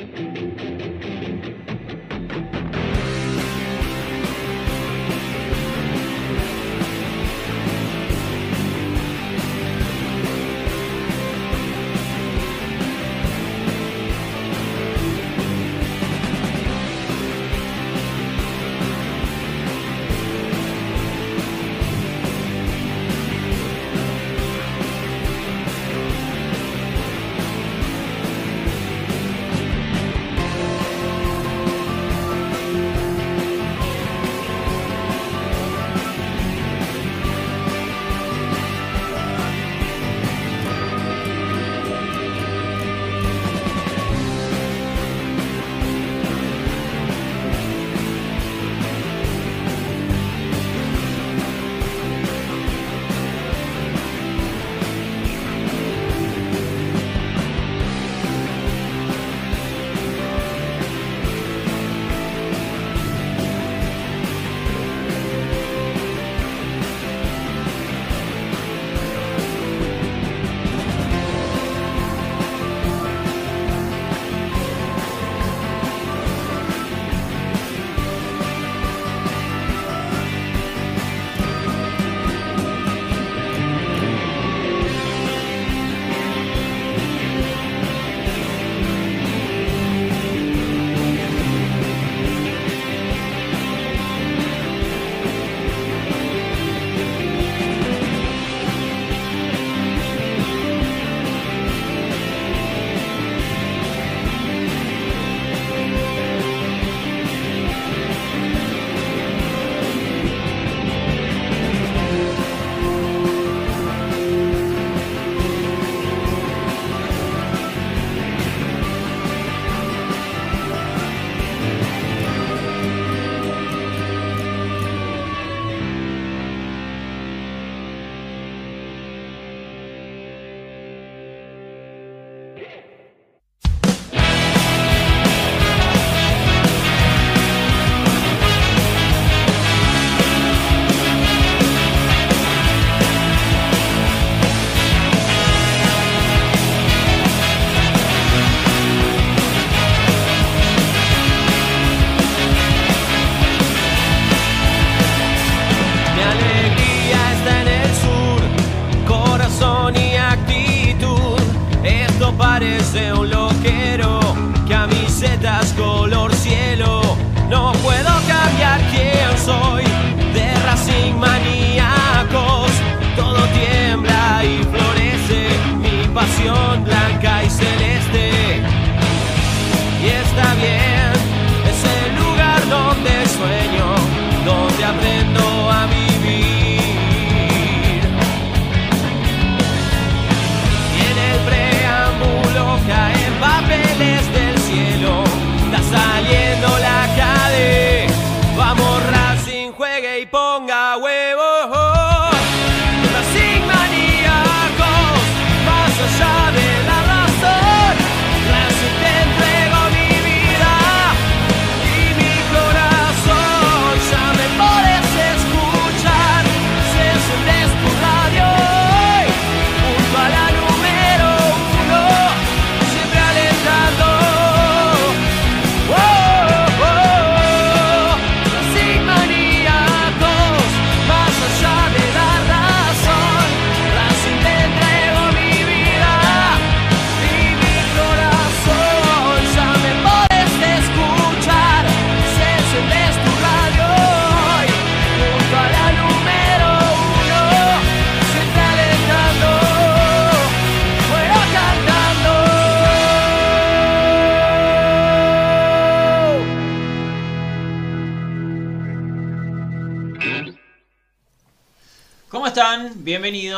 Música 0.00 0.69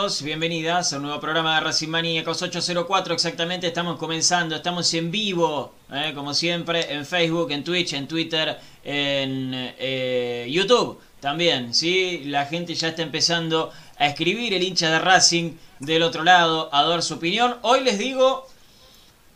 Bienvenidas 0.02 0.93
a 0.93 0.96
un 0.96 1.02
nuevo 1.02 1.20
programa 1.20 1.54
de 1.54 1.60
Racing 1.60 1.87
Maníacos 1.87 2.43
804 2.43 3.14
exactamente. 3.14 3.69
Estamos 3.69 4.00
comenzando, 4.00 4.56
estamos 4.56 4.93
en 4.94 5.12
vivo, 5.12 5.75
eh, 5.93 6.10
como 6.12 6.34
siempre, 6.34 6.93
en 6.93 7.06
Facebook, 7.06 7.52
en 7.52 7.62
Twitch, 7.62 7.93
en 7.93 8.08
Twitter, 8.08 8.58
en 8.82 9.52
eh, 9.54 10.49
YouTube 10.50 10.99
también. 11.20 11.72
¿sí? 11.72 12.22
La 12.25 12.46
gente 12.46 12.75
ya 12.75 12.88
está 12.88 13.02
empezando 13.02 13.70
a 13.96 14.08
escribir 14.08 14.52
el 14.54 14.64
hincha 14.64 14.90
de 14.90 14.99
Racing 14.99 15.52
del 15.78 16.02
otro 16.02 16.25
lado, 16.25 16.69
a 16.75 16.82
dar 16.82 17.00
su 17.00 17.14
opinión. 17.14 17.58
Hoy 17.62 17.84
les 17.84 17.96
digo, 17.96 18.49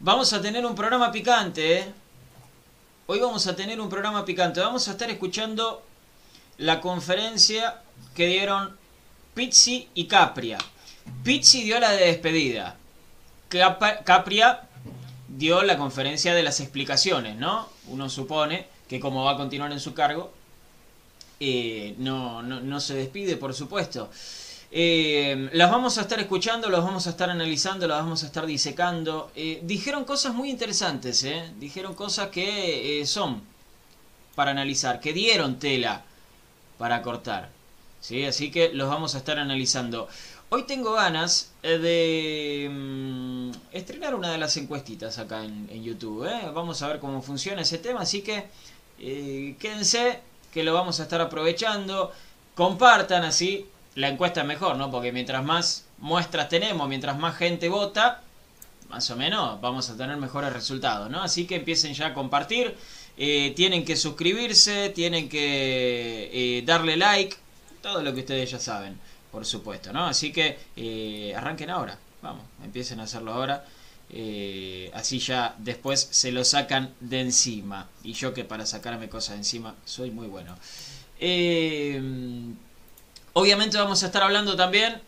vamos 0.00 0.32
a 0.32 0.42
tener 0.42 0.66
un 0.66 0.74
programa 0.74 1.12
picante. 1.12 1.78
Eh. 1.78 1.92
Hoy 3.06 3.20
vamos 3.20 3.46
a 3.46 3.54
tener 3.54 3.80
un 3.80 3.88
programa 3.88 4.24
picante. 4.24 4.58
Vamos 4.58 4.88
a 4.88 4.92
estar 4.92 5.08
escuchando 5.08 5.84
la 6.58 6.80
conferencia 6.80 7.82
que 8.16 8.26
dieron 8.26 8.84
Pizzi 9.36 9.86
y 9.92 10.06
Capria. 10.06 10.56
Pizzi 11.22 11.62
dio 11.62 11.78
la 11.78 11.92
de 11.92 12.06
despedida. 12.06 12.74
Capria 13.50 14.62
dio 15.28 15.62
la 15.62 15.76
conferencia 15.76 16.34
de 16.34 16.42
las 16.42 16.60
explicaciones, 16.60 17.36
¿no? 17.36 17.68
Uno 17.88 18.08
supone 18.08 18.66
que 18.88 18.98
como 18.98 19.24
va 19.24 19.32
a 19.32 19.36
continuar 19.36 19.72
en 19.72 19.80
su 19.80 19.92
cargo, 19.92 20.32
eh, 21.38 21.94
no, 21.98 22.42
no, 22.42 22.80
se 22.80 22.94
despide, 22.94 23.36
por 23.36 23.52
supuesto. 23.52 24.08
Eh, 24.70 25.50
las 25.52 25.70
vamos 25.70 25.98
a 25.98 26.00
estar 26.00 26.18
escuchando, 26.18 26.70
las 26.70 26.82
vamos 26.82 27.06
a 27.06 27.10
estar 27.10 27.28
analizando, 27.28 27.86
las 27.86 27.98
vamos 27.98 28.22
a 28.22 28.26
estar 28.28 28.46
disecando. 28.46 29.32
Eh, 29.36 29.60
dijeron 29.64 30.06
cosas 30.06 30.32
muy 30.32 30.48
interesantes, 30.48 31.22
¿eh? 31.24 31.52
dijeron 31.60 31.92
cosas 31.92 32.30
que 32.30 33.04
son 33.04 33.42
para 34.34 34.52
analizar, 34.52 34.98
que 34.98 35.12
dieron 35.12 35.58
tela 35.58 36.04
para 36.78 37.02
cortar. 37.02 37.55
¿Sí? 38.06 38.24
Así 38.24 38.50
que 38.50 38.70
los 38.72 38.88
vamos 38.88 39.14
a 39.14 39.18
estar 39.18 39.38
analizando. 39.38 40.08
Hoy 40.48 40.62
tengo 40.62 40.92
ganas 40.92 41.50
de 41.62 42.68
mm, 42.70 43.50
estrenar 43.72 44.14
una 44.14 44.30
de 44.30 44.38
las 44.38 44.56
encuestitas 44.56 45.18
acá 45.18 45.44
en, 45.44 45.82
YouTube. 45.82 46.28
Vamos 46.54 46.82
a 46.82 46.88
ver 46.88 47.00
cómo 47.00 47.20
funciona 47.20 47.62
ese 47.62 47.78
tema, 47.78 48.02
así 48.02 48.22
que 48.22 48.46
quédense 49.58 50.20
que 50.52 50.62
lo 50.62 50.72
vamos 50.72 51.00
a 51.00 51.02
estar 51.02 51.20
aprovechando. 51.20 52.12
Compartan 52.54 53.24
así, 53.24 53.66
la 53.96 54.08
encuesta 54.08 54.42
es 54.42 54.46
mejor, 54.46 54.76
¿no? 54.76 54.90
Porque 54.90 55.10
mientras 55.10 55.44
más 55.44 55.86
muestras 55.98 56.48
tenemos, 56.48 56.88
mientras 56.88 57.18
más 57.18 57.36
gente 57.36 57.68
vota, 57.68 58.22
más 58.88 59.10
o 59.10 59.16
menos 59.16 59.60
vamos 59.60 59.90
a 59.90 59.96
tener 59.96 60.16
mejores 60.16 60.52
resultados, 60.52 61.10
¿no? 61.10 61.22
Así 61.22 61.44
que 61.46 61.56
empiecen 61.56 61.92
ya 61.92 62.06
a 62.06 62.14
compartir. 62.14 62.76
Eh, 63.18 63.52
tienen 63.56 63.84
que 63.84 63.96
suscribirse, 63.96 64.90
tienen 64.90 65.28
que 65.28 66.30
eh, 66.32 66.62
darle 66.64 66.96
like, 66.96 67.36
todo 67.86 68.02
lo 68.02 68.12
que 68.12 68.20
ustedes 68.20 68.50
ya 68.50 68.58
saben, 68.58 68.98
por 69.30 69.46
supuesto, 69.46 69.92
¿no? 69.92 70.06
Así 70.06 70.32
que 70.32 70.58
eh, 70.74 71.32
arranquen 71.36 71.70
ahora, 71.70 71.96
vamos, 72.20 72.42
empiecen 72.64 72.98
a 72.98 73.04
hacerlo 73.04 73.32
ahora. 73.32 73.64
Eh, 74.10 74.90
así 74.92 75.20
ya 75.20 75.54
después 75.58 76.08
se 76.10 76.32
lo 76.32 76.44
sacan 76.44 76.94
de 76.98 77.20
encima. 77.20 77.88
Y 78.02 78.12
yo 78.14 78.34
que 78.34 78.42
para 78.42 78.66
sacarme 78.66 79.08
cosas 79.08 79.34
de 79.34 79.38
encima 79.38 79.76
soy 79.84 80.10
muy 80.10 80.26
bueno. 80.26 80.56
Eh, 81.20 82.02
obviamente 83.34 83.78
vamos 83.78 84.02
a 84.02 84.06
estar 84.06 84.24
hablando 84.24 84.56
también 84.56 85.00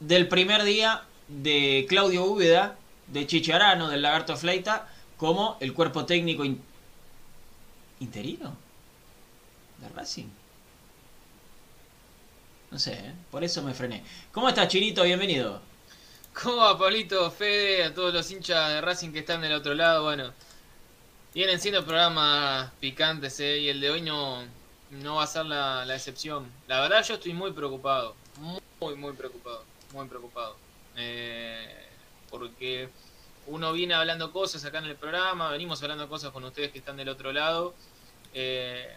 del 0.00 0.26
primer 0.26 0.64
día 0.64 1.04
de 1.28 1.86
Claudio 1.88 2.24
Úbeda, 2.24 2.76
de 3.06 3.28
Chicharano, 3.28 3.88
del 3.88 4.02
Lagarto 4.02 4.36
Fleita, 4.36 4.88
como 5.16 5.56
el 5.60 5.72
cuerpo 5.72 6.04
técnico 6.04 6.44
interino 8.00 8.56
de 9.80 9.88
Racing. 9.90 10.37
No 12.70 12.78
sé, 12.78 12.92
¿eh? 12.92 13.14
por 13.30 13.42
eso 13.42 13.62
me 13.62 13.72
frené. 13.72 14.04
¿Cómo 14.30 14.48
estás, 14.48 14.68
Chirito? 14.68 15.02
Bienvenido. 15.02 15.60
¿Cómo 16.34 16.58
va, 16.58 16.78
Pablito, 16.78 17.30
Fede, 17.30 17.84
a 17.84 17.94
todos 17.94 18.12
los 18.12 18.30
hinchas 18.30 18.68
de 18.70 18.80
Racing 18.82 19.10
que 19.10 19.20
están 19.20 19.40
del 19.40 19.54
otro 19.54 19.74
lado? 19.74 20.04
Bueno, 20.04 20.32
vienen 21.32 21.60
siendo 21.60 21.82
programas 21.82 22.70
picantes, 22.78 23.40
¿eh? 23.40 23.58
Y 23.58 23.68
el 23.70 23.80
de 23.80 23.90
hoy 23.90 24.02
no, 24.02 24.44
no 24.90 25.16
va 25.16 25.24
a 25.24 25.26
ser 25.26 25.46
la, 25.46 25.94
excepción. 25.94 26.46
La 26.66 26.80
verdad, 26.80 27.02
yo 27.02 27.14
estoy 27.14 27.32
muy 27.32 27.52
preocupado. 27.52 28.14
Muy, 28.80 28.94
muy 28.96 29.14
preocupado. 29.14 29.64
Muy 29.94 30.06
preocupado. 30.06 30.56
Eh, 30.96 31.88
porque 32.28 32.90
uno 33.46 33.72
viene 33.72 33.94
hablando 33.94 34.30
cosas 34.30 34.62
acá 34.66 34.78
en 34.78 34.84
el 34.84 34.96
programa, 34.96 35.50
venimos 35.50 35.82
hablando 35.82 36.06
cosas 36.06 36.32
con 36.32 36.44
ustedes 36.44 36.70
que 36.70 36.80
están 36.80 36.98
del 36.98 37.08
otro 37.08 37.32
lado. 37.32 37.74
Eh, 38.34 38.94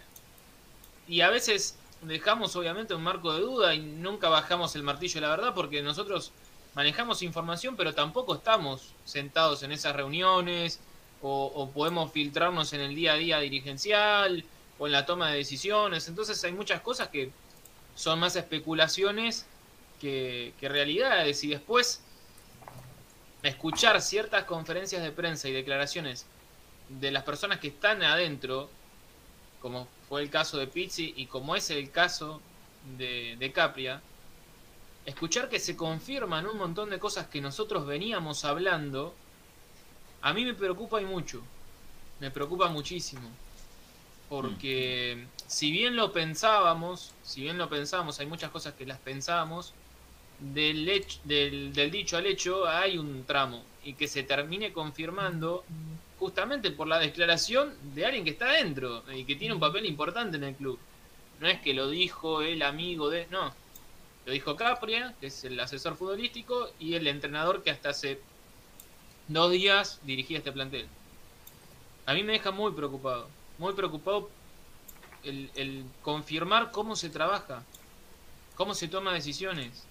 y 1.08 1.22
a 1.22 1.30
veces 1.30 1.76
dejamos, 2.02 2.54
obviamente, 2.56 2.94
un 2.94 3.02
marco 3.02 3.32
de 3.32 3.40
duda 3.40 3.74
y 3.74 3.80
nunca 3.80 4.28
bajamos 4.28 4.74
el 4.76 4.82
martillo 4.82 5.14
de 5.14 5.20
la 5.22 5.30
verdad 5.30 5.54
porque 5.54 5.82
nosotros 5.82 6.32
manejamos 6.74 7.22
información, 7.22 7.76
pero 7.76 7.94
tampoco 7.94 8.34
estamos 8.34 8.92
sentados 9.04 9.62
en 9.62 9.72
esas 9.72 9.94
reuniones 9.94 10.80
o, 11.22 11.70
podemos 11.72 12.10
filtrarnos 12.10 12.72
en 12.72 12.80
el 12.80 12.94
día 12.96 13.12
a 13.12 13.16
día 13.16 13.38
dirigencial 13.38 14.44
o 14.78 14.86
en 14.86 14.92
la 14.92 15.06
toma 15.06 15.30
de 15.30 15.36
decisiones. 15.36 16.08
Entonces 16.08 16.42
hay 16.42 16.52
muchas 16.52 16.80
cosas 16.80 17.08
que 17.08 17.30
son 17.94 18.18
más 18.18 18.34
especulaciones 18.34 19.46
que, 20.00 20.52
que 20.58 20.68
realidades. 20.68 21.44
Y 21.44 21.48
después 21.48 22.02
escuchar 23.44 24.00
ciertas 24.00 24.44
conferencias 24.44 25.02
de 25.02 25.12
prensa 25.12 25.48
y 25.48 25.52
declaraciones 25.52 26.26
de 26.88 27.12
las 27.12 27.22
personas 27.22 27.60
que 27.60 27.68
están 27.68 28.02
adentro, 28.02 28.68
como 29.60 29.86
fue 30.12 30.20
el 30.20 30.28
caso 30.28 30.58
de 30.58 30.66
Pizzi 30.66 31.14
y 31.16 31.24
como 31.24 31.56
es 31.56 31.70
el 31.70 31.90
caso 31.90 32.42
de, 32.98 33.34
de 33.38 33.50
Capria, 33.50 34.02
escuchar 35.06 35.48
que 35.48 35.58
se 35.58 35.74
confirman 35.74 36.46
un 36.46 36.58
montón 36.58 36.90
de 36.90 36.98
cosas 36.98 37.28
que 37.28 37.40
nosotros 37.40 37.86
veníamos 37.86 38.44
hablando, 38.44 39.14
a 40.20 40.34
mí 40.34 40.44
me 40.44 40.52
preocupa 40.52 41.00
y 41.00 41.06
mucho. 41.06 41.42
Me 42.20 42.30
preocupa 42.30 42.68
muchísimo. 42.68 43.26
Porque 44.28 45.24
si 45.46 45.72
bien 45.72 45.96
lo 45.96 46.12
pensábamos, 46.12 47.12
si 47.22 47.40
bien 47.40 47.56
lo 47.56 47.70
pensábamos, 47.70 48.20
hay 48.20 48.26
muchas 48.26 48.50
cosas 48.50 48.74
que 48.74 48.84
las 48.84 48.98
pensábamos, 48.98 49.72
del, 50.40 50.84
dicho 51.90 52.18
al 52.18 52.26
hecho 52.26 52.68
hay 52.68 52.98
un 52.98 53.24
tramo. 53.24 53.64
Y 53.82 53.94
que 53.94 54.08
se 54.08 54.24
termine 54.24 54.74
confirmando 54.74 55.64
justamente 56.22 56.70
por 56.70 56.86
la 56.86 57.00
declaración 57.00 57.74
de 57.96 58.06
alguien 58.06 58.22
que 58.22 58.30
está 58.30 58.52
dentro 58.52 59.02
y 59.12 59.24
que 59.24 59.34
tiene 59.34 59.54
un 59.54 59.58
papel 59.58 59.84
importante 59.86 60.36
en 60.36 60.44
el 60.44 60.54
club. 60.54 60.78
No 61.40 61.48
es 61.48 61.60
que 61.60 61.74
lo 61.74 61.90
dijo 61.90 62.42
el 62.42 62.62
amigo 62.62 63.10
de... 63.10 63.26
No, 63.28 63.52
lo 64.24 64.32
dijo 64.32 64.54
Capria, 64.54 65.16
que 65.18 65.26
es 65.26 65.42
el 65.42 65.58
asesor 65.58 65.96
futbolístico, 65.96 66.70
y 66.78 66.94
el 66.94 67.08
entrenador 67.08 67.64
que 67.64 67.72
hasta 67.72 67.88
hace 67.88 68.20
dos 69.26 69.50
días 69.50 69.98
dirigía 70.04 70.38
este 70.38 70.52
plantel. 70.52 70.86
A 72.06 72.14
mí 72.14 72.22
me 72.22 72.34
deja 72.34 72.52
muy 72.52 72.70
preocupado, 72.70 73.28
muy 73.58 73.72
preocupado 73.72 74.30
el, 75.24 75.84
confirmar 76.02 76.70
cómo 76.70 76.94
se 76.94 77.10
trabaja, 77.10 77.64
cómo 78.54 78.74
se 78.76 78.86
toma 78.86 79.12
decisiones, 79.12 79.88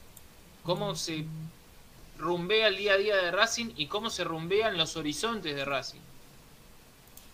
cómo 0.64 0.96
se 0.96 1.26
rumbea 2.18 2.70
el 2.70 2.78
día 2.78 2.94
a 2.94 2.98
día 2.98 3.18
de 3.18 3.32
Racing 3.32 3.74
y 3.76 3.88
cómo 3.88 4.10
se 4.10 4.24
rumbean 4.24 4.78
los 4.78 4.96
horizontes 4.96 5.54
de 5.54 5.66
Racing. 5.66 6.11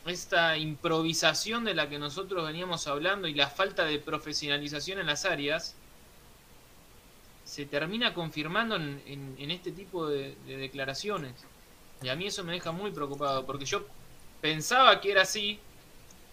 Esta 0.08 0.58
improvisación 0.58 1.66
de 1.66 1.74
la 1.74 1.90
que 1.90 2.00
nosotros 2.00 2.46
veníamos 2.46 2.88
hablando 2.88 3.28
y 3.28 3.34
la 3.34 3.50
falta 3.50 3.84
de 3.84 4.00
profesionalización 4.00 5.00
en 5.00 5.08
las 5.08 5.26
áreas 5.26 5.76
se 7.44 7.66
termina 7.66 8.14
confirmando 8.14 8.76
en, 8.76 9.52
este 9.52 9.72
tipo 9.72 10.08
de, 10.08 10.36
declaraciones. 10.46 11.34
Y 12.02 12.10
a 12.10 12.16
mí 12.16 12.28
eso 12.28 12.44
me 12.44 12.54
deja 12.54 12.72
muy 12.72 12.92
preocupado, 12.92 13.46
porque 13.46 13.66
yo 13.66 13.86
pensaba 14.42 15.02
que 15.02 15.12
era 15.12 15.24
así, 15.24 15.60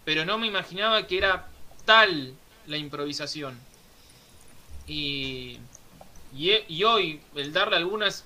pero 0.05 0.25
no 0.25 0.37
me 0.37 0.47
imaginaba 0.47 1.07
que 1.07 1.17
era 1.17 1.47
tal 1.83 2.33
la 2.67 2.77
improvisación. 2.77 3.57
Y, 4.87 5.59
y, 6.33 6.83
hoy, 6.83 7.21
el 7.35 7.51
darle 7.51 7.77
algunas 7.77 8.23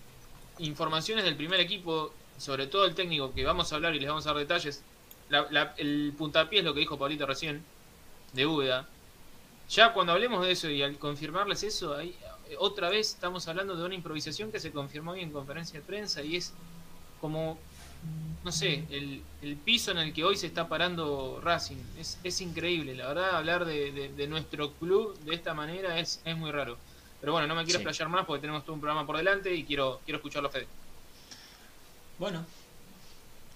informaciones 0.57 1.23
del 1.23 1.35
primer 1.35 1.59
equipo, 1.59 2.13
sobre 2.37 2.67
todo 2.67 2.85
el 2.85 2.95
técnico, 2.95 3.33
que 3.33 3.45
vamos 3.45 3.71
a 3.71 3.75
hablar 3.75 3.95
y 3.95 3.99
les 3.99 4.09
vamos 4.09 4.25
a 4.25 4.29
dar 4.29 4.39
detalles, 4.39 4.83
el 5.77 6.13
puntapié 6.17 6.59
es 6.59 6.65
lo 6.65 6.73
que 6.73 6.81
dijo 6.81 6.97
Paulito 6.97 7.25
recién, 7.25 7.63
de 8.33 8.45
Úbeda. 8.45 8.87
Ya 9.69 9.93
cuando 9.93 10.13
hablemos 10.13 10.45
de 10.45 10.51
eso 10.51 10.69
y 10.69 10.81
al 10.81 10.97
confirmarles 10.97 11.63
eso, 11.63 11.95
ahí, 11.95 12.15
otra 12.57 12.89
vez 12.89 13.09
estamos 13.13 13.47
hablando 13.47 13.75
de 13.75 13.85
una 13.85 13.95
improvisación 13.95 14.51
que 14.51 14.59
se 14.59 14.71
confirmó 14.71 15.11
hoy 15.11 15.21
en 15.21 15.31
conferencia 15.31 15.79
de 15.79 15.85
prensa 15.85 16.23
y 16.23 16.35
es 16.35 16.53
como, 17.21 17.59
no 18.43 18.51
sé, 18.51 18.85
el, 18.89 19.21
piso 19.63 19.91
en 19.91 19.99
el 19.99 20.13
que 20.13 20.23
hoy 20.23 20.35
se 20.37 20.47
está 20.47 20.67
parando 20.67 21.39
Racing. 21.43 21.77
Es, 21.99 22.17
es 22.23 22.41
increíble, 22.41 22.95
la 22.95 23.07
verdad, 23.07 23.35
hablar 23.35 23.65
de, 23.65 24.27
nuestro 24.27 24.73
club 24.73 25.17
de 25.19 25.35
esta 25.35 25.53
manera 25.53 25.99
es, 25.99 26.21
es 26.25 26.35
muy 26.35 26.51
raro. 26.51 26.77
Pero 27.19 27.33
bueno, 27.33 27.47
no 27.47 27.55
me 27.55 27.65
quiero 27.65 27.79
explayar 27.79 28.09
más 28.09 28.25
porque 28.25 28.41
tenemos 28.41 28.63
todo 28.63 28.73
un 28.73 28.81
programa 28.81 29.05
por 29.05 29.17
delante 29.17 29.53
y 29.53 29.65
quiero, 29.65 30.01
quiero 30.05 30.17
escucharlo, 30.17 30.49
Fede. 30.49 30.67
Bueno, 32.17 32.45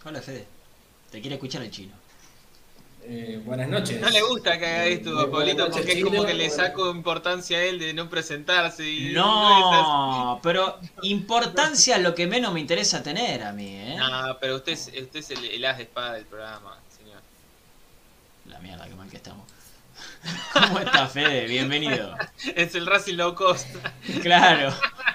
hola 0.05 0.21
Fede, 0.21 0.47
te 1.13 1.21
quiere 1.21 1.35
escuchar 1.35 1.61
el 1.61 1.69
chino. 1.69 1.93
Eh, 3.03 3.39
buenas 3.45 3.69
noches. 3.69 4.01
No 4.01 4.09
le 4.09 4.23
gusta 4.23 4.57
que 4.57 4.65
haga 4.65 4.85
esto 4.85 5.19
a 5.19 5.29
Pablito 5.29 5.69
porque 5.69 5.91
es 5.91 6.03
como 6.03 6.25
que 6.25 6.33
le 6.33 6.49
saco 6.49 6.89
importancia 6.89 7.59
a 7.59 7.61
él 7.61 7.77
de 7.77 7.93
no 7.93 8.09
presentarse. 8.09 8.89
Y 8.89 9.13
no, 9.13 10.39
pero 10.41 10.79
importancia 11.03 11.97
es 11.97 12.01
lo 12.01 12.15
que 12.15 12.25
menos 12.25 12.51
me 12.51 12.61
interesa 12.61 13.03
tener 13.03 13.43
a 13.43 13.53
mí. 13.53 13.75
¿eh? 13.75 13.95
No, 13.95 14.39
pero 14.41 14.55
usted 14.55 14.71
es, 14.71 14.87
usted 14.87 15.19
es 15.19 15.29
el, 15.29 15.63
as 15.63 15.77
de 15.77 15.83
espada 15.83 16.13
del 16.13 16.25
programa, 16.25 16.79
señor. 16.97 17.21
La 18.47 18.57
mierda, 18.59 18.87
qué 18.87 18.95
mal 18.95 19.07
que 19.07 19.17
estamos. 19.17 19.45
¿Cómo 20.53 20.79
está 20.79 21.07
Fede? 21.07 21.45
Bienvenido. 21.45 22.17
es 22.55 22.73
el 22.73 22.87
Racing 22.87 23.17
Low 23.17 23.35
Cost. 23.35 23.67
claro. 24.23 24.73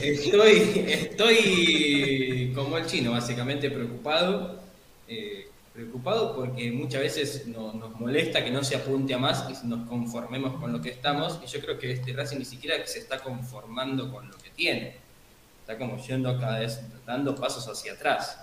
Estoy, 0.03 0.85
estoy 0.89 2.53
como 2.55 2.79
el 2.79 2.87
chino, 2.87 3.13
básicamente 3.13 3.71
preocupado. 3.71 4.61
Eh, 5.09 5.49
preocupado 5.73 6.35
porque 6.35 6.71
muchas 6.71 7.01
veces 7.01 7.47
nos 7.47 7.99
molesta 7.99 8.45
que 8.45 8.51
no 8.51 8.63
se 8.63 8.77
apunte 8.77 9.15
a 9.15 9.19
más 9.19 9.49
y 9.51 9.67
nos 9.67 9.89
conformemos 9.89 10.61
con 10.61 10.73
lo 10.73 10.81
que 10.81 10.91
estamos. 10.91 11.41
Y 11.43 11.47
yo 11.47 11.61
creo 11.61 11.79
que 11.79 11.93
este 11.93 12.13
Racing 12.13 12.39
ni 12.39 12.45
siquiera 12.45 12.87
se 12.87 12.99
está 12.99 13.19
conformando 13.19 14.13
con 14.13 14.29
lo 14.29 14.37
que 14.39 14.51
tiene. 14.51 14.97
está 15.61 15.79
como 15.79 15.97
yendo 16.05 16.39
cada 16.39 16.59
vez, 16.59 16.81
dando 17.07 17.35
pasos 17.35 17.67
hacia 17.69 17.95
atrás. 17.95 18.39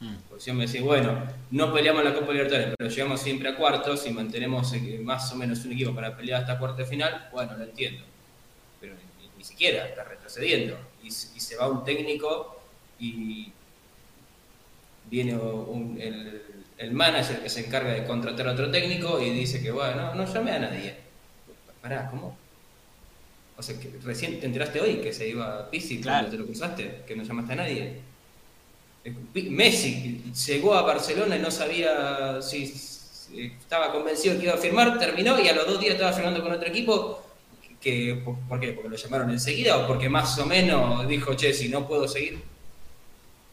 Mm. 0.00 0.14
Porque 0.28 0.44
si 0.44 0.52
me 0.52 0.66
decís, 0.66 0.82
bueno, 0.82 1.22
no 1.50 1.72
peleamos 1.72 2.04
la 2.04 2.14
Copa 2.14 2.32
Libertadores, 2.32 2.74
pero 2.76 2.90
llegamos 2.90 3.20
siempre 3.20 3.48
a 3.48 3.56
cuartos 3.56 4.06
y 4.06 4.10
mantenemos 4.10 4.72
eh, 4.72 5.00
más 5.02 5.30
o 5.32 5.36
menos 5.36 5.64
un 5.64 5.72
equipo 5.72 5.94
para 5.94 6.16
pelear 6.16 6.42
hasta 6.42 6.58
cuarto 6.58 6.84
final, 6.84 7.28
bueno, 7.32 7.56
lo 7.56 7.64
entiendo. 7.64 8.04
Ni, 9.44 9.50
siquiera 9.50 9.86
está 9.86 10.04
retrocediendo. 10.04 10.76
Y, 11.02 11.08
y, 11.08 11.10
se 11.10 11.56
va 11.56 11.68
un 11.68 11.84
técnico 11.84 12.58
y 12.98 13.52
viene 15.10 15.36
un, 15.36 15.98
el, 16.00 16.42
el, 16.78 16.92
manager 16.92 17.42
que 17.42 17.50
se 17.50 17.66
encarga 17.66 17.92
de 17.92 18.04
contratar 18.04 18.48
a 18.48 18.52
otro 18.52 18.70
técnico 18.70 19.20
y 19.20 19.30
dice 19.30 19.62
que, 19.62 19.70
bueno, 19.70 20.14
no, 20.14 20.14
no 20.14 20.32
llamé 20.32 20.52
a 20.52 20.58
nadie. 20.60 20.94
Pará, 21.82 22.08
¿cómo? 22.10 22.36
O 23.56 23.62
sea, 23.62 23.78
que 23.78 23.92
recién 24.02 24.40
te 24.40 24.46
enteraste 24.46 24.80
hoy 24.80 24.96
que 24.96 25.12
se 25.12 25.28
iba 25.28 25.70
Pizzi 25.70 26.00
Claro. 26.00 26.26
cuando 26.26 26.30
te 26.30 26.38
lo 26.38 26.46
cruzaste, 26.46 27.02
que 27.06 27.14
no 27.14 27.22
llamaste 27.22 27.52
a 27.52 27.56
nadie. 27.56 28.00
Messi 29.34 30.22
llegó 30.46 30.74
a 30.74 30.82
Barcelona 30.82 31.36
y 31.36 31.40
no 31.40 31.50
sabía 31.50 32.40
si, 32.40 32.66
si 32.66 33.52
estaba 33.60 33.92
convencido 33.92 34.38
que 34.38 34.44
iba 34.44 34.54
a 34.54 34.58
firmar, 34.58 34.98
terminó 34.98 35.38
y 35.38 35.48
a 35.48 35.54
los 35.54 35.66
dos 35.66 35.78
días 35.78 35.94
estaba 35.94 36.12
firmando 36.12 36.42
con 36.42 36.52
otro 36.52 36.66
equipo. 36.66 37.23
Que, 37.84 38.18
¿Por 38.24 38.60
qué? 38.60 38.72
¿Porque 38.72 38.88
lo 38.88 38.96
llamaron 38.96 39.30
enseguida 39.30 39.76
o 39.76 39.86
porque 39.86 40.08
más 40.08 40.38
o 40.38 40.46
menos 40.46 41.06
dijo, 41.06 41.34
che, 41.34 41.52
si 41.52 41.68
no 41.68 41.86
puedo 41.86 42.08
seguir? 42.08 42.38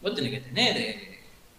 Vos 0.00 0.14
tenés 0.14 0.30
que 0.30 0.40
tener 0.40 0.74
eh, 0.78 1.18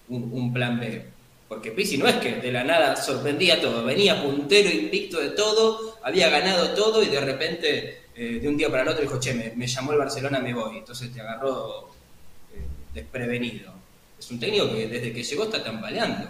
un, 0.10 0.51
plan 0.51 0.80
B. 0.80 1.06
Porque 1.48 1.70
Pizzi 1.70 2.00
no 2.00 2.08
es 2.08 2.15
que 2.15 2.38
de 2.38 2.51
la 2.51 2.63
nada 2.63 2.96
sorprendía 2.96 3.62
todo, 3.62 3.86
venía 3.86 4.24
puntero 4.24 4.72
invicto 4.72 5.20
de 5.20 5.30
todo, 5.30 6.00
había 6.01 6.32
ganado 6.32 6.74
todo 6.74 7.03
y 7.03 7.10
de 7.10 7.22
repente 7.22 8.01
eh, 8.15 8.39
de 8.42 8.48
un 8.48 8.58
día 8.58 8.72
para 8.72 8.82
el 8.82 8.88
otro 8.88 9.03
dijo, 9.03 9.20
che, 9.20 9.36
me, 9.36 9.68
llamó 9.68 9.92
el 9.92 10.00
Barcelona, 10.00 10.39
me 10.39 10.56
voy. 10.56 10.77
Entonces 10.77 11.13
te 11.13 11.22
agarró 11.22 11.92
eh, 12.56 12.65
desprevenido. 12.92 13.72
Es 14.18 14.32
un 14.32 14.39
técnico 14.39 14.72
que 14.72 14.88
desde 14.88 15.13
que 15.13 15.22
llegó 15.22 15.44
está 15.44 15.63
tambaleando. 15.63 16.27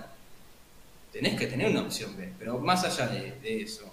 Tenés 1.09 1.39
que 1.39 1.47
tener 1.47 1.69
una 1.69 1.83
opción 1.83 2.17
B. 2.17 2.33
Pero 2.37 2.59
más 2.59 2.83
allá 2.83 3.07
de 3.07 3.61
eso, 3.61 3.92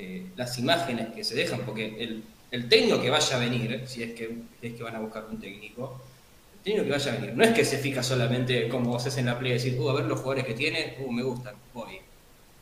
eh, 0.00 0.26
las 0.36 0.56
imágenes 0.60 1.08
que 1.08 1.24
se 1.24 1.34
dejan, 1.34 1.62
porque 1.66 1.86
el, 1.98 2.22
el, 2.52 2.68
técnico 2.68 3.02
que 3.02 3.10
vaya 3.10 3.36
a 3.36 3.40
venir, 3.40 3.82
si 3.88 4.04
es 4.04 4.12
que, 4.12 4.32
es 4.62 4.74
que 4.74 4.82
van 4.84 4.94
a 4.94 5.00
buscar 5.00 5.26
un 5.28 5.40
técnico, 5.40 6.00
el 6.54 6.62
técnico 6.62 6.84
que 6.84 6.90
vaya 6.92 7.12
a 7.12 7.16
venir, 7.16 7.34
no 7.34 7.42
es 7.42 7.52
que 7.52 7.64
se 7.64 7.78
fija 7.78 8.00
solamente 8.00 8.68
como 8.68 8.90
vos 8.90 9.02
haces 9.02 9.18
en 9.18 9.26
la 9.26 9.36
play, 9.36 9.54
decir, 9.54 9.76
uh, 9.76 9.90
a 9.90 9.94
ver 9.94 10.04
los 10.04 10.20
jugadores 10.20 10.44
que 10.44 10.54
tiene, 10.54 10.96
uh, 11.00 11.10
me 11.10 11.24
gustan, 11.24 11.56
voy. 11.74 11.98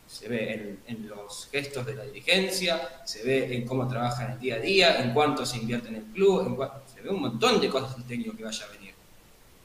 Se 0.09 0.29
ve 0.29 0.55
en, 0.55 0.79
en, 0.87 1.09
los 1.09 1.49
gestos 1.53 1.85
de 1.85 1.95
la 1.95 2.05
dirigencia, 2.05 3.03
se 3.05 3.23
ve 3.23 3.55
en 3.55 3.67
cómo 3.67 3.87
trabajan 3.87 4.33
el 4.33 4.39
día 4.39 4.55
a 4.55 4.61
día, 4.61 5.03
en 5.03 5.13
cuánto 5.13 5.45
se 5.45 5.59
invierte 5.59 5.89
en 5.89 5.97
el 5.97 6.05
club, 6.05 6.59
se 6.95 7.03
ve 7.03 7.11
un 7.11 7.21
montón 7.21 7.61
de 7.61 7.69
cosas 7.69 7.97
del 7.97 8.07
técnico 8.07 8.35
que 8.35 8.45
vaya 8.45 8.65
a 8.65 8.71
venir. 8.71 8.95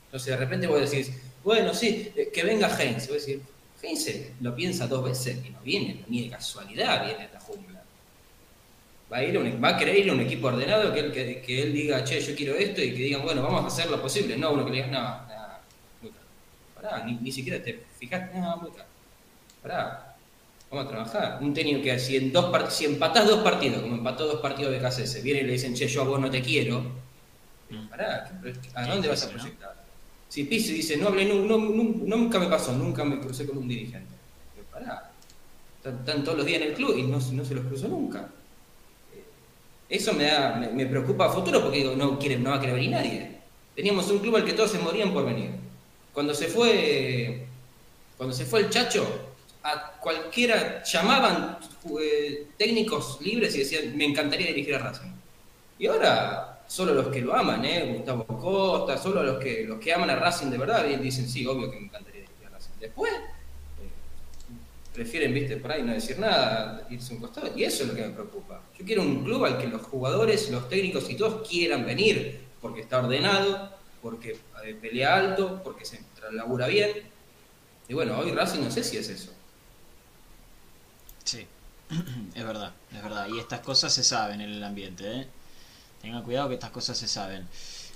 Entonces 0.07 0.27
de 0.27 0.37
repente 0.37 0.67
vos 0.67 0.91
decís, 0.91 1.09
bueno, 1.41 1.73
sí, 1.73 2.11
que 2.33 2.43
venga 2.43 2.67
Heinz. 2.77 3.07
Vos 3.07 3.25
decís, 3.25 3.41
Heinz 3.81 4.07
lo 4.39 4.55
piensa 4.55 4.87
dos 4.87 5.03
veces 5.03 5.45
y 5.45 5.49
no 5.49 5.59
viene, 5.61 6.03
ni 6.07 6.23
de 6.23 6.29
casualidad 6.29 7.05
viene 7.05 7.25
a 7.25 7.33
la 7.33 7.39
jungla. 7.39 7.81
Va 9.11 9.17
a, 9.17 9.23
ir 9.23 9.37
un, 9.37 9.61
va 9.61 9.69
a 9.69 9.77
querer 9.77 9.97
ir 9.97 10.09
a 10.09 10.13
un 10.13 10.21
equipo 10.21 10.47
ordenado 10.47 10.93
que 10.93 10.99
él, 10.99 11.11
que, 11.11 11.41
que, 11.41 11.63
él 11.63 11.73
diga, 11.73 12.03
che, 12.03 12.21
yo 12.21 12.33
quiero 12.33 12.55
esto 12.55 12.81
y 12.81 12.91
que 12.91 13.03
digan, 13.03 13.23
bueno, 13.23 13.41
vamos 13.41 13.65
a 13.65 13.67
hacer 13.67 13.89
lo 13.89 14.01
posible. 14.01 14.37
No 14.37 14.53
uno 14.53 14.63
que 14.63 14.71
le 14.71 14.77
diga, 14.77 14.87
no, 14.87 15.01
no, 15.01 15.59
muy 16.01 16.11
caro. 16.11 16.25
Pará, 16.75 17.03
ni, 17.03 17.15
ni 17.15 17.31
siquiera 17.31 17.61
te 17.61 17.83
fijaste, 17.99 18.39
no, 18.39 18.55
muy 18.57 18.71
caro. 18.71 18.87
Pará, 19.61 20.15
vamos 20.69 20.85
a 20.85 20.89
trabajar. 20.89 21.39
Un 21.41 21.53
técnico 21.53 21.81
que 21.81 21.99
si, 21.99 22.15
en 22.15 22.31
dos 22.31 22.73
si 22.73 22.85
empatás 22.85 23.27
dos 23.27 23.43
partidos, 23.43 23.81
como 23.81 23.95
empató 23.95 24.27
dos 24.27 24.39
partidos 24.39 24.71
de 24.71 24.79
KCS, 24.79 25.21
viene 25.23 25.41
y 25.41 25.43
le 25.43 25.53
dicen, 25.53 25.73
che, 25.73 25.87
yo 25.87 26.03
a 26.03 26.05
vos 26.05 26.19
no 26.19 26.31
te 26.31 26.41
quiero. 26.41 26.83
Pará, 27.89 28.31
¿a 28.75 28.85
dónde 28.87 29.09
vas 29.09 29.25
a 29.25 29.29
proyectar? 29.29 29.80
Si 30.31 30.45
Pizzi 30.45 30.75
dice, 30.75 30.95
no 30.95 31.09
hablé, 31.09 31.25
no, 31.25 31.57
nunca 31.57 32.39
me 32.39 32.47
pasó, 32.47 32.71
nunca 32.71 33.03
me 33.03 33.19
crucé 33.19 33.45
con 33.45 33.57
un 33.57 33.67
dirigente. 33.67 34.15
Pero 34.55 34.85
están, 35.97 36.23
todos 36.23 36.37
los 36.37 36.45
días 36.45 36.61
en 36.61 36.69
el 36.69 36.73
club 36.73 36.97
y 36.97 37.03
no, 37.03 37.19
se 37.19 37.33
los 37.33 37.65
cruzó 37.65 37.89
nunca. 37.89 38.29
Eso 39.89 40.13
me, 40.13 40.23
da, 40.23 40.55
me, 40.55 40.69
me, 40.69 40.85
preocupa 40.85 41.25
a 41.25 41.29
futuro 41.33 41.61
porque 41.61 41.79
digo, 41.79 41.97
no, 41.97 42.17
quiere, 42.17 42.37
no 42.37 42.51
va 42.51 42.55
a 42.55 42.59
querer 42.61 42.75
venir 42.75 42.91
nadie. 42.91 43.39
Teníamos 43.75 44.09
un 44.09 44.19
club 44.19 44.37
al 44.37 44.45
que 44.45 44.53
todos 44.53 44.71
se 44.71 44.79
morían 44.79 45.11
por 45.11 45.25
venir. 45.25 45.51
Cuando 46.13 46.33
se 46.33 46.47
fue, 46.47 47.45
cuando 48.15 48.33
se 48.33 48.45
fue 48.45 48.61
el 48.61 48.69
Chacho, 48.69 49.05
a 49.63 49.97
cualquiera 49.99 50.81
llamaban 50.81 51.57
eh, 52.01 52.47
técnicos 52.57 53.19
libres 53.19 53.53
y 53.55 53.59
decían, 53.59 53.97
me 53.97 54.05
encantaría 54.05 54.47
dirigir 54.47 54.75
a 54.75 54.79
Racing. 54.79 55.11
Y 55.77 55.87
ahora 55.87 56.50
solo 56.71 56.93
los 56.93 57.07
que 57.07 57.19
lo 57.19 57.35
aman, 57.35 57.65
¿eh? 57.65 57.95
Gustavo 57.97 58.25
Costa, 58.25 58.97
solo 58.97 59.21
los 59.23 59.43
que, 59.43 59.65
los 59.65 59.77
que 59.77 59.93
aman 59.93 60.09
a 60.09 60.15
Racing 60.15 60.47
de 60.47 60.57
verdad 60.57 60.85
dicen, 60.85 61.27
sí, 61.27 61.45
obvio 61.45 61.69
que 61.69 61.77
me 61.77 61.85
encantaría 61.87 62.21
dirigir 62.21 62.47
a 62.47 62.49
Racing. 62.51 62.71
Después, 62.79 63.11
eh, 63.11 63.89
prefieren, 64.93 65.33
viste, 65.33 65.57
por 65.57 65.73
ahí 65.73 65.83
no 65.83 65.91
decir 65.91 66.17
nada, 66.17 66.87
irse 66.89 67.11
a 67.11 67.15
un 67.17 67.21
costado, 67.23 67.51
y 67.57 67.65
eso 67.65 67.83
es 67.83 67.89
lo 67.89 67.95
que 67.95 68.03
me 68.03 68.13
preocupa. 68.13 68.61
Yo 68.79 68.85
quiero 68.85 69.01
un 69.01 69.21
club 69.21 69.43
al 69.43 69.57
que 69.57 69.67
los 69.67 69.81
jugadores, 69.81 70.49
los 70.49 70.69
técnicos 70.69 71.09
y 71.09 71.15
todos 71.15 71.45
quieran 71.45 71.85
venir, 71.85 72.39
porque 72.61 72.79
está 72.79 72.99
ordenado, 72.99 73.75
porque 74.01 74.39
eh, 74.63 74.73
pelea 74.79 75.17
alto, 75.17 75.61
porque 75.65 75.83
se 75.83 75.99
labura 76.31 76.67
bien. 76.67 76.91
Y 77.89 77.93
bueno, 77.93 78.17
hoy 78.17 78.31
Racing 78.31 78.61
no 78.61 78.71
sé 78.71 78.81
si 78.85 78.95
es 78.95 79.09
eso. 79.09 79.33
Sí, 81.25 81.45
es 82.33 82.43
verdad, 82.45 82.71
es 82.95 83.03
verdad. 83.03 83.27
Y 83.27 83.39
estas 83.39 83.59
cosas 83.59 83.93
se 83.93 84.05
saben 84.05 84.39
en 84.39 84.51
el 84.51 84.63
ambiente, 84.63 85.11
¿eh? 85.11 85.27
Tengan 86.01 86.23
cuidado 86.23 86.49
que 86.49 86.55
estas 86.55 86.71
cosas 86.71 86.97
se 86.97 87.07
saben. 87.07 87.47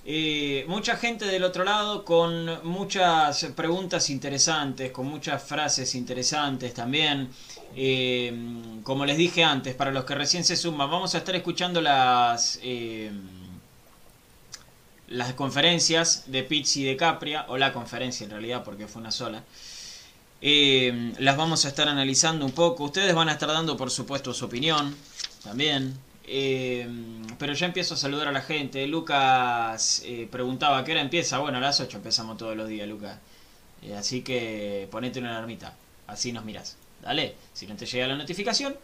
Eh, 0.07 0.65
mucha 0.67 0.97
gente 0.97 1.25
del 1.25 1.43
otro 1.43 1.63
lado 1.63 2.05
con 2.05 2.63
muchas 2.63 3.43
preguntas 3.55 4.12
interesantes, 4.12 4.91
con 4.91 5.07
muchas 5.07 5.41
frases 5.41 5.95
interesantes 5.95 6.75
también. 6.75 7.29
Eh, 7.75 8.31
como 8.83 9.03
les 9.07 9.17
dije 9.17 9.43
antes, 9.43 9.74
para 9.74 9.91
los 9.91 10.05
que 10.05 10.13
recién 10.13 10.43
se 10.43 10.55
suman, 10.55 10.91
vamos 10.91 11.15
a 11.15 11.17
estar 11.17 11.35
escuchando 11.35 11.81
las 11.81 12.59
eh, 12.62 13.12
las 15.07 15.33
conferencias 15.33 16.25
de 16.27 16.43
Pizzi 16.43 16.81
y 16.81 16.85
de 16.85 16.97
Capria, 16.97 17.45
o 17.47 17.57
la 17.57 17.74
conferencia 17.74 18.25
en 18.25 18.31
realidad, 18.31 18.63
porque 18.63 18.88
fue 18.88 19.01
una 19.01 19.12
sola. 19.12 19.43
Las 21.17 21.38
vamos 21.38 21.65
a 21.65 21.69
estar 21.69 21.88
analizando 21.88 22.45
un 22.45 22.51
poco. 22.51 22.83
Ustedes 22.83 23.15
van 23.15 23.29
a 23.29 23.33
estar 23.33 23.50
dando, 23.50 23.75
por 23.75 23.89
supuesto, 23.89 24.33
su 24.33 24.45
opinión 24.45 24.95
también. 25.43 25.97
Eh, 26.27 26.88
pero 27.38 27.53
ya 27.53 27.67
empiezo 27.67 27.94
a 27.94 27.98
saludar 27.98 28.27
a 28.27 28.32
la 28.32 28.41
gente. 28.41 28.86
Lucas 28.88 30.01
eh, 30.05 30.27
preguntaba 30.29 30.84
qué 30.84 30.91
hora 30.91 31.01
empieza. 31.01 31.39
Bueno, 31.39 31.58
a 31.58 31.62
las 31.62 31.79
8 31.79 31.98
empezamos 31.98 32.38
todos 32.38 32.55
los 32.55 32.67
días, 32.67 32.88
Lucas. 32.88 33.17
Eh, 33.82 33.96
así 33.96 34.22
que 34.22 34.88
ponete 34.91 35.20
una 35.20 35.32
alarmita. 35.32 35.74
Así 36.08 36.32
nos 36.32 36.46
miras. 36.46 36.77
Dale. 37.01 37.36
Si 37.53 37.67
no 37.67 37.75
te 37.75 37.86
llega 37.86 38.08
la 38.08 38.15
notificación, 38.15 38.75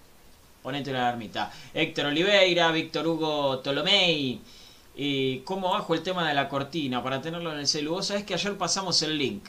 ponete 0.61 0.91
una 0.91 1.07
alarmita. 1.07 1.51
Héctor 1.73 2.07
Oliveira, 2.07 2.71
Víctor 2.71 3.07
Hugo 3.07 3.59
Tolomei. 3.59 4.41
¿Cómo 5.45 5.71
bajo 5.71 5.95
el 5.95 6.03
tema 6.03 6.27
de 6.27 6.35
la 6.35 6.47
cortina 6.47 7.01
para 7.01 7.21
tenerlo 7.21 7.51
en 7.53 7.59
el 7.59 7.67
celu? 7.67 7.93
Vos 7.93 8.07
sabés 8.07 8.23
que 8.23 8.35
ayer 8.35 8.55
pasamos 8.57 9.01
el 9.01 9.17
link, 9.17 9.43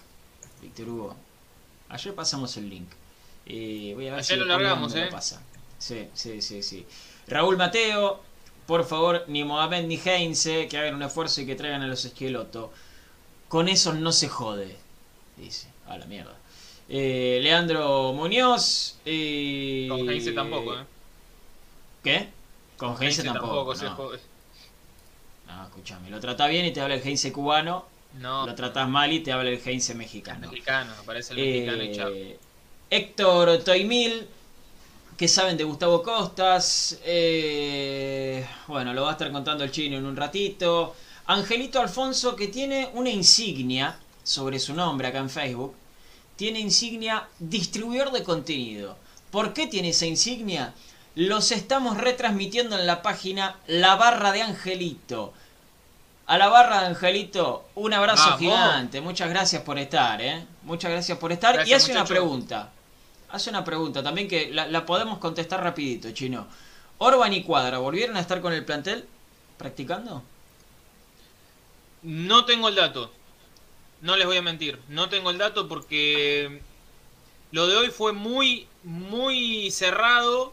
Víctor 0.63 0.89
Hugo. 0.89 1.17
Ayer 1.91 2.15
pasamos 2.15 2.57
el 2.57 2.71
link. 2.71 2.89
voy 3.45 4.07
a 4.09 4.13
ver 4.13 4.15
ayer 4.15 4.25
si 4.25 4.37
lo 4.37 4.47
largamos, 4.47 4.95
¿eh? 4.95 5.07
Lo 5.07 5.11
pasa. 5.11 5.43
Sí, 5.79 6.09
sí, 6.15 6.41
sí, 6.41 6.63
sí. 6.63 6.87
Raúl 7.27 7.57
Mateo, 7.57 8.21
por 8.67 8.85
favor, 8.85 9.25
ni 9.29 9.45
Mohamed 9.45 9.85
ni 9.85 9.97
Heinze, 9.97 10.69
que 10.69 10.79
hagan 10.79 10.95
un 10.95 11.03
esfuerzo 11.03 11.41
y 11.41 11.47
que 11.47 11.55
traigan 11.55 11.83
a 11.83 11.87
los 11.87 12.05
Esqueloto. 12.05 12.73
Con 13.49 13.69
eso 13.69 13.93
no 13.93 14.13
se 14.13 14.29
jode, 14.29 14.77
dice. 15.37 15.69
A 15.87 15.99
la 15.99 16.07
mierda. 16.07 16.35
Eh, 16.89 17.39
Leandro 17.43 18.13
Muñoz. 18.13 18.99
Eh, 19.05 19.87
Con 19.89 20.09
Heinze 20.09 20.33
tampoco, 20.33 20.75
¿eh? 20.75 20.85
¿Qué? 22.03 22.29
Con, 22.77 22.95
Con 22.95 23.03
Heinze 23.03 23.23
tampoco. 23.23 23.47
tampoco 23.47 23.75
no. 23.75 23.79
se 23.81 23.89
jode. 23.89 24.21
No, 25.47 25.65
escúchame. 25.65 26.11
Lo 26.11 26.21
trata 26.21 26.47
bien 26.47 26.65
y 26.67 26.73
te 26.73 26.81
habla 26.81 26.95
el 26.95 27.03
Heinze 27.07 27.33
cubano. 27.33 27.87
No. 28.19 28.47
Lo 28.47 28.55
tratas 28.55 28.89
mal 28.89 29.13
y 29.13 29.21
te 29.21 29.33
habla 29.33 29.51
el 29.51 29.61
Heinze 29.65 29.95
mexicano. 29.95 30.41
Mexicano, 30.49 30.93
aparece 31.01 31.33
el 31.35 31.39
mexicano 31.41 31.83
y 31.83 31.93
chao. 31.95 32.09
Eh, 32.11 32.39
Héctor 32.91 33.59
Toimil 33.65 34.27
¿Qué 35.23 35.29
saben 35.29 35.57
de 35.57 35.63
Gustavo 35.63 36.03
Costas? 36.03 36.99
Eh, 37.05 38.45
bueno, 38.67 38.93
lo 38.93 39.03
va 39.05 39.11
a 39.11 39.13
estar 39.13 39.31
contando 39.31 39.63
el 39.63 39.71
chino 39.71 39.97
en 39.97 40.05
un 40.05 40.17
ratito. 40.17 40.97
Angelito 41.27 41.79
Alfonso, 41.79 42.35
que 42.35 42.49
tiene 42.49 42.91
una 42.95 43.11
insignia 43.11 43.97
sobre 44.25 44.59
su 44.59 44.75
nombre 44.75 45.07
acá 45.07 45.19
en 45.19 45.31
Facebook. 45.31 45.77
Tiene 46.35 46.59
insignia 46.59 47.29
distribuidor 47.39 48.11
de 48.11 48.25
contenido. 48.25 48.97
¿Por 49.31 49.53
qué 49.53 49.69
tiene 49.69 49.91
esa 49.91 50.07
insignia? 50.07 50.75
Los 51.15 51.53
estamos 51.53 51.99
retransmitiendo 51.99 52.77
en 52.77 52.89
la 52.89 53.01
página 53.01 53.59
La 53.69 53.95
Barra 53.95 54.33
de 54.33 54.43
Angelito. 54.43 55.35
A 56.27 56.37
la 56.37 56.49
barra 56.49 56.81
de 56.81 56.87
Angelito, 56.89 57.67
un 57.77 57.95
abrazo 57.95 58.39
gigante. 58.39 59.01
Muchas 59.01 59.29
gracias 59.29 59.63
por 59.63 59.79
estar, 59.79 60.21
¿eh? 60.21 60.45
Muchas 60.65 60.91
gracias 60.91 61.17
por 61.17 61.31
estar. 61.31 61.55
Gracias, 61.55 61.71
y 61.71 61.75
hace 61.75 61.93
una 61.93 62.05
pregunta. 62.05 62.73
Hace 63.33 63.49
una 63.49 63.65
pregunta 63.65 64.03
también 64.03 64.29
que 64.29 64.51
la, 64.53 64.85
podemos 64.85 65.17
contestar 65.17 65.63
rapidito, 65.63 66.11
chino. 66.13 66.47
Orban 66.99 67.33
y 67.33 67.43
Cuadra, 67.43 67.79
¿volvieron 67.79 68.17
a 68.19 68.21
estar 68.21 68.43
con 68.43 68.53
el 68.53 68.63
plantel 68.63 69.07
practicando? 69.57 70.23
No 72.03 72.45
tengo 72.45 72.69
el 72.69 72.75
dato. 72.75 73.11
No 74.03 74.17
les 74.17 74.27
voy 74.27 74.37
a 74.37 74.43
mentir. 74.43 74.79
No 74.89 75.09
tengo 75.09 75.31
el 75.31 75.39
dato 75.39 75.67
porque 75.67 76.61
lo 77.53 77.67
de 77.67 77.77
hoy 77.77 77.89
fue 77.89 78.13
muy, 78.13 78.69
muy 78.83 79.71
cerrado. 79.71 80.53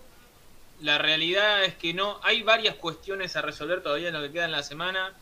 La 0.79 0.98
realidad 0.98 1.65
es 1.65 1.75
que 1.75 1.93
no. 1.93 2.17
Hay 2.24 2.43
varias 2.43 2.75
cuestiones 2.75 3.36
a 3.36 3.41
resolver 3.41 3.83
todavía 3.83 4.07
en 4.07 4.13
lo 4.13 4.21
que 4.21 4.31
queda 4.31 4.45
en 4.45 4.53
la 4.53 4.63
semana. 4.63 5.13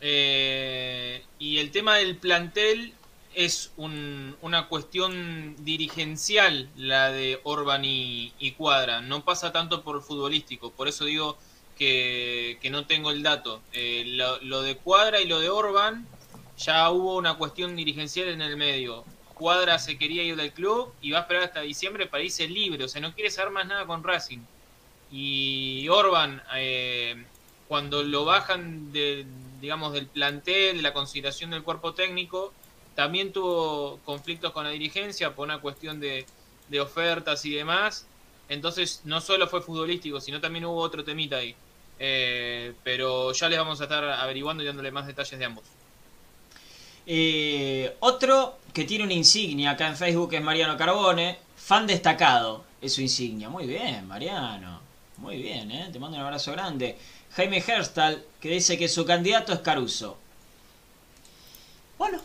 Eh, 0.00 1.24
y 1.38 1.58
el 1.58 1.70
tema 1.70 1.94
del 1.94 2.16
plantel 2.16 2.92
es 3.34 3.72
una 3.76 4.68
cuestión 4.68 5.56
dirigencial, 5.64 6.68
la 6.76 7.10
de 7.10 7.40
Orban 7.44 7.82
y, 7.84 8.54
Cuadra. 8.56 9.00
No 9.00 9.24
pasa 9.24 9.52
tanto 9.52 9.82
por 9.82 10.02
futbolístico. 10.02 10.70
Por 10.70 10.88
eso 10.88 11.04
digo 11.04 11.38
que, 11.78 12.58
no 12.70 12.86
tengo 12.86 13.10
el 13.10 13.22
dato. 13.22 13.62
Eh, 13.72 14.04
lo, 14.06 14.40
lo, 14.42 14.62
de 14.62 14.76
Cuadra 14.76 15.20
y 15.20 15.26
lo 15.26 15.40
de 15.40 15.50
Orban, 15.50 16.06
ya 16.58 16.90
hubo 16.90 17.16
una 17.16 17.34
cuestión 17.34 17.76
dirigencial 17.76 18.28
en 18.28 18.42
el 18.42 18.56
medio. 18.56 19.04
Cuadra 19.34 19.78
se 19.78 19.98
quería 19.98 20.22
ir 20.22 20.36
del 20.36 20.52
club 20.52 20.92
y 21.00 21.10
va 21.10 21.18
a 21.18 21.22
esperar 21.22 21.44
hasta 21.44 21.60
diciembre 21.62 22.06
para 22.06 22.22
irse 22.22 22.46
libre. 22.48 22.84
O 22.84 22.88
sea, 22.88 23.00
no 23.00 23.14
quiere 23.14 23.30
saber 23.30 23.52
más 23.52 23.66
nada 23.66 23.86
con 23.86 24.04
Racing. 24.04 24.40
Y 25.10 25.88
Orban, 25.88 26.42
eh, 26.54 27.24
cuando 27.68 28.02
lo 28.02 28.24
bajan 28.24 28.92
de, 28.92 29.26
digamos, 29.60 29.92
del 29.92 30.06
plantel, 30.06 30.76
de 30.76 30.82
la 30.82 30.92
consideración 30.92 31.50
del 31.50 31.62
cuerpo 31.62 31.94
técnico, 31.94 32.52
también 32.94 33.32
tuvo 33.32 33.98
conflictos 34.04 34.52
con 34.52 34.64
la 34.64 34.70
dirigencia 34.70 35.34
por 35.34 35.46
una 35.46 35.60
cuestión 35.60 36.00
de, 36.00 36.26
ofertas 36.80 37.44
y 37.44 37.52
demás. 37.52 38.06
Entonces, 38.48 39.02
no 39.04 39.20
solo 39.20 39.46
fue 39.46 39.60
futbolístico, 39.60 40.20
sino 40.20 40.40
también 40.40 40.64
hubo 40.64 40.80
otro 40.80 41.04
temita 41.04 41.36
ahí. 41.36 41.54
Eh, 41.98 42.72
pero 42.82 43.32
ya 43.32 43.48
les 43.48 43.58
vamos 43.58 43.80
a 43.80 43.84
estar 43.84 44.02
averiguando 44.04 44.62
y 44.62 44.66
dándole 44.66 44.90
más 44.90 45.06
detalles 45.06 45.38
de 45.38 45.44
ambos. 45.44 45.64
Eh, 47.06 47.96
otro 48.00 48.58
que 48.72 48.84
tiene 48.84 49.04
una 49.04 49.12
insignia 49.12 49.72
acá 49.72 49.88
en 49.88 49.96
Facebook 49.96 50.34
es 50.34 50.42
Mariano 50.42 50.76
Carbone, 50.76 51.38
fan 51.56 51.86
destacado, 51.86 52.64
es 52.80 52.94
su 52.94 53.00
insignia. 53.02 53.48
Muy 53.48 53.66
bien, 53.66 54.06
Mariano. 54.06 54.80
Muy 55.18 55.40
bien, 55.40 55.70
¿eh? 55.70 55.88
te 55.92 55.98
mando 55.98 56.16
un 56.16 56.24
abrazo 56.24 56.52
grande. 56.52 56.96
Jaime 57.32 57.62
Herstal, 57.66 58.24
que 58.40 58.50
dice 58.50 58.76
que 58.76 58.88
su 58.88 59.04
candidato 59.04 59.52
es 59.52 59.60
Caruso. 59.60 60.18
Bueno, 61.96 62.20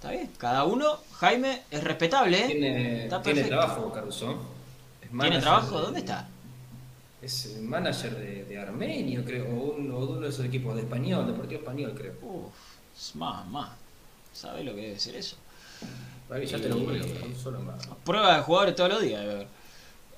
está 0.00 0.12
bien. 0.12 0.30
Cada 0.38 0.64
uno, 0.64 0.98
Jaime, 1.18 1.62
es 1.70 1.84
respetable. 1.84 2.44
¿eh? 2.44 2.46
Tiene, 3.22 3.44
trabajo, 3.44 3.92
Caruso. 3.92 4.38
¿Tiene 5.20 5.40
trabajo? 5.40 5.78
¿Dónde 5.78 6.00
está? 6.00 6.26
Es 7.20 7.44
el 7.54 7.62
manager 7.62 8.16
de, 8.16 8.44
de 8.46 8.58
Armenio, 8.58 9.22
creo, 9.26 9.44
o, 9.44 9.76
uno 9.76 10.20
de 10.20 10.30
esos 10.30 10.46
equipos 10.46 10.74
de 10.74 10.82
español, 10.82 11.26
Deportivo 11.26 11.60
Español, 11.60 11.94
creo. 11.94 12.14
Uf, 12.22 13.14
más, 13.14 13.46
más. 13.48 13.70
¿Sabes 14.32 14.64
lo 14.64 14.74
que 14.74 14.80
debe 14.80 14.98
ser 14.98 15.16
eso? 15.16 15.36
ya 16.30 16.58
te 16.58 16.68
lo 16.70 16.78
solo 17.34 17.60
más. 17.60 17.86
Prueba 18.02 18.36
de 18.36 18.42
jugadores 18.42 18.74
todos 18.76 18.90
los 18.90 19.02
días, 19.02 19.22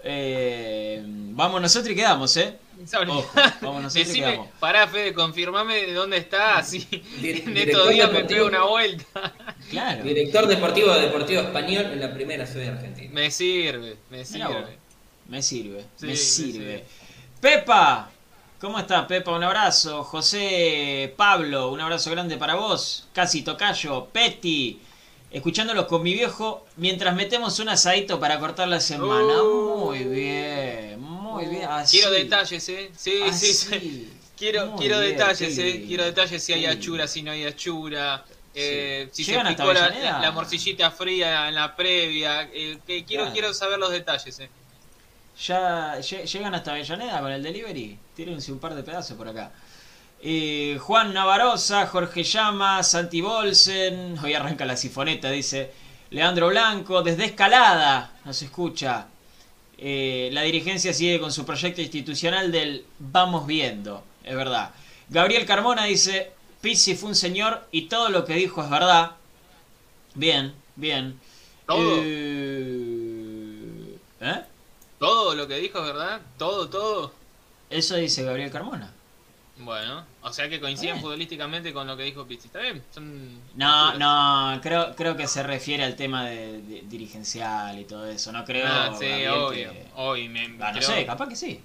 eh, 0.05 1.03
vamos 1.05 1.61
nosotros 1.61 1.93
y 1.93 1.97
quedamos, 1.97 2.37
¿eh? 2.37 2.57
vamos 3.61 3.83
nosotros 3.83 4.15
y 4.15 4.15
quedamos. 4.21 4.49
Pará, 4.59 4.87
Fede, 4.88 5.12
confirmame 5.12 5.87
de 5.87 5.93
dónde 5.95 6.17
está, 6.17 6.59
así 6.59 6.87
en 7.23 7.57
estos 7.57 7.88
días 7.91 8.12
me 8.12 8.25
pego 8.25 8.47
una 8.47 8.65
vuelta. 8.65 9.33
Claro. 9.71 10.05
Director 10.05 10.47
deportivo 10.47 10.93
de 10.93 11.03
Deportivo 11.03 11.41
Español 11.43 11.87
en 11.93 12.01
la 12.01 12.12
primera 12.12 12.47
sede 12.47 12.69
argentina. 12.69 13.11
Me 13.12 13.31
sirve, 13.31 13.97
me 14.11 14.25
sirve. 14.25 14.79
Me 15.29 15.41
sirve, 15.43 15.85
me 16.01 16.17
sirve. 16.17 16.85
Pepa, 17.41 18.11
¿Cómo 18.62 18.79
estás, 18.79 19.07
Pepa? 19.07 19.33
Un 19.33 19.43
abrazo. 19.43 20.05
José 20.05 21.12
Pablo, 21.17 21.73
un 21.73 21.81
abrazo 21.81 22.12
grande 22.12 22.37
para 22.37 22.55
vos. 22.55 23.09
Casi 23.12 23.43
Tocayo, 23.43 24.07
Petty. 24.07 24.79
Escuchándolos 25.33 25.87
con 25.87 26.03
mi 26.03 26.12
viejo 26.12 26.66
mientras 26.77 27.14
metemos 27.14 27.59
un 27.59 27.71
asadito 27.71 28.21
para 28.21 28.38
cortar 28.38 28.68
la 28.68 28.81
semana. 28.81 29.42
Uh. 29.42 29.87
muy 29.87 30.05
bien, 30.05 31.01
muy 31.01 31.47
bien. 31.47 31.68
Quiero 31.90 32.11
detalles, 32.11 32.68
¿eh? 32.68 32.90
Sí, 32.97 33.23
sí, 33.33 33.55
sí. 33.55 34.12
Quiero, 34.37 34.77
quiero 34.77 34.99
detalles, 34.99 35.57
¿eh? 35.57 35.85
Quiero 35.87 36.05
detalles 36.05 36.42
si 36.42 36.53
hay 36.53 36.66
achura, 36.66 37.07
si 37.07 37.23
no 37.23 37.31
hay 37.31 37.45
achura. 37.45 38.25
Eh, 38.55 39.09
si 39.12 39.25
se 39.25 39.38
picó 39.40 39.73
la, 39.73 40.31
morcillita 40.33 40.90
fría 40.90 41.49
en 41.49 41.55
la 41.55 41.75
previa. 41.75 42.51
Eh, 42.53 42.79
quiero, 43.07 43.33
quiero 43.33 43.55
saber 43.55 43.79
los 43.79 43.90
detalles, 43.90 44.38
¿eh? 44.40 44.51
ya 45.47 45.99
llegan 46.01 46.55
hasta 46.55 46.73
Avellaneda 46.73 47.21
con 47.21 47.33
el 47.33 47.42
delivery. 47.42 47.99
Tírense 48.14 48.53
un 48.53 48.59
par 48.59 48.75
de 48.75 48.83
pedazos 48.83 49.16
por 49.16 49.29
acá. 49.29 49.53
Eh, 50.25 50.79
Juan 50.81 51.13
Navarosa, 51.13 51.89
Jorge 51.89 52.23
Llama, 52.23 52.85
Santi 52.85 53.21
Bolsen. 53.21 54.17
Hoy 54.23 54.35
arranca 54.35 54.65
la 54.65 54.77
sifoneta, 54.77 55.31
dice. 55.31 55.73
Leandro 56.11 56.49
Blanco, 56.49 57.03
desde 57.03 57.25
Escalada 57.25 58.13
nos 58.25 58.41
escucha. 58.41 59.09
Eh, 59.79 60.31
la 60.33 60.43
dirigencia 60.43 60.93
sigue 60.93 61.19
con 61.19 61.33
su 61.33 61.45
proyecto 61.45 61.81
institucional 61.81 62.53
del 62.53 62.85
vamos 63.01 63.49
viendo, 63.49 64.05
es 64.23 64.37
verdad. 64.37 64.71
Gabriel 65.09 65.45
Carmona 65.45 65.85
dice, 65.85 66.31
Pizzi 66.61 66.95
fue 66.95 67.09
un 67.09 67.17
señor 67.17 67.67
y 67.73 67.89
todo 67.89 68.09
lo 68.09 68.25
que 68.25 68.35
dijo 68.35 68.63
es 68.63 68.71
verdad. 68.71 69.17
Bien, 70.15 70.55
bien. 70.77 71.19
¿Todo? 71.67 72.01
Eh. 72.05 73.99
Todo 75.01 75.35
lo 75.35 75.49
que 75.49 75.57
dijo 75.57 75.81
es 75.81 75.85
verdad, 75.87 76.21
todo, 76.39 76.69
todo. 76.69 77.13
Eso 77.71 77.97
dice 77.97 78.23
Gabriel 78.23 78.53
Carmona. 78.53 78.93
Bueno, 79.64 80.05
o 80.22 80.33
sea 80.33 80.48
que 80.48 80.61
coinciden 80.61 81.01
futbolísticamente 81.01 81.72
con 81.72 81.87
lo 81.87 81.96
que 81.96 82.05
dijo 82.05 82.27
Pizzi. 82.27 82.46
¿Está 82.46 82.61
bien? 82.61 82.83
no, 83.55 83.98
no, 83.98 84.61
creo, 84.61 84.94
creo 84.94 85.16
que 85.16 85.27
se 85.27 85.42
refiere 85.42 85.85
al 85.85 85.96
tema 85.96 86.25
de, 86.25 86.83
dirigencial 86.88 87.79
y 87.79 87.85
todo 87.85 88.07
eso. 88.07 88.33
No 88.33 88.44
creo. 88.44 88.66
Ah, 88.68 88.94
sí, 88.98 89.27
obvio. 89.27 89.72
Ah, 90.61 90.72
no 90.72 90.83
sé, 90.83 91.07
capaz 91.07 91.29
que 91.29 91.37
sí. 91.37 91.61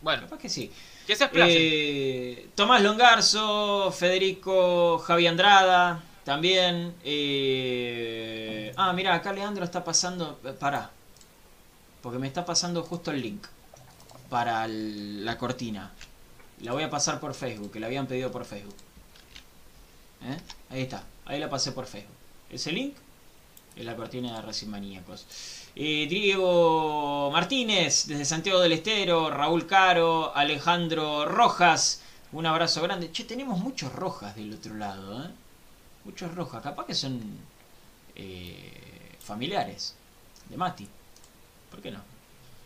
Bueno, 0.00 0.22
capaz 0.22 0.38
que 0.38 0.48
sí. 0.48 0.70
Que 1.06 1.16
se 1.16 1.28
eh, 1.34 2.48
Tomás 2.54 2.82
Longarzo, 2.82 3.90
Federico 3.92 4.98
Javi 4.98 5.26
Andrada, 5.26 6.02
también. 6.24 6.94
Eh, 7.04 8.72
ah, 8.76 8.92
mira, 8.92 9.14
acá 9.14 9.32
Leandro 9.32 9.64
está 9.64 9.82
pasando. 9.84 10.38
Pará, 10.60 10.90
porque 12.02 12.18
me 12.18 12.28
está 12.28 12.44
pasando 12.44 12.82
justo 12.82 13.10
el 13.10 13.22
link 13.22 13.46
para 14.28 14.66
la 14.68 15.36
cortina. 15.38 15.92
La 16.62 16.72
voy 16.72 16.84
a 16.84 16.90
pasar 16.90 17.18
por 17.20 17.34
Facebook, 17.34 17.72
que 17.72 17.80
la 17.80 17.86
habían 17.86 18.06
pedido 18.06 18.30
por 18.30 18.44
Facebook. 18.44 18.74
¿Eh? 20.24 20.36
Ahí 20.70 20.82
está, 20.82 21.02
ahí 21.26 21.40
la 21.40 21.50
pasé 21.50 21.72
por 21.72 21.86
Facebook. 21.86 22.16
Ese 22.50 22.70
link 22.70 22.94
es 23.74 23.84
la 23.84 23.96
cortina 23.96 24.36
de 24.36 24.42
Racing 24.42 24.68
Maníacos. 24.68 25.26
Eh, 25.74 26.06
Diego 26.08 27.30
Martínez, 27.32 28.06
desde 28.06 28.24
Santiago 28.24 28.60
del 28.60 28.72
Estero, 28.72 29.30
Raúl 29.30 29.66
Caro, 29.66 30.34
Alejandro 30.36 31.24
Rojas, 31.24 32.02
un 32.30 32.46
abrazo 32.46 32.80
grande. 32.82 33.10
Che, 33.10 33.24
tenemos 33.24 33.58
muchos 33.58 33.92
rojas 33.92 34.36
del 34.36 34.52
otro 34.54 34.74
lado, 34.74 35.24
¿eh? 35.24 35.30
Muchos 36.04 36.34
rojas, 36.34 36.62
capaz 36.62 36.86
que 36.86 36.94
son 36.94 37.20
eh, 38.14 39.16
familiares 39.20 39.94
de 40.48 40.56
Mati. 40.56 40.86
¿Por 41.70 41.80
qué 41.80 41.90
no? 41.90 42.00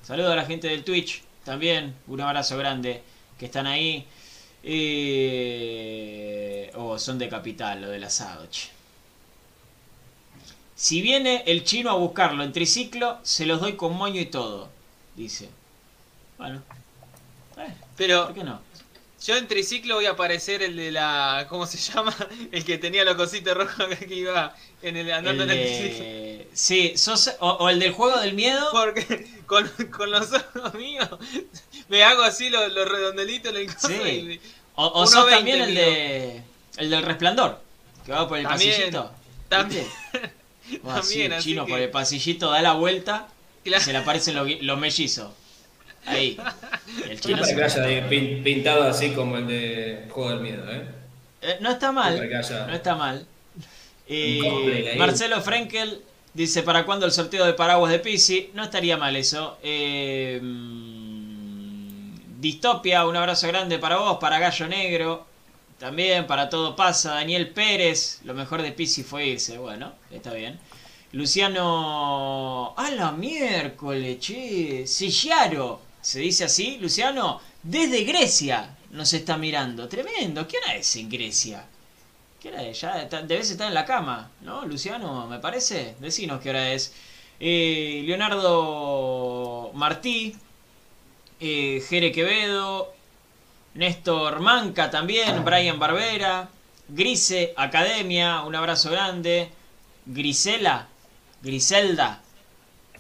Saludo 0.03 0.33
a 0.33 0.37
la 0.37 0.45
gente 0.45 0.69
del 0.69 0.85
Twitch 0.85 1.23
también. 1.45 1.95
Un 2.07 2.21
abrazo 2.21 2.57
grande 2.59 3.03
que 3.39 3.47
están 3.47 3.67
ahí. 3.67 4.07
Eh... 4.63 6.07
Oh, 6.75 6.99
son 6.99 7.19
de 7.19 7.29
capital, 7.29 7.83
lo 7.83 7.89
del 7.89 8.05
asado. 8.05 8.47
Si 10.75 11.01
viene 11.01 11.43
el 11.47 11.65
chino 11.65 11.91
a 11.91 11.95
buscarlo 11.95 12.45
en 12.45 12.53
triciclo, 12.53 13.19
se 13.23 13.47
los 13.47 13.61
doy 13.61 13.77
con 13.77 13.97
moño 13.97 14.21
y 14.21 14.27
todo. 14.27 14.69
Dice. 15.15 15.49
Bueno. 16.37 16.63
Eh, 17.57 17.73
Pero, 17.97 18.27
¿por 18.27 18.35
qué 18.35 18.45
no? 18.45 18.61
Yo 19.25 19.37
en 19.37 19.49
triciclo 19.49 19.95
voy 19.95 20.05
a 20.07 20.11
aparecer 20.11 20.63
el 20.63 20.77
de 20.77 20.93
la. 20.93 21.47
¿Cómo 21.49 21.67
se 21.67 21.79
llama? 21.79 22.15
El 22.53 22.65
que 22.65 22.77
tenía 22.77 23.03
los 23.05 23.15
cositos 23.17 23.57
rojos 23.57 23.87
que 23.99 24.15
iba 24.15 24.55
en 24.83 24.97
el 24.97 25.11
andando 25.11 25.45
en 25.45 25.51
el 25.51 25.67
triciclo. 25.67 26.05
Sí, 26.53 26.95
o, 27.41 27.69
el 27.71 27.81
del 27.81 27.93
juego 27.93 28.21
del 28.21 28.35
miedo. 28.35 28.69
Porque 28.71 29.27
con, 29.47 29.67
con 29.91 30.11
los 30.11 30.31
ojos 30.33 30.75
míos 30.75 31.09
me 31.89 32.03
hago 32.05 32.23
así 32.23 32.49
los, 32.51 32.73
redondelitos 32.75 33.53
en 33.53 33.57
el 33.59 33.75
coso 33.75 33.89
sí. 33.89 34.41
O, 34.75 34.87
o 34.87 35.07
sos 35.07 35.29
también 35.31 35.63
el 35.63 35.75
de. 35.75 36.43
El 36.77 36.91
del 36.91 37.03
resplandor. 37.03 37.61
Que 38.05 38.13
va 38.13 38.29
por 38.29 38.39
el 38.39 38.45
pasillito. 38.45 39.11
También. 39.49 39.87
también, 40.85 41.33
el 41.33 41.43
chino 41.43 41.67
por 41.67 41.79
el 41.79 41.91
pasillito 41.91 42.51
da 42.51 42.61
la 42.61 42.75
vuelta 42.75 43.29
y 43.65 43.71
se 43.81 43.93
le 43.93 43.99
aparecen 43.99 44.35
los, 44.35 44.49
los 44.63 44.79
mellizos. 44.79 45.31
Ahí. 46.05 46.39
El 47.11 47.21
chino 47.21 47.43
se 47.45 47.57
que 47.57 47.65
haya 47.65 48.09
pintado 48.09 48.85
así 48.85 49.11
como 49.11 49.39
el 49.39 49.49
de 49.49 50.07
Juego 50.11 50.31
del 50.31 50.41
Miedo, 50.41 50.71
¿eh? 50.71 50.85
eh 51.43 51.59
no 51.61 51.73
está 51.73 51.91
mal. 51.91 52.17
No 52.69 52.73
está 52.73 52.95
mal. 52.95 53.27
Eh, 54.07 54.95
Marcelo 54.97 55.43
Frenkel 55.43 56.01
dice: 56.33 56.63
¿Para 56.63 56.87
cuándo 56.87 57.07
el 57.07 57.13
sorteo 57.13 57.45
de 57.45 57.55
paraguas 57.55 57.91
de 57.91 57.99
Pisi? 57.99 58.51
No 58.55 58.63
estaría 58.63 58.97
mal 58.97 59.17
eso. 59.17 59.59
Eh, 59.65 60.41
Distopia, 62.39 63.07
un 63.07 63.17
abrazo 63.17 63.49
grande 63.49 63.79
para 63.79 63.97
vos, 63.97 64.19
para 64.19 64.39
Gallo 64.39 64.69
Negro, 64.69 65.27
también 65.79 66.27
para 66.27 66.51
todo 66.51 66.77
pasa. 66.77 67.15
Daniel 67.15 67.49
Pérez, 67.49 68.21
lo 68.25 68.35
mejor 68.35 68.61
de 68.61 68.73
Pisi 68.73 69.03
fue 69.03 69.27
irse. 69.27 69.57
Bueno, 69.57 69.93
está 70.11 70.35
bien. 70.35 70.59
Luciano. 71.13 72.75
¡A 72.77 72.91
la 72.91 73.13
miércoles, 73.13 74.19
che! 74.21 74.87
Sillaro. 74.87 75.81
¿Se 76.03 76.21
dice 76.21 76.45
así, 76.45 76.77
Luciano? 76.79 77.41
Desde 77.63 78.05
Grecia 78.05 78.77
nos 78.91 79.15
está 79.15 79.39
mirando. 79.39 79.89
Tremendo. 79.89 80.47
¿Qué 80.47 80.59
hora 80.59 80.75
es 80.75 80.95
en 80.97 81.09
Grecia? 81.09 81.65
¿Qué 82.41 82.49
hora 82.51 82.63
es? 82.65 82.79
Ya 82.81 83.07
debes 83.23 83.51
estar 83.51 83.69
en 83.69 83.75
la 83.75 83.87
cama, 83.87 84.31
¿no, 84.43 84.67
Luciano? 84.67 85.27
Me 85.27 85.39
parece. 85.39 85.97
Decinos 86.01 86.43
qué 86.43 86.51
hora 86.51 86.71
es. 86.71 86.93
Eh, 87.41 88.03
Leonardo 88.05 89.71
Martí. 89.75 90.37
Eh, 91.41 91.83
Jere 91.89 92.13
Quevedo. 92.13 92.95
Néstor 93.75 94.41
Manca 94.41 94.91
también. 94.91 95.45
Brian 95.45 95.79
Barbera. 95.79 96.49
Grise 96.89 97.53
Academia. 97.57 98.43
Un 98.43 98.55
abrazo 98.55 98.91
grande. 98.91 99.51
Grisela. 100.07 100.89
Griselda. 101.43 102.21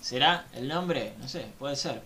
¿Será 0.01 0.46
el 0.55 0.68
nombre? 0.68 1.14
No 1.18 1.29
sé, 1.29 1.46
puede 1.59 1.77
ser. 1.77 2.03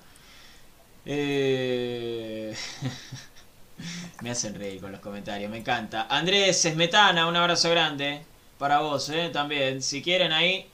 Eh... 1.05 2.55
me 4.23 4.31
hacen 4.31 4.55
reír 4.55 4.81
con 4.81 4.93
los 4.93 5.01
comentarios, 5.01 5.51
me 5.51 5.59
encanta. 5.59 6.07
Andrés 6.09 6.65
Esmetana, 6.65 7.27
un 7.27 7.37
abrazo 7.37 7.71
grande 7.71 8.23
para 8.59 8.81
vos, 8.81 9.09
¿eh? 9.11 9.31
también. 9.33 9.83
Si 9.83 10.03
quieren 10.03 10.33
ahí, 10.33 10.69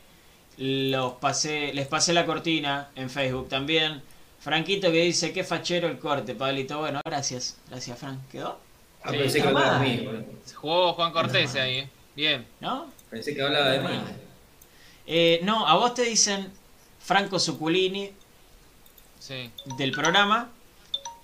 los 0.59 1.15
les 1.45 1.87
pasé 1.87 2.13
la 2.13 2.27
cortina 2.27 2.89
en 2.97 3.11
Facebook 3.11 3.49
también. 3.49 4.03
Franquito 4.47 4.93
que 4.93 5.03
dice, 5.03 5.33
qué 5.33 5.43
fachero 5.43 5.89
el 5.89 5.99
corte, 5.99 6.37
Pablito. 6.37 6.79
Bueno, 6.79 7.01
gracias. 7.05 7.57
Gracias, 7.69 7.99
Frank. 7.99 8.21
¿Quedó? 8.31 8.61
Ah, 9.03 9.11
pensé 9.11 9.43
que 9.43 9.49
hablaba 9.49 9.81
de 9.81 9.89
mí. 9.89 10.09
Jugó 10.55 10.93
Juan 10.93 11.11
Cortés 11.13 11.57
ahí. 11.57 11.91
Bien. 12.15 12.47
¿No? 12.61 12.87
Pensé 13.11 13.35
que 13.35 13.43
hablaba 13.43 13.71
de 13.71 13.81
mí. 13.81 14.01
Eh, 15.05 15.41
no, 15.43 15.67
a 15.67 15.75
vos 15.75 15.95
te 15.95 16.03
dicen 16.03 16.53
Franco 17.01 17.41
Suculini 17.41 18.13
del 19.79 19.91
programa 19.91 20.49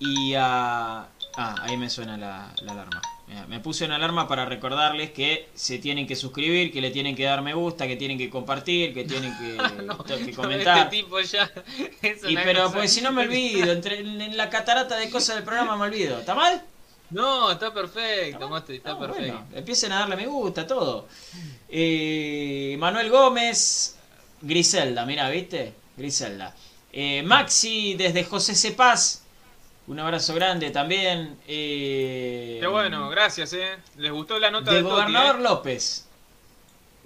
y 0.00 0.34
a... 0.34 1.06
Ah, 1.36 1.54
ahí 1.60 1.76
me 1.76 1.88
suena 1.88 2.16
la, 2.16 2.52
alarma. 2.68 3.00
Me 3.48 3.60
puse 3.60 3.84
una 3.84 3.96
alarma 3.96 4.28
para 4.28 4.44
recordarles 4.44 5.10
que 5.12 5.48
se 5.54 5.78
tienen 5.78 6.06
que 6.06 6.16
suscribir, 6.16 6.72
que 6.72 6.80
le 6.80 6.90
tienen 6.90 7.14
que 7.14 7.24
dar 7.24 7.42
me 7.42 7.54
gusta, 7.54 7.86
que 7.86 7.96
tienen 7.96 8.18
que 8.18 8.30
compartir, 8.30 8.94
que 8.94 9.04
tienen 9.04 9.36
que, 9.38 10.24
que 10.24 10.32
comentar. 10.32 10.78
Este 10.78 10.96
tipo 10.96 11.20
ya 11.20 11.50
y 12.28 12.34
pero 12.36 12.72
pues 12.72 12.92
si 12.92 13.00
no 13.00 13.12
me 13.12 13.22
olvido, 13.22 13.72
entre, 13.72 14.00
en 14.00 14.36
la 14.36 14.50
catarata 14.50 14.96
de 14.96 15.10
cosas 15.10 15.36
del 15.36 15.44
programa 15.44 15.76
me 15.76 15.84
olvido. 15.84 16.18
¿Está 16.18 16.34
mal? 16.34 16.62
No, 17.10 17.52
está 17.52 17.74
perfecto, 17.74 18.56
está, 18.56 18.98
perfecto. 18.98 19.44
empiecen 19.54 19.92
a 19.92 20.00
darle 20.00 20.16
me 20.16 20.26
gusta, 20.26 20.66
todo. 20.66 21.08
Eh, 21.68 22.74
Manuel 22.78 23.10
Gómez, 23.10 23.96
Griselda, 24.40 25.04
mira, 25.04 25.28
¿viste? 25.28 25.74
Griselda. 25.96 26.54
Eh, 26.90 27.22
Maxi 27.22 27.94
desde 27.94 28.24
José 28.24 28.54
Cepaz, 28.54 29.21
un 29.86 29.98
abrazo 29.98 30.34
grande 30.34 30.70
también. 30.70 31.38
Eh, 31.46 32.58
Qué 32.60 32.66
bueno, 32.66 33.08
gracias, 33.10 33.52
¿eh? 33.52 33.78
¿Les 33.96 34.12
gustó 34.12 34.38
la 34.38 34.50
nota 34.50 34.70
de 34.70 34.76
del 34.76 34.84
Gobernador 34.84 35.40
eh? 35.40 35.42
López. 35.42 36.06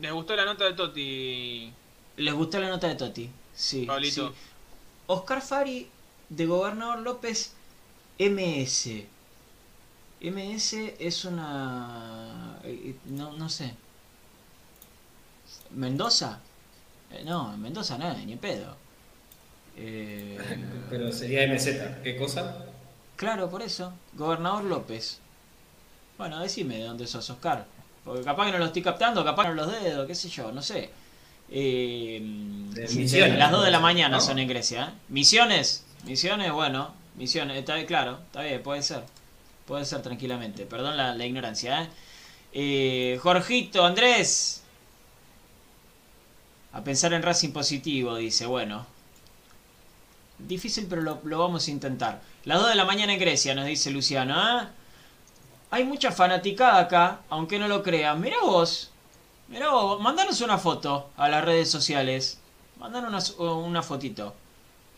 ¿Les 0.00 0.12
gustó 0.12 0.36
la 0.36 0.44
nota 0.44 0.64
de 0.64 0.74
Toti? 0.74 1.72
Les 2.16 2.34
gustó 2.34 2.60
la 2.60 2.68
nota 2.68 2.88
de 2.88 2.94
Toti, 2.96 3.30
sí. 3.54 3.86
Pablito. 3.86 4.34
Oscar 5.06 5.40
Fari, 5.40 5.88
de 6.28 6.46
Gobernador 6.46 6.98
López, 7.00 7.54
MS. 8.18 9.04
MS 10.20 10.72
es 10.98 11.24
una... 11.24 12.58
Eh, 12.64 12.96
no, 13.06 13.32
no 13.32 13.48
sé. 13.48 13.74
¿Mendoza? 15.70 16.40
Eh, 17.10 17.22
no, 17.24 17.56
Mendoza 17.56 17.96
no, 17.98 18.12
ni 18.14 18.36
pedo. 18.36 18.76
Eh, 19.76 20.38
Pero 20.90 21.12
sería 21.12 21.46
MZ, 21.46 22.02
¿qué 22.02 22.16
cosa? 22.16 22.64
Claro, 23.16 23.50
por 23.50 23.62
eso. 23.62 23.92
Gobernador 24.14 24.64
López. 24.64 25.20
Bueno, 26.18 26.40
decime 26.40 26.78
de 26.78 26.84
dónde 26.84 27.06
sos, 27.06 27.28
Oscar. 27.28 27.66
Porque 28.04 28.22
capaz 28.22 28.46
que 28.46 28.52
no 28.52 28.58
lo 28.58 28.66
estoy 28.66 28.82
captando, 28.82 29.24
capaz 29.24 29.44
que 29.44 29.48
no 29.50 29.54
los 29.54 29.72
dedos, 29.82 30.06
qué 30.06 30.14
sé 30.14 30.28
yo, 30.28 30.52
no 30.52 30.62
sé. 30.62 30.90
misiones, 31.48 33.38
las 33.38 33.50
2 33.50 33.64
de 33.64 33.70
la 33.70 33.80
mañana 33.80 34.20
son 34.20 34.38
en 34.38 34.48
Grecia. 34.48 34.94
¿Misiones? 35.08 35.84
Misiones, 36.04 36.52
bueno. 36.52 36.94
Misiones, 37.16 37.56
está 37.58 37.84
claro, 37.86 38.20
está 38.26 38.42
bien, 38.42 38.62
puede 38.62 38.82
ser. 38.82 39.02
Puede 39.66 39.84
ser 39.84 40.02
tranquilamente. 40.02 40.64
Perdón 40.66 40.96
la, 40.96 41.26
ignorancia. 41.26 41.82
¿eh? 41.82 41.88
¿eh? 42.52 43.18
Jorgito, 43.20 43.84
Andrés. 43.84 44.62
A 46.72 46.84
pensar 46.84 47.12
en 47.12 47.22
Racing 47.22 47.50
positivo, 47.50 48.16
dice. 48.16 48.46
Bueno. 48.46 48.86
Difícil, 50.38 50.86
pero 50.88 51.02
lo, 51.02 51.38
vamos 51.38 51.66
a 51.66 51.70
intentar. 51.70 52.20
Las 52.44 52.60
2 52.60 52.70
de 52.70 52.74
la 52.74 52.84
mañana 52.84 53.12
en 53.12 53.20
Grecia, 53.20 53.54
nos 53.54 53.66
dice 53.66 53.90
Luciano. 53.90 54.34
¿eh? 54.60 54.66
Hay 55.70 55.84
mucha 55.84 56.12
fanaticada 56.12 56.78
acá, 56.80 57.20
aunque 57.28 57.58
no 57.58 57.68
lo 57.68 57.82
crean. 57.82 58.20
Mira 58.20 58.36
vos. 58.42 58.90
Mira 59.48 59.70
vos. 59.70 60.00
Mandanos 60.00 60.40
una 60.40 60.58
foto 60.58 61.10
a 61.16 61.28
las 61.28 61.44
redes 61.44 61.70
sociales. 61.70 62.40
Mandanos 62.78 63.36
una, 63.38 63.52
una 63.52 63.82
fotito. 63.82 64.34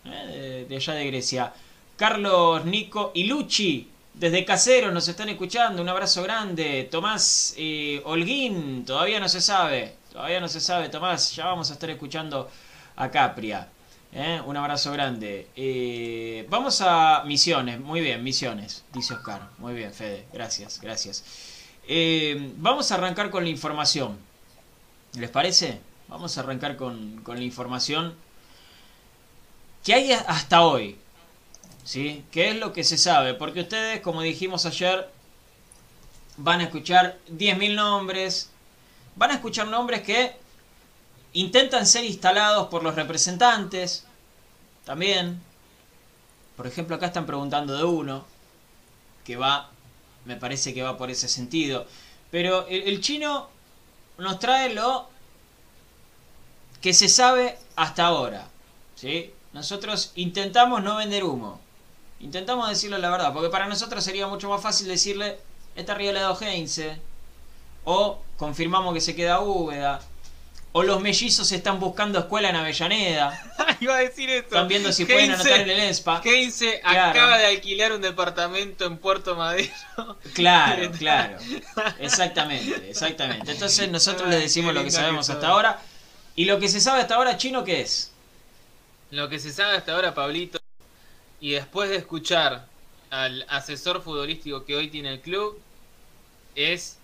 ¿eh? 0.04 0.66
de 0.68 0.76
allá 0.76 0.94
de 0.94 1.06
Grecia. 1.06 1.52
Carlos, 1.96 2.64
Nico 2.64 3.12
y 3.14 3.24
Luchi 3.24 3.88
desde 4.14 4.44
Casero 4.44 4.90
nos 4.90 5.06
están 5.06 5.28
escuchando, 5.28 5.80
un 5.80 5.88
abrazo 5.88 6.22
grande. 6.22 6.88
Tomás 6.90 7.54
eh, 7.56 8.02
Holguín, 8.04 8.84
todavía 8.84 9.20
no 9.20 9.28
se 9.28 9.40
sabe, 9.40 9.94
todavía 10.12 10.40
no 10.40 10.48
se 10.48 10.60
sabe, 10.60 10.88
Tomás, 10.88 11.34
ya 11.36 11.46
vamos 11.46 11.70
a 11.70 11.74
estar 11.74 11.88
escuchando 11.90 12.50
a 12.96 13.10
Capria. 13.10 13.68
¿Eh? 14.18 14.42
Un 14.44 14.56
abrazo 14.56 14.92
grande. 14.92 15.48
Eh, 15.56 16.46
vamos 16.50 16.80
a 16.80 17.22
Misiones, 17.24 17.80
muy 17.80 18.00
bien, 18.00 18.22
Misiones, 18.22 18.84
dice 18.92 19.14
Oscar. 19.14 19.48
Muy 19.58 19.74
bien, 19.74 19.92
Fede, 19.94 20.26
gracias, 20.32 20.80
gracias. 20.80 21.24
vamos 22.56 22.90
a 22.90 22.96
arrancar 22.96 23.30
con 23.30 23.44
la 23.44 23.50
información. 23.50 24.18
¿Les 25.14 25.30
parece? 25.30 25.80
Vamos 26.08 26.36
a 26.36 26.40
arrancar 26.40 26.76
con, 26.76 27.22
con 27.22 27.36
la 27.36 27.44
información 27.44 28.14
que 29.84 29.94
hay 29.94 30.12
hasta 30.12 30.62
hoy. 30.62 30.98
¿sí? 31.84 32.24
¿Qué 32.30 32.50
es 32.50 32.56
lo 32.56 32.74
que 32.74 32.84
se 32.84 32.98
sabe? 32.98 33.32
Porque 33.32 33.60
ustedes, 33.62 34.00
como 34.00 34.20
dijimos 34.20 34.66
ayer, 34.66 35.08
van 36.36 36.60
a 36.60 36.64
escuchar 36.64 37.18
10.000 37.30 37.74
nombres, 37.74 38.50
van 39.16 39.30
a 39.30 39.34
escuchar 39.34 39.68
nombres 39.68 40.02
que 40.02 40.36
intentan 41.32 41.86
ser 41.86 42.04
instalados 42.04 42.68
por 42.68 42.82
los 42.82 42.94
representantes, 42.94 44.04
también. 44.88 45.38
Por 46.56 46.66
ejemplo, 46.66 46.96
acá 46.96 47.06
están 47.06 47.26
preguntando 47.26 47.76
de 47.76 47.84
uno, 47.84 48.24
que 49.22 49.36
va, 49.36 49.68
me 50.24 50.36
parece 50.36 50.72
que 50.72 50.82
va 50.82 50.96
por 50.96 51.10
ese 51.10 51.28
sentido. 51.28 51.86
Pero 52.30 52.66
el, 52.68 52.98
chino 53.02 53.50
nos 54.16 54.38
trae 54.38 54.72
lo 54.72 55.10
que 56.80 56.94
se 56.94 57.10
sabe 57.10 57.58
hasta 57.76 58.06
ahora, 58.06 58.48
¿sí? 58.94 59.34
Nosotros 59.52 60.12
intentamos 60.14 60.82
no 60.82 60.96
vender 60.96 61.22
humo. 61.22 61.60
Intentamos 62.20 62.66
decirle 62.70 62.98
la 62.98 63.10
verdad, 63.10 63.34
porque 63.34 63.50
para 63.50 63.68
nosotros 63.68 64.02
sería 64.02 64.26
mucho 64.26 64.48
más 64.48 64.62
fácil 64.62 64.88
decirle, 64.88 65.38
esta 65.76 65.92
arriba 65.92 66.14
le 66.14 66.20
da 66.20 66.34
Heinze, 66.34 66.98
o 67.84 68.22
confirmamos 68.38 68.94
que 68.94 69.02
se 69.02 69.14
queda 69.14 69.40
Úbeda, 69.40 70.00
o 70.72 70.82
los 70.82 71.00
mellizos 71.00 71.50
están 71.52 71.80
buscando 71.80 72.18
escuela 72.18 72.50
en 72.50 72.56
Avellaneda. 72.56 73.54
Iba 73.80 73.96
a 73.96 73.98
decir 73.98 74.28
esto. 74.30 74.54
Están 74.54 74.68
viendo 74.68 74.92
si 74.92 75.04
pueden 75.04 75.32
anotar 75.32 75.60
en 75.60 75.70
el 75.70 75.80
ESPA. 75.80 76.20
Heinze 76.24 76.80
acaba 76.84 77.38
de 77.38 77.46
alquilar 77.46 77.92
un 77.92 78.02
departamento 78.02 78.84
en 78.84 78.98
Puerto 78.98 79.34
Madero. 79.36 79.72
Claro, 80.34 80.90
claro. 80.98 81.38
Exactamente, 81.98 82.90
exactamente. 82.90 83.50
Entonces 83.50 83.90
nosotros 83.90 84.28
le 84.28 84.38
decimos 84.38 84.74
lo 84.74 84.84
que 84.84 84.90
sabemos 84.90 85.28
hasta 85.30 85.48
ahora. 85.48 85.80
¿Y 86.36 86.44
lo 86.44 86.60
que 86.60 86.68
se 86.68 86.80
sabe 86.80 87.00
hasta 87.00 87.16
ahora, 87.16 87.36
chino, 87.36 87.64
qué 87.64 87.80
es? 87.80 88.12
Lo 89.10 89.28
que 89.28 89.40
se 89.40 89.52
sabe 89.52 89.76
hasta 89.76 89.94
ahora, 89.94 90.14
Pablito, 90.14 90.60
y 91.40 91.52
después 91.52 91.90
de 91.90 91.96
escuchar 91.96 92.66
al 93.10 93.44
asesor 93.48 94.02
futbolístico 94.02 94.64
que 94.64 94.76
hoy 94.76 94.88
tiene 94.88 95.12
el 95.14 95.20
club, 95.20 95.60
es 96.54 96.98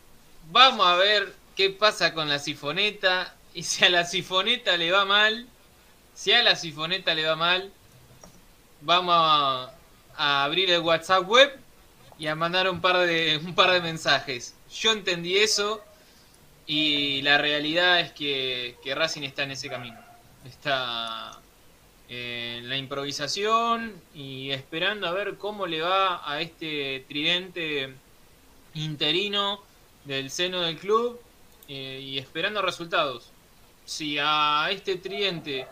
vamos 0.53 0.87
a 0.87 0.95
ver 0.97 1.35
qué 1.57 1.71
pasa 1.71 2.15
con 2.15 2.29
la 2.29 2.39
sifoneta 2.39 3.35
y 3.55 3.63
si 3.63 3.85
a 3.85 3.89
la 3.89 4.05
sifoneta 4.05 4.77
le 4.77 4.91
va 4.91 5.05
mal, 5.05 5.47
si 6.13 6.33
a 6.33 6.43
la 6.43 6.57
sifoneta 6.57 7.15
le 7.15 7.25
va 7.25 7.37
mal, 7.37 7.73
vamos 8.81 9.15
a, 9.17 9.73
abrir 10.17 10.71
el 10.71 10.81
WhatsApp 10.81 11.29
web 11.29 11.59
y 12.19 12.27
a 12.27 12.35
mandar 12.35 12.69
un 12.69 12.81
par 12.81 12.99
de 12.99 13.41
un 13.45 13.55
par 13.55 13.71
de 13.71 13.81
mensajes. 13.81 14.55
Yo 14.73 14.93
entendí 14.93 15.37
eso 15.37 15.83
y 16.67 17.23
la 17.23 17.39
realidad 17.39 18.01
es 18.01 18.13
que, 18.13 18.77
que 18.83 18.95
Racing 18.95 19.23
está 19.23 19.45
en 19.45 19.53
ese 19.53 19.69
camino. 19.69 19.99
Está 20.45 21.41
en 22.09 22.69
la 22.69 22.77
improvisación 22.77 23.95
y 24.15 24.51
esperando 24.51 25.07
a 25.07 25.13
ver 25.13 25.37
cómo 25.37 25.67
le 25.67 25.81
va 25.81 26.29
a 26.31 26.41
este 26.41 27.05
tridente 27.09 27.95
interino 28.75 29.63
del 30.05 30.31
seno 30.31 30.61
del 30.61 30.77
club 30.77 31.21
eh, 31.69 32.01
y 32.03 32.19
esperando 32.19 32.61
resultados. 32.63 33.34
Si 33.85 34.19
a 34.21 34.69
este 34.71 34.97
tridente 34.97 35.67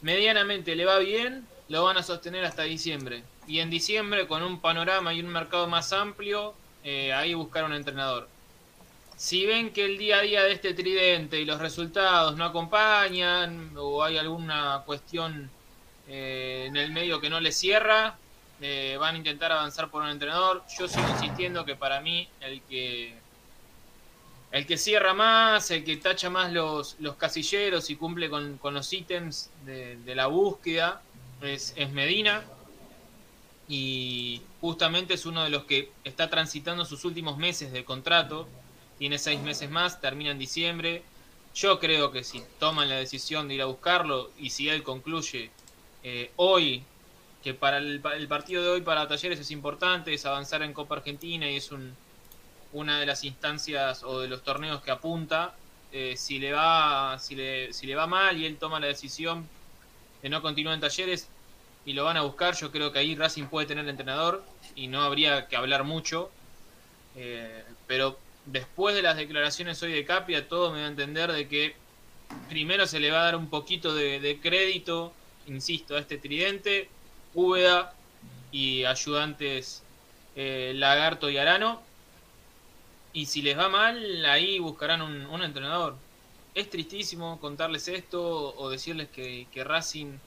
medianamente 0.00 0.74
le 0.74 0.84
va 0.84 0.98
bien, 0.98 1.46
lo 1.68 1.84
van 1.84 1.98
a 1.98 2.02
sostener 2.02 2.44
hasta 2.44 2.62
diciembre. 2.62 3.22
Y 3.46 3.60
en 3.60 3.70
diciembre, 3.70 4.26
con 4.26 4.42
un 4.42 4.60
panorama 4.60 5.12
y 5.12 5.20
un 5.20 5.28
mercado 5.28 5.68
más 5.68 5.92
amplio, 5.92 6.54
eh, 6.84 7.12
ahí 7.12 7.34
buscar 7.34 7.64
un 7.64 7.72
entrenador. 7.72 8.28
Si 9.16 9.46
ven 9.46 9.72
que 9.72 9.84
el 9.84 9.98
día 9.98 10.18
a 10.18 10.22
día 10.22 10.42
de 10.42 10.52
este 10.52 10.74
tridente 10.74 11.40
y 11.40 11.44
los 11.44 11.58
resultados 11.58 12.36
no 12.36 12.44
acompañan 12.44 13.72
o 13.76 14.04
hay 14.04 14.18
alguna 14.18 14.82
cuestión 14.84 15.50
eh, 16.06 16.66
en 16.68 16.76
el 16.76 16.92
medio 16.92 17.20
que 17.20 17.30
no 17.30 17.40
les 17.40 17.56
cierra, 17.56 18.18
eh, 18.60 18.96
van 19.00 19.14
a 19.14 19.18
intentar 19.18 19.52
avanzar 19.52 19.90
por 19.90 20.02
un 20.02 20.10
entrenador. 20.10 20.64
Yo 20.78 20.86
sigo 20.86 21.08
insistiendo 21.08 21.64
que 21.64 21.76
para 21.76 22.00
mí 22.00 22.28
el 22.40 22.62
que 22.62 23.14
el 24.56 24.64
que 24.64 24.78
cierra 24.78 25.12
más, 25.12 25.70
el 25.70 25.84
que 25.84 25.98
tacha 25.98 26.30
más 26.30 26.50
los, 26.50 26.96
los 26.98 27.16
casilleros 27.16 27.90
y 27.90 27.96
cumple 27.96 28.30
con, 28.30 28.58
los 28.62 28.90
ítems 28.90 29.50
de, 29.66 30.14
la 30.14 30.28
búsqueda 30.28 31.02
es, 31.42 31.74
es, 31.76 31.92
Medina. 31.92 32.42
Y 33.68 34.40
justamente 34.62 35.12
es 35.12 35.26
uno 35.26 35.44
de 35.44 35.50
los 35.50 35.64
que 35.64 35.90
está 36.04 36.30
transitando 36.30 36.86
sus 36.86 37.04
últimos 37.04 37.36
meses 37.36 37.70
de 37.70 37.84
contrato. 37.84 38.48
Tiene 38.98 39.18
seis 39.18 39.40
meses 39.40 39.68
más, 39.68 40.00
termina 40.00 40.30
en 40.30 40.38
diciembre. 40.38 41.02
Yo 41.54 41.78
creo 41.78 42.10
que 42.10 42.24
si 42.24 42.42
toman 42.58 42.88
la 42.88 42.96
decisión 42.96 43.48
de 43.48 43.56
ir 43.56 43.62
a 43.62 43.66
buscarlo 43.66 44.30
y 44.38 44.48
si 44.50 44.70
él 44.70 44.82
concluye 44.82 45.50
eh, 46.02 46.30
hoy 46.36 46.82
que 47.42 47.52
para 47.52 47.76
el, 47.76 48.00
partido 48.26 48.62
de 48.62 48.70
hoy 48.70 48.80
para 48.80 49.06
Talleres 49.06 49.38
es 49.38 49.50
importante, 49.50 50.14
es 50.14 50.24
avanzar 50.24 50.62
en 50.62 50.72
Copa 50.72 50.96
Argentina 50.96 51.50
y 51.50 51.56
es 51.56 51.70
un, 51.72 51.94
una 52.72 53.00
de 53.00 53.06
las 53.06 53.24
instancias 53.24 54.02
o 54.02 54.20
de 54.20 54.28
los 54.28 54.42
torneos 54.42 54.82
que 54.82 54.90
apunta. 54.90 55.54
Eh, 55.92 56.14
si, 56.16 56.38
le 56.38 56.52
va, 56.52 57.18
si, 57.18 57.34
le, 57.34 57.72
si 57.72 57.86
le 57.86 57.94
va 57.94 58.06
mal 58.06 58.36
y 58.36 58.46
él 58.46 58.56
toma 58.58 58.80
la 58.80 58.88
decisión 58.88 59.48
de 60.22 60.28
no 60.28 60.42
continuar 60.42 60.74
en 60.74 60.80
Talleres 60.80 61.28
y 61.84 61.92
lo 61.92 62.04
van 62.04 62.16
a 62.16 62.22
buscar, 62.22 62.54
yo 62.56 62.72
creo 62.72 62.92
que 62.92 62.98
ahí 62.98 63.14
Racing 63.14 63.46
puede 63.46 63.66
tener 63.66 63.88
entrenador 63.88 64.44
y 64.74 64.88
no 64.88 65.02
habría 65.02 65.46
que 65.46 65.56
hablar 65.56 65.84
mucho. 65.84 66.30
Eh, 67.14 67.64
pero 67.86 68.18
después 68.44 68.94
de 68.94 69.02
las 69.02 69.16
declaraciones 69.16 69.82
hoy 69.82 69.92
de 69.92 70.04
Capia, 70.04 70.48
todo 70.48 70.72
me 70.72 70.80
da 70.80 70.86
a 70.86 70.90
entender 70.90 71.32
de 71.32 71.48
que 71.48 71.76
primero 72.48 72.86
se 72.86 73.00
le 73.00 73.10
va 73.10 73.20
a 73.20 73.24
dar 73.24 73.36
un 73.36 73.48
poquito 73.48 73.94
de, 73.94 74.20
de 74.20 74.40
crédito, 74.40 75.12
insisto, 75.46 75.96
a 75.96 76.00
este 76.00 76.18
tridente 76.18 76.88
Úbeda 77.34 77.94
y 78.50 78.84
ayudantes 78.84 79.82
eh, 80.34 80.72
Lagarto 80.74 81.30
y 81.30 81.36
Arano. 81.38 81.82
Y 83.16 83.24
si 83.24 83.40
les 83.40 83.56
va 83.56 83.70
mal, 83.70 84.26
ahí 84.26 84.58
buscarán 84.58 85.00
un, 85.00 85.42
entrenador. 85.42 85.96
Es 86.54 86.68
tristísimo 86.68 87.40
contarles 87.40 87.88
esto 87.88 88.54
o 88.54 88.68
decirles 88.68 89.08
que, 89.08 89.64
Racing 89.64 90.18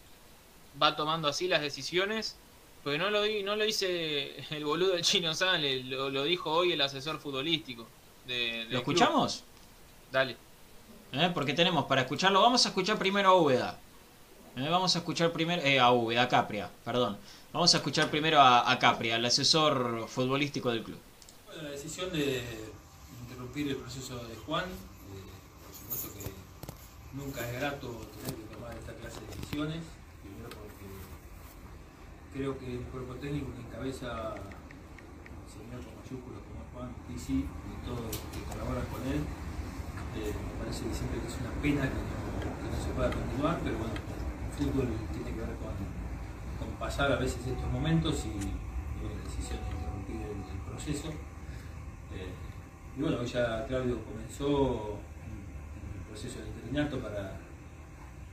va 0.82 0.96
tomando 0.96 1.28
así 1.28 1.48
las 1.48 1.62
decisiones, 1.62 2.36
pero 2.84 2.98
no 2.98 3.12
lo, 3.12 3.22
no 3.46 3.56
lo 3.56 3.64
dice 3.64 4.44
el 4.50 4.66
boludo 4.66 4.94
del 4.94 5.04
Chino 5.04 5.36
Sale, 5.36 5.84
lo, 5.84 6.24
dijo 6.24 6.50
hoy 6.50 6.72
el 6.72 6.82
asesor 6.82 7.20
futbolístico. 7.20 7.88
¿Lo 8.26 8.80
escuchamos? 8.80 9.44
Dale. 10.12 10.36
Eh, 11.12 11.30
porque 11.32 11.54
tenemos 11.54 11.86
para 11.86 12.02
escucharlo, 12.02 12.42
vamos 12.42 12.66
a 12.66 12.70
escuchar 12.70 12.98
primero 12.98 13.30
a 13.30 13.36
Úbeda. 13.36 13.78
Eh, 14.58 14.68
vamos 14.68 14.96
a 14.96 15.00
escuchar 15.00 15.32
primero 15.32 15.62
eh, 15.62 15.80
a 15.80 15.92
V, 15.92 16.18
a 16.18 16.28
Capria, 16.28 16.72
perdón. 16.84 17.20
Vamos 17.54 17.72
a 17.72 17.78
escuchar 17.78 18.10
primero 18.10 18.42
a, 18.42 18.80
Capria, 18.80 19.18
el 19.18 19.26
asesor 19.26 20.08
futbolístico 20.08 20.72
del 20.72 20.82
club. 20.82 20.98
Bueno, 21.46 21.62
la 21.62 21.70
decisión 21.70 22.12
de 22.12 22.69
interrumpir 23.50 23.70
el 23.70 23.78
proceso 23.78 24.16
de 24.28 24.36
Juan, 24.46 24.66
eh, 24.66 25.26
por 25.66 25.74
supuesto 25.74 26.08
que 26.14 27.18
nunca 27.18 27.42
es 27.50 27.60
grato 27.60 28.06
tener 28.22 28.38
que 28.38 28.54
tomar 28.54 28.78
esta 28.78 28.94
clase 28.94 29.20
de 29.22 29.28
decisiones, 29.34 29.82
primero 30.22 30.50
porque 30.54 30.86
creo 32.34 32.54
que 32.60 32.78
el 32.78 32.86
cuerpo 32.94 33.16
técnico 33.16 33.50
que 33.58 33.62
encabeza 33.66 34.38
el 34.38 35.50
señor 35.50 35.82
con 35.82 35.98
mayúsculas 35.98 36.42
como 36.46 36.62
Juan 36.74 36.94
Pisi 37.10 37.42
y 37.42 37.74
todos 37.86 38.06
los 38.06 38.18
que 38.30 38.40
colaboran 38.54 38.86
con 38.94 39.02
él, 39.10 39.26
eh, 39.26 40.30
me 40.30 40.54
parece 40.62 40.86
que 40.86 40.94
siempre 40.94 41.18
es 41.26 41.34
una 41.42 41.54
pena 41.66 41.90
que 41.90 42.70
no 42.70 42.78
se 42.78 42.94
pueda 42.94 43.10
continuar, 43.10 43.58
pero 43.66 43.82
bueno, 43.82 43.98
fútbol 44.54 44.94
tiene 45.10 45.34
que 45.34 45.42
ver 45.42 45.58
con, 45.58 45.74
pasar 46.78 47.12
a 47.12 47.18
veces 47.18 47.42
estos 47.46 47.72
momentos 47.74 48.26
y, 48.26 48.38
la 49.02 49.10
decisión 49.26 49.58
de 49.58 49.74
interrumpir 49.74 50.22
el, 50.22 50.60
proceso. 50.70 51.10
Y 53.00 53.02
bueno, 53.02 53.24
ya 53.24 53.66
Claudio 53.66 53.98
comenzó 54.04 55.00
el 55.96 56.04
proceso 56.10 56.42
de 56.42 56.48
interinato 56.48 57.00
para, 57.00 57.40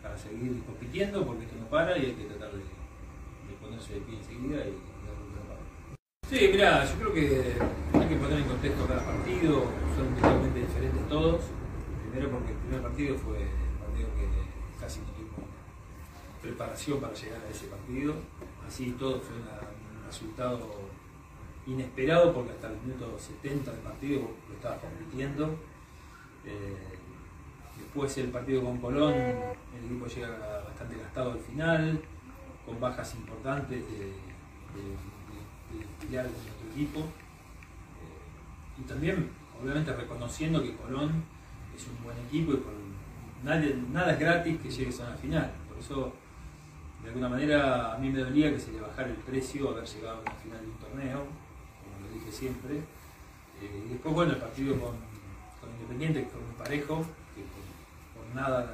para 0.02 0.18
seguir 0.18 0.60
compitiendo, 0.66 1.24
porque 1.24 1.44
esto 1.44 1.54
no 1.60 1.66
para 1.66 1.96
y 1.96 2.06
hay 2.06 2.12
que 2.14 2.24
tratar 2.24 2.50
de, 2.50 2.64
ponerse 3.60 3.94
de 3.94 4.00
pie 4.00 4.18
enseguida 4.18 4.66
y, 4.66 4.74
dar 5.06 5.22
un 5.22 5.30
trabajo. 5.30 5.62
Sí, 6.28 6.48
mira, 6.50 6.84
yo 6.84 6.94
creo 6.98 7.14
que 7.14 7.54
hay 7.94 8.08
que 8.08 8.16
poner 8.16 8.38
en 8.40 8.44
contexto 8.44 8.86
cada 8.88 9.06
partido, 9.06 9.70
son 9.94 10.14
totalmente 10.16 10.58
diferentes 10.58 11.08
todos. 11.08 11.42
Primero 12.02 12.30
porque 12.32 12.50
el 12.50 12.58
primer 12.58 12.82
partido 12.82 13.14
fue 13.18 13.42
el 13.42 13.78
partido 13.78 14.08
que 14.18 14.80
casi 14.80 14.98
no 14.98 15.16
preparación 16.42 17.00
para 17.00 17.14
llegar 17.14 17.40
a 17.40 17.50
ese 17.50 17.66
partido. 17.68 18.14
Así 18.66 18.96
todo 18.98 19.20
fue 19.20 19.36
un 19.36 20.06
resultado 20.06 20.85
inesperado 21.66 22.32
porque 22.32 22.52
hasta 22.52 22.68
el 22.68 22.78
minuto 22.78 23.18
70 23.18 23.70
del 23.70 23.80
partido 23.80 24.30
lo 24.48 24.54
estaba 24.54 24.78
compitiendo. 24.78 25.58
Eh, 26.44 26.96
después 27.76 28.16
el 28.18 28.28
partido 28.28 28.62
con 28.62 28.78
Colón, 28.78 29.14
el 29.14 29.84
equipo 29.84 30.06
llega 30.06 30.62
bastante 30.64 30.96
gastado 30.98 31.32
al 31.32 31.40
final, 31.40 32.00
con 32.64 32.80
bajas 32.80 33.14
importantes 33.14 33.84
de, 33.90 33.98
de, 33.98 34.12
con 36.08 36.20
otro 36.20 36.70
equipo. 36.72 37.00
Eh, 37.00 38.80
y 38.80 38.82
también, 38.82 39.30
obviamente, 39.60 39.92
reconociendo 39.92 40.62
que 40.62 40.76
Colón 40.76 41.24
es 41.74 41.84
un 41.86 42.04
buen 42.04 42.16
equipo 42.26 42.52
y 42.52 42.56
por, 42.56 42.72
nada 43.44 44.12
es 44.12 44.18
gratis 44.18 44.60
que 44.60 44.70
llegues 44.70 45.00
a 45.00 45.10
la 45.10 45.16
final. 45.16 45.52
Por 45.68 45.78
eso 45.78 46.12
de 47.02 47.08
alguna 47.08 47.28
manera 47.28 47.94
a 47.94 47.98
mí 47.98 48.10
me 48.10 48.20
dolía 48.20 48.50
que 48.50 48.58
se 48.58 48.72
le 48.72 48.80
bajara 48.80 49.08
el 49.08 49.16
precio 49.16 49.70
haber 49.70 49.84
llegado 49.84 50.20
a 50.20 50.24
la 50.24 50.32
final 50.32 50.60
de 50.60 50.66
un 50.66 50.78
torneo, 50.78 51.26
dije 52.18 52.32
siempre. 52.32 52.76
Eh, 52.76 53.84
y 53.86 53.88
después, 53.90 54.14
bueno, 54.14 54.32
el 54.32 54.38
partido 54.38 54.78
con, 54.78 54.94
Independiente, 55.80 56.28
fue 56.30 56.40
muy 56.40 56.54
parejo, 56.54 57.04
que 57.34 57.42
por, 58.14 58.24
nada 58.34 58.72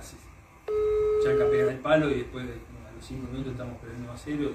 Chanca 1.25 1.51
pega 1.51 1.73
el 1.73 1.79
palo 1.79 2.11
y 2.11 2.17
después 2.17 2.45
a 2.45 2.93
los 2.95 3.05
5 3.05 3.29
minutos 3.33 3.53
estamos 3.53 3.79
perdiendo 3.79 4.13
a 4.13 4.17
cero. 4.17 4.51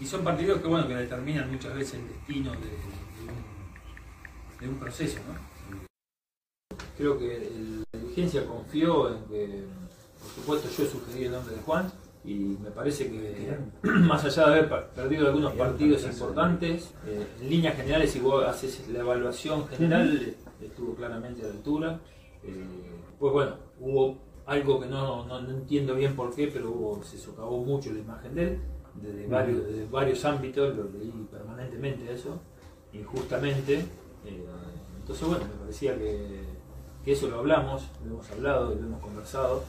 Y, 0.00 0.06
son 0.06 0.22
partidos 0.22 0.60
que, 0.60 0.68
bueno, 0.68 0.86
que 0.86 0.94
determinan 0.94 1.50
muchas 1.50 1.74
veces 1.74 1.94
el 1.94 2.06
destino 2.08 2.52
de, 2.52 2.68
un, 4.68 4.76
proceso. 4.76 5.18
Creo 6.96 7.18
que 7.18 7.82
la 7.92 7.98
dirigencia 7.98 8.46
confió 8.46 9.12
en 9.14 9.24
que, 9.24 9.64
por 10.20 10.30
supuesto, 10.30 10.68
yo 10.70 10.84
sugerí 10.88 11.24
el 11.24 11.32
nombre 11.32 11.56
de 11.56 11.62
Juan 11.62 11.92
y 12.24 12.34
me 12.34 12.70
parece 12.70 13.10
que 13.10 13.56
más 13.82 14.24
allá 14.24 14.48
de 14.48 14.58
haber 14.58 14.90
perdido 14.90 15.28
algunos 15.28 15.52
partidos 15.54 16.04
importantes, 16.04 16.92
eh, 17.06 17.26
en 17.40 17.50
líneas 17.50 17.76
generales 17.76 18.10
si 18.10 18.20
vos 18.20 18.44
haces 18.44 18.88
la 18.88 19.00
evaluación 19.00 19.66
general 19.68 20.34
estuvo 20.60 20.94
claramente 20.94 21.42
a 21.42 21.46
la 21.46 21.52
altura. 21.52 22.00
Eh, 22.42 22.64
pues 23.18 23.32
bueno, 23.32 23.56
hubo 23.80 24.18
algo 24.46 24.80
que 24.80 24.86
no, 24.86 25.26
no, 25.26 25.38
entiendo 25.50 25.94
bien 25.94 26.16
por 26.16 26.34
qué, 26.34 26.48
pero 26.48 26.70
hubo, 26.70 27.02
se 27.02 27.18
socavó 27.18 27.64
mucho 27.64 27.92
la 27.92 28.00
imagen 28.00 28.34
de 28.34 28.42
él, 28.44 28.60
desde 28.94 29.26
varios, 29.26 29.66
desde 29.66 29.86
varios 29.86 30.24
ámbitos, 30.24 30.76
lo 30.76 30.84
leí 30.84 31.28
permanentemente 31.30 32.12
eso, 32.12 32.40
injustamente. 32.92 33.78
Eh, 34.24 34.44
entonces 35.00 35.26
bueno, 35.26 35.44
me 35.44 35.60
parecía 35.60 35.96
que, 35.96 36.40
que 37.04 37.12
eso 37.12 37.28
lo 37.28 37.38
hablamos, 37.38 37.88
lo 38.04 38.14
hemos 38.14 38.30
hablado, 38.30 38.74
lo 38.74 38.86
hemos 38.86 39.00
conversado 39.00 39.62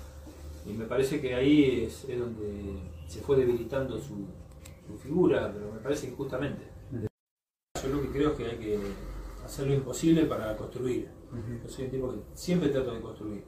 y 0.65 0.73
me 0.73 0.85
parece 0.85 1.21
que 1.21 1.35
ahí 1.35 1.83
es, 1.85 2.07
donde 2.07 2.79
se 3.07 3.21
fue 3.21 3.37
debilitando 3.37 3.97
su, 3.99 4.27
figura, 5.03 5.51
pero 5.53 5.71
me 5.71 5.79
parece 5.79 6.07
injustamente. 6.07 6.63
Yo 6.91 7.89
lo 7.89 8.01
que 8.01 8.09
creo 8.09 8.31
es 8.31 8.37
que 8.37 8.45
hay 8.45 8.57
que 8.57 8.79
hacer 9.45 9.67
lo 9.67 9.75
imposible 9.75 10.25
para 10.25 10.57
construir. 10.57 11.07
Yo 11.63 11.69
soy 11.69 11.85
un 11.85 11.91
tipo 11.91 12.11
que 12.11 12.17
siempre 12.33 12.69
trato 12.69 12.95
de 12.95 12.99
construir, 12.99 13.43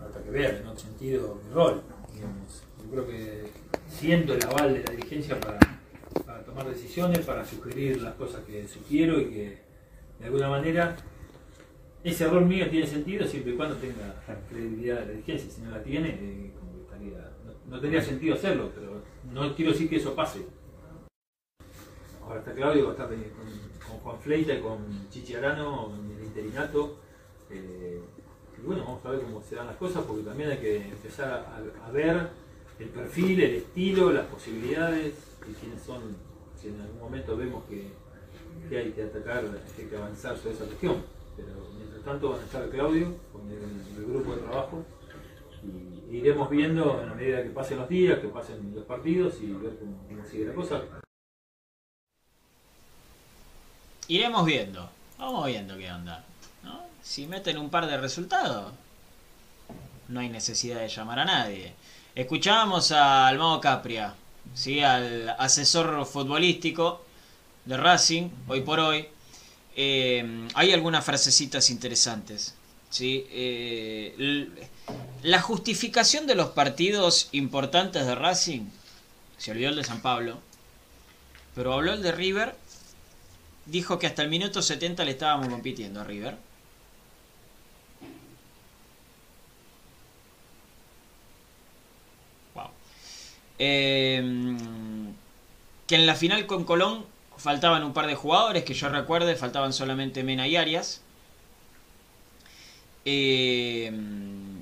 hasta 0.00 0.22
que 0.22 0.30
vean 0.30 0.56
en 0.56 0.66
otro 0.66 0.80
sentido 0.80 1.38
mi 1.44 1.52
rol. 1.52 1.82
Yo 2.82 2.90
creo 2.90 3.06
que 3.06 3.44
siento 3.86 4.32
el 4.32 4.42
aval 4.46 4.72
de 4.74 4.84
la 4.84 4.92
dirigencia 4.92 5.38
para, 5.38 5.58
para 6.24 6.42
tomar 6.42 6.66
decisiones, 6.66 7.18
para 7.20 7.44
sugerir 7.44 8.00
las 8.00 8.14
cosas 8.14 8.42
que 8.44 8.66
sugiero 8.66 9.20
y 9.20 9.26
que 9.26 9.58
de 10.20 10.24
alguna 10.24 10.48
manera 10.48 10.96
ese 12.04 12.24
error 12.24 12.44
mío 12.44 12.68
tiene 12.70 12.86
sentido 12.86 13.26
siempre 13.26 13.52
y 13.52 13.56
cuando 13.56 13.76
tenga 13.76 14.14
credibilidad 14.48 15.00
de 15.00 15.06
la 15.06 15.12
dirigencia. 15.12 15.50
Si 15.50 15.60
no 15.62 15.70
la 15.70 15.82
tiene, 15.82 16.08
eh, 16.08 16.52
no, 17.68 17.80
tendría 17.80 18.02
sentido 18.02 18.34
hacerlo, 18.34 18.70
pero 18.74 19.02
no 19.32 19.54
quiero 19.54 19.72
decir 19.72 19.88
que 19.90 19.96
eso 19.96 20.14
pase. 20.14 20.46
ahora 22.22 22.40
está 22.40 22.52
Claudio, 22.54 22.84
va 22.84 22.90
a 22.90 22.92
estar 22.92 23.08
con, 23.08 23.98
Juan 24.02 24.20
Fleita 24.20 24.54
y 24.54 24.60
con 24.60 24.78
Chichi 25.10 25.34
Arano 25.34 25.92
en 25.94 26.16
el 26.16 26.24
interinato. 26.24 26.98
Eh, 27.50 28.00
y 28.58 28.66
bueno, 28.66 28.84
vamos 28.84 29.04
a 29.04 29.10
ver 29.10 29.20
cómo 29.20 29.42
se 29.42 29.56
dan 29.56 29.66
las 29.66 29.76
cosas 29.76 30.04
porque 30.04 30.22
también 30.22 30.50
hay 30.50 30.58
que 30.58 30.76
empezar 30.76 31.30
a, 31.30 31.86
a 31.86 31.90
ver 31.90 32.28
el 32.78 32.88
perfil, 32.88 33.40
el 33.40 33.54
estilo, 33.56 34.12
las 34.12 34.26
posibilidades 34.26 35.14
y 35.48 35.52
quiénes 35.52 35.82
son, 35.82 36.16
si 36.60 36.68
en 36.68 36.80
algún 36.80 37.00
momento 37.00 37.36
vemos 37.36 37.64
que, 37.64 37.90
que 38.68 38.78
hay 38.78 38.90
que 38.92 39.04
atacar, 39.04 39.44
hay 39.44 39.84
que 39.84 39.96
avanzar 39.96 40.36
sobre 40.36 40.54
esa 40.54 40.64
cuestión. 40.64 40.96
Pero 41.36 41.52
tanto 42.08 42.30
van 42.30 42.40
a 42.40 42.44
estar 42.44 42.70
Claudio 42.70 43.18
con 43.32 43.42
el, 43.50 44.06
grupo 44.06 44.34
de 44.34 44.40
trabajo 44.40 44.82
y 46.10 46.16
iremos 46.16 46.48
viendo 46.48 47.02
a 47.02 47.14
medida 47.14 47.42
que 47.42 47.50
pasen 47.50 47.78
los 47.78 47.88
días, 47.88 48.18
que 48.20 48.28
pasen 48.28 48.72
los 48.74 48.84
partidos 48.86 49.34
y 49.42 49.52
ver 49.52 49.76
cómo, 49.78 49.98
cómo 50.08 50.24
sigue 50.24 50.46
la 50.46 50.54
cosa. 50.54 50.82
Iremos 54.06 54.46
viendo, 54.46 54.88
vamos 55.18 55.46
viendo 55.46 55.76
qué 55.76 55.92
onda. 55.92 56.24
¿no? 56.62 56.80
Si 57.02 57.26
meten 57.26 57.58
un 57.58 57.68
par 57.68 57.86
de 57.86 57.98
resultados, 57.98 58.72
no 60.08 60.20
hay 60.20 60.30
necesidad 60.30 60.80
de 60.80 60.88
llamar 60.88 61.18
a 61.18 61.26
nadie. 61.26 61.74
Escuchábamos 62.14 62.90
al 62.92 63.36
Mago 63.36 63.60
Capria, 63.60 64.14
¿sí? 64.54 64.82
al 64.82 65.28
asesor 65.38 66.06
futbolístico 66.06 67.04
de 67.66 67.76
Racing, 67.76 68.30
hoy 68.46 68.62
por 68.62 68.80
hoy. 68.80 69.08
Eh, 69.80 70.48
hay 70.54 70.72
algunas 70.72 71.04
frasecitas 71.04 71.70
interesantes. 71.70 72.52
¿sí? 72.90 73.24
Eh, 73.30 74.48
la 75.22 75.40
justificación 75.40 76.26
de 76.26 76.34
los 76.34 76.48
partidos 76.48 77.28
importantes 77.30 78.04
de 78.04 78.16
Racing, 78.16 78.62
se 79.36 79.52
olvidó 79.52 79.68
el 79.68 79.76
de 79.76 79.84
San 79.84 80.02
Pablo, 80.02 80.40
pero 81.54 81.74
habló 81.74 81.92
el 81.92 82.02
de 82.02 82.10
River, 82.10 82.56
dijo 83.66 84.00
que 84.00 84.08
hasta 84.08 84.22
el 84.22 84.30
minuto 84.30 84.62
70 84.62 85.04
le 85.04 85.12
estábamos 85.12 85.46
compitiendo 85.48 86.00
a 86.00 86.04
River. 86.04 86.36
Wow. 92.56 92.70
Eh, 93.60 94.56
que 95.86 95.94
en 95.94 96.06
la 96.06 96.16
final 96.16 96.46
con 96.46 96.64
Colón 96.64 97.06
faltaban 97.38 97.82
un 97.84 97.92
par 97.92 98.06
de 98.06 98.14
jugadores, 98.14 98.64
que 98.64 98.74
yo 98.74 98.88
recuerde, 98.88 99.34
faltaban 99.36 99.72
solamente 99.72 100.22
Mena 100.22 100.46
y 100.46 100.56
Arias. 100.56 101.02
Eh, 103.04 103.90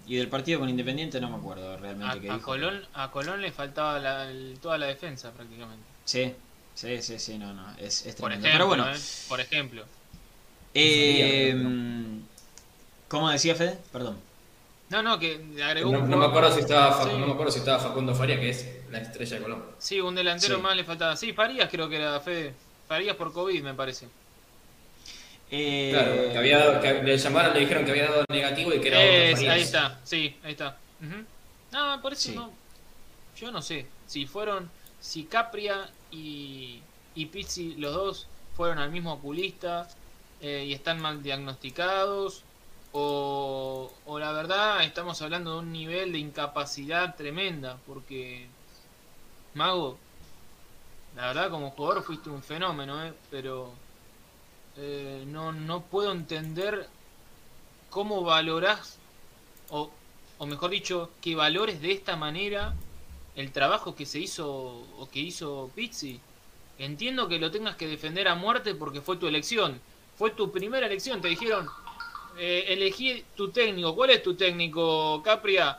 y 0.07 0.17
del 0.17 0.29
partido 0.29 0.61
con 0.61 0.69
Independiente 0.69 1.21
no 1.21 1.29
me 1.31 1.37
acuerdo 1.37 1.77
realmente 1.79 2.17
A, 2.19 2.21
qué 2.21 2.31
a 2.31 2.35
dijo. 2.35 2.45
Colón, 2.47 2.87
a 2.95 3.11
Colón 3.11 3.43
le 3.43 3.51
faltaba 3.51 3.99
la- 3.99 4.31
el- 4.31 4.59
toda 4.63 4.79
la 4.79 4.87
defensa 4.87 5.33
prácticamente. 5.33 5.85
Sí, 6.05 6.33
sí, 6.75 7.03
sí, 7.03 7.19
sí, 7.19 7.39
no, 7.39 7.53
no, 7.55 7.73
es, 7.79 8.07
es 8.07 8.15
Por 8.15 8.29
tremendo. 8.31 8.47
ejemplo, 8.49 8.69
Pero 8.71 8.83
bueno, 8.85 8.97
¿eh? 8.97 9.01
por 9.29 9.41
ejemplo. 9.41 9.85
eh, 10.75 11.57
¿cómo 13.09 13.31
decía 13.31 13.55
Fede? 13.57 13.79
Perdón. 13.93 14.19
No, 14.91 15.03
no, 15.03 15.19
que 15.19 15.41
agregó 15.65 15.91
No, 15.91 15.99
un 16.01 16.11
no 16.11 16.17
me 16.17 16.27
acuerdo 16.27 16.53
si 16.53 16.61
estaba, 16.61 17.03
Sí. 17.03 17.09
no 17.19 17.27
me 17.27 17.33
acuerdo 17.33 17.51
si 17.51 17.59
estaba 17.59 17.81
Facundo 17.81 18.15
Faria, 18.15 18.39
que 18.39 18.51
es 18.51 18.69
la 18.93 18.99
estrella 18.99 19.37
de 19.39 19.43
Colombia. 19.43 19.69
Sí, 19.79 20.01
un 20.01 20.15
delantero 20.15 20.57
Sí. 20.57 20.63
más 20.63 20.77
le 20.77 20.85
faltaba. 20.85 21.17
Sí, 21.17 21.33
Farías 21.33 21.69
creo 21.69 21.89
que 21.89 21.97
era 21.97 22.21
Fede. 22.21 22.55
Farías 22.89 23.17
por 23.17 23.33
COVID, 23.33 23.63
me 23.63 23.75
parece. 23.75 24.09
Eh, 25.51 25.91
Claro, 25.93 26.33
que, 26.33 26.39
había 26.39 26.59
dado- 26.59 26.81
que 26.81 27.03
le 27.03 27.17
llamaron, 27.19 27.55
le 27.55 27.61
dijeron 27.61 27.85
que 27.85 27.91
había 27.93 28.07
dado 28.11 28.25
negativo 28.29 28.75
y 28.75 28.81
que 28.81 28.89
era 28.89 29.03
Es- 29.03 29.39
ahí 29.49 29.61
está, 29.63 30.01
sí, 30.05 30.37
ahí 30.43 30.53
está. 30.53 30.77
Ujú. 31.01 31.25
No, 31.73 32.03
por 32.03 32.13
eso 32.13 32.31
Sí. 32.31 32.35
no. 32.35 32.51
Yo 33.37 33.51
no 33.53 33.63
sé. 33.63 33.87
Si 34.07 34.27
fueron. 34.27 34.71
Si 35.01 35.25
Capria 35.25 35.89
y, 36.11 36.81
y 37.15 37.27
Pizzi, 37.27 37.75
los 37.77 37.95
dos, 37.95 38.27
fueron 38.57 38.79
al 38.79 38.91
mismo 38.91 39.13
oculista 39.13 39.89
eh, 40.41 40.65
y 40.67 40.73
están 40.73 41.01
mal 41.01 41.23
diagnosticados. 41.23 42.43
O, 42.93 43.93
o 44.07 44.19
la 44.19 44.33
verdad, 44.33 44.83
estamos 44.85 45.21
hablando 45.23 45.53
de 45.55 45.59
un 45.61 45.71
nivel 45.73 46.13
de 46.13 46.19
incapacidad 46.19 47.15
tremenda. 47.15 47.79
Porque. 47.87 48.47
Mago. 49.55 49.99
La 51.17 51.29
verdad, 51.29 51.51
como 51.51 51.71
jugador 51.71 52.05
fuiste 52.05 52.31
un 52.31 52.43
fenómeno, 52.43 53.05
¿eh? 53.05 53.13
Pero. 53.31 53.73
eh, 54.77 55.25
no, 55.27 55.53
no 55.53 55.83
puedo 55.83 56.13
entender 56.13 56.89
cómo 57.91 58.23
valorás, 58.23 58.99
o, 59.71 59.91
o 60.39 60.47
mejor 60.47 60.71
dicho, 60.71 61.11
que 61.21 61.35
valores 61.35 61.81
de 61.81 61.93
esta 61.93 62.17
manera 62.17 62.75
el 63.37 63.53
trabajo 63.53 63.95
que 63.95 64.07
se 64.07 64.19
hizo 64.21 64.47
o 64.49 65.09
que 65.11 65.21
hizo 65.21 65.71
Pizzi. 65.75 66.21
Entiendo 66.79 67.29
que 67.29 67.39
lo 67.39 67.51
tengas 67.51 67.77
que 67.77 67.87
defender 67.89 68.29
a 68.29 68.35
muerte 68.35 68.75
porque 68.75 69.01
fue 69.01 69.17
tu 69.17 69.27
elección. 69.27 69.81
Fue 70.17 70.31
tu 70.33 70.53
primera 70.53 70.87
elección. 70.87 71.21
Te 71.21 71.29
dijeron, 71.29 71.69
eh, 72.39 72.67
elegí 72.69 73.25
tu 73.37 73.51
técnico. 73.51 73.95
¿Cuál 73.95 74.11
es 74.11 74.23
tu 74.23 74.35
técnico, 74.37 75.23
Capria? 75.23 75.79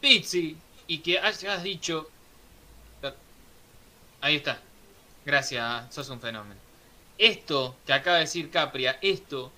Pizzi. 0.00 0.56
Y 0.86 0.98
que 1.00 1.18
hayas 1.18 1.62
dicho... 1.62 2.08
Ahí 4.20 4.36
está. 4.36 4.60
Gracias, 5.24 5.94
sos 5.94 6.08
un 6.08 6.20
fenómeno. 6.20 6.60
Esto 7.18 7.76
que 7.86 7.92
acaba 7.92 8.16
de 8.16 8.24
decir 8.24 8.50
Capria, 8.50 8.98
esto 9.02 9.52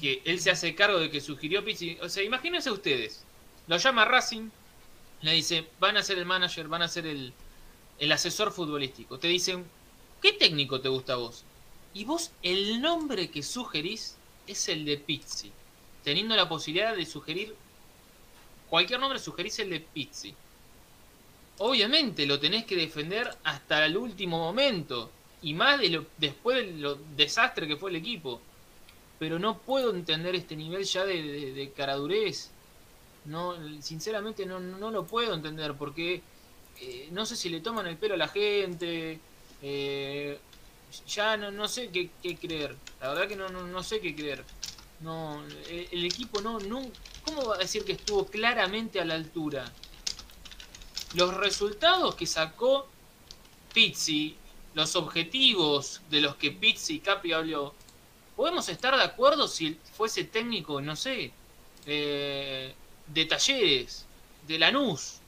que 0.00 0.22
él 0.24 0.40
se 0.40 0.50
hace 0.50 0.74
cargo 0.74 0.98
de 0.98 1.10
que 1.10 1.20
sugirió 1.20 1.64
Pizzi. 1.64 1.98
O 2.00 2.08
sea, 2.08 2.22
imagínense 2.22 2.70
ustedes. 2.70 3.24
Lo 3.66 3.76
llama 3.76 4.04
Racing, 4.04 4.50
le 5.22 5.32
dice, 5.32 5.66
van 5.80 5.96
a 5.96 6.02
ser 6.02 6.18
el 6.18 6.26
manager, 6.26 6.68
van 6.68 6.82
a 6.82 6.88
ser 6.88 7.06
el, 7.06 7.32
el 7.98 8.12
asesor 8.12 8.52
futbolístico. 8.52 9.18
Te 9.18 9.28
dicen, 9.28 9.64
¿qué 10.20 10.32
técnico 10.32 10.80
te 10.80 10.88
gusta 10.88 11.14
a 11.14 11.16
vos? 11.16 11.44
Y 11.94 12.04
vos, 12.04 12.32
el 12.42 12.80
nombre 12.80 13.30
que 13.30 13.42
sugerís 13.42 14.16
es 14.46 14.68
el 14.68 14.84
de 14.84 14.98
Pizzi. 14.98 15.52
Teniendo 16.02 16.36
la 16.36 16.48
posibilidad 16.48 16.94
de 16.94 17.06
sugerir 17.06 17.56
cualquier 18.68 19.00
nombre, 19.00 19.18
sugerís 19.18 19.58
el 19.60 19.70
de 19.70 19.80
Pizzi. 19.80 20.34
Obviamente 21.58 22.26
lo 22.26 22.40
tenés 22.40 22.64
que 22.66 22.76
defender 22.76 23.38
hasta 23.44 23.84
el 23.86 23.96
último 23.96 24.38
momento. 24.38 25.16
Y 25.40 25.54
más 25.54 25.80
de 25.80 25.90
lo, 25.90 26.12
después 26.16 26.56
de 26.58 26.72
lo 26.78 26.96
desastre 26.96 27.66
que 27.68 27.76
fue 27.76 27.90
el 27.90 27.96
equipo. 27.96 28.46
Pero 29.18 29.38
no 29.38 29.64
puedo 29.64 29.94
entender 29.94 30.34
este 30.36 30.56
nivel 30.56 30.84
ya 30.84 31.04
de, 31.06 31.22
de, 31.22 31.52
de 31.54 31.72
caradurez. 31.72 32.56
No, 33.24 33.56
sinceramente 33.82 34.46
no, 34.46 34.60
no 34.60 34.90
lo 34.90 35.06
puedo 35.06 35.34
entender 35.34 35.76
porque 35.78 36.28
eh, 36.76 37.08
no 37.12 37.26
sé 37.26 37.36
si 37.36 37.48
le 37.50 37.60
toman 37.62 37.86
el 37.86 37.98
pelo 37.98 38.14
a 38.14 38.18
la 38.18 38.28
gente. 38.28 39.26
eh, 39.60 40.44
ya 41.06 41.36
no, 41.36 41.50
no 41.50 41.68
sé 41.68 41.90
qué, 41.90 42.38
creer. 42.38 42.80
La 43.00 43.08
verdad 43.10 43.28
que 43.28 43.36
no, 43.36 43.48
no, 43.50 43.66
no 43.66 43.82
sé 43.82 44.00
qué 44.00 44.14
creer. 44.14 44.46
No, 44.98 45.44
el, 45.46 45.88
el 45.92 46.04
equipo 46.04 46.40
no, 46.40 46.60
no. 46.60 46.96
¿Cómo 47.22 47.46
va 47.48 47.56
a 47.56 47.58
decir 47.58 47.84
que 47.84 47.92
estuvo 47.92 48.30
claramente 48.30 49.00
a 49.00 49.04
la 49.04 49.14
altura? 49.14 49.78
Los 51.14 51.34
resultados 51.34 52.14
que 52.16 52.26
sacó 52.26 52.86
Pizzi, 53.72 54.36
los 54.74 54.96
objetivos 54.96 56.00
de 56.10 56.20
los 56.20 56.36
que 56.36 56.50
Pizzi 56.50 56.96
y 56.96 57.00
Capi 57.00 57.32
habló, 57.32 57.74
podemos 58.36 58.68
estar 58.68 58.96
de 58.96 59.02
acuerdo 59.02 59.46
si 59.46 59.78
fuese 59.96 60.24
técnico, 60.24 60.80
no 60.80 60.96
sé, 60.96 61.32
eh, 61.86 62.74
de 63.06 63.24
talleres, 63.26 64.06
de 64.46 64.58
Lanús, 64.58 65.18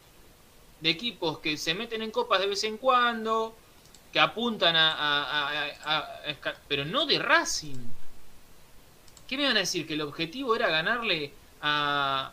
de 0.80 0.90
equipos 0.90 1.38
que 1.38 1.56
se 1.56 1.74
meten 1.74 2.02
en 2.02 2.10
copas 2.10 2.40
de 2.40 2.46
vez 2.48 2.64
en 2.64 2.78
cuando, 2.78 3.54
que 4.12 4.18
apuntan 4.20 4.74
a, 4.76 4.92
a- 5.84 6.54
pero 6.68 6.84
no 6.84 7.06
de 7.06 7.18
Racing. 7.18 7.78
¿Qué 9.28 9.36
me 9.36 9.44
van 9.44 9.56
a 9.56 9.60
decir? 9.60 9.86
¿Que 9.86 9.94
el 9.94 10.00
objetivo 10.02 10.54
era 10.56 10.68
ganarle 10.68 11.32
a, 11.60 12.32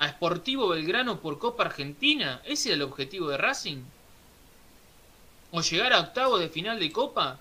a 0.00 0.08
Sportivo 0.08 0.68
Belgrano 0.68 1.20
por 1.20 1.38
Copa 1.38 1.64
Argentina? 1.64 2.40
¿Ese 2.44 2.70
era 2.70 2.76
el 2.76 2.82
objetivo 2.82 3.28
de 3.28 3.36
Racing? 3.36 3.82
¿O 5.52 5.60
llegar 5.60 5.92
a 5.92 6.00
octavo 6.00 6.38
de 6.38 6.48
final 6.48 6.80
de 6.80 6.90
Copa? 6.90 7.38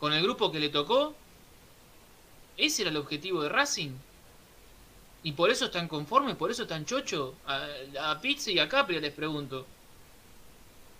¿Con 0.00 0.14
el 0.14 0.22
grupo 0.22 0.50
que 0.50 0.58
le 0.58 0.70
tocó? 0.70 1.14
¿Ese 2.56 2.82
era 2.82 2.90
el 2.90 2.96
objetivo 2.96 3.42
de 3.42 3.50
Racing? 3.50 3.90
¿Y 5.22 5.32
por 5.32 5.50
eso 5.50 5.66
están 5.66 5.86
conformes? 5.86 6.34
¿Por 6.34 6.50
eso 6.50 6.62
están 6.62 6.86
chocho? 6.86 7.34
A, 7.46 7.66
a 8.00 8.20
Pizzi 8.22 8.52
y 8.52 8.58
a 8.58 8.68
Capria 8.68 8.98
les 8.98 9.12
pregunto. 9.12 9.66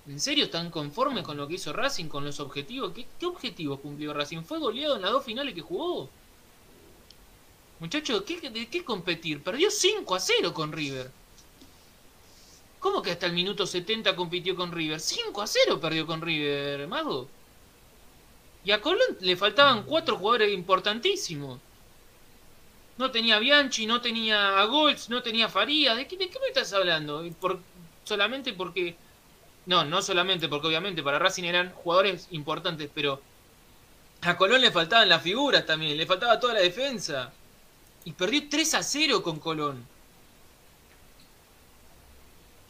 ¿En 0.06 0.20
serio 0.20 0.44
están 0.44 0.70
conformes 0.70 1.24
con 1.24 1.38
lo 1.38 1.48
que 1.48 1.54
hizo 1.54 1.72
Racing, 1.72 2.06
con 2.06 2.26
los 2.26 2.38
objetivos? 2.38 2.92
¿Qué, 2.92 3.06
qué 3.18 3.24
objetivos 3.24 3.80
cumplió 3.80 4.12
Racing? 4.12 4.42
Fue 4.42 4.58
goleado 4.58 4.96
en 4.96 5.02
las 5.02 5.10
dos 5.10 5.24
finales 5.24 5.54
que 5.54 5.62
jugó. 5.62 6.10
Muchachos, 7.80 8.22
¿qué, 8.24 8.50
¿de 8.50 8.68
qué 8.68 8.84
competir? 8.84 9.42
Perdió 9.42 9.70
5 9.70 10.14
a 10.14 10.20
0 10.20 10.54
con 10.54 10.70
River. 10.72 11.12
¿Cómo 12.80 13.02
que 13.02 13.12
hasta 13.12 13.26
el 13.26 13.32
minuto 13.34 13.66
70 13.66 14.16
compitió 14.16 14.56
con 14.56 14.72
River? 14.72 14.98
5 15.00 15.42
a 15.42 15.46
0 15.46 15.80
perdió 15.80 16.06
con 16.06 16.20
River, 16.22 16.88
Mago. 16.88 17.32
Y 18.62 18.70
a 18.70 18.80
Colón 18.80 19.16
le 19.20 19.36
faltaban 19.36 19.82
cuatro 19.84 20.16
jugadores 20.16 20.52
importantísimos. 20.52 21.60
No 22.98 23.10
tenía 23.10 23.38
Bianchi, 23.38 23.86
no 23.86 24.00
tenía 24.02 24.60
a 24.60 24.66
no 25.08 25.22
tenía 25.22 25.46
a 25.46 25.48
Faría. 25.48 25.94
¿De 25.94 26.06
qué, 26.06 26.16
de 26.16 26.28
qué 26.28 26.38
me 26.40 26.48
estás 26.48 26.72
hablando? 26.72 27.24
Por, 27.40 27.64
solamente 28.04 28.52
porque 28.52 29.00
No, 29.66 29.84
no 29.84 30.02
solamente, 30.02 30.48
porque 30.48 30.68
obviamente 30.68 31.02
para 31.02 31.18
Racing 31.20 31.44
eran 31.44 31.72
jugadores 31.74 32.28
importantes, 32.32 32.90
pero 32.94 33.24
a 34.22 34.36
Colón 34.36 34.60
le 34.60 34.70
faltaban 34.72 35.08
las 35.08 35.22
figuras 35.22 35.66
también, 35.66 35.96
le 35.96 36.06
faltaba 36.06 36.38
toda 36.40 36.54
la 36.54 36.60
defensa. 36.60 37.37
Y 38.08 38.12
perdió 38.12 38.48
3 38.48 38.72
a 38.72 38.82
0 38.82 39.22
con 39.22 39.38
Colón. 39.38 39.84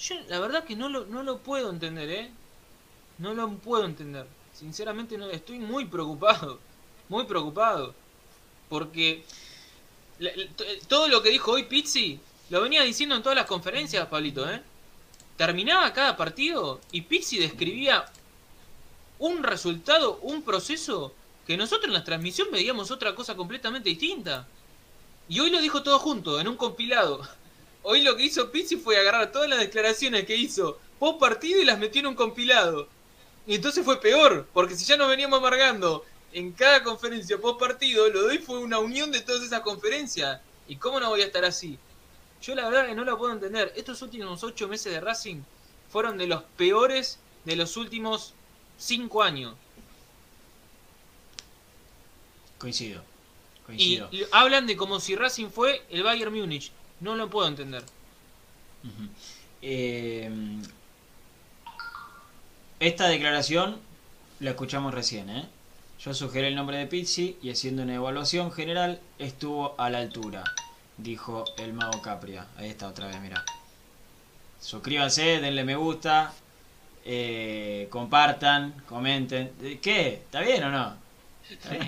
Yo 0.01 0.17
la 0.27 0.41
verdad 0.41 0.65
que 0.65 0.75
no 0.75 0.89
lo, 0.89 1.07
no 1.07 1.23
lo 1.23 1.39
puedo 1.39 1.71
entender, 1.71 2.11
¿eh? 2.11 2.31
No 3.19 3.35
lo 3.35 3.49
puedo 3.51 3.85
entender. 3.85 4.27
Sinceramente 4.53 5.17
estoy 5.31 5.61
muy 5.61 5.85
preocupado. 5.85 6.59
Muy 7.09 7.25
preocupado. 7.27 7.95
Porque 8.69 9.25
todo 10.89 11.07
lo 11.07 11.23
que 11.23 11.31
dijo 11.31 11.53
hoy 11.53 11.63
Pizzi 11.63 12.19
lo 12.51 12.61
venía 12.61 12.83
diciendo 12.83 13.15
en 13.15 13.23
todas 13.23 13.37
las 13.37 13.47
conferencias, 13.47 14.09
Pablito, 14.09 14.51
¿eh? 14.51 14.61
Terminaba 15.37 15.93
cada 15.93 16.17
partido 16.17 16.81
y 16.91 17.03
Pizzi 17.03 17.39
describía 17.39 18.07
un 19.21 19.45
resultado, 19.45 20.19
un 20.21 20.43
proceso 20.43 21.15
que 21.47 21.57
nosotros 21.57 21.87
en 21.87 21.93
la 21.95 22.03
transmisión 22.03 22.49
veíamos 22.51 22.91
otra 22.91 23.15
cosa 23.15 23.37
completamente 23.37 23.89
distinta. 23.89 24.49
Y 25.29 25.41
hoy 25.41 25.51
lo 25.51 25.61
dijo 25.61 25.83
todo 25.83 25.99
junto, 25.99 26.41
en 26.41 26.49
un 26.49 26.57
compilado. 26.57 27.27
Hoy 27.83 28.03
lo 28.03 28.17
que 28.17 28.25
hizo 28.25 28.51
Pizzi 28.51 28.77
fue 28.77 28.99
agarrar 28.99 29.31
todas 29.31 29.49
las 29.49 29.59
declaraciones 29.59 30.25
que 30.25 30.37
hizo 30.37 30.79
post 30.99 31.21
partido 31.21 31.61
y 31.61 31.65
las 31.65 31.79
metió 31.79 32.01
en 32.01 32.09
un 32.09 32.15
compilado. 32.15 32.89
Y 33.47 33.55
entonces 33.55 33.85
fue 33.85 34.01
peor, 34.01 34.47
porque 34.53 34.75
si 34.75 34.85
ya 34.85 34.97
nos 34.97 35.09
veníamos 35.09 35.39
amargando 35.39 36.05
en 36.33 36.53
cada 36.53 36.83
conferencia 36.83 37.39
post 37.39 37.61
partido, 37.61 38.09
lo 38.09 38.23
de 38.23 38.29
hoy 38.31 38.39
fue 38.39 38.59
una 38.59 38.79
unión 38.79 39.13
de 39.13 39.21
todas 39.21 39.43
esas 39.43 39.61
conferencias. 39.61 40.41
¿Y 40.67 40.77
cómo 40.77 41.01
no 41.01 41.09
voy 41.11 41.23
a 41.23 41.27
estar 41.27 41.45
así? 41.45 41.79
Yo 42.43 42.55
la 42.55 42.69
verdad 42.69 42.87
que 42.87 42.95
no 42.95 43.05
lo 43.05 43.19
puedo 43.19 43.33
entender. 43.33 43.73
Estos 43.77 44.03
últimos 44.03 44.43
ocho 44.45 44.69
meses 44.69 44.93
de 44.93 45.01
Racing 45.01 45.43
fueron 45.91 46.19
de 46.19 46.27
los 46.27 46.43
peores 46.57 47.19
de 47.45 47.57
los 47.57 47.77
últimos 47.77 48.35
cinco 48.77 49.23
años. 49.23 49.55
Coincido. 52.59 53.03
Y, 53.77 54.03
hablan 54.33 54.67
de 54.67 54.77
como 54.77 55.01
si 55.01 55.15
Racing 55.15 55.49
fue 55.51 55.83
el 55.91 56.03
Bayern 56.03 56.33
Múnich. 56.33 56.73
No 57.01 57.17
lo 57.17 57.29
puedo 57.29 57.49
entender. 57.49 57.85
Eh, 59.61 60.31
esta 62.81 63.09
declaración 63.09 63.79
la 64.41 64.51
escuchamos 64.51 64.95
recién, 64.95 65.31
¿eh? 65.31 65.49
Yo 66.01 66.15
sugerí 66.15 66.47
el 66.47 66.55
nombre 66.55 66.79
de 66.79 66.87
Pizzi 66.87 67.37
y 67.43 67.51
haciendo 67.51 67.83
una 67.83 67.97
evaluación 67.97 68.53
general 68.53 69.01
estuvo 69.19 69.75
a 69.79 69.91
la 69.91 69.99
altura, 69.99 70.45
dijo 70.97 71.45
el 71.57 71.73
mago 71.73 72.01
Capria. 72.03 72.47
Ahí 72.57 72.69
está 72.69 72.87
otra 72.87 73.09
vez, 73.09 73.21
mira. 73.21 73.45
Suscríbanse, 74.61 75.41
denle 75.41 75.65
me 75.65 75.75
gusta, 75.75 76.33
eh, 77.05 77.89
compartan, 77.91 78.75
comenten. 78.89 79.51
¿Qué? 79.83 80.15
¿Está 80.15 80.41
bien 80.41 80.63
o 80.65 80.71
no? 80.71 81.08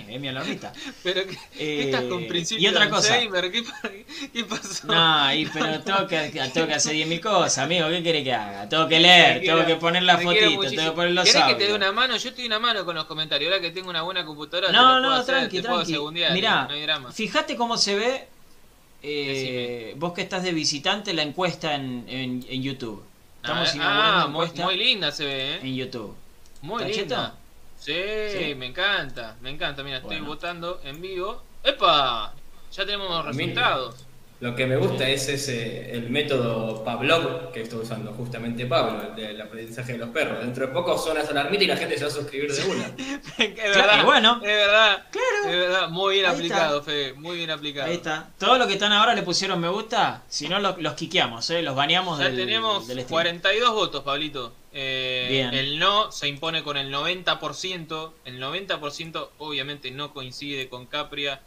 Es 0.09 0.19
mi 0.19 0.27
alarmita. 0.27 0.73
Pero 1.03 1.21
¿qué, 1.57 1.83
estás 1.83 2.03
con 2.03 2.25
y 2.59 2.67
otra 2.67 2.89
cosa. 2.89 3.19
¿Qué, 3.19 4.45
pasó? 4.45 4.87
No, 4.87 5.33
y, 5.33 5.45
pero 5.45 5.79
tengo 5.83 6.07
que, 6.07 6.49
tengo 6.53 6.67
que 6.67 6.73
hacer 6.73 6.95
10.000 6.95 7.21
cosas, 7.21 7.59
amigo. 7.59 7.87
¿Qué 7.89 8.03
querés 8.03 8.23
que 8.23 8.33
haga? 8.33 8.69
Tengo 8.69 8.87
que 8.87 8.99
leer, 8.99 9.41
tengo 9.41 9.65
que 9.65 9.75
poner 9.75 10.03
la 10.03 10.17
fotito, 10.17 10.61
tengo 10.61 10.83
que 10.83 10.91
poner 10.91 11.11
los 11.11 11.25
¿Querés 11.25 11.43
que 11.43 11.55
te 11.55 11.67
dé 11.67 11.73
una 11.73 11.91
mano? 11.91 12.17
Yo 12.17 12.29
estoy 12.29 12.45
una 12.45 12.59
mano 12.59 12.85
con 12.85 12.95
los 12.95 13.05
comentarios. 13.05 13.51
Ahora 13.51 13.61
que 13.61 13.71
tengo 13.71 13.89
una 13.89 14.01
buena 14.01 14.25
computadora, 14.25 14.71
no, 14.71 14.99
no, 14.99 15.13
hacer, 15.13 15.49
tranqui, 15.49 15.61
tranqui. 15.61 15.97
Mirá, 16.11 16.67
no 16.67 17.11
fíjate 17.11 17.55
cómo 17.55 17.77
se 17.77 17.95
ve. 17.95 18.27
Eh, 19.03 19.95
vos 19.97 20.13
que 20.13 20.21
estás 20.21 20.43
de 20.43 20.51
visitante, 20.51 21.11
la 21.13 21.23
encuesta 21.23 21.73
en, 21.73 22.05
en, 22.07 22.45
en 22.47 22.61
YouTube. 22.61 23.03
Estamos 23.37 23.75
ah, 23.79 24.27
muy, 24.29 24.47
muy, 24.51 24.77
linda 24.77 25.11
se 25.11 25.25
ve, 25.25 25.55
¿eh? 25.55 25.59
En 25.63 25.75
YouTube. 25.75 26.15
Muy 26.61 26.85
linda. 26.85 27.33
Sí, 27.81 28.53
me 28.55 28.67
encanta, 28.67 29.37
me 29.41 29.49
encanta. 29.49 29.83
Mira, 29.83 29.97
estoy 29.97 30.19
votando 30.19 30.79
en 30.83 31.01
vivo. 31.01 31.41
¡Epa! 31.63 32.31
Ya 32.71 32.85
tenemos 32.85 33.25
resultados. 33.25 34.05
Lo 34.39 34.55
que 34.55 34.65
me 34.65 34.75
gusta 34.75 35.07
es 35.07 35.27
ese 35.29 35.91
el 35.91 36.09
método 36.09 36.83
Pavlov 36.83 37.51
que 37.51 37.61
está 37.61 37.75
usando 37.77 38.11
justamente 38.13 38.65
Pablo, 38.65 39.09
el 39.09 39.15
del 39.15 39.41
aprendizaje 39.41 39.93
de 39.93 39.97
los 39.99 40.09
perros. 40.09 40.39
Dentro 40.39 40.65
de 40.65 40.73
poco 40.73 40.97
suena 40.97 41.21
alarmita 41.21 41.63
y 41.63 41.67
la 41.67 41.77
gente 41.77 41.95
se 41.95 42.05
va 42.05 42.09
a 42.09 42.13
suscribir 42.13 42.51
de 42.51 42.63
una. 42.63 42.85
es 43.37 43.55
verdad, 43.55 44.03
bueno, 44.03 44.37
es 44.37 44.47
verdad. 44.47 45.05
Es 45.51 45.57
verdad, 45.57 45.89
muy 45.89 46.15
bien 46.15 46.27
aplicado, 46.27 46.81
Fede, 46.81 47.11
muy 47.13 47.35
bien 47.35 47.51
aplicado. 47.51 47.89
Ahí 47.89 47.95
está. 47.95 48.29
Todo 48.39 48.57
lo 48.57 48.67
que 48.67 48.73
están 48.73 48.93
ahora 48.93 49.13
le 49.13 49.21
pusieron 49.21 49.59
me 49.59 49.67
gusta, 49.67 50.23
si 50.29 50.47
no 50.47 50.59
los, 50.59 50.77
los 50.77 50.93
quiqueamos, 50.93 51.49
¿eh? 51.49 51.61
los 51.61 51.75
baneamos 51.75 52.19
ya 52.19 52.29
tenemos 52.29 52.85
42 53.09 53.73
votos, 53.73 54.01
Pablito. 54.01 54.53
Eh, 54.71 55.49
el 55.51 55.77
no 55.77 56.09
se 56.09 56.29
impone 56.29 56.63
con 56.63 56.77
el 56.77 56.89
90%. 56.93 58.11
El 58.23 58.41
90% 58.41 59.29
obviamente 59.39 59.91
no 59.91 60.13
coincide 60.13 60.69
con 60.69 60.85
Capria 60.85 61.41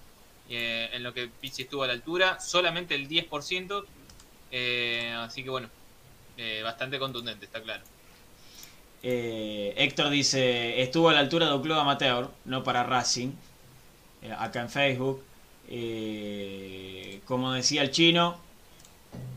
eh, 0.50 0.90
en 0.92 1.02
lo 1.02 1.14
que 1.14 1.28
Pizzi 1.28 1.62
estuvo 1.62 1.82
a 1.84 1.86
la 1.86 1.94
altura. 1.94 2.40
Solamente 2.40 2.94
el 2.94 3.09
10%. 3.09 3.84
Eh, 4.50 5.14
así 5.16 5.42
que 5.42 5.48
bueno, 5.48 5.70
bastante 6.62 6.98
contundente, 6.98 7.46
está 7.46 7.62
claro. 7.62 7.82
Héctor 9.02 10.11
dice, 10.11 10.82
estuvo 10.82 11.09
a 11.09 11.14
la 11.14 11.20
altura 11.20 11.46
de 11.46 11.55
un 11.55 11.62
club 11.62 11.78
amateur, 11.78 12.28
no 12.44 12.62
para 12.62 12.84
Racing, 12.84 13.32
acá 14.39 14.61
en 14.61 14.70
Facebook. 14.70 15.22
como 17.27 17.53
decía 17.53 17.83
el 17.83 17.91
chino, 17.91 18.37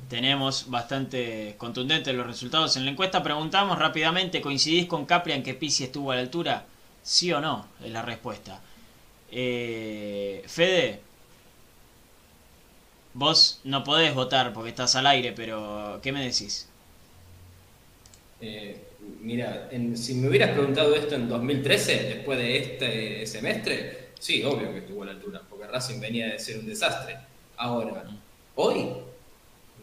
tenemos 0.10 0.70
bastante 0.70 1.56
contundentes 1.58 2.14
los 2.16 2.26
resultados 2.26 2.78
en 2.78 2.86
la 2.86 2.92
encuesta. 2.92 3.24
Preguntamos 3.24 3.78
rápidamente, 3.78 4.42
¿coincidís 4.42 4.86
con 4.86 5.06
Capria 5.06 5.36
en 5.36 5.44
que 5.44 5.54
Pisi 5.54 5.84
estuvo 5.84 6.12
a 6.12 6.16
la 6.16 6.22
altura? 6.22 6.66
¿Sí 7.04 7.32
o 7.34 7.42
no? 7.42 7.68
Es 7.84 7.92
la 7.92 8.02
respuesta. 8.02 8.62
Eh, 9.32 10.44
Fede, 10.48 11.02
vos 13.14 13.60
no 13.66 13.84
podés 13.84 14.14
votar 14.16 14.54
porque 14.54 14.70
estás 14.70 14.96
al 14.96 15.08
aire, 15.08 15.34
pero 15.34 16.00
¿qué 16.02 16.12
me 16.12 16.24
decís? 16.24 16.70
Eh, 18.40 18.82
mira, 19.22 19.70
si 19.96 20.16
me 20.16 20.30
hubieras 20.30 20.52
preguntado 20.52 20.96
esto 20.96 21.16
en 21.16 21.28
2013, 21.28 22.04
después 22.04 22.38
de 22.38 22.58
este 22.58 23.26
semestre, 23.26 24.07
sí, 24.20 24.44
obvio 24.44 24.72
que 24.72 24.80
estuvo 24.80 25.04
a 25.04 25.08
la 25.08 25.12
altura, 25.12 25.42
porque 25.50 25.68
Racing 25.68 26.00
venía 26.00 26.28
de 26.28 26.40
ser 26.40 26.60
un 26.60 26.66
desastre. 26.66 27.18
Ahora, 27.58 28.04
hoy 28.56 28.88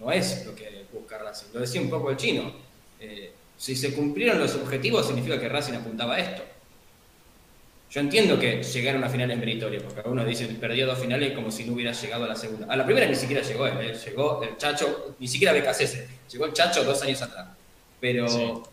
no 0.00 0.12
es 0.12 0.46
lo 0.46 0.54
que 0.54 0.84
busca 0.92 1.18
Racing. 1.18 1.46
Lo 1.52 1.60
decía 1.60 1.80
un 1.80 1.90
poco 1.90 2.10
el 2.10 2.16
chino. 2.16 2.52
Eh, 3.00 3.32
si 3.56 3.76
se 3.76 3.94
cumplieron 3.94 4.38
los 4.38 4.54
objetivos, 4.54 5.06
significa 5.06 5.38
que 5.38 5.48
Racing 5.48 5.74
apuntaba 5.74 6.14
a 6.14 6.20
esto. 6.20 6.42
Yo 7.90 8.00
entiendo 8.00 8.40
que 8.40 8.60
llegar 8.60 8.96
a 8.96 8.98
una 8.98 9.08
final 9.08 9.30
es 9.30 9.38
meritorio, 9.38 9.80
porque 9.80 10.00
algunos 10.00 10.26
dicen 10.26 10.56
perdió 10.56 10.84
dos 10.84 10.98
finales 10.98 11.32
como 11.32 11.50
si 11.52 11.64
no 11.64 11.74
hubiera 11.74 11.92
llegado 11.92 12.24
a 12.24 12.28
la 12.28 12.34
segunda. 12.34 12.66
A 12.66 12.76
la 12.76 12.84
primera 12.84 13.06
ni 13.06 13.14
siquiera 13.14 13.40
llegó 13.40 13.68
él, 13.68 13.78
¿eh? 13.80 13.94
llegó 14.04 14.42
el 14.42 14.56
Chacho, 14.56 15.14
ni 15.20 15.28
siquiera 15.28 15.52
BKC, 15.52 16.28
llegó 16.28 16.46
el 16.46 16.52
Chacho 16.52 16.82
dos 16.82 17.00
años 17.02 17.22
atrás. 17.22 17.50
Pero 18.00 18.64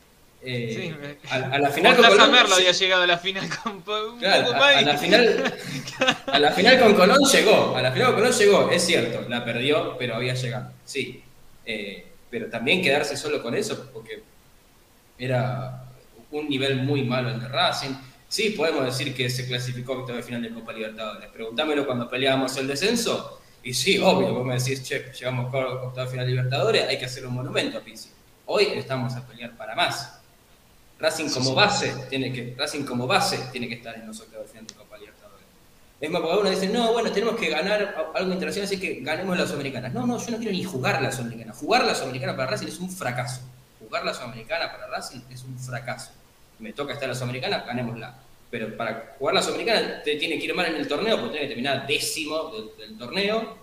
eh, 0.44 1.18
a, 1.30 1.60
la 1.60 1.70
final 1.72 1.96
con 1.96 2.06
Colón. 2.06 2.36
había 2.36 2.72
llegado 2.72 3.04
a 3.04 3.08
la 3.08 3.18
final 3.18 3.48
con 3.64 3.82
claro, 4.18 4.52
a, 4.54 4.82
la 4.82 4.98
final, 4.98 5.54
a 6.26 6.40
la 6.40 6.52
final 6.52 6.80
con 6.80 6.94
Colón 6.96 7.20
llegó. 7.32 7.76
A 7.76 7.82
la 7.82 7.92
final 7.92 8.08
con 8.08 8.16
Colón 8.16 8.34
llegó, 8.34 8.72
es 8.72 8.84
cierto. 8.84 9.30
La 9.30 9.46
perdió, 9.46 9.96
pero 9.98 10.16
había 10.16 10.34
llegado. 10.34 10.72
Sí. 10.84 11.24
Eh, 11.66 12.08
pero 12.30 12.50
también 12.50 12.82
quedarse 12.82 13.16
solo 13.16 13.42
con 13.42 13.54
eso, 13.54 13.90
porque 13.94 14.24
era 15.20 15.84
un 16.32 16.50
nivel 16.50 16.78
muy 16.78 17.04
malo 17.04 17.30
el 17.30 17.40
de 17.40 17.48
Racing. 17.48 17.94
Sí, 18.28 18.52
podemos 18.52 18.86
decir 18.86 19.14
que 19.14 19.30
se 19.30 19.46
clasificó 19.46 19.94
octavo 19.94 20.18
de 20.18 20.24
final 20.24 20.42
de 20.42 20.50
Copa 20.50 20.74
Libertadores. 20.74 21.30
Preguntámelo 21.30 21.86
cuando 21.86 22.10
peleábamos 22.10 22.56
el 22.58 22.68
descenso. 22.68 23.42
Y 23.64 23.74
sí, 23.74 24.00
obvio, 24.00 24.34
vos 24.34 24.46
me 24.46 24.58
decís, 24.58 24.82
che, 24.82 25.12
llegamos 25.12 25.54
a 25.54 25.58
octavo 25.58 26.06
de 26.06 26.08
final 26.08 26.26
de 26.26 26.32
Libertadores, 26.32 26.88
hay 26.88 26.98
que 26.98 27.06
hacer 27.06 27.28
un 27.28 27.34
monumento 27.34 27.78
a 27.78 27.82
Pizzi. 27.82 28.10
Hoy 28.48 28.68
estamos 28.74 29.14
a 29.16 29.28
pelear 29.28 29.56
para 29.56 29.76
más 29.76 30.21
Racing 31.02 31.30
como 31.30 31.56
base 31.56 31.94
tiene 32.10 32.32
que 32.32 32.56
Racing 32.56 32.84
como 32.84 33.08
base 33.08 33.40
tiene 33.52 33.68
que 33.68 33.76
estar 33.76 33.96
en 33.96 34.08
los 34.08 34.20
octavos 34.20 34.46
de 34.46 34.52
final 34.52 34.68
de 34.68 34.74
Copa 34.76 34.98
Libertadores. 34.98 35.46
Es 36.00 36.10
más, 36.10 36.22
porque 36.22 36.34
algunos 36.34 36.52
dicen, 36.60 36.74
no, 36.74 36.94
bueno, 36.94 37.12
tenemos 37.12 37.36
que 37.36 37.50
ganar 37.50 38.12
algo 38.14 38.32
internacional, 38.32 38.66
así 38.66 38.80
que 38.80 39.00
ganemos 39.02 39.38
las 39.38 39.48
Sudamericanas. 39.48 39.94
No, 39.94 40.06
no, 40.06 40.18
yo 40.18 40.32
no 40.32 40.38
quiero 40.38 40.52
ni 40.52 40.64
jugar 40.64 41.02
la 41.02 41.12
Sudamericana. 41.12 41.54
Jugar 41.54 41.86
la 41.86 41.96
Sudamericana 41.96 42.36
para 42.36 42.52
Racing 42.52 42.68
es 42.68 42.80
un 42.80 42.90
fracaso. 42.92 43.42
Jugar 43.80 44.06
la 44.06 44.14
Sudamericana 44.14 44.72
para 44.72 44.88
Racing 44.88 45.22
es 45.30 45.44
un 45.44 45.58
fracaso. 45.60 46.12
Me 46.60 46.74
toca 46.74 46.94
estar 46.94 47.06
en 47.06 47.10
la 47.10 47.16
Sudamericana, 47.16 47.64
ganémosla. 47.66 48.16
Pero 48.50 48.76
para 48.78 49.16
jugar 49.18 49.36
la 49.36 49.42
Sudamericana 49.42 50.02
te 50.04 50.16
tiene 50.18 50.38
que 50.38 50.46
ir 50.46 50.54
mal 50.54 50.68
en 50.68 50.76
el 50.76 50.88
torneo, 50.88 51.18
porque 51.18 51.32
tiene 51.32 51.48
que 51.48 51.54
terminar 51.56 51.88
décimo 51.88 52.52
del, 52.78 52.98
torneo. 52.98 53.58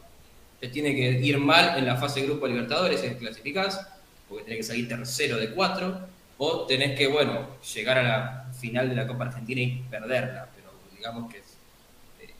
Te 0.60 0.68
tiene 0.68 0.94
que 0.94 1.10
ir 1.20 1.38
mal 1.38 1.78
en 1.78 1.86
la 1.86 1.96
fase 1.96 2.20
de 2.20 2.26
grupo 2.26 2.46
Libertadores, 2.46 3.00
si 3.00 3.08
clasificás, 3.10 3.86
porque 4.28 4.44
tiene 4.44 4.58
que 4.58 4.64
salir 4.64 4.88
tercero 4.88 5.36
de 5.36 5.50
cuatro 5.50 6.00
o 6.38 6.66
tenés 6.66 6.96
que, 6.96 7.08
bueno, 7.08 7.46
llegar 7.74 7.98
a 7.98 8.02
la 8.02 8.52
final 8.58 8.88
de 8.88 8.94
la 8.94 9.06
Copa 9.06 9.24
Argentina 9.24 9.60
y 9.60 9.84
perderla, 9.90 10.48
pero 10.54 10.70
digamos 10.96 11.30
que 11.32 11.38
eh, 11.38 12.32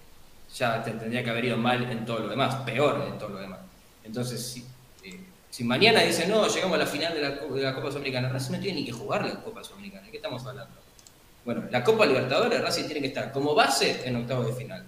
ya 0.55 0.83
te 0.83 0.93
tendría 0.93 1.23
que 1.23 1.31
haber 1.31 1.47
ido 1.47 1.57
mal 1.57 1.91
en 1.91 2.05
todo 2.05 2.21
lo 2.21 2.29
demás, 2.29 2.55
peor 2.65 3.05
en 3.07 3.19
todo 3.19 3.31
lo 3.31 3.39
demás. 3.39 3.59
Entonces, 4.05 4.41
si, 4.41 4.65
eh, 5.05 5.21
Si 5.51 5.65
mañana 5.65 6.03
dicen, 6.03 6.31
no, 6.31 6.47
llegamos 6.47 6.77
a 6.77 6.79
la 6.79 6.87
final 6.87 7.13
de 7.15 7.21
la, 7.21 7.31
de 7.31 7.63
la 7.63 7.75
Copa 7.75 7.89
Sudamericana, 7.89 8.29
Racing 8.29 8.53
no 8.53 8.61
tiene 8.61 8.81
ni 8.81 8.87
que 8.87 8.93
jugar 8.93 9.27
la 9.27 9.43
Copa 9.43 9.65
Sudamericana. 9.65 10.05
¿De 10.05 10.11
qué 10.11 10.19
estamos 10.19 10.47
hablando? 10.47 10.75
Bueno, 11.45 11.65
la 11.71 11.83
Copa 11.83 12.07
Libertadores, 12.07 12.61
Racing 12.61 12.85
tiene 12.85 13.01
que 13.01 13.09
estar 13.09 13.33
como 13.33 13.55
base 13.55 14.07
en 14.07 14.17
octavos 14.17 14.47
de 14.47 14.53
final. 14.53 14.85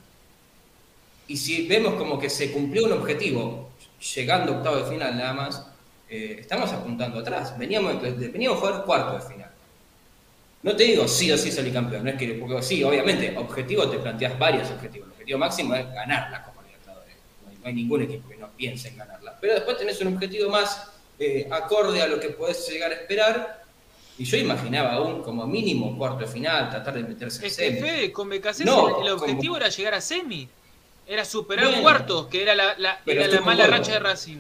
Y 1.27 1.37
si 1.37 1.67
vemos 1.67 1.95
como 1.95 2.19
que 2.19 2.29
se 2.31 2.53
cumplió 2.53 2.85
un 2.87 2.93
objetivo, 2.93 3.71
llegando 4.15 4.53
a 4.53 4.57
octavos 4.59 4.85
de 4.85 4.95
final 4.95 5.17
nada 5.17 5.33
más, 5.33 5.67
eh, 6.11 6.37
estamos 6.41 6.71
apuntando 6.73 7.21
atrás. 7.21 7.57
Veníamos, 7.59 8.01
veníamos 8.03 8.59
a 8.59 8.61
jugar 8.61 8.85
cuarto 8.85 9.15
de 9.15 9.33
final. 9.35 9.51
No 10.63 10.77
te 10.77 10.85
digo 10.85 11.09
sí 11.09 11.31
o 11.33 11.39
sí 11.39 11.51
salir 11.51 11.73
campeón, 11.73 12.05
no 12.05 12.11
es 12.11 12.17
que, 12.19 12.35
porque 12.35 12.63
sí, 12.63 12.85
obviamente, 12.85 13.35
objetivo 13.39 13.89
te 13.89 13.99
planteas 13.99 14.39
varios 14.39 14.71
objetivos. 14.71 15.07
El 15.09 15.13
objetivo 15.13 15.39
máximo 15.39 15.75
es 15.75 15.87
ganar 15.93 16.31
la 16.31 16.43
Copa 16.45 16.63
Libertadores. 16.65 17.15
No 17.45 17.51
hay, 17.51 17.57
no 17.57 17.67
hay 17.69 17.75
ningún 17.75 18.03
equipo 18.03 18.29
que 18.29 18.37
no 18.37 18.49
piense 18.51 18.89
en 18.89 18.99
ganarla. 18.99 19.39
Pero 19.41 19.55
después 19.55 19.79
tenés 19.79 19.99
un 20.03 20.13
objetivo 20.15 20.51
más 20.51 20.91
eh, 21.19 21.49
acorde 21.51 22.03
a 22.03 22.07
lo 22.09 22.21
que 22.21 22.29
podés 22.31 22.69
llegar 22.69 22.91
a 22.91 22.95
esperar. 22.95 23.61
Y 24.19 24.25
yo 24.25 24.37
imaginaba 24.37 24.93
aún 24.93 25.23
como 25.23 25.47
mínimo 25.47 25.97
cuarto 25.97 26.19
de 26.19 26.27
final, 26.27 26.69
tratar 26.69 26.93
de 26.93 27.05
meterse 27.05 27.39
en 27.39 27.43
que 27.45 27.51
semi. 27.51 27.81
Fede, 27.81 28.13
con 28.13 28.29
BKC 28.29 28.65
No, 28.67 29.01
el 29.03 29.13
objetivo 29.13 29.55
como- 29.55 29.57
era 29.57 29.69
llegar 29.71 29.95
a 29.95 30.01
semi. 30.03 30.47
Era 31.07 31.25
superar 31.25 31.65
Bueno. 31.67 31.83
cuartos, 31.83 32.27
que 32.27 32.43
era 32.43 32.55
la, 32.55 32.77
la- 32.77 33.01
Pero 33.03 33.21
era 33.23 33.29
la 33.29 33.35
estuvo 33.37 33.47
mala 33.47 33.67
racha 33.67 33.93
de 33.93 33.99
Racing. 34.01 34.39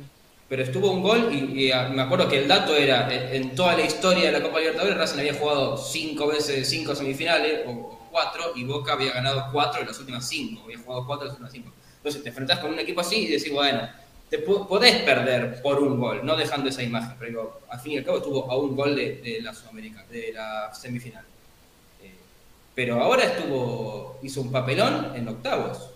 Pero 0.50 0.62
estuvo 0.64 0.90
un 0.90 1.02
gol 1.02 1.30
y, 1.32 1.66
y, 1.66 1.72
ah, 1.72 1.88
me 1.88 2.02
acuerdo 2.02 2.28
que 2.28 2.38
el 2.40 2.48
dato 2.48 2.76
era, 2.76 3.08
en, 3.10 3.42
en 3.42 3.54
toda 3.54 3.74
la 3.76 3.84
historia 3.84 4.26
de 4.26 4.32
la 4.32 4.42
Copa 4.42 4.58
Libertadores, 4.58 4.98
Racing 4.98 5.20
había 5.20 5.34
jugado 5.34 5.78
cinco 5.78 6.26
veces, 6.26 6.68
cinco 6.68 6.94
semifinales, 6.94 7.60
o, 7.68 7.98
cuatro, 8.10 8.52
y 8.56 8.64
Boca 8.64 8.94
había 8.94 9.12
ganado 9.12 9.46
cuatro 9.52 9.80
de 9.80 9.86
las 9.86 9.98
últimas 10.00 10.28
cinco, 10.28 10.62
había 10.64 10.78
jugado 10.78 11.06
cuatro 11.06 11.24
de 11.26 11.28
las 11.28 11.40
últimas 11.40 11.52
cinco. 11.52 11.72
Entonces 11.98 12.22
te 12.24 12.28
enfrentás 12.30 12.58
con 12.58 12.72
un 12.72 12.80
equipo 12.80 13.00
así 13.00 13.16
y 13.26 13.28
decís, 13.28 13.52
bueno, 13.52 13.88
te 14.28 14.38
po- 14.40 14.66
podés 14.66 14.96
perder 15.02 15.62
por 15.62 15.80
un 15.80 16.00
gol, 16.00 16.26
no 16.26 16.36
dejando 16.36 16.68
esa 16.68 16.82
imagen, 16.82 17.14
pero 17.18 17.30
digo, 17.30 17.60
al 17.70 17.80
fin 17.80 17.92
y 17.92 17.98
al 17.98 18.04
cabo 18.04 18.18
estuvo 18.18 18.50
a 18.50 18.56
un 18.58 18.74
gol 18.76 18.96
de, 18.96 19.16
de 19.22 19.40
la 19.42 19.54
Sudamericana, 19.54 20.06
de 20.10 20.32
la 20.32 20.74
semifinal. 20.74 21.24
Eh, 22.02 22.14
pero 22.74 23.00
ahora 23.00 23.24
estuvo, 23.24 24.18
hizo 24.22 24.40
un 24.42 24.50
papelón 24.52 25.12
en 25.14 25.28
octavos. 25.28 25.89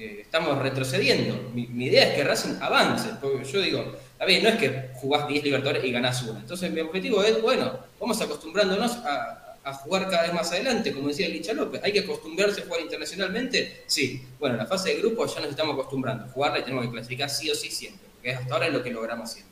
Eh, 0.00 0.22
estamos 0.22 0.58
retrocediendo. 0.58 1.50
Mi, 1.52 1.84
idea 1.84 2.08
es 2.08 2.14
que 2.14 2.24
Racing 2.24 2.54
avance, 2.62 3.10
porque 3.20 3.44
yo 3.44 3.60
digo, 3.60 3.84
a 4.18 4.24
ver, 4.24 4.42
no 4.42 4.48
es 4.48 4.56
que 4.56 4.88
jugás 4.94 5.28
10 5.28 5.44
Libertadores 5.44 5.84
y 5.84 5.92
ganás 5.92 6.22
una. 6.22 6.40
Entonces 6.40 6.70
mi 6.70 6.80
objetivo 6.80 7.22
es, 7.22 7.42
bueno, 7.42 7.78
vamos 8.00 8.18
acostumbrándonos 8.18 8.96
a, 9.04 9.58
a 9.62 9.74
jugar 9.74 10.08
cada 10.08 10.22
vez 10.22 10.32
más 10.32 10.50
adelante, 10.52 10.94
como 10.94 11.08
decía 11.08 11.28
Licha 11.28 11.52
López. 11.52 11.82
¿Hay 11.84 11.92
que 11.92 12.00
acostumbrarse 12.00 12.62
a 12.62 12.64
jugar 12.64 12.80
internacionalmente? 12.80 13.84
Sí. 13.86 14.24
Bueno, 14.38 14.54
en 14.54 14.60
la 14.60 14.66
fase 14.66 14.94
de 14.94 15.00
grupo 15.00 15.26
ya 15.26 15.40
nos 15.40 15.50
estamos 15.50 15.74
acostumbrando. 15.74 16.32
Jugarla 16.32 16.60
y 16.60 16.62
tenemos 16.62 16.86
que 16.86 16.92
clasificar 16.92 17.28
sí 17.28 17.50
o 17.50 17.54
sí 17.54 17.70
siempre, 17.70 18.08
porque 18.14 18.32
hasta 18.32 18.54
ahora 18.54 18.68
es 18.68 18.72
lo 18.72 18.82
que 18.82 18.90
logramos 18.90 19.30
siempre. 19.30 19.50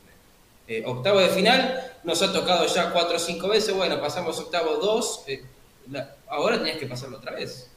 Eh, 0.67 0.81
octavo 0.83 1.19
de 1.19 1.29
final, 1.29 1.93
nos 2.03 2.23
ha 2.23 2.33
tocado 2.33 2.65
ya 2.65 2.91
4 2.91 3.15
o 3.15 3.19
5 3.19 3.47
veces, 3.47 3.75
bueno, 3.75 4.01
pasamos 4.01 4.39
octavo 4.39 4.77
2, 4.77 5.25
ahora 6.27 6.57
tenés 6.57 6.77
que 6.77 6.87
pasarlo 6.87 7.17
otra 7.17 7.33
vez. 7.33 7.69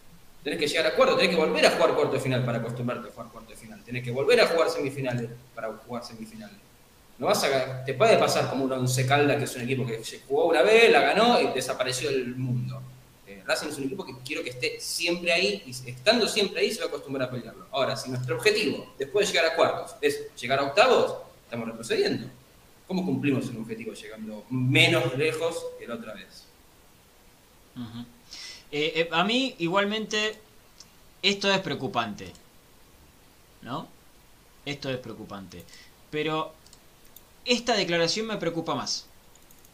Tenés 0.43 0.59
que 0.59 0.66
llegar 0.66 0.86
a 0.86 0.95
cuarto, 0.97 1.16
tenés 1.16 1.30
que 1.30 1.40
volver 1.40 1.64
a 1.66 1.70
jugar 1.70 1.95
cuarto 1.95 2.14
de 2.14 2.20
final 2.20 2.45
para 2.45 2.59
acostumbrarte 2.59 3.09
a 3.09 3.12
jugar 3.12 3.28
cuarto 3.30 3.51
de 3.51 3.57
final. 3.57 3.82
Tenés 3.84 4.03
que 4.03 4.11
volver 4.11 4.40
a 4.40 4.47
jugar 4.49 4.68
semifinales 4.70 5.30
para 5.55 5.68
jugar 5.68 6.05
semifinales. 6.05 6.57
No 7.18 7.26
vas 7.26 7.45
a, 7.45 7.84
te 7.84 7.95
puede 7.95 8.16
pasar 8.16 8.51
como 8.51 8.64
un 8.64 8.72
Once 8.72 9.07
Calda, 9.07 9.38
que 9.38 9.45
es 9.45 9.55
un 9.55 9.62
equipo 9.62 9.86
que 9.86 10.03
se 10.03 10.20
jugó 10.20 10.47
una 10.47 10.62
vez, 10.62 10.90
la 10.90 11.01
ganó 11.01 11.40
y 11.40 11.47
desapareció 11.53 12.11
del 12.11 12.34
mundo. 12.34 12.82
Eh, 13.26 13.43
Racing 13.47 13.68
es 13.68 13.78
un 13.78 13.84
equipo 13.84 14.05
que 14.05 14.14
quiero 14.24 14.43
que 14.43 14.51
esté 14.51 14.80
siempre 14.80 15.32
ahí 15.32 15.62
y 15.64 15.70
estando 15.90 16.26
siempre 16.26 16.61
ahí 16.61 16.72
se 16.72 16.80
va 16.80 16.86
a 16.86 16.88
acostumbrar 16.88 17.28
a 17.28 17.30
pelearlo. 17.30 17.66
Ahora, 17.70 17.97
si 17.97 18.11
nuestro 18.11 18.36
objetivo 18.36 18.95
después 18.99 19.28
de 19.28 19.32
llegar 19.34 19.53
a 19.53 19.55
cuartos 19.55 19.95
es 20.01 20.34
llegar 20.34 20.59
a 20.59 20.64
octavos, 20.64 21.18
estamos 21.45 21.68
retrocediendo. 21.68 22.26
¿Cómo 22.88 23.05
cumplimos 23.07 23.47
un 23.51 23.59
objetivo 23.59 23.93
llegando 23.93 24.45
menos 24.51 25.16
lejos 25.16 25.64
que 25.78 25.86
la 25.86 25.95
otra 25.95 26.14
vez? 26.14 26.45
Ujú. 27.76 28.05
Eh, 28.73 28.93
eh, 28.97 29.09
a 29.12 29.23
mí, 29.23 29.55
igualmente, 29.59 30.39
esto 31.20 31.53
es 31.53 31.61
preocupante. 31.61 32.33
¿No? 33.61 33.87
Esto 34.64 34.89
es 34.89 34.97
preocupante. 34.97 35.62
Pero 36.11 36.55
esta 37.45 37.77
declaración 37.77 38.27
me 38.27 38.39
preocupa 38.39 38.75
más. 38.75 39.07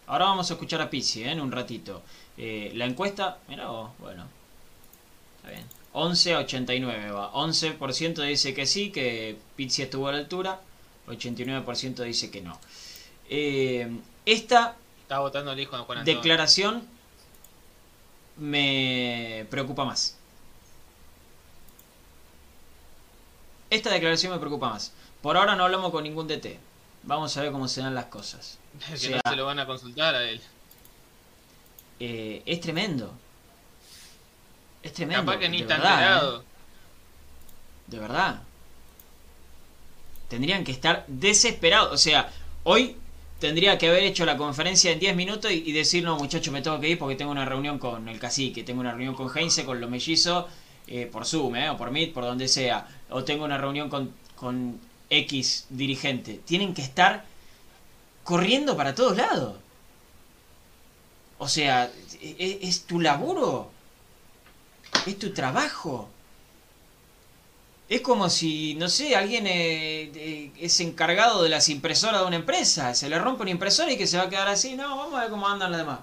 Ahora 0.08 0.26
vamos 0.26 0.50
a 0.50 0.54
escuchar 0.54 0.80
a 0.82 0.90
Pizzi 0.90 1.22
¿eh? 1.22 1.30
en 1.30 1.40
un 1.40 1.52
ratito. 1.52 2.02
Eh, 2.36 2.72
la 2.74 2.86
encuesta, 2.86 3.38
mira 3.46 3.68
vos, 3.68 3.90
bueno. 3.98 4.24
Está 5.36 5.50
bien. 5.50 5.64
11 5.92 6.34
a 6.34 6.38
89 6.38 7.10
va. 7.12 7.32
11% 7.32 8.26
dice 8.26 8.52
que 8.52 8.66
sí, 8.66 8.90
que 8.90 9.38
Pizzi 9.54 9.82
estuvo 9.82 10.08
a 10.08 10.12
la 10.12 10.18
altura. 10.18 10.60
89% 11.06 12.02
dice 12.02 12.30
que 12.30 12.42
no. 12.42 12.58
Esta 14.26 14.76
votando 15.16 15.52
el 15.52 15.60
hijo 15.60 15.76
de 15.76 15.84
Juan 15.84 16.04
declaración 16.04 16.97
me 18.38 19.46
preocupa 19.50 19.84
más. 19.84 20.16
Esta 23.70 23.90
declaración 23.90 24.32
me 24.32 24.38
preocupa 24.38 24.70
más. 24.70 24.92
Por 25.22 25.36
ahora 25.36 25.54
no 25.56 25.64
hablamos 25.64 25.90
con 25.90 26.04
ningún 26.04 26.26
DT. 26.26 26.58
Vamos 27.02 27.36
a 27.36 27.42
ver 27.42 27.52
cómo 27.52 27.68
se 27.68 27.80
dan 27.82 27.94
las 27.94 28.06
cosas. 28.06 28.58
que 28.86 28.94
o 28.94 28.96
sea- 28.96 29.20
no 29.24 29.30
se 29.30 29.36
lo 29.36 29.44
van 29.46 29.58
a 29.58 29.66
consultar 29.66 30.14
a 30.14 30.22
él. 30.28 30.40
Eh, 32.00 32.42
es 32.46 32.60
tremendo. 32.60 33.12
Es 34.82 34.92
tremendo. 34.92 35.24
Capaz 35.26 35.38
que 35.40 35.48
ni 35.48 35.58
de 35.58 35.62
está 35.64 35.74
verdad, 35.76 35.92
enterado. 36.02 36.40
¿eh? 36.40 36.44
De 37.88 37.98
verdad. 37.98 38.42
Tendrían 40.28 40.64
que 40.64 40.72
estar 40.72 41.04
desesperados. 41.08 41.92
O 41.92 41.98
sea, 41.98 42.30
hoy 42.64 42.96
tendría 43.38 43.78
que 43.78 43.88
haber 43.88 44.04
hecho 44.04 44.24
la 44.24 44.36
conferencia 44.36 44.90
en 44.92 44.98
10 44.98 45.16
minutos 45.16 45.50
y, 45.50 45.62
y 45.66 45.72
decir, 45.72 46.04
no 46.04 46.16
muchachos, 46.16 46.52
me 46.52 46.62
tengo 46.62 46.80
que 46.80 46.88
ir 46.88 46.98
porque 46.98 47.16
tengo 47.16 47.30
una 47.30 47.44
reunión 47.44 47.78
con 47.78 48.08
el 48.08 48.18
cacique, 48.18 48.64
tengo 48.64 48.80
una 48.80 48.92
reunión 48.92 49.14
con 49.14 49.30
Heinze, 49.36 49.64
con 49.64 49.80
los 49.80 49.90
mellizos, 49.90 50.46
eh, 50.90 51.06
por 51.06 51.26
Zoom, 51.26 51.54
eh, 51.56 51.68
o 51.70 51.76
por 51.76 51.90
Meet, 51.90 52.14
por 52.14 52.24
donde 52.24 52.48
sea. 52.48 52.88
O 53.10 53.22
tengo 53.22 53.44
una 53.44 53.58
reunión 53.58 53.90
con, 53.90 54.14
con 54.36 54.80
X 55.10 55.66
dirigente. 55.68 56.40
Tienen 56.46 56.72
que 56.72 56.82
estar 56.82 57.24
corriendo 58.24 58.76
para 58.76 58.94
todos 58.94 59.16
lados. 59.16 59.56
O 61.38 61.46
sea, 61.48 61.90
es, 62.22 62.58
es 62.62 62.84
tu 62.86 63.00
laburo. 63.00 63.70
Es 65.06 65.18
tu 65.18 65.32
trabajo. 65.32 66.08
Es 67.88 68.02
como 68.02 68.28
si, 68.28 68.74
no 68.74 68.88
sé, 68.88 69.16
alguien 69.16 69.46
eh, 69.46 70.10
eh, 70.14 70.52
es 70.60 70.78
encargado 70.80 71.42
de 71.42 71.48
las 71.48 71.70
impresoras 71.70 72.20
de 72.20 72.26
una 72.26 72.36
empresa. 72.36 72.94
Se 72.94 73.08
le 73.08 73.18
rompe 73.18 73.42
una 73.42 73.50
impresora 73.50 73.90
y 73.90 73.96
que 73.96 74.06
se 74.06 74.18
va 74.18 74.24
a 74.24 74.28
quedar 74.28 74.48
así. 74.48 74.74
No, 74.74 74.96
vamos 74.96 75.14
a 75.14 75.22
ver 75.22 75.30
cómo 75.30 75.48
andan 75.48 75.70
las 75.70 75.80
demás. 75.80 76.00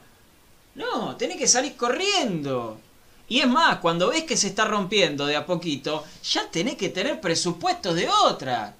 No, 0.73 1.15
tenés 1.15 1.37
que 1.37 1.47
salir 1.47 1.75
corriendo. 1.75 2.79
Y 3.27 3.39
es 3.39 3.47
más, 3.47 3.79
cuando 3.79 4.09
ves 4.09 4.23
que 4.23 4.35
se 4.35 4.47
está 4.47 4.65
rompiendo 4.65 5.27
de 5.27 5.35
a 5.35 5.45
poquito, 5.45 6.03
ya 6.23 6.49
tenés 6.49 6.75
que 6.75 6.89
tener 6.89 7.21
presupuestos 7.21 7.95
de 7.95 8.09
otra. 8.09 8.75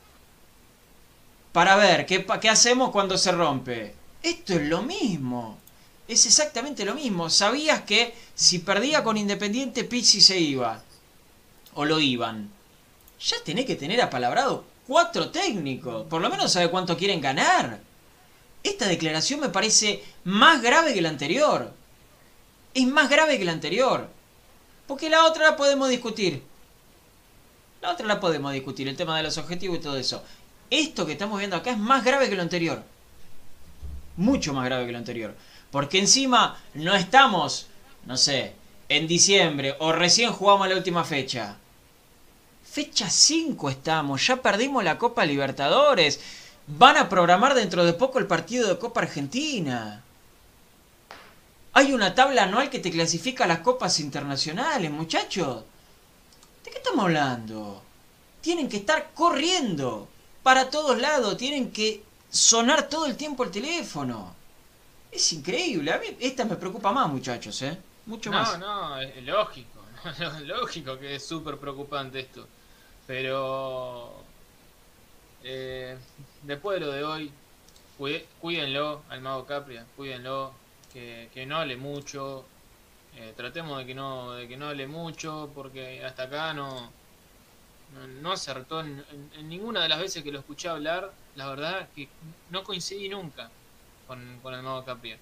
Para 1.52 1.76
ver 1.76 2.06
qué, 2.08 2.26
qué 2.42 2.50
hacemos 2.50 2.90
cuando 2.90 3.18
se 3.18 3.32
rompe. 3.32 3.96
Esto 4.24 4.54
es 4.54 4.64
lo 4.64 4.82
mismo. 4.82 5.60
Es 6.08 6.26
exactamente 6.26 6.86
lo 6.86 6.96
mismo. 6.96 7.30
Sabías 7.30 7.82
que 7.82 8.16
si 8.34 8.60
perdía 8.60 9.04
con 9.04 9.18
Independiente, 9.18 9.84
Pizzi 9.84 10.22
se 10.22 10.40
iba. 10.40 10.84
O 11.76 11.86
lo 11.86 12.00
iban. 12.00 12.55
Ya 13.20 13.38
tenés 13.44 13.66
que 13.66 13.76
tener 13.76 14.02
apalabrado 14.02 14.66
cuatro 14.88 15.30
técnicos. 15.30 16.06
Por 16.08 16.22
lo 16.22 16.30
menos 16.30 16.52
sabe 16.52 16.70
cuánto 16.70 16.98
quieren 16.98 17.22
ganar. 17.22 17.80
Esta 18.64 18.88
declaración 18.88 19.40
me 19.40 19.50
parece 19.50 20.04
más 20.24 20.62
grave 20.62 20.94
que 20.94 21.02
la 21.02 21.10
anterior. 21.10 21.72
Es 22.74 22.88
más 22.88 23.10
grave 23.10 23.38
que 23.38 23.46
la 23.46 23.52
anterior. 23.52 24.10
Porque 24.88 25.10
la 25.10 25.26
otra 25.26 25.52
la 25.52 25.56
podemos 25.56 25.90
discutir. 25.90 26.44
La 27.82 27.92
otra 27.92 28.08
la 28.08 28.20
podemos 28.20 28.52
discutir, 28.52 28.88
el 28.88 28.98
tema 28.98 29.18
de 29.18 29.24
los 29.24 29.38
objetivos 29.38 29.78
y 29.78 29.82
todo 29.82 29.98
eso. 29.98 30.24
Esto 30.70 31.06
que 31.06 31.12
estamos 31.12 31.38
viendo 31.38 31.56
acá 31.56 31.72
es 31.72 31.78
más 31.78 32.04
grave 32.04 32.30
que 32.30 32.36
lo 32.36 32.42
anterior. 32.42 32.84
Mucho 34.18 34.54
más 34.54 34.66
grave 34.66 34.86
que 34.86 34.92
lo 34.92 34.98
anterior. 34.98 35.36
Porque 35.72 36.00
encima 36.00 36.58
no 36.74 36.96
estamos, 36.96 37.68
no 38.06 38.18
sé, 38.18 38.54
en 38.90 39.08
diciembre 39.08 39.76
o 39.80 39.92
recién 39.92 40.32
jugamos 40.32 40.68
la 40.68 40.76
última 40.76 41.04
fecha. 41.04 41.58
Fecha 42.76 43.10
5 43.10 43.70
estamos, 43.70 44.28
ya 44.28 44.42
perdimos 44.42 44.84
la 44.84 44.98
Copa 44.98 45.26
Libertadores. 45.26 46.20
Van 46.68 46.98
a 46.98 47.08
programar 47.08 47.54
dentro 47.54 47.86
de 47.86 47.94
poco 47.94 48.20
el 48.20 48.28
partido 48.28 48.68
de 48.68 48.78
Copa 48.78 49.00
Argentina. 49.00 50.04
Hay 51.72 51.94
una 51.94 52.14
tabla 52.14 52.44
anual 52.44 52.70
que 52.70 52.80
te 52.80 52.92
clasifica 52.92 53.46
a 53.46 53.48
las 53.48 53.60
copas 53.60 54.02
internacionales, 54.02 54.92
muchachos. 54.92 55.64
¿De 56.66 56.70
qué 56.72 56.80
estamos 56.80 57.06
hablando? 57.06 57.82
Tienen 58.42 58.68
que 58.68 58.76
estar 58.76 59.12
corriendo 59.14 60.10
para 60.44 60.70
todos 60.70 61.00
lados, 61.00 61.38
tienen 61.38 61.72
que 61.72 62.04
sonar 62.30 62.90
todo 62.90 63.06
el 63.06 63.16
tiempo 63.16 63.46
el 63.46 63.52
teléfono. 63.52 64.36
Es 65.14 65.32
increíble, 65.32 65.94
a 65.94 65.98
mí 66.00 66.08
esta 66.20 66.44
me 66.44 66.58
preocupa 66.58 66.92
más, 66.92 67.08
muchachos, 67.08 67.62
¿eh? 67.62 67.78
Mucho 68.06 68.32
No, 68.32 68.38
más. 68.38 68.60
no, 68.60 69.00
es 69.00 69.24
lógico. 69.24 69.80
lógico 70.44 71.00
que 71.00 71.16
es 71.16 71.26
súper 71.26 71.58
preocupante 71.58 72.20
esto. 72.20 72.46
Pero 73.08 74.26
eh, 75.44 75.96
después 76.42 76.80
de 76.80 76.86
lo 76.86 76.92
de 76.92 77.04
hoy, 77.04 77.32
cuídenlo 78.42 79.04
al 79.10 79.22
mago 79.22 79.46
Capria, 79.46 79.86
cuídenlo, 79.96 80.54
que, 80.92 81.30
que 81.34 81.46
no 81.46 81.58
hable 81.58 81.78
mucho, 81.78 82.46
eh, 83.16 83.34
tratemos 83.38 83.78
de 83.78 83.86
que 83.86 83.94
no 83.94 84.34
de 84.34 84.48
que 84.48 84.58
no 84.58 84.68
hable 84.68 84.88
mucho, 84.88 85.52
porque 85.54 86.04
hasta 86.04 86.24
acá 86.24 86.54
no, 86.54 86.92
no, 88.22 88.32
acertó 88.32 88.82
en, 88.82 89.04
ninguna 89.44 89.84
de 89.84 89.90
las 89.90 90.00
veces 90.00 90.24
que 90.24 90.32
lo 90.32 90.40
escuché 90.40 90.68
hablar, 90.68 91.14
la 91.36 91.48
verdad 91.48 91.88
que 91.96 92.10
no 92.50 92.64
coincidí 92.64 93.08
nunca 93.08 93.52
con, 94.08 94.40
con 94.42 94.54
el 94.54 94.64
mago 94.64 94.84
Capria. 94.84 95.18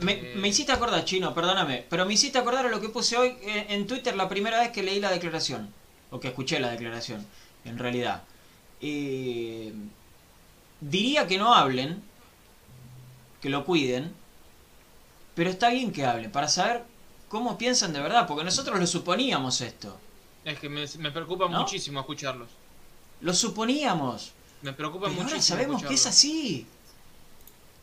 Me, 0.00 0.12
eh, 0.12 0.34
me, 0.36 0.48
hiciste 0.48 0.72
acordar, 0.72 1.04
Chino, 1.04 1.32
perdóname, 1.34 1.86
pero 1.88 2.04
me 2.04 2.12
hiciste 2.12 2.38
acordar 2.38 2.66
a 2.66 2.68
lo 2.68 2.80
que 2.80 2.90
puse 2.90 3.16
hoy 3.16 3.38
en 3.42 3.86
Twitter 3.86 4.14
la 4.16 4.28
primera 4.28 4.60
vez 4.60 4.70
que 4.70 4.82
leí 4.82 5.00
la 5.00 5.10
declaración, 5.10 5.72
o 6.10 6.20
que 6.20 6.28
escuché 6.28 6.60
la 6.60 6.70
declaración, 6.70 7.26
en 7.64 7.78
realidad. 7.78 8.22
Eh, 8.80 9.72
diría 10.80 11.26
que 11.26 11.38
no 11.38 11.54
hablen, 11.54 12.02
que 13.40 13.48
lo 13.48 13.64
cuiden, 13.64 14.12
pero 15.34 15.50
está 15.50 15.70
bien 15.70 15.92
que 15.92 16.04
hablen, 16.04 16.30
para 16.32 16.48
saber 16.48 16.84
cómo 17.28 17.56
piensan 17.56 17.92
de 17.92 18.00
verdad, 18.00 18.26
porque 18.26 18.44
nosotros 18.44 18.78
lo 18.78 18.86
suponíamos 18.86 19.60
esto. 19.60 19.98
Es 20.44 20.58
que 20.58 20.68
me, 20.68 21.10
preocupa 21.10 21.46
muchísimo 21.48 22.00
escucharlos. 22.00 22.48
Lo 23.20 23.34
suponíamos. 23.34 24.32
Me 24.62 24.72
preocupa 24.72 25.08
muchísimo. 25.08 25.30
Ahora 25.30 25.42
sabemos 25.42 25.82
que 25.84 25.94
es 25.94 26.06
así. 26.06 26.66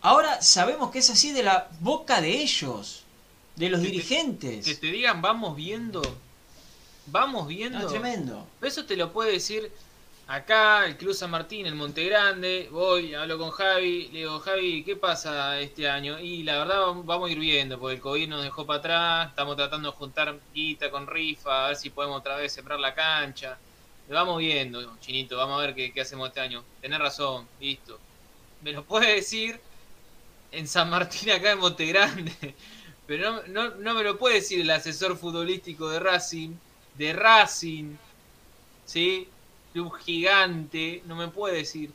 Ahora 0.01 0.41
sabemos 0.41 0.91
que 0.91 0.99
es 0.99 1.09
así 1.09 1.32
de 1.32 1.43
la 1.43 1.69
boca 1.80 2.21
de 2.21 2.41
ellos, 2.41 3.03
de 3.55 3.69
los 3.69 3.82
dirigentes. 3.82 4.65
que 4.65 4.75
te 4.75 4.88
digan, 4.88 5.21
vamos 5.21 5.55
viendo. 5.55 6.01
Vamos 7.07 7.47
viendo. 7.47 7.79
No, 7.79 7.87
tremendo. 7.87 8.47
Eso 8.61 8.85
te 8.85 8.95
lo 8.95 9.11
puede 9.11 9.33
decir 9.33 9.71
acá, 10.27 10.85
el 10.85 10.97
Club 10.97 11.13
San 11.13 11.31
Martín, 11.31 11.65
el 11.65 11.75
Monte 11.75 12.03
Grande, 12.03 12.67
voy, 12.71 13.13
hablo 13.13 13.37
con 13.37 13.49
Javi, 13.51 14.09
le 14.09 14.19
digo, 14.19 14.39
Javi, 14.39 14.83
¿qué 14.83 14.95
pasa 14.95 15.59
este 15.59 15.89
año? 15.89 16.19
Y 16.19 16.43
la 16.43 16.57
verdad 16.57 16.93
vamos 17.05 17.29
a 17.29 17.31
ir 17.31 17.39
viendo, 17.39 17.79
porque 17.79 17.95
el 17.95 18.01
COVID 18.01 18.27
nos 18.27 18.43
dejó 18.43 18.65
para 18.65 18.79
atrás, 18.79 19.29
estamos 19.29 19.55
tratando 19.55 19.91
de 19.91 19.97
juntar 19.97 20.37
guita 20.53 20.91
con 20.91 21.07
rifa, 21.07 21.65
a 21.65 21.67
ver 21.69 21.77
si 21.77 21.89
podemos 21.89 22.19
otra 22.19 22.35
vez 22.35 22.51
sembrar 22.51 22.79
la 22.79 22.93
cancha. 22.93 23.57
Vamos 24.09 24.39
viendo, 24.39 24.97
chinito, 24.99 25.35
vamos 25.37 25.61
a 25.61 25.65
ver 25.65 25.75
qué, 25.75 26.01
hacemos 26.01 26.29
este 26.29 26.39
año. 26.39 26.63
Tenés 26.81 26.99
razón, 26.99 27.47
listo. 27.59 27.99
Me 28.61 28.71
lo 28.71 28.83
puede 28.83 29.15
decir 29.15 29.59
en 30.51 30.67
San 30.67 30.89
Martín, 30.89 31.29
acá 31.31 31.51
en 31.51 31.59
Monte 31.59 31.85
Grande. 31.85 32.33
Pero 33.07 33.31
no, 33.31 33.47
no, 33.47 33.75
no 33.75 33.93
me 33.93 34.03
lo 34.03 34.17
puede 34.17 34.35
decir 34.35 34.61
el 34.61 34.69
asesor 34.69 35.17
futbolístico 35.17 35.89
de 35.89 35.99
Racing, 35.99 36.55
de 36.97 37.13
Racing, 37.13 37.95
¿sí? 38.85 39.29
un 39.75 39.91
gigante, 39.91 41.03
no 41.05 41.15
me 41.15 41.27
puede 41.27 41.57
decir. 41.57 41.91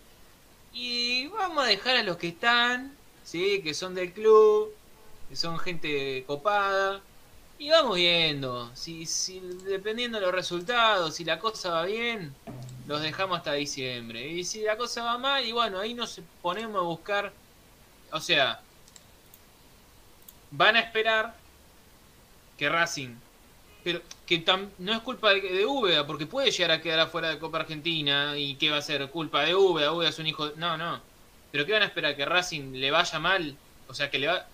Y 0.73 1.27
vamos 1.29 1.65
a 1.65 1.67
dejar 1.67 1.97
a 1.97 2.03
los 2.05 2.17
que 2.17 2.29
están, 2.29 2.97
¿sí? 3.25 3.61
que 3.63 3.75
son 3.75 3.95
del 3.95 4.13
club, 4.13 4.73
que 5.29 5.35
son 5.35 5.59
gente 5.59 6.23
copada. 6.27 7.01
Y 7.59 7.71
vamos 7.71 7.97
viendo, 7.97 8.71
si, 8.75 9.07
si 9.07 9.41
dependiendo 9.65 10.19
de 10.19 10.27
los 10.27 10.35
resultados, 10.35 11.17
si 11.17 11.25
la 11.25 11.41
cosa 11.41 11.71
va 11.71 11.85
bien, 11.87 12.35
los 12.87 13.03
dejamos 13.03 13.39
hasta 13.39 13.55
diciembre. 13.55 14.27
Y 14.29 14.45
si 14.45 14.63
la 14.63 14.77
cosa 14.77 15.03
va 15.03 15.19
mal, 15.19 15.45
y 15.45 15.53
bueno, 15.53 15.81
ahí 15.81 15.95
nos 15.95 16.21
ponemos 16.41 16.77
a 16.77 16.85
buscar, 16.85 17.33
o 18.13 18.21
sea, 18.21 18.61
van 20.53 20.77
a 20.77 20.81
esperar 20.81 21.37
que 22.57 22.69
Racing 22.69 23.17
pero 23.83 24.01
que 24.41 24.59
no 24.79 24.93
es 24.93 25.01
culpa 25.01 25.31
de, 25.35 25.41
de 25.41 26.05
porque 26.07 26.27
puede 26.27 26.51
llegar 26.51 26.71
a 26.71 26.81
quedar 26.81 27.01
afuera 27.01 27.29
de 27.29 27.39
Copa 27.39 27.59
Argentina 27.59 28.35
y 28.37 28.55
que 28.55 28.71
va 28.71 28.79
a 28.79 28.83
ser 28.83 29.11
culpa 29.11 29.43
de 29.43 29.55
Úbeda, 29.55 29.93
Úbeda 29.93 30.09
es 30.09 30.19
un 30.19 30.27
hijo... 30.27 30.53
No, 30.57 30.79
no. 30.79 31.01
Pero 31.51 31.67
¿qué 31.67 31.73
van 31.73 31.83
a 31.83 31.87
esperar? 31.87 32.17
¿Que 32.17 32.25
Racing 32.25 32.73
le 32.73 32.91
vaya 32.91 33.19
mal? 33.19 33.57
O 33.89 33.95
sea, 33.95 34.11
que 34.11 34.19
le, 34.19 34.29
va, 34.29 34.47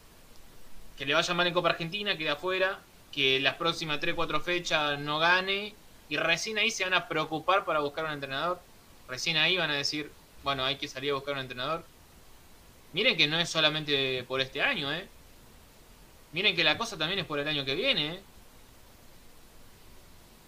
que 0.97 1.07
le 1.07 1.15
vaya 1.15 1.33
mal 1.33 1.47
en 1.47 1.55
Copa 1.55 1.69
Argentina, 1.69 2.17
quede 2.17 2.31
afuera, 2.31 2.81
que 3.13 3.39
las 3.39 3.55
próximas 3.55 4.01
3-4 4.01 4.41
fechas 4.41 4.99
no 4.99 5.21
gane 5.21 5.75
y 6.09 6.17
recién 6.17 6.59
ahí 6.59 6.73
se 6.73 6.83
van 6.83 6.95
a 6.95 7.07
preocupar 7.07 7.65
para 7.65 7.79
buscar 7.79 8.05
un 8.05 8.13
entrenador. 8.13 8.61
Recién 9.07 9.37
ahí 9.37 9.57
van 9.57 9.71
a 9.71 9.75
decir, 9.75 10.11
bueno, 10.43 10.65
hay 10.65 10.77
que 10.77 10.89
salir 10.89 11.13
a 11.13 11.15
buscar 11.15 11.35
un 11.35 11.41
entrenador. 11.41 11.85
Miren 12.93 13.17
que 13.17 13.29
no 13.29 13.39
es 13.39 13.49
solamente 13.49 14.25
por 14.25 14.41
este 14.41 14.61
año, 14.61 14.93
¿eh? 14.93 15.07
Miren 16.33 16.57
que 16.57 16.65
la 16.65 16.77
cosa 16.77 16.99
también 16.99 17.21
es 17.21 17.27
por 17.27 17.39
el 17.39 17.47
año 17.47 17.65
que 17.65 17.75
viene, 17.77 18.15
¿eh? 18.15 18.21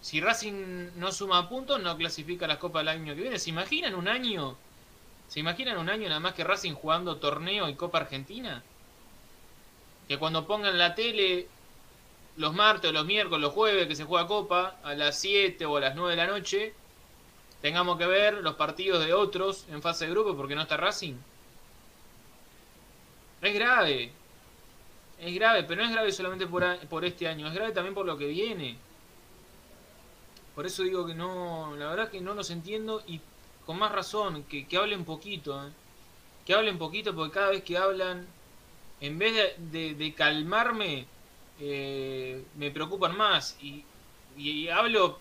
Si 0.00 0.20
Racing 0.20 0.90
no 0.96 1.12
suma 1.12 1.48
puntos, 1.48 1.80
no 1.80 1.96
clasifica 1.96 2.46
las 2.46 2.58
copas 2.58 2.80
del 2.80 2.88
año 2.88 3.14
que 3.14 3.20
viene. 3.20 3.38
¿Se 3.38 3.50
imaginan 3.50 3.94
un 3.94 4.08
año? 4.08 4.56
¿Se 5.28 5.40
imaginan 5.40 5.78
un 5.78 5.90
año 5.90 6.08
nada 6.08 6.20
más 6.20 6.34
que 6.34 6.42
Racing 6.42 6.72
jugando 6.72 7.16
torneo 7.16 7.68
y 7.68 7.74
Copa 7.74 7.98
Argentina? 7.98 8.62
Que 10.08 10.18
cuando 10.18 10.46
pongan 10.46 10.78
la 10.78 10.94
tele 10.94 11.46
los 12.36 12.54
martes, 12.54 12.92
los 12.92 13.04
miércoles, 13.04 13.42
los 13.42 13.52
jueves 13.52 13.86
que 13.86 13.94
se 13.94 14.04
juega 14.04 14.26
Copa, 14.26 14.76
a 14.82 14.94
las 14.94 15.18
7 15.20 15.66
o 15.66 15.76
a 15.76 15.80
las 15.80 15.94
9 15.94 16.12
de 16.12 16.16
la 16.16 16.26
noche, 16.26 16.74
tengamos 17.60 17.98
que 17.98 18.06
ver 18.06 18.34
los 18.34 18.54
partidos 18.54 19.04
de 19.04 19.12
otros 19.12 19.66
en 19.70 19.82
fase 19.82 20.06
de 20.06 20.12
grupo 20.12 20.34
porque 20.36 20.54
no 20.54 20.62
está 20.62 20.78
Racing. 20.78 21.14
Es 23.42 23.54
grave. 23.54 24.12
Es 25.20 25.34
grave, 25.34 25.64
pero 25.64 25.82
no 25.82 25.88
es 25.88 25.92
grave 25.92 26.12
solamente 26.12 26.46
por, 26.46 26.64
por 26.88 27.04
este 27.04 27.28
año, 27.28 27.46
es 27.46 27.54
grave 27.54 27.72
también 27.72 27.94
por 27.94 28.06
lo 28.06 28.16
que 28.16 28.26
viene. 28.26 28.78
Por 30.54 30.66
eso 30.66 30.82
digo 30.82 31.06
que 31.06 31.14
no, 31.14 31.74
la 31.76 31.88
verdad 31.88 32.10
que 32.10 32.20
no 32.20 32.34
los 32.34 32.50
entiendo 32.50 33.02
y 33.06 33.20
con 33.64 33.78
más 33.78 33.92
razón, 33.92 34.44
que, 34.44 34.66
que 34.66 34.76
hablen 34.76 35.04
poquito, 35.04 35.64
¿eh? 35.64 35.70
que 36.44 36.54
hablen 36.54 36.78
poquito 36.78 37.14
porque 37.14 37.34
cada 37.34 37.50
vez 37.50 37.62
que 37.62 37.76
hablan, 37.76 38.26
en 39.00 39.18
vez 39.18 39.54
de, 39.58 40.14
calmarme, 40.16 41.06
eh, 41.60 42.42
me 42.56 42.70
preocupan 42.70 43.16
más 43.16 43.56
y, 43.62 43.84
y, 44.36 44.68
hablo 44.68 45.18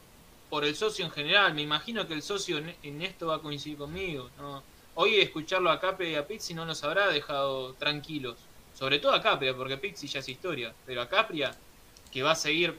por 0.50 0.66
el 0.66 0.76
socio 0.76 1.06
en 1.06 1.12
general, 1.12 1.54
me 1.54 1.62
imagino 1.62 2.08
que 2.08 2.14
el 2.14 2.24
socio 2.24 2.58
en, 2.58 3.02
esto 3.02 3.28
va 3.28 3.36
a 3.36 3.40
coincidir 3.40 3.78
conmigo. 3.78 4.30
¿no? 4.40 4.64
Hoy 4.96 5.16
escucharlo 5.16 5.70
a 5.70 5.80
Cape 5.80 6.10
y 6.10 6.16
a 6.16 6.26
Pizzi 6.26 6.54
no 6.54 6.66
nos 6.66 6.84
habrá 6.84 7.08
dejado 7.10 7.74
tranquilos, 7.74 8.38
sobre 8.74 9.00
todo 9.00 9.14
a 9.14 9.22
Capria, 9.22 9.56
porque 9.56 9.78
Pizzi 9.78 10.08
ya 10.08 10.20
es 10.20 10.30
historia, 10.30 10.74
pero 10.86 11.02
a 11.02 11.08
Capria, 11.08 11.56
que 12.12 12.24
va 12.24 12.32
a 12.32 12.36
seguir 12.36 12.76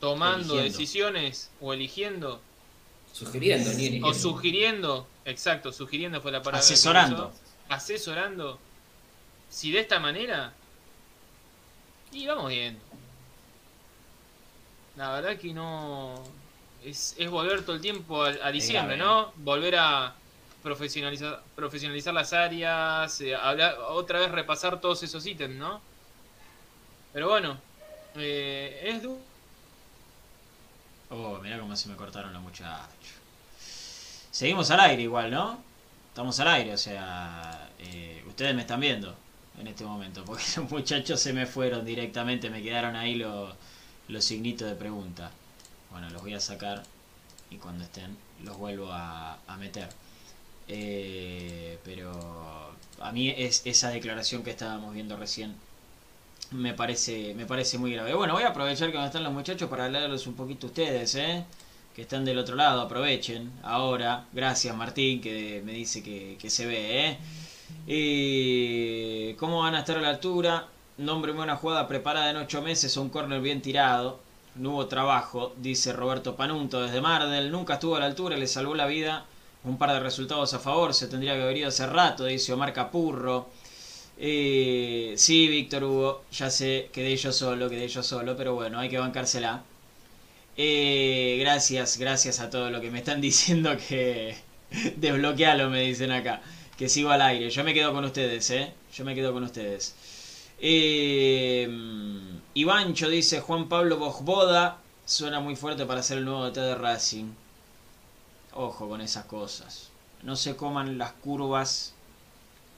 tomando 0.00 0.56
decisiones 0.56 1.50
o 1.60 1.72
eligiendo. 1.72 2.40
Sugiriendo, 3.12 4.06
O 4.06 4.14
sugiriendo, 4.14 5.06
exacto, 5.24 5.72
sugiriendo 5.72 6.20
fue 6.20 6.30
la 6.30 6.42
palabra. 6.42 6.60
Asesorando. 6.60 7.32
asesorando. 7.68 8.58
Si 9.50 9.72
de 9.72 9.80
esta 9.80 9.98
manera. 9.98 10.52
Y 12.12 12.26
vamos 12.26 12.50
viendo. 12.50 12.80
La 14.96 15.12
verdad 15.12 15.36
que 15.36 15.52
no. 15.52 16.22
Es, 16.84 17.16
es 17.18 17.28
volver 17.28 17.62
todo 17.62 17.74
el 17.74 17.82
tiempo 17.82 18.22
a, 18.22 18.52
diciembre, 18.52 18.96
¿no? 18.96 19.32
Volver 19.36 19.76
a 19.76 20.14
profesionalizar, 20.62 21.42
profesionalizar 21.56 22.14
las 22.14 22.32
áreas, 22.32 23.20
eh, 23.20 23.34
hablar, 23.34 23.78
otra 23.88 24.20
vez 24.20 24.30
repasar 24.30 24.80
todos 24.80 25.02
esos 25.02 25.26
ítems, 25.26 25.56
¿no? 25.56 25.80
Pero 27.12 27.28
bueno, 27.28 27.58
eh, 28.14 28.80
es 28.84 29.02
duro 29.02 29.27
Oh, 31.10 31.38
mirá 31.42 31.58
cómo 31.58 31.74
se 31.74 31.88
me 31.88 31.96
cortaron 31.96 32.32
los 32.32 32.42
muchachos. 32.42 32.88
Seguimos 34.30 34.70
al 34.70 34.80
aire 34.80 35.02
igual, 35.02 35.30
¿no? 35.30 35.58
Estamos 36.08 36.38
al 36.40 36.48
aire, 36.48 36.74
o 36.74 36.78
sea, 36.78 37.70
eh, 37.78 38.22
ustedes 38.26 38.54
me 38.54 38.62
están 38.62 38.80
viendo 38.80 39.16
en 39.58 39.66
este 39.68 39.84
momento, 39.84 40.24
porque 40.24 40.44
los 40.56 40.70
muchachos 40.70 41.20
se 41.20 41.32
me 41.32 41.46
fueron 41.46 41.84
directamente, 41.84 42.50
me 42.50 42.62
quedaron 42.62 42.94
ahí 42.96 43.14
los, 43.14 43.54
los 44.08 44.24
signitos 44.24 44.68
de 44.68 44.74
pregunta. 44.74 45.30
Bueno, 45.90 46.10
los 46.10 46.22
voy 46.22 46.34
a 46.34 46.40
sacar 46.40 46.82
y 47.50 47.56
cuando 47.56 47.84
estén 47.84 48.16
los 48.44 48.56
vuelvo 48.58 48.90
a, 48.92 49.38
meter. 49.58 49.88
Eh, 50.68 51.78
pero 51.84 52.74
a 53.00 53.12
mí 53.12 53.30
es 53.30 53.62
esa 53.64 53.90
declaración 53.90 54.42
que 54.42 54.50
estábamos 54.50 54.92
viendo 54.94 55.16
recién 55.16 55.56
me 56.50 56.74
parece, 56.74 57.34
me 57.34 57.46
parece 57.46 57.78
muy 57.78 57.92
grave. 57.92 58.14
Bueno, 58.14 58.34
voy 58.34 58.42
a 58.42 58.48
aprovechar 58.48 58.90
que 58.90 59.04
están 59.04 59.24
los 59.24 59.32
muchachos 59.32 59.68
para 59.68 59.84
hablarles 59.86 60.26
un 60.26 60.34
poquito 60.34 60.66
a 60.66 60.70
ustedes, 60.70 61.14
¿eh? 61.14 61.44
que 61.94 62.02
están 62.02 62.24
del 62.24 62.38
otro 62.38 62.54
lado, 62.56 62.80
aprovechen 62.80 63.50
ahora. 63.62 64.24
Gracias 64.32 64.74
Martín, 64.76 65.20
que 65.20 65.62
me 65.64 65.72
dice 65.72 66.02
que, 66.02 66.50
se 66.50 66.66
ve. 66.66 67.18
¿eh? 67.86 69.36
¿Cómo 69.38 69.60
van 69.60 69.74
a 69.74 69.80
estar 69.80 69.98
a 69.98 70.00
la 70.00 70.10
altura? 70.10 70.68
Nombre 70.96 71.32
una 71.32 71.56
jugada 71.56 71.86
preparada 71.88 72.30
en 72.30 72.36
ocho 72.36 72.62
meses, 72.62 72.96
un 72.96 73.10
corner 73.10 73.40
bien 73.40 73.60
tirado. 73.62 74.20
No 74.54 74.70
hubo 74.70 74.86
trabajo, 74.86 75.52
dice 75.56 75.92
Roberto 75.92 76.34
Panunto 76.34 76.80
desde 76.80 77.00
Mardel. 77.00 77.50
Nunca 77.50 77.74
estuvo 77.74 77.96
a 77.96 78.00
la 78.00 78.06
altura, 78.06 78.36
le 78.36 78.46
salvó 78.46 78.74
la 78.74 78.86
vida. 78.86 79.24
Un 79.64 79.76
par 79.76 79.92
de 79.92 80.00
resultados 80.00 80.54
a 80.54 80.58
favor, 80.60 80.94
se 80.94 81.08
tendría 81.08 81.34
que 81.34 81.42
haber 81.42 81.56
ido 81.56 81.68
hace 81.68 81.86
rato, 81.86 82.24
dice 82.24 82.52
Omar 82.52 82.72
Capurro. 82.72 83.48
Eh, 84.20 85.14
sí, 85.16 85.48
Víctor 85.48 85.84
Hugo, 85.84 86.24
ya 86.32 86.50
sé, 86.50 86.90
quedé 86.92 87.16
yo 87.16 87.32
solo, 87.32 87.70
quedé 87.70 87.86
yo 87.88 88.02
solo, 88.02 88.36
pero 88.36 88.54
bueno, 88.54 88.78
hay 88.80 88.88
que 88.88 88.98
bancársela. 88.98 89.62
Eh, 90.56 91.36
gracias, 91.40 91.98
gracias 91.98 92.40
a 92.40 92.50
todo 92.50 92.70
lo 92.70 92.80
que 92.80 92.90
me 92.90 92.98
están 92.98 93.20
diciendo 93.28 93.76
que, 93.88 94.36
Desbloquealo, 94.96 95.70
me 95.70 95.82
dicen 95.82 96.10
acá. 96.10 96.42
Que 96.76 96.88
sigo 96.88 97.10
al 97.10 97.22
aire. 97.22 97.50
Yo 97.50 97.64
me 97.64 97.74
quedo 97.74 97.92
con 97.92 98.04
ustedes, 98.04 98.50
¿eh? 98.50 98.72
Yo 98.94 99.04
me 99.04 99.14
quedo 99.14 99.32
con 99.32 99.44
ustedes. 99.44 99.94
Eh, 100.60 101.68
Ivancho 102.54 103.08
dice 103.08 103.40
Juan 103.40 103.68
Pablo 103.68 103.98
Bojboda. 103.98 104.78
Suena 105.04 105.40
muy 105.40 105.56
fuerte 105.56 105.86
para 105.86 106.02
ser 106.02 106.18
el 106.18 106.24
nuevo 106.24 106.44
DT 106.44 106.60
de 106.60 106.74
Racing. 106.74 107.32
Ojo 108.52 108.88
con 108.88 109.00
esas 109.00 109.24
cosas. 109.24 109.90
No 110.22 110.36
se 110.36 110.56
coman 110.56 110.98
las 110.98 111.12
curvas 111.12 111.94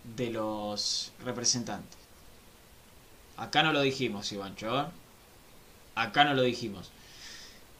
de 0.05 0.31
los 0.31 1.13
representantes. 1.25 1.99
Acá 3.37 3.63
no 3.63 3.73
lo 3.73 3.81
dijimos, 3.81 4.31
Ivancho. 4.33 4.81
¿eh? 4.81 4.85
Acá 5.95 6.25
no 6.25 6.35
lo 6.35 6.43
dijimos. 6.43 6.91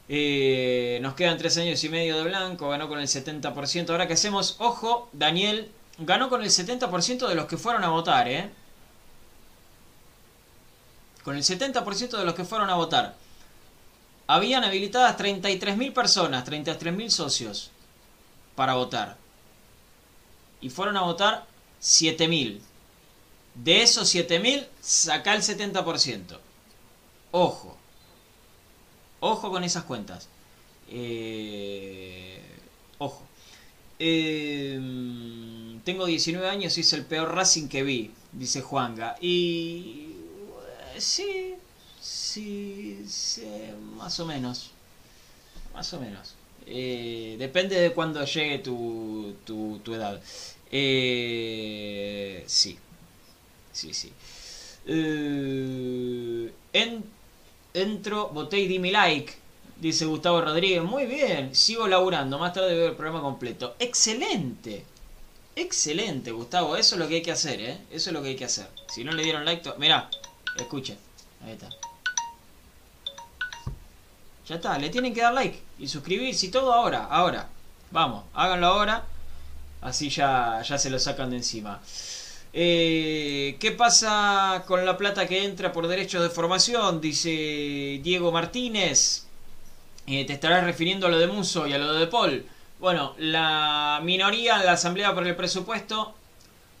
Eh, 0.09 0.99
nos 1.01 1.13
quedan 1.13 1.37
tres 1.37 1.57
años 1.57 1.83
y 1.83 1.89
medio 1.89 2.17
de 2.17 2.23
blanco. 2.23 2.69
Ganó 2.69 2.87
con 2.87 2.99
el 2.99 3.07
70%. 3.07 3.89
Ahora 3.89 4.07
que 4.07 4.13
hacemos, 4.13 4.55
ojo, 4.59 5.09
Daniel 5.13 5.71
ganó 5.99 6.29
con 6.29 6.41
el 6.41 6.49
70% 6.49 7.27
de 7.27 7.35
los 7.35 7.45
que 7.45 7.57
fueron 7.57 7.83
a 7.83 7.89
votar, 7.89 8.27
¿eh? 8.27 8.49
Con 11.23 11.35
el 11.35 11.43
70% 11.43 12.17
de 12.17 12.25
los 12.25 12.33
que 12.33 12.43
fueron 12.43 12.69
a 12.69 12.75
votar. 12.75 13.15
Habían 14.27 14.63
habilitadas 14.63 15.17
33.000 15.17 15.93
personas, 15.93 16.47
33.000 16.47 17.09
socios 17.09 17.71
para 18.55 18.73
votar. 18.73 19.17
Y 20.59 20.69
fueron 20.69 20.97
a 20.97 21.01
votar 21.01 21.45
7.000. 21.81 22.59
De 23.55 23.81
esos 23.81 24.13
7.000, 24.13 24.67
saca 24.81 25.35
el 25.35 25.41
70%. 25.41 26.39
Ojo. 27.31 27.77
Ojo 29.19 29.51
con 29.51 29.63
esas 29.63 29.83
cuentas. 29.83 30.27
Eh, 30.89 32.41
ojo. 32.97 33.23
Eh, 33.99 34.79
tengo 35.83 36.05
19 36.05 36.47
años 36.47 36.77
y 36.77 36.81
es 36.81 36.93
el 36.93 37.05
peor 37.05 37.35
Racing 37.35 37.67
que 37.67 37.83
vi, 37.83 38.11
dice 38.31 38.61
Juanga. 38.61 39.15
Y... 39.21 40.15
Sí, 40.97 41.55
sí, 42.01 42.99
más 43.95 44.19
o 44.19 44.25
menos. 44.25 44.71
Más 45.73 45.93
o 45.93 45.99
menos. 45.99 46.35
Eh, 46.65 47.35
depende 47.39 47.79
de 47.79 47.93
cuándo 47.93 48.23
llegue 48.25 48.59
tu, 48.59 49.35
tu, 49.45 49.79
tu 49.83 49.93
edad. 49.93 50.21
Eh, 50.71 52.43
sí. 52.47 52.77
Sí, 53.71 53.93
sí. 53.93 54.11
Eh, 54.85 56.51
en, 56.73 57.03
entro, 57.73 58.29
voté 58.29 58.59
y 58.59 58.67
di 58.67 58.79
mi 58.79 58.91
like. 58.91 59.33
Dice 59.77 60.05
Gustavo 60.05 60.41
Rodríguez. 60.41 60.83
Muy 60.83 61.05
bien. 61.05 61.53
Sigo 61.55 61.87
laburando. 61.87 62.37
Más 62.39 62.53
tarde 62.53 62.75
veo 62.75 62.87
el 62.89 62.95
programa 62.95 63.21
completo. 63.21 63.75
Excelente. 63.79 64.85
Excelente, 65.55 66.31
Gustavo. 66.31 66.77
Eso 66.77 66.95
es 66.95 66.99
lo 66.99 67.07
que 67.07 67.15
hay 67.15 67.21
que 67.21 67.31
hacer, 67.31 67.59
¿eh? 67.61 67.77
Eso 67.91 68.09
es 68.09 68.13
lo 68.13 68.21
que 68.21 68.29
hay 68.29 68.35
que 68.35 68.45
hacer. 68.45 68.67
Si 68.87 69.03
no 69.03 69.11
le 69.11 69.23
dieron 69.23 69.43
like... 69.45 69.63
to- 69.63 69.75
Mirá. 69.77 70.09
Escuchen. 70.57 70.97
Ahí 71.43 71.51
está. 71.53 71.69
Ya 74.47 74.55
está. 74.55 74.77
Le 74.77 74.89
tienen 74.89 75.13
que 75.13 75.21
dar 75.21 75.33
like. 75.33 75.59
Y 75.79 75.87
suscribirse 75.87 76.45
y 76.47 76.49
todo 76.51 76.73
ahora. 76.73 77.05
Ahora. 77.05 77.49
Vamos. 77.91 78.25
Háganlo 78.33 78.67
ahora. 78.67 79.05
Así 79.81 80.09
ya, 80.09 80.61
ya 80.61 80.77
se 80.77 80.89
lo 80.89 80.99
sacan 80.99 81.31
de 81.31 81.37
encima. 81.37 81.81
Eh, 82.53 83.55
¿Qué 83.59 83.71
pasa 83.71 84.63
con 84.67 84.85
la 84.85 84.97
plata 84.97 85.27
que 85.27 85.43
entra 85.43 85.71
por 85.71 85.87
derechos 85.87 86.21
de 86.21 86.29
formación? 86.29 87.01
Dice 87.01 87.99
Diego 88.03 88.31
Martínez. 88.31 89.25
Eh, 90.07 90.25
te 90.25 90.33
estarás 90.33 90.63
refiriendo 90.63 91.07
a 91.07 91.09
lo 91.09 91.19
de 91.19 91.27
Muso 91.27 91.67
y 91.67 91.73
a 91.73 91.77
lo 91.77 91.93
de 91.93 92.07
Paul. 92.07 92.45
Bueno, 92.79 93.15
la 93.19 94.01
minoría 94.03 94.59
en 94.59 94.65
la 94.65 94.73
Asamblea 94.73 95.13
por 95.13 95.25
el 95.25 95.35
Presupuesto 95.35 96.13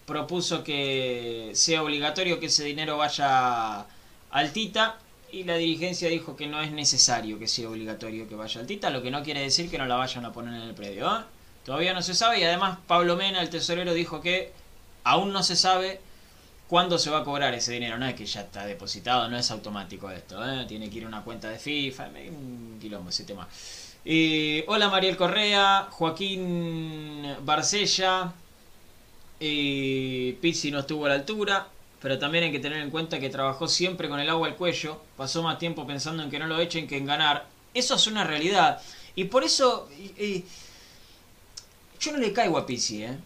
propuso 0.05 0.63
que 0.63 1.51
sea 1.53 1.83
obligatorio 1.83 2.39
que 2.39 2.47
ese 2.47 2.63
dinero 2.65 2.97
vaya 2.97 3.85
al 4.31 4.51
Tita 4.51 4.97
y 5.31 5.43
la 5.43 5.55
dirigencia 5.55 6.09
dijo 6.09 6.35
que 6.35 6.47
no 6.47 6.61
es 6.61 6.71
necesario 6.71 7.39
que 7.39 7.47
sea 7.47 7.69
obligatorio 7.69 8.27
que 8.27 8.35
vaya 8.35 8.59
al 8.59 8.67
Tita, 8.67 8.89
lo 8.89 9.01
que 9.01 9.11
no 9.11 9.23
quiere 9.23 9.41
decir 9.41 9.69
que 9.69 9.77
no 9.77 9.85
la 9.85 9.95
vayan 9.95 10.25
a 10.25 10.33
poner 10.33 10.55
en 10.55 10.67
el 10.67 10.73
predio. 10.75 11.07
¿eh? 11.07 11.21
Todavía 11.65 11.93
no 11.93 12.01
se 12.01 12.15
sabe 12.15 12.39
y 12.39 12.43
además 12.43 12.79
Pablo 12.87 13.15
Mena, 13.15 13.41
el 13.41 13.49
tesorero, 13.49 13.93
dijo 13.93 14.21
que 14.21 14.51
aún 15.03 15.31
no 15.31 15.43
se 15.43 15.55
sabe 15.55 16.01
cuándo 16.67 16.97
se 16.97 17.09
va 17.09 17.19
a 17.19 17.23
cobrar 17.23 17.53
ese 17.53 17.73
dinero. 17.73 17.97
No 17.97 18.07
es 18.07 18.15
que 18.15 18.25
ya 18.25 18.41
está 18.41 18.65
depositado, 18.65 19.27
no 19.29 19.37
es 19.37 19.51
automático 19.51 20.09
esto. 20.09 20.43
¿eh? 20.43 20.65
Tiene 20.67 20.89
que 20.89 20.97
ir 20.97 21.05
a 21.05 21.07
una 21.07 21.23
cuenta 21.23 21.49
de 21.49 21.59
FIFA, 21.59 22.09
un 22.29 22.77
quilombo 22.81 23.09
ese 23.09 23.25
tema. 23.25 23.47
Hola 24.67 24.89
Mariel 24.89 25.17
Correa, 25.17 25.87
Joaquín 25.91 27.35
Barcella. 27.41 28.33
Eh, 29.39 30.37
Pizzi 30.41 30.71
no 30.71 30.79
estuvo 30.79 31.05
a 31.05 31.09
la 31.09 31.15
altura, 31.15 31.67
pero 32.01 32.17
también 32.17 32.45
hay 32.45 32.51
que 32.51 32.59
tener 32.59 32.79
en 32.79 32.89
cuenta 32.89 33.19
que 33.19 33.29
trabajó 33.29 33.67
siempre 33.67 34.09
con 34.09 34.19
el 34.19 34.29
agua 34.29 34.47
al 34.47 34.55
cuello. 34.55 35.01
Pasó 35.17 35.43
más 35.43 35.59
tiempo 35.59 35.85
pensando 35.85 36.23
en 36.23 36.31
que 36.31 36.39
no 36.39 36.47
lo 36.47 36.59
echen 36.59 36.87
que 36.87 36.97
en 36.97 37.05
ganar. 37.05 37.45
Eso 37.73 37.95
es 37.95 38.07
una 38.07 38.23
realidad. 38.23 38.81
Y 39.15 39.25
por 39.25 39.43
eso 39.43 39.89
yo 42.01 42.11
no 42.11 42.17
le 42.17 42.33
caigo 42.33 42.57
a 42.57 42.65
Pizzi, 42.65 43.03
¿eh? 43.03 43.17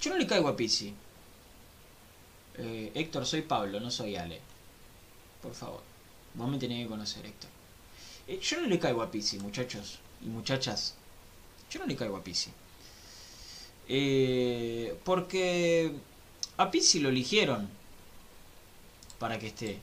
Yo 0.00 0.10
no 0.10 0.18
le 0.18 0.26
caigo 0.26 0.48
a 0.48 0.56
Pizzi. 0.56 0.94
Eh, 2.58 2.92
Héctor, 2.94 3.26
soy 3.26 3.42
Pablo, 3.42 3.80
no 3.80 3.90
soy 3.90 4.14
Ale. 4.16 4.40
Por 5.42 5.52
favor. 5.52 5.82
Vos 6.34 6.48
me 6.48 6.58
tenés 6.58 6.84
que 6.84 6.88
conocer, 6.88 7.26
Héctor. 7.26 7.50
Eh, 8.28 8.38
yo 8.40 8.60
no 8.60 8.68
le 8.68 8.78
caigo 8.78 9.02
a 9.02 9.10
Pizzi, 9.10 9.38
muchachos 9.38 9.98
y 10.24 10.26
muchachas. 10.26 10.94
Yo 11.70 11.80
no 11.80 11.86
le 11.86 11.96
caigo 11.96 12.16
a 12.16 12.22
Pizzi. 12.24 12.50
Eh, 13.88 14.96
porque 15.04 15.92
a 16.56 16.70
Pizzi 16.70 17.00
lo 17.00 17.08
eligieron 17.08 17.68
para 19.18 19.38
que 19.40 19.48
esté. 19.48 19.80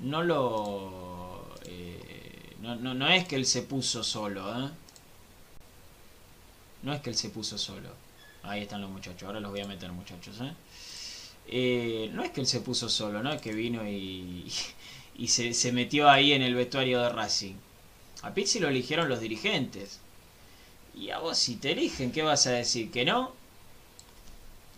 No 0.00 0.22
lo... 0.22 1.54
eh, 1.66 2.56
no, 2.60 2.76
no, 2.76 2.94
no 2.94 3.08
es 3.08 3.26
que 3.28 3.36
él 3.36 3.44
se 3.46 3.62
puso 3.62 4.02
solo, 4.02 4.66
¿eh? 4.66 4.70
No 6.84 6.92
es 6.92 7.00
que 7.00 7.10
él 7.10 7.16
se 7.16 7.30
puso 7.30 7.56
solo. 7.56 7.88
Ahí 8.42 8.62
están 8.62 8.82
los 8.82 8.90
muchachos. 8.90 9.22
Ahora 9.24 9.40
los 9.40 9.50
voy 9.50 9.62
a 9.62 9.66
meter, 9.66 9.90
muchachos, 9.90 10.36
¿eh? 10.42 10.52
Eh, 11.46 12.10
no 12.12 12.22
es 12.22 12.30
que 12.30 12.42
él 12.42 12.46
se 12.46 12.60
puso 12.60 12.88
solo, 12.90 13.22
¿no? 13.22 13.32
Es 13.32 13.40
que 13.40 13.54
vino 13.54 13.88
y, 13.88 14.52
y 15.16 15.28
se, 15.28 15.72
metió 15.72 16.10
ahí 16.10 16.32
en 16.32 16.42
el 16.42 16.54
vestuario 16.54 17.00
de 17.00 17.08
Racing. 17.08 17.54
A 18.22 18.34
Pizzi 18.34 18.60
lo 18.60 18.68
eligieron 18.68 19.08
los 19.08 19.20
dirigentes. 19.20 20.00
Y 20.94 21.10
a 21.10 21.18
vos 21.18 21.38
si 21.38 21.56
te 21.56 21.72
eligen, 21.72 22.12
¿qué 22.12 22.22
vas 22.22 22.46
a 22.46 22.52
decir? 22.52 22.90
¿Que 22.90 23.04
no? 23.04 23.32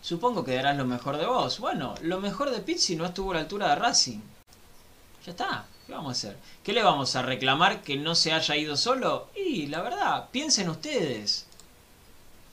Supongo 0.00 0.44
que 0.44 0.54
darás 0.54 0.76
lo 0.76 0.86
mejor 0.86 1.16
de 1.16 1.26
vos. 1.26 1.58
Bueno, 1.58 1.96
lo 2.02 2.20
mejor 2.20 2.50
de 2.50 2.60
Pizzi 2.60 2.94
no 2.94 3.06
estuvo 3.06 3.32
a 3.32 3.34
la 3.34 3.40
altura 3.40 3.70
de 3.70 3.76
Racing. 3.76 4.20
Ya 5.24 5.32
está. 5.32 5.66
¿Qué 5.86 5.92
vamos 5.92 6.10
a 6.10 6.12
hacer? 6.12 6.38
¿Qué 6.62 6.72
le 6.72 6.82
vamos 6.82 7.16
a 7.16 7.22
reclamar 7.22 7.82
que 7.82 7.96
no 7.96 8.14
se 8.14 8.32
haya 8.32 8.56
ido 8.56 8.76
solo? 8.76 9.28
Y 9.34 9.66
la 9.66 9.82
verdad, 9.82 10.28
piensen 10.30 10.68
ustedes. 10.68 11.46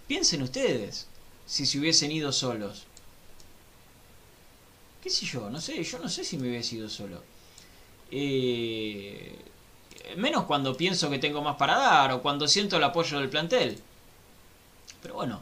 Piensen 0.07 0.41
ustedes. 0.41 1.07
Si 1.45 1.65
se 1.65 1.79
hubiesen 1.79 2.11
ido 2.11 2.31
solos. 2.31 2.83
¿Qué 5.01 5.09
sé 5.09 5.25
yo? 5.25 5.49
No 5.49 5.59
sé. 5.59 5.83
Yo 5.83 5.99
no 5.99 6.09
sé 6.09 6.23
si 6.23 6.37
me 6.37 6.49
hubiese 6.49 6.75
ido 6.75 6.89
solo. 6.89 7.21
Eh, 8.11 9.35
menos 10.17 10.45
cuando 10.45 10.77
pienso 10.77 11.09
que 11.09 11.19
tengo 11.19 11.41
más 11.41 11.55
para 11.57 11.75
dar 11.75 12.11
o 12.11 12.21
cuando 12.21 12.47
siento 12.47 12.77
el 12.77 12.83
apoyo 12.83 13.19
del 13.19 13.29
plantel. 13.29 13.77
Pero 15.01 15.15
bueno, 15.15 15.41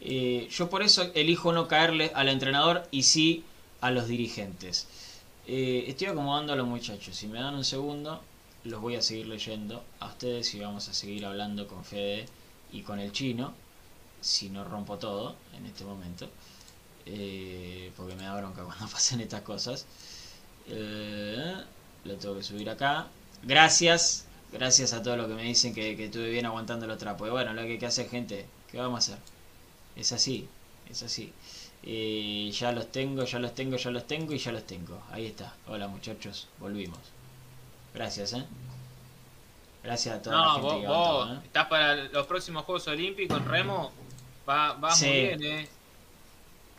eh, 0.00 0.48
yo 0.50 0.68
por 0.68 0.82
eso 0.82 1.10
elijo 1.14 1.52
no 1.52 1.68
caerle 1.68 2.10
al 2.14 2.28
entrenador 2.28 2.86
y 2.90 3.04
sí 3.04 3.44
a 3.80 3.90
los 3.90 4.08
dirigentes. 4.08 4.86
Eh, 5.46 5.84
estoy 5.88 6.08
acomodando 6.08 6.52
a 6.52 6.56
los 6.56 6.66
muchachos. 6.66 7.16
Si 7.16 7.26
me 7.26 7.40
dan 7.40 7.54
un 7.54 7.64
segundo, 7.64 8.20
los 8.64 8.80
voy 8.80 8.96
a 8.96 9.02
seguir 9.02 9.26
leyendo 9.26 9.82
a 10.00 10.06
ustedes 10.06 10.54
y 10.54 10.60
vamos 10.60 10.88
a 10.88 10.94
seguir 10.94 11.24
hablando 11.26 11.66
con 11.68 11.84
Fede 11.84 12.26
y 12.72 12.82
con 12.82 12.98
el 12.98 13.12
chino. 13.12 13.54
Si 14.22 14.48
no 14.48 14.64
rompo 14.64 14.98
todo 14.98 15.36
en 15.54 15.66
este 15.66 15.84
momento. 15.84 16.30
Eh, 17.06 17.92
porque 17.96 18.14
me 18.14 18.24
da 18.24 18.36
bronca 18.36 18.64
cuando 18.68 18.86
pasen 18.88 19.20
estas 19.20 19.42
cosas. 19.42 19.86
Eh, 20.68 21.54
lo 22.04 22.16
tengo 22.16 22.36
que 22.36 22.42
subir 22.42 22.70
acá. 22.70 23.08
Gracias. 23.42 24.26
Gracias 24.52 24.92
a 24.94 25.02
todos 25.02 25.16
los 25.18 25.28
que 25.28 25.34
me 25.34 25.44
dicen 25.44 25.74
que, 25.74 25.96
que 25.96 26.06
estuve 26.06 26.30
bien 26.30 26.46
aguantando 26.46 26.86
los 26.86 26.98
trapos. 26.98 27.28
Y 27.28 27.30
bueno, 27.32 27.52
lo 27.54 27.62
que 27.62 27.72
hay 27.72 27.78
que 27.78 27.86
hacer, 27.86 28.08
gente. 28.08 28.50
¿Qué 28.70 28.78
vamos 28.78 29.08
a 29.10 29.14
hacer? 29.14 29.24
Es 29.96 30.12
así. 30.12 30.48
Es 30.90 31.02
así. 31.02 31.34
Eh, 31.82 32.50
ya 32.52 32.72
los 32.72 32.92
tengo, 32.92 33.24
ya 33.24 33.38
los 33.40 33.54
tengo, 33.54 33.76
ya 33.76 33.90
los 33.90 34.06
tengo 34.06 34.32
y 34.34 34.38
ya 34.38 34.52
los 34.52 34.66
tengo. 34.66 35.02
Ahí 35.10 35.26
está. 35.26 35.56
Hola 35.66 35.88
muchachos. 35.88 36.48
Volvimos. 36.58 37.00
Gracias, 37.94 38.32
¿eh? 38.34 38.46
Gracias 39.82 40.16
a 40.16 40.22
toda 40.22 40.36
la 40.36 40.44
No, 40.44 40.52
gente 40.54 40.68
vos, 40.68 40.80
que 40.80 40.86
vos 40.86 41.30
¿eh? 41.30 41.40
estás 41.44 41.66
para 41.66 41.94
los 41.96 42.26
próximos 42.26 42.64
Juegos 42.64 42.86
Olímpicos, 42.88 43.44
Remo. 43.44 43.92
Va, 44.48 44.72
va 44.74 44.90
Sí. 44.94 45.06
muy 45.06 45.14
bien, 45.36 45.42
eh. 45.44 45.68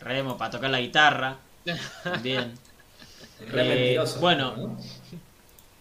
Remo 0.00 0.36
para 0.36 0.50
tocar 0.50 0.70
la 0.70 0.80
guitarra. 0.80 1.38
Bien. 2.22 2.58
Eh, 3.40 3.98
bueno. 4.20 4.54
¿no? 4.56 4.78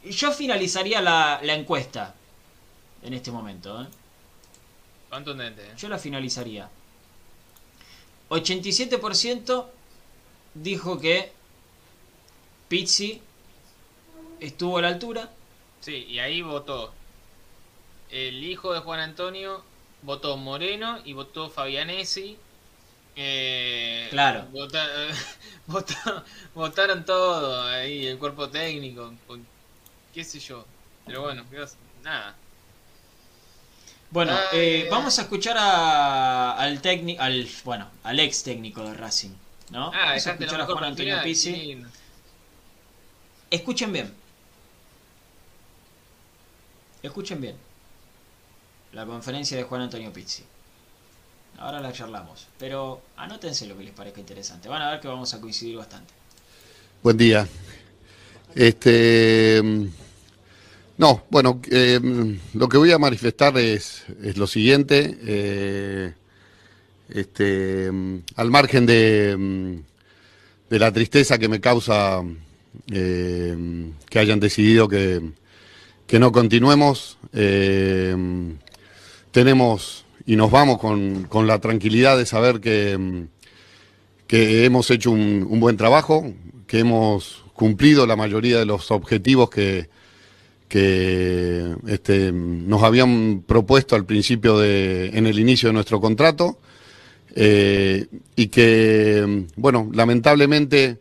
Yo 0.10 0.32
finalizaría 0.32 1.02
la, 1.02 1.40
la 1.44 1.54
encuesta 1.54 2.16
en 3.02 3.14
este 3.14 3.32
momento. 3.32 3.82
¿eh? 3.84 3.88
Contundente. 5.10 5.62
¿eh? 5.64 5.74
Yo 5.78 5.90
la 5.90 5.98
finalizaría. 5.98 6.70
87% 8.30 9.66
dijo 10.56 11.00
que 11.00 11.32
Pizzi 12.68 13.22
estuvo 14.40 14.78
a 14.78 14.82
la 14.84 14.88
altura. 14.88 15.30
Sí, 15.82 16.06
y 16.10 16.20
ahí 16.20 16.42
votó 16.42 16.94
el 18.10 18.44
hijo 18.44 18.74
de 18.74 18.80
Juan 18.80 19.00
Antonio, 19.02 19.64
votó 20.04 20.38
Moreno 20.38 21.00
y 21.04 21.14
votó 21.14 21.50
Fabianesi. 21.50 22.38
Eh, 23.16 24.08
Claro. 24.10 24.48
vota- 24.52 24.90
vota- 25.68 26.24
votaron 26.56 27.06
todo 27.06 27.64
ahí, 27.64 28.08
el 28.08 28.18
cuerpo 28.18 28.50
técnico, 28.50 29.14
qué 30.14 30.24
sé 30.24 30.40
yo. 30.40 30.66
Pero 31.06 31.22
bueno, 31.22 31.46
¿qué 31.50 31.60
vas- 31.60 31.78
nada. 32.04 32.36
Bueno, 34.10 34.32
eh, 34.54 34.82
ay. 34.84 34.90
vamos 34.90 35.18
a 35.20 35.24
escuchar 35.24 35.58
a- 35.58 36.54
al 36.54 36.82
técnico, 36.82 37.22
al 37.22 37.48
bueno, 37.64 37.90
al 38.04 38.20
ex 38.20 38.44
técnico 38.44 38.84
de 38.84 38.94
Racing, 38.94 39.32
¿no? 39.72 39.88
Ah, 39.94 40.06
vamos 40.10 40.28
a 40.28 40.32
escuchar 40.32 40.62
a 40.62 40.66
Juan 40.66 40.84
Antonio 40.84 41.14
final, 41.14 41.24
Pizzi. 41.24 41.52
qué 41.52 41.58
lindo. 41.64 41.90
Escuchen 43.50 43.92
bien. 43.94 44.14
Escuchen 47.02 47.42
bien. 47.42 47.58
La 48.94 49.06
conferencia 49.06 49.58
de 49.58 49.64
Juan 49.64 49.82
Antonio 49.82 50.14
Pizzi. 50.14 50.44
Ahora 51.58 51.82
la 51.82 51.92
charlamos, 51.92 52.48
pero 52.60 53.02
anótense 53.18 53.66
lo 53.68 53.78
que 53.78 53.84
les 53.84 53.94
parezca 53.94 54.20
interesante. 54.20 54.70
Van 54.70 54.82
a 54.82 54.92
ver 54.92 55.00
que 55.00 55.08
vamos 55.08 55.34
a 55.34 55.42
coincidir 55.42 55.78
bastante. 55.78 56.14
Buen 57.02 57.18
día. 57.18 57.48
Este, 58.56 59.62
mm, 59.64 59.86
no, 60.98 61.24
bueno, 61.30 61.60
eh, 61.72 62.00
mm, 62.02 62.58
lo 62.58 62.70
que 62.70 62.78
voy 62.78 62.92
a 62.92 63.00
manifestar 63.00 63.58
es, 63.58 64.04
es 64.22 64.38
lo 64.38 64.46
siguiente. 64.48 65.18
eh, 65.24 66.14
este, 67.10 67.92
mm, 67.92 68.18
al 68.36 68.50
margen 68.52 68.86
de, 68.86 69.82
de 70.70 70.80
la 70.80 70.92
tristeza 70.92 71.38
que 71.38 71.48
me 71.48 71.60
causa 71.60 72.22
eh, 72.92 73.92
que 74.10 74.20
hayan 74.20 74.40
decidido 74.40 74.88
que, 74.88 75.22
que 76.08 76.20
no 76.20 76.32
continuemos, 76.32 77.18
tenemos 79.34 80.06
y 80.26 80.38
nos 80.38 80.50
vamos 80.52 80.78
con, 80.78 81.24
con 81.24 81.48
la 81.48 81.60
tranquilidad 81.60 82.18
de 82.18 82.26
saber 82.26 82.62
que, 82.62 83.26
que 84.28 84.64
hemos 84.64 84.90
hecho 84.92 85.12
un, 85.12 85.60
buen 85.60 85.76
trabajo, 85.76 86.32
que 86.68 86.80
hemos 86.80 87.44
cumplido 87.54 88.08
la 88.08 88.16
mayoría 88.16 88.60
de 88.60 88.66
los 88.66 88.90
objetivos 88.92 89.50
que, 89.50 89.90
que 90.70 91.76
este, 91.88 92.32
nos 92.32 92.84
habían 92.84 93.44
propuesto 93.46 93.96
al 93.96 94.06
principio 94.06 94.58
de, 94.60 95.08
en 95.18 95.26
el 95.28 95.38
inicio 95.40 95.68
de 95.70 95.74
nuestro 95.74 96.00
contrato, 96.00 96.60
eh, 97.36 98.06
y 98.36 98.48
que, 98.48 99.46
bueno, 99.56 99.90
lamentablemente 99.92 101.00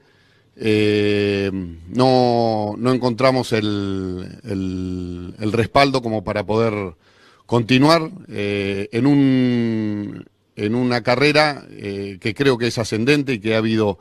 eh, 0.56 1.50
no, 1.88 2.74
no 2.78 2.92
encontramos 2.92 3.52
el- 3.52 5.34
el 5.38 5.52
respaldo 5.52 6.00
como 6.02 6.24
para 6.24 6.44
poder 6.44 6.94
continuar 7.52 8.10
eh, 8.28 8.88
en, 8.92 9.06
un, 9.06 10.24
en 10.56 10.74
una 10.74 11.02
carrera 11.02 11.66
eh, 11.68 12.16
que 12.18 12.32
creo 12.32 12.56
que 12.56 12.68
es 12.68 12.78
ascendente 12.78 13.34
y 13.34 13.40
que 13.40 13.54
ha 13.54 13.58
habido 13.58 13.98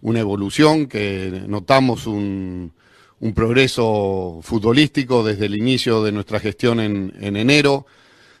una 0.00 0.20
evolución, 0.20 0.86
que 0.86 1.42
notamos 1.46 2.06
un, 2.06 2.72
un 3.20 3.34
progreso 3.34 4.40
futbolístico 4.42 5.22
desde 5.22 5.44
el 5.44 5.54
inicio 5.54 6.02
de 6.02 6.12
nuestra 6.12 6.40
gestión 6.40 6.80
en, 6.80 7.12
en 7.20 7.36
enero, 7.36 7.84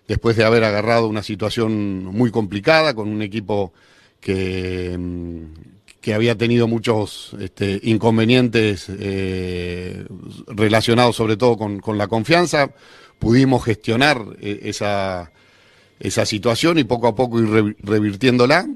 después 0.08 0.34
de 0.34 0.44
haber 0.44 0.64
agarrado 0.64 1.08
una 1.08 1.22
situación 1.22 2.06
muy 2.06 2.30
complicada 2.30 2.94
con 2.94 3.10
un 3.10 3.20
equipo 3.20 3.74
que, 4.18 4.96
mm, 4.98 5.44
que 6.00 6.14
había 6.14 6.38
tenido 6.38 6.68
muchos 6.68 7.36
este, 7.38 7.80
inconvenientes 7.82 8.86
eh, 8.88 10.06
relacionados 10.46 11.16
sobre 11.16 11.36
todo 11.36 11.58
con, 11.58 11.80
con 11.80 11.98
la 11.98 12.08
confianza, 12.08 12.70
pudimos 13.18 13.64
gestionar 13.64 14.22
eh, 14.40 14.60
esa, 14.64 15.30
esa 16.00 16.26
situación 16.26 16.78
y 16.78 16.84
poco 16.84 17.08
a 17.08 17.14
poco 17.14 17.40
ir 17.40 17.48
re- 17.48 17.76
revirtiéndola. 17.80 18.66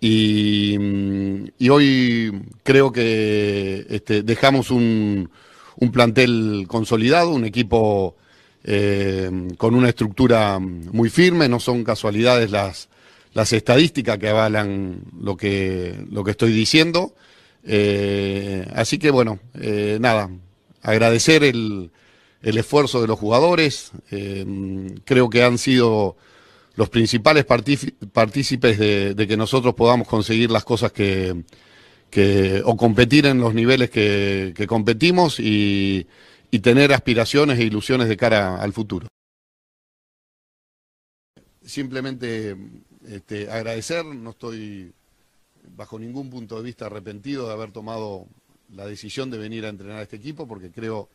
Y, 0.00 0.76
mm, 0.78 1.44
y 1.58 1.68
hoy 1.70 2.42
creo 2.62 2.92
que 2.92 3.86
este, 3.88 4.22
dejamos 4.22 4.70
un, 4.70 5.30
un 5.76 5.92
plantel 5.92 6.66
consolidado, 6.68 7.30
un 7.30 7.44
equipo 7.44 8.16
eh, 8.64 9.30
con 9.56 9.74
una 9.74 9.88
estructura 9.88 10.58
muy 10.58 11.08
firme, 11.08 11.48
no 11.48 11.60
son 11.60 11.82
casualidades 11.84 12.50
las, 12.50 12.88
las 13.32 13.52
estadísticas 13.52 14.18
que 14.18 14.28
avalan 14.28 15.00
lo 15.20 15.36
que, 15.36 15.94
lo 16.10 16.24
que 16.24 16.32
estoy 16.32 16.52
diciendo. 16.52 17.14
Eh, 17.64 18.66
así 18.74 18.98
que 18.98 19.10
bueno, 19.10 19.40
nada, 19.98 20.30
agradecer 20.82 21.42
el, 21.42 21.90
el 22.42 22.58
esfuerzo 22.58 23.00
de 23.00 23.06
los 23.08 23.18
jugadores, 23.18 23.92
eh, 24.10 24.44
creo 25.04 25.28
que 25.30 25.42
han 25.42 25.58
sido 25.58 26.16
los 26.74 26.90
principales 26.90 27.46
partíci- 27.46 27.94
partícipes 28.12 28.78
de, 28.78 29.26
que 29.26 29.36
nosotros 29.36 29.74
podamos 29.74 30.06
conseguir 30.06 30.50
las 30.50 30.64
cosas 30.64 30.92
que, 30.92 31.44
o 32.64 32.76
competir 32.76 33.26
en 33.26 33.40
los 33.40 33.54
niveles 33.54 33.90
que, 33.90 34.52
que 34.54 34.66
competimos 34.66 35.40
y, 35.40 36.06
y 36.50 36.58
tener 36.60 36.92
aspiraciones 36.92 37.58
e 37.58 37.64
ilusiones 37.64 38.08
de 38.08 38.16
cara 38.16 38.60
al 38.60 38.72
futuro. 38.72 39.08
Simplemente 41.64 42.56
este, 43.08 43.50
agradecer, 43.50 44.04
no 44.04 44.30
estoy 44.30 44.92
bajo 45.76 45.98
ningún 45.98 46.30
punto 46.30 46.56
de 46.56 46.62
vista 46.62 46.86
arrepentido 46.86 47.48
de 47.48 47.52
haber 47.54 47.72
tomado 47.72 48.26
la 48.72 48.86
decisión 48.86 49.30
de 49.30 49.38
venir 49.38 49.66
a 49.66 49.70
entrenar 49.70 49.98
a 49.98 50.02
este 50.02 50.16
equipo 50.16 50.46
porque 50.46 50.70
creo 50.70 51.08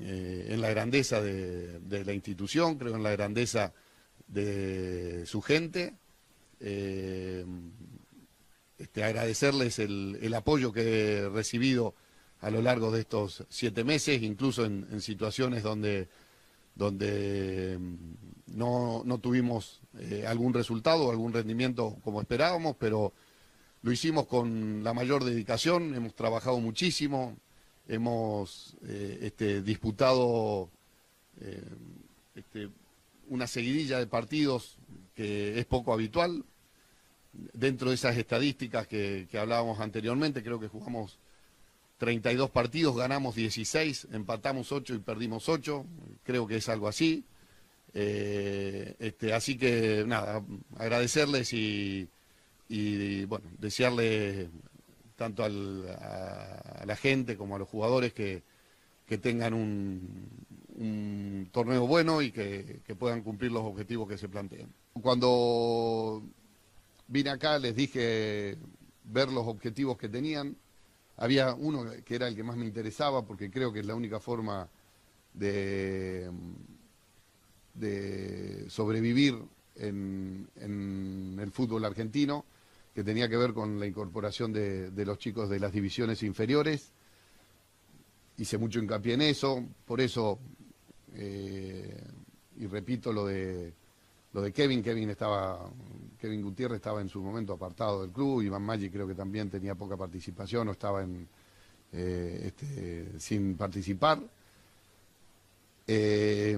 eh, 0.00 0.48
en 0.50 0.60
la 0.60 0.70
grandeza 0.70 1.20
de, 1.20 2.04
la 2.04 2.12
institución, 2.12 2.78
creo 2.78 2.96
en 2.96 3.02
la 3.02 3.12
grandeza 3.12 3.72
de 4.26 5.24
su 5.26 5.40
gente. 5.42 5.94
Eh, 6.60 7.44
este, 8.78 9.04
agradecerles 9.04 9.78
el, 9.78 10.34
apoyo 10.34 10.72
que 10.72 11.18
he 11.18 11.28
recibido 11.28 11.94
a 12.40 12.50
lo 12.50 12.60
largo 12.60 12.90
de 12.90 13.00
estos 13.00 13.44
siete 13.48 13.84
meses, 13.84 14.22
incluso 14.22 14.64
en, 14.64 14.86
en 14.90 15.00
situaciones 15.00 15.62
donde, 15.62 16.08
donde 16.74 17.78
mm, 17.78 18.56
no, 18.56 19.02
no 19.04 19.18
tuvimos 19.18 19.80
eh, 19.98 20.24
algún 20.26 20.52
resultado, 20.52 21.10
algún 21.10 21.32
rendimiento 21.32 21.96
como 22.02 22.20
esperábamos, 22.20 22.76
pero 22.78 23.12
lo 23.82 23.92
hicimos 23.92 24.26
con 24.26 24.82
la 24.82 24.94
mayor 24.94 25.24
dedicación, 25.24 25.94
hemos 25.94 26.14
trabajado 26.14 26.58
muchísimo, 26.58 27.36
hemos 27.88 28.76
eh, 28.86 29.18
este, 29.22 29.62
disputado 29.62 30.70
eh, 31.40 31.62
este, 32.34 32.68
una 33.28 33.46
seguidilla 33.46 33.98
de 33.98 34.06
partidos 34.06 34.78
que 35.14 35.58
es 35.58 35.66
poco 35.66 35.92
habitual. 35.92 36.44
Dentro 37.52 37.88
de 37.88 37.96
esas 37.96 38.16
estadísticas 38.16 38.86
que, 38.86 39.26
hablábamos 39.38 39.80
anteriormente, 39.80 40.42
creo 40.42 40.60
que 40.60 40.68
jugamos 40.68 41.18
32 41.98 42.50
partidos, 42.50 42.96
ganamos 42.96 43.34
16, 43.34 44.08
empatamos 44.12 44.70
8 44.70 44.94
y 44.94 44.98
perdimos 44.98 45.48
8. 45.48 45.84
Creo 46.22 46.46
que 46.46 46.56
es 46.56 46.68
algo 46.68 46.86
así. 46.86 47.24
Eh, 47.92 48.94
este, 49.00 49.32
así 49.32 49.56
que 49.56 50.04
nada, 50.06 50.44
agradecerles 50.78 51.52
y, 51.52 52.08
y, 52.68 53.24
bueno, 53.24 53.46
desearle 53.58 54.48
tanto 55.16 55.44
al- 55.44 55.88
a, 55.88 56.84
la 56.86 56.96
gente 56.96 57.36
como 57.36 57.56
a 57.56 57.58
los 57.58 57.68
jugadores 57.68 58.12
que, 58.12 58.42
que 59.06 59.18
tengan 59.18 59.54
un, 59.54 61.48
torneo 61.52 61.86
bueno 61.86 62.20
y 62.22 62.32
que, 62.32 62.80
que 62.86 62.96
puedan 62.96 63.22
cumplir 63.22 63.52
los 63.52 63.62
objetivos 63.62 64.08
que 64.08 64.18
se 64.18 64.28
planteen. 64.28 64.68
Cuando 65.00 66.22
vine 67.08 67.30
acá 67.30 67.58
les 67.58 67.76
dije 67.76 68.58
ver 69.04 69.30
los 69.30 69.46
objetivos 69.46 69.96
que 69.98 70.08
tenían. 70.08 70.56
Había 71.16 71.54
uno 71.54 71.84
que 72.04 72.14
era 72.16 72.26
el 72.26 72.34
que 72.34 72.42
más 72.42 72.56
me 72.56 72.66
interesaba 72.66 73.24
porque 73.24 73.50
creo 73.50 73.72
que 73.72 73.80
es 73.80 73.86
la 73.86 73.94
única 73.94 74.18
forma 74.18 74.68
de, 75.32 76.28
de 77.74 78.68
sobrevivir 78.68 79.36
en, 79.76 80.48
en 80.56 81.38
el 81.40 81.50
fútbol 81.52 81.84
argentino, 81.84 82.44
que 82.94 83.02
tenía 83.02 83.28
que 83.28 83.36
ver 83.36 83.52
con 83.52 83.80
la 83.80 83.86
incorporación 83.86 84.52
de, 84.52 85.04
los 85.04 85.18
chicos 85.18 85.48
de 85.48 85.58
las 85.58 85.72
divisiones 85.72 86.22
inferiores. 86.22 86.92
Hice 88.36 88.56
mucho 88.56 88.78
hincapié 88.78 89.14
en 89.14 89.22
eso, 89.22 89.64
por 89.84 90.00
eso, 90.00 90.38
eh, 91.14 92.02
y 92.56 92.66
repito 92.66 93.12
lo 93.12 93.26
de, 93.26 93.72
lo 94.32 94.42
de 94.42 94.52
Kevin, 94.52 94.82
Kevin 94.82 95.10
estaba, 95.10 95.68
Kevin 96.20 96.42
Gutiérrez 96.42 96.76
estaba 96.76 97.00
en 97.00 97.08
su 97.08 97.20
momento 97.20 97.52
apartado 97.54 98.02
del 98.02 98.12
club, 98.12 98.42
Iván 98.42 98.62
Maggi 98.62 98.90
creo 98.90 99.06
que 99.06 99.14
también 99.14 99.50
tenía 99.50 99.74
poca 99.74 99.96
participación 99.96 100.68
o 100.68 100.72
estaba 100.72 101.04
eh, 101.92 102.42
este, 102.46 103.18
sin 103.18 103.56
participar. 103.56 104.20
Eh, 105.86 106.56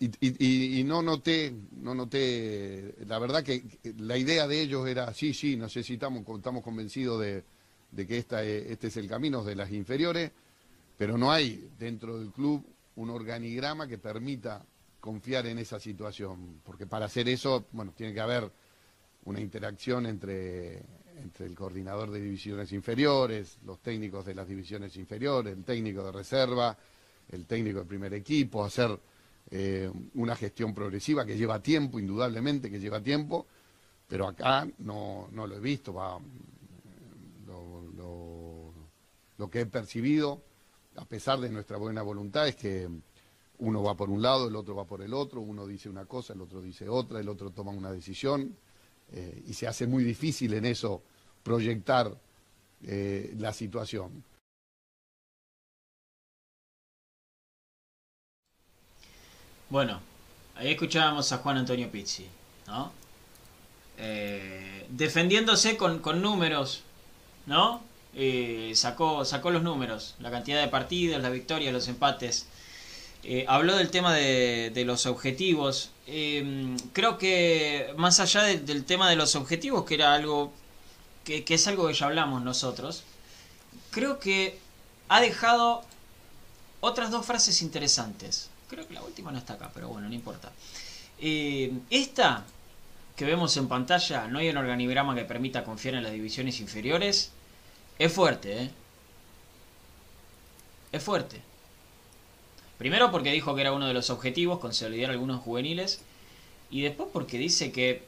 y, 0.00 0.80
y, 0.80 0.84
no 0.84 1.02
noté, 1.02 1.52
no 1.72 1.94
noté, 1.94 2.94
la 3.06 3.18
verdad 3.18 3.42
que 3.42 3.64
la 3.98 4.16
idea 4.16 4.46
de 4.46 4.60
ellos 4.60 4.86
era, 4.86 5.12
sí, 5.12 5.34
sí, 5.34 5.56
necesitamos, 5.56 6.24
estamos 6.36 6.62
convencidos 6.62 7.20
de, 7.20 7.42
de 7.90 8.06
que 8.06 8.18
esta, 8.18 8.44
este 8.44 8.88
es 8.88 8.96
el 8.96 9.08
camino 9.08 9.42
de 9.42 9.56
las 9.56 9.72
inferiores, 9.72 10.30
pero 10.96 11.18
no 11.18 11.32
hay 11.32 11.68
dentro 11.78 12.18
del 12.18 12.30
club 12.30 12.64
un 12.96 13.10
organigrama 13.10 13.88
que 13.88 13.98
permita 13.98 14.64
confiar 15.00 15.46
en 15.46 15.58
esa 15.58 15.80
situación, 15.80 16.60
porque 16.64 16.86
para 16.86 17.06
hacer 17.06 17.28
eso, 17.28 17.66
bueno, 17.72 17.92
tiene 17.96 18.14
que 18.14 18.20
haber 18.20 18.50
una 19.24 19.40
interacción 19.40 20.06
entre, 20.06 20.82
entre 21.16 21.46
el 21.46 21.54
coordinador 21.54 22.10
de 22.10 22.20
divisiones 22.20 22.72
inferiores, 22.72 23.58
los 23.64 23.80
técnicos 23.80 24.24
de 24.26 24.34
las 24.34 24.48
divisiones 24.48 24.96
inferiores, 24.96 25.56
el 25.56 25.64
técnico 25.64 26.04
de 26.04 26.12
reserva, 26.12 26.76
el 27.30 27.46
técnico 27.46 27.78
del 27.78 27.88
primer 27.88 28.14
equipo, 28.14 28.64
hacer 28.64 28.98
eh, 29.50 29.90
una 30.14 30.36
gestión 30.36 30.74
progresiva 30.74 31.24
que 31.24 31.36
lleva 31.36 31.62
tiempo, 31.62 31.98
indudablemente 31.98 32.70
que 32.70 32.78
lleva 32.78 33.02
tiempo, 33.02 33.46
pero 34.06 34.26
acá 34.26 34.68
no, 34.78 35.28
no 35.32 35.46
lo 35.46 35.56
he 35.56 35.60
visto. 35.60 35.92
Lo, 37.46 38.72
lo, 39.36 39.50
que 39.50 39.60
he 39.60 39.66
percibido, 39.66 40.42
a 40.96 41.04
pesar 41.04 41.40
de 41.40 41.48
nuestra 41.48 41.76
buena 41.78 42.02
voluntad, 42.02 42.48
es 42.48 42.56
que 42.56 42.88
uno 43.58 43.82
va 43.82 43.96
por 43.96 44.10
un 44.10 44.20
lado, 44.20 44.48
el 44.48 44.56
otro 44.56 44.74
va 44.74 44.84
por 44.84 45.02
el 45.02 45.14
otro, 45.14 45.40
uno 45.40 45.66
dice 45.66 45.88
una 45.88 46.04
cosa, 46.04 46.34
el 46.34 46.40
otro 46.40 46.60
dice 46.60 46.88
otra, 46.88 47.20
el 47.20 47.28
otro 47.28 47.50
toma 47.50 47.72
una 47.72 47.90
decisión, 47.90 48.56
eh, 49.12 49.42
y 49.46 49.54
se 49.54 49.66
hace 49.66 49.86
muy 49.86 50.04
difícil 50.04 50.52
en 50.54 50.66
eso 50.66 51.02
proyectar 51.42 52.14
eh, 52.82 53.34
la 53.38 53.52
situación. 53.52 54.22
Bueno, 59.70 60.00
ahí 60.56 60.70
escuchábamos 60.70 61.30
a 61.32 61.38
Juan 61.38 61.58
Antonio 61.58 61.90
Pizzi, 61.90 62.26
¿no? 62.66 62.90
Eh, 63.98 64.86
defendiéndose 64.88 65.76
con, 65.76 66.00
números, 66.22 66.82
¿no? 67.44 67.82
Eh, 68.14 68.72
sacó, 68.74 69.26
sacó 69.26 69.50
los 69.50 69.62
números, 69.62 70.14
la 70.20 70.30
cantidad 70.30 70.62
de 70.62 70.68
partidos, 70.68 71.20
la 71.20 71.28
victoria, 71.28 71.70
los 71.70 71.86
empates. 71.88 72.46
Eh, 73.24 73.44
habló 73.46 73.76
del 73.76 73.90
tema 73.90 74.14
de, 74.14 74.82
los 74.86 75.04
objetivos. 75.04 75.90
creo 76.06 77.18
que 77.18 77.92
más 77.98 78.20
allá 78.20 78.44
del 78.44 78.84
tema 78.86 79.10
de 79.10 79.16
los 79.16 79.36
objetivos, 79.36 79.84
que 79.84 79.96
era 79.96 80.14
algo 80.14 80.50
que, 81.24 81.44
que, 81.44 81.54
es 81.54 81.68
algo 81.68 81.88
que 81.88 81.94
ya 81.94 82.06
hablamos 82.06 82.42
nosotros, 82.42 83.04
creo 83.90 84.18
que 84.18 84.58
ha 85.08 85.20
dejado 85.20 85.82
otras 86.80 87.10
dos 87.10 87.26
frases 87.26 87.60
interesantes. 87.60 88.48
Creo 88.68 88.86
que 88.86 88.94
la 88.94 89.02
última 89.02 89.32
no 89.32 89.38
está 89.38 89.54
acá, 89.54 89.70
pero 89.72 89.88
bueno, 89.88 90.08
no 90.08 90.14
importa. 90.14 90.52
Eh, 91.20 91.72
esta 91.90 92.44
que 93.16 93.24
vemos 93.24 93.56
en 93.56 93.66
pantalla, 93.66 94.28
no 94.28 94.38
hay 94.38 94.48
un 94.48 94.58
organigrama 94.58 95.14
que 95.14 95.24
permita 95.24 95.64
confiar 95.64 95.96
en 95.96 96.04
las 96.04 96.12
divisiones 96.12 96.60
inferiores. 96.60 97.32
Es 97.98 98.12
fuerte, 98.12 98.62
¿eh? 98.62 98.70
Es 100.92 101.02
fuerte. 101.02 101.42
Primero 102.78 103.10
porque 103.10 103.32
dijo 103.32 103.56
que 103.56 103.62
era 103.62 103.72
uno 103.72 103.88
de 103.88 103.94
los 103.94 104.10
objetivos, 104.10 104.60
consolidar 104.60 105.10
algunos 105.10 105.42
juveniles. 105.42 106.00
Y 106.70 106.82
después 106.82 107.08
porque 107.12 107.38
dice 107.38 107.72
que 107.72 108.04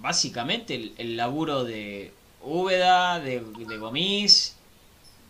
básicamente 0.00 0.92
el, 0.96 1.16
laburo 1.16 1.62
de 1.62 2.12
Úbeda, 2.42 3.20
de, 3.20 3.40
de 3.40 3.76
Gomis, 3.78 4.56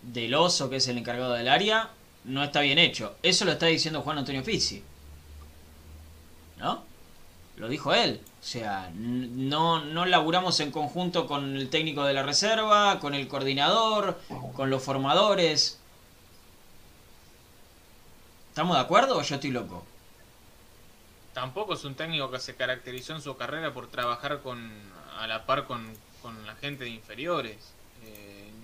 del 0.00 0.34
Oso, 0.34 0.70
que 0.70 0.76
es 0.76 0.88
el 0.88 0.96
encargado 0.96 1.34
del 1.34 1.48
área, 1.48 1.90
no 2.24 2.42
está 2.42 2.60
bien 2.60 2.78
hecho. 2.78 3.16
Eso 3.22 3.44
lo 3.44 3.52
está 3.52 3.66
diciendo 3.66 4.02
Juan 4.02 4.18
Antonio 4.18 4.42
Pizzi. 4.42 4.82
¿No? 6.58 6.82
Lo 7.56 7.68
dijo 7.68 7.94
él. 7.94 8.20
O 8.40 8.44
sea, 8.44 8.90
no, 8.94 9.84
no 9.84 10.06
laburamos 10.06 10.60
en 10.60 10.70
conjunto 10.70 11.26
con 11.26 11.56
el 11.56 11.70
técnico 11.70 12.04
de 12.04 12.14
la 12.14 12.22
reserva, 12.22 12.98
con 13.00 13.14
el 13.14 13.28
coordinador, 13.28 14.20
con 14.54 14.70
los 14.70 14.82
formadores. 14.82 15.78
¿Estamos 18.50 18.76
de 18.76 18.82
acuerdo 18.82 19.18
o 19.18 19.22
yo 19.22 19.34
estoy 19.34 19.50
loco? 19.50 19.84
Tampoco 21.32 21.74
es 21.74 21.84
un 21.84 21.94
técnico 21.94 22.30
que 22.30 22.38
se 22.38 22.54
caracterizó 22.54 23.14
en 23.14 23.22
su 23.22 23.36
carrera 23.36 23.74
por 23.74 23.88
trabajar 23.88 24.40
con 24.40 24.70
a 25.18 25.26
la 25.26 25.46
par 25.46 25.66
con, 25.66 25.92
con 26.22 26.46
la 26.46 26.54
gente 26.56 26.84
de 26.84 26.90
inferiores 26.90 27.74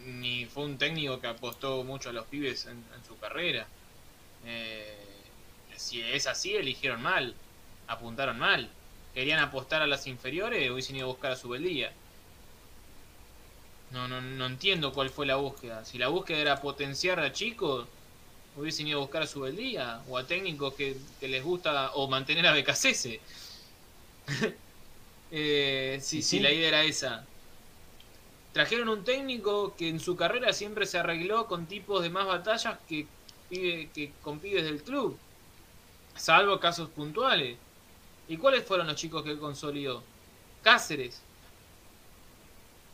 ni 0.04 0.46
fue 0.46 0.64
un 0.64 0.78
técnico 0.78 1.20
que 1.20 1.26
apostó 1.26 1.84
mucho 1.84 2.11
a 2.11 2.12
los 2.12 2.26
pibes 2.26 2.66
en, 2.66 2.84
carrera. 3.21 3.66
Eh, 4.45 4.97
si 5.77 6.03
es 6.03 6.27
así, 6.27 6.55
eligieron 6.55 7.03
mal, 7.03 7.35
apuntaron 7.87 8.39
mal. 8.39 8.68
Querían 9.14 9.41
apostar 9.41 9.83
a 9.83 9.87
las 9.87 10.07
inferiores, 10.07 10.71
hubiesen 10.71 10.97
ido 10.97 11.07
a 11.07 11.12
buscar 11.12 11.33
a 11.33 11.37
su 11.37 11.49
beldía. 11.49 11.93
No, 13.91 14.07
no, 14.07 14.21
no 14.21 14.47
entiendo 14.47 14.93
cuál 14.93 15.11
fue 15.11 15.27
la 15.27 15.37
búsqueda. 15.37 15.85
Si 15.85 15.99
la 15.99 16.09
búsqueda 16.09 16.39
era 16.39 16.61
potenciar 16.61 17.18
a 17.18 17.33
chicos, 17.33 17.89
hubiesen 18.57 18.87
ido 18.87 18.99
a 18.99 19.03
buscar 19.03 19.23
a 19.23 19.27
su 19.27 19.41
beldía 19.41 20.03
o 20.09 20.18
a 20.18 20.27
técnicos 20.27 20.75
que, 20.75 20.97
les 21.21 21.43
gusta 21.43 21.93
o 21.95 22.09
mantener 22.09 22.47
a 22.47 22.53
Becasese. 22.53 23.21
eh, 25.33 25.99
si, 26.01 26.23
si 26.23 26.39
la 26.39 26.53
idea 26.53 26.68
era 26.68 26.83
esa. 26.85 27.27
Trajeron 28.53 28.88
un 28.88 29.05
técnico 29.05 29.74
que 29.76 29.88
en 29.88 30.01
su 30.01 30.16
carrera 30.16 30.53
siempre 30.53 30.86
se 30.86 30.98
arregló 30.98 31.46
con 31.46 31.66
tipos 31.66 32.03
de 32.03 32.11
más 32.11 32.26
batallas 32.26 32.78
que, 32.88 33.07
que 33.48 34.12
con 34.22 34.40
pibes 34.40 34.64
del 34.64 34.82
club, 34.82 35.16
salvo 36.16 36.59
casos 36.59 36.88
puntuales. 36.88 37.57
¿Y 38.28 38.36
cuáles 38.36 38.64
fueron 38.64 38.86
los 38.86 38.96
chicos 38.96 39.24
que 39.24 39.36
consolidó? 39.38 40.03
Cáceres. 40.62 41.20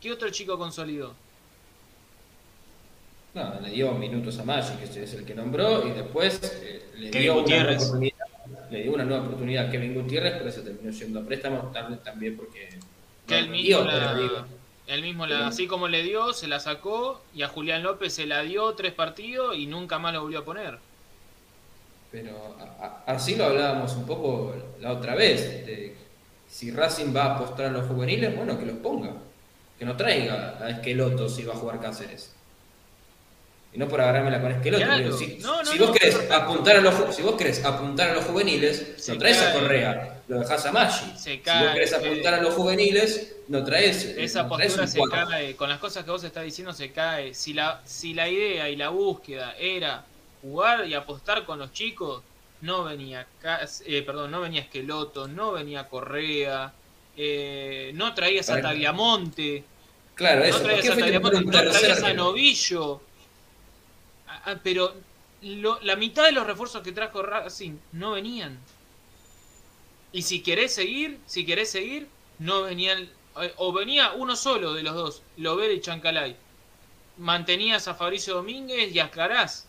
¿Qué 0.01 0.11
otro 0.11 0.29
chico 0.29 0.57
consolidó? 0.57 1.13
No, 3.33 3.59
le 3.61 3.69
dio 3.69 3.91
minutos 3.93 4.39
a 4.39 4.43
Maggi, 4.43 4.77
que 4.77 5.03
es 5.03 5.13
el 5.13 5.25
que 5.25 5.35
nombró, 5.35 5.87
y 5.87 5.91
después 5.91 6.41
eh, 6.43 6.89
le, 6.95 7.11
dio 7.11 7.43
una 7.43 7.63
nueva 7.63 7.75
oportunidad, 7.75 8.15
le 8.71 8.81
dio 8.81 8.93
una 8.93 9.03
nueva 9.03 9.25
oportunidad 9.25 9.67
a 9.67 9.69
Kevin 9.69 9.93
Gutiérrez, 9.93 10.33
pero 10.39 10.51
se 10.51 10.61
terminó 10.61 10.91
siendo 10.91 11.19
a 11.19 11.23
préstamo, 11.23 11.71
también 12.03 12.35
porque... 12.35 12.69
Que 13.27 13.39
él 13.39 13.49
mismo, 13.49 13.81
él 14.87 15.01
mismo, 15.01 15.25
así 15.25 15.67
como 15.67 15.89
le 15.89 16.01
dio, 16.01 16.31
se 16.31 16.47
la 16.47 16.61
sacó 16.61 17.21
y 17.35 17.41
a 17.41 17.49
Julián 17.49 17.83
López 17.83 18.13
se 18.13 18.25
la 18.25 18.41
dio 18.43 18.73
tres 18.73 18.93
partidos 18.93 19.55
y 19.57 19.67
nunca 19.67 19.99
más 19.99 20.13
lo 20.13 20.21
volvió 20.21 20.39
a 20.39 20.45
poner. 20.45 20.79
Pero 22.09 22.55
así 23.05 23.35
lo 23.35 23.45
hablábamos 23.45 23.93
un 23.93 24.05
poco 24.05 24.55
la 24.79 24.93
otra 24.93 25.15
vez. 25.15 25.65
si 26.49 26.71
Racing 26.71 27.13
va 27.13 27.25
a 27.25 27.35
apostar 27.35 27.65
a 27.65 27.69
los 27.69 27.85
juveniles, 27.85 28.33
bueno, 28.33 28.57
que 28.57 28.65
los 28.65 28.77
ponga. 28.77 29.11
Que 29.77 29.83
no 29.83 29.97
traiga 29.97 30.57
a 30.59 30.69
Esqueloto 30.69 31.27
si 31.27 31.43
va 31.43 31.53
a 31.53 31.57
jugar 31.57 31.81
Cáceres. 31.81 32.33
Y 33.73 33.77
no 33.77 33.89
por 33.89 33.99
agarrármela 33.99 34.41
con 34.41 34.53
Esqueloto. 34.53 35.17
si, 35.17 35.37
vos 35.77 35.91
querés 35.91 36.31
apuntar 36.31 36.77
a 36.77 36.81
los, 36.81 37.13
si 37.13 37.21
vos 37.21 37.35
querés 37.35 37.63
apuntar 37.65 38.11
a 38.11 38.13
los 38.13 38.23
juveniles, 38.23 39.05
no 39.09 39.17
traes 39.17 39.41
a 39.41 39.51
Correa, 39.51 40.21
lo 40.29 40.39
dejás 40.39 40.65
a 40.65 40.71
Maggi. 40.71 41.11
si 41.17 41.37
vos 41.37 41.73
querés 41.73 41.91
apuntar 41.91 42.35
a 42.35 42.41
los 42.41 42.53
juveniles, 42.53 43.36
no 43.47 43.63
traes. 43.63 44.03
Esa 44.03 44.47
postura 44.47 44.87
se 44.87 44.99
cae, 45.09 45.55
con 45.55 45.69
las 45.69 45.79
cosas 45.79 46.03
que 46.03 46.11
vos 46.11 46.23
estás 46.23 46.43
diciendo 46.43 46.73
se 46.73 46.91
cae. 46.91 47.33
Si 47.33 47.53
la, 47.53 47.81
si 47.85 48.13
la 48.13 48.27
idea 48.27 48.69
y 48.69 48.75
la 48.75 48.89
búsqueda 48.89 49.55
era 49.57 50.05
jugar 50.41 50.87
y 50.87 50.93
apostar 50.93 51.45
con 51.45 51.59
los 51.59 51.71
chicos, 51.71 52.23
no 52.61 52.83
venía 52.83 53.27
eh, 53.85 54.01
perdón, 54.01 54.31
no 54.31 54.41
venía 54.41 54.61
Esqueloto, 54.61 55.27
no 55.27 55.53
venía 55.53 55.87
Correa, 55.87 56.73
eh, 57.15 57.91
no 57.93 58.13
traías 58.13 58.49
a 58.49 58.61
Tagliamonte. 58.61 59.63
Claro, 60.15 60.43
eso. 60.43 60.59
No 60.59 60.63
traías 60.65 60.89
a 60.89 60.97
Tagliamonte, 60.97 61.41
no 61.41 61.51
traías 61.51 62.03
a 62.03 62.13
Novillo. 62.13 63.01
pero 64.63 64.93
la 65.41 65.95
mitad 65.95 66.25
de 66.25 66.31
los 66.31 66.45
refuerzos 66.45 66.81
que 66.81 66.91
trajo 66.91 67.21
Racing 67.21 67.77
no 67.93 68.11
venían. 68.11 68.59
Y 70.11 70.23
si 70.23 70.41
querés 70.41 70.73
seguir, 70.73 71.19
si 71.25 71.45
querés 71.45 71.69
seguir, 71.69 72.07
no 72.39 72.63
venían 72.63 73.09
o 73.57 73.73
venía 73.73 74.13
uno 74.13 74.35
solo 74.35 74.73
de 74.73 74.83
los 74.83 74.95
dos, 74.95 75.21
Lovera 75.37 75.73
y 75.73 75.81
Chancalay. 75.81 76.35
Mantenías 77.17 77.87
a 77.87 77.95
Fabricio 77.95 78.35
Domínguez 78.35 78.93
y 78.93 78.99
a 78.99 79.09
Clarás. 79.09 79.67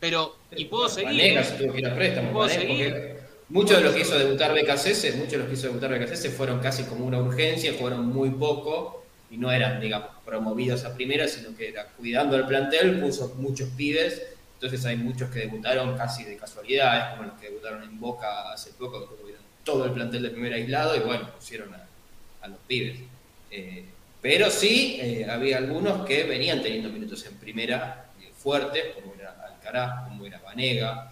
Pero, 0.00 0.36
y 0.50 0.66
puedo 0.66 0.88
seguir. 0.88 1.40
¿Puedo 2.32 2.48
seguir? 2.48 3.14
Muchos 3.48 3.76
de 3.76 3.84
los 3.84 3.94
que 3.94 4.00
hizo 4.00 4.18
debutar 4.18 4.52
BKCS, 4.52 5.16
muchos 5.16 5.32
de 5.32 5.38
los 5.38 5.48
que 5.48 5.54
hizo 5.54 5.66
debutar 5.68 5.98
BKCS 5.98 6.34
fueron 6.34 6.60
casi 6.60 6.84
como 6.84 7.04
una 7.04 7.18
urgencia, 7.18 7.74
fueron 7.74 8.06
muy 8.06 8.30
poco 8.30 9.04
y 9.30 9.36
no 9.36 9.52
eran, 9.52 9.80
digamos, 9.80 10.08
promovidos 10.24 10.84
a 10.84 10.94
primera, 10.94 11.28
sino 11.28 11.56
que 11.56 11.68
era 11.68 11.88
cuidando 11.88 12.36
el 12.36 12.46
plantel, 12.46 13.00
puso 13.00 13.34
muchos 13.36 13.68
pibes. 13.70 14.22
Entonces 14.54 14.84
hay 14.86 14.96
muchos 14.96 15.30
que 15.30 15.40
debutaron 15.40 15.96
casi 15.96 16.24
de 16.24 16.36
casualidad, 16.36 17.12
como 17.16 17.28
los 17.28 17.40
que 17.40 17.48
debutaron 17.48 17.82
en 17.82 18.00
Boca 18.00 18.52
hace 18.52 18.72
poco, 18.72 19.08
que 19.08 19.34
todo 19.64 19.86
el 19.86 19.92
plantel 19.92 20.22
de 20.22 20.30
primer 20.30 20.52
aislado 20.52 20.94
y 20.96 21.00
bueno, 21.00 21.28
pusieron 21.34 21.74
a, 21.74 22.48
los 22.48 22.58
pibes. 22.66 23.00
Eh, 23.50 23.86
pero 24.20 24.50
sí, 24.50 24.98
eh, 25.00 25.26
había 25.28 25.56
algunos 25.56 26.04
que 26.06 26.24
venían 26.24 26.62
teniendo 26.62 26.90
minutos 26.90 27.24
en 27.24 27.36
primera 27.36 28.10
eh, 28.20 28.30
fuertes, 28.36 28.94
como 28.94 29.14
era 29.14 29.32
Alcaraz, 29.46 30.08
como 30.08 30.26
era 30.26 30.38
Vanega, 30.40 31.10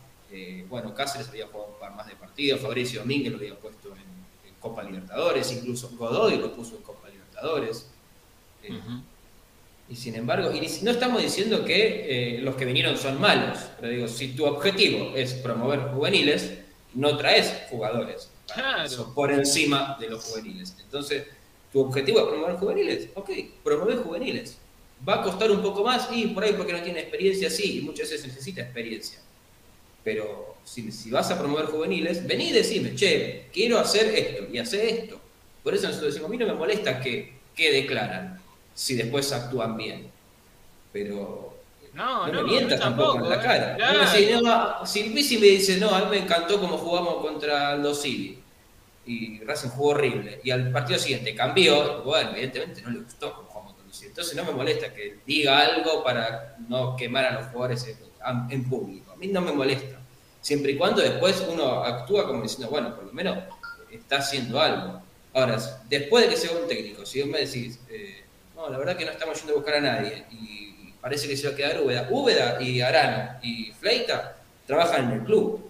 bueno, 0.70 0.94
Cáceres 0.94 1.28
había 1.28 1.46
jugado 1.46 1.74
un 1.74 1.78
par 1.78 1.94
más 1.94 2.06
de 2.06 2.16
partidos, 2.16 2.58
Fabricio 2.58 3.00
Domínguez 3.00 3.32
lo 3.32 3.36
había 3.36 3.54
puesto 3.54 3.88
en, 3.88 4.48
en 4.48 4.54
Copa 4.58 4.82
Libertadores, 4.82 5.52
incluso 5.52 5.90
Godoy 5.90 6.38
lo 6.38 6.54
puso 6.54 6.76
en 6.76 6.82
Copa 6.82 7.10
Libertadores. 7.10 7.90
Y 9.90 9.94
sin 9.94 10.14
embargo, 10.14 10.50
y 10.50 10.60
no 10.82 10.90
estamos 10.90 11.20
diciendo 11.20 11.66
que 11.66 12.38
los 12.42 12.54
que 12.56 12.64
vinieron 12.64 12.96
son 12.96 13.20
malos, 13.20 13.58
pero 13.78 13.92
digo, 13.92 14.08
si 14.08 14.28
tu 14.28 14.46
objetivo 14.46 15.14
es 15.14 15.34
promover 15.34 15.80
juveniles, 15.92 16.60
no 16.94 17.18
traes 17.18 17.64
jugadores 17.68 18.31
Eso, 18.84 19.14
por 19.14 19.32
encima 19.32 19.96
de 20.00 20.10
los 20.10 20.24
juveniles. 20.24 20.76
Entonces, 20.82 21.26
tu 21.72 21.80
objetivo 21.80 22.20
es 22.20 22.26
promover 22.26 22.56
juveniles, 22.56 23.08
ok, 23.14 23.30
promover 23.64 23.98
juveniles. 23.98 24.58
Va 25.08 25.14
a 25.14 25.22
costar 25.22 25.50
un 25.50 25.62
poco 25.62 25.82
más 25.82 26.08
y 26.12 26.28
por 26.28 26.44
ahí 26.44 26.52
porque 26.52 26.72
no 26.72 26.82
tiene 26.82 27.00
experiencia, 27.00 27.50
sí, 27.50 27.80
muchas 27.82 28.10
veces 28.10 28.26
necesita 28.26 28.62
experiencia. 28.62 29.18
Pero 30.04 30.56
si, 30.64 30.92
si 30.92 31.10
vas 31.10 31.30
a 31.30 31.38
promover 31.38 31.66
juveniles, 31.66 32.26
vení 32.26 32.48
y 32.48 32.52
decime, 32.52 32.94
che, 32.94 33.46
quiero 33.52 33.78
hacer 33.78 34.14
esto 34.14 34.52
y 34.52 34.58
hacer 34.58 34.84
esto. 34.84 35.20
Por 35.62 35.74
eso 35.74 35.86
nosotros 35.86 36.12
decimos, 36.12 36.28
a 36.28 36.32
mí 36.32 36.38
no 36.38 36.46
me 36.46 36.54
molesta 36.54 37.00
que, 37.00 37.32
que 37.54 37.72
declaran, 37.72 38.40
si 38.74 38.94
después 38.94 39.32
actúan 39.32 39.76
bien. 39.76 40.10
Pero 40.92 41.51
No, 41.94 42.26
no, 42.26 42.32
no, 42.32 42.42
me 42.42 42.50
mientas 42.50 42.80
tampoco, 42.80 43.12
tampoco, 43.12 43.32
en 43.32 43.38
la 43.38 43.44
eh. 43.44 43.46
cara. 43.46 43.76
Claro. 43.76 43.98
No 43.98 44.10
decís, 44.10 44.42
no, 44.42 44.86
si 44.86 45.38
me 45.38 45.46
dice, 45.46 45.76
no, 45.78 45.90
a 45.90 46.00
mí 46.00 46.06
me 46.10 46.18
encantó 46.18 46.60
cómo 46.60 46.78
jugamos 46.78 47.16
contra 47.16 47.72
Aldo 47.72 47.94
Civi. 47.94 48.38
Y 49.04 49.40
Racing 49.40 49.70
jugó 49.70 49.90
horrible. 49.90 50.40
Y 50.44 50.50
al 50.50 50.70
partido 50.70 50.98
siguiente 50.98 51.34
cambió. 51.34 52.02
Bueno, 52.02 52.30
evidentemente 52.30 52.82
no 52.82 52.90
le 52.90 53.00
gustó 53.00 53.34
cómo 53.34 53.48
jugamos 53.48 53.74
contra 53.74 53.94
Civi. 53.94 54.08
Entonces 54.08 54.36
no 54.36 54.44
me 54.44 54.52
molesta 54.52 54.94
que 54.94 55.18
diga 55.26 55.58
algo 55.58 56.02
para 56.02 56.56
no 56.68 56.96
quemar 56.96 57.26
a 57.26 57.32
los 57.32 57.46
jugadores 57.46 57.86
en, 57.86 57.96
en 58.50 58.68
público. 58.68 59.12
A 59.12 59.16
mí 59.16 59.26
no 59.26 59.40
me 59.40 59.52
molesta. 59.52 59.98
Siempre 60.40 60.72
y 60.72 60.76
cuando 60.76 61.02
después 61.02 61.44
uno 61.48 61.84
actúa 61.84 62.26
como 62.26 62.42
diciendo, 62.42 62.68
bueno, 62.68 62.94
por 62.94 63.04
lo 63.04 63.12
menos 63.12 63.38
está 63.90 64.16
haciendo 64.16 64.60
algo. 64.60 65.02
Ahora, 65.34 65.58
después 65.88 66.24
de 66.24 66.30
que 66.30 66.36
sea 66.36 66.52
un 66.52 66.68
técnico, 66.68 67.06
si 67.06 67.20
vos 67.20 67.30
me 67.30 67.38
decís, 67.38 67.78
eh, 67.88 68.24
no, 68.54 68.68
la 68.68 68.78
verdad 68.78 68.96
que 68.96 69.04
no 69.04 69.12
estamos 69.12 69.38
yendo 69.38 69.52
a 69.52 69.56
buscar 69.56 69.74
a 69.76 69.80
nadie 69.80 70.24
y 70.30 70.61
parece 71.02 71.28
que 71.28 71.36
se 71.36 71.48
va 71.48 71.52
a 71.52 71.56
quedar 71.56 71.82
Úbeda. 71.82 72.08
Úbeda 72.10 72.62
y 72.62 72.80
Arano 72.80 73.38
y 73.42 73.72
Fleita 73.72 74.36
trabajan 74.66 75.10
en 75.10 75.18
el 75.18 75.24
club. 75.24 75.68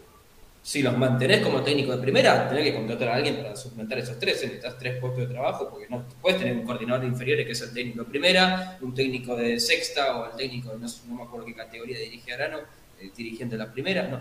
Si 0.62 0.80
los 0.80 0.96
mantenés 0.96 1.40
como 1.40 1.62
técnico 1.62 1.90
de 1.90 2.00
primera, 2.00 2.48
tenés 2.48 2.66
que 2.66 2.74
contratar 2.74 3.08
a 3.08 3.14
alguien 3.16 3.38
para 3.38 3.56
suplementar 3.56 3.98
esos 3.98 4.16
tres, 4.20 4.40
necesitas 4.42 4.78
tres 4.78 5.00
puestos 5.00 5.26
de 5.26 5.34
trabajo, 5.34 5.68
porque 5.68 5.88
no 5.88 6.04
puedes 6.20 6.38
tener 6.38 6.56
un 6.56 6.64
coordinador 6.64 7.00
de 7.00 7.08
inferiores 7.08 7.46
que 7.46 7.50
es 7.50 7.60
el 7.62 7.74
técnico 7.74 8.04
de 8.04 8.10
primera, 8.10 8.78
un 8.80 8.94
técnico 8.94 9.34
de 9.34 9.58
sexta 9.58 10.20
o 10.20 10.30
el 10.30 10.36
técnico, 10.36 10.70
de 10.70 10.78
no, 10.78 10.86
no 11.08 11.14
me 11.16 11.22
acuerdo 11.24 11.46
qué 11.46 11.54
categoría 11.54 11.98
dirige 11.98 12.32
Arano, 12.32 12.58
el 13.00 13.12
dirigente 13.12 13.56
de 13.56 13.64
la 13.64 13.72
primera, 13.72 14.06
no, 14.06 14.20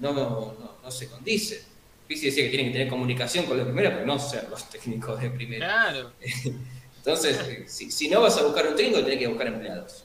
no, 0.00 0.12
no, 0.12 0.76
no 0.82 0.90
se 0.90 1.08
condice. 1.08 1.62
Pizzi 2.06 2.26
decía 2.26 2.44
que 2.44 2.50
tienen 2.50 2.66
que 2.66 2.72
tener 2.72 2.88
comunicación 2.88 3.46
con 3.46 3.56
la 3.56 3.64
primera, 3.64 3.90
pero 3.94 4.04
no 4.04 4.18
ser 4.18 4.50
los 4.50 4.68
técnicos 4.68 5.18
de 5.18 5.30
primera. 5.30 5.66
Claro. 5.66 6.12
Entonces, 6.98 7.38
eh, 7.48 7.64
si, 7.66 7.90
si 7.90 8.10
no 8.10 8.20
vas 8.20 8.36
a 8.36 8.42
buscar 8.42 8.66
un 8.66 8.76
técnico, 8.76 9.00
tenés 9.02 9.18
que 9.18 9.28
buscar 9.28 9.46
empleados. 9.46 10.04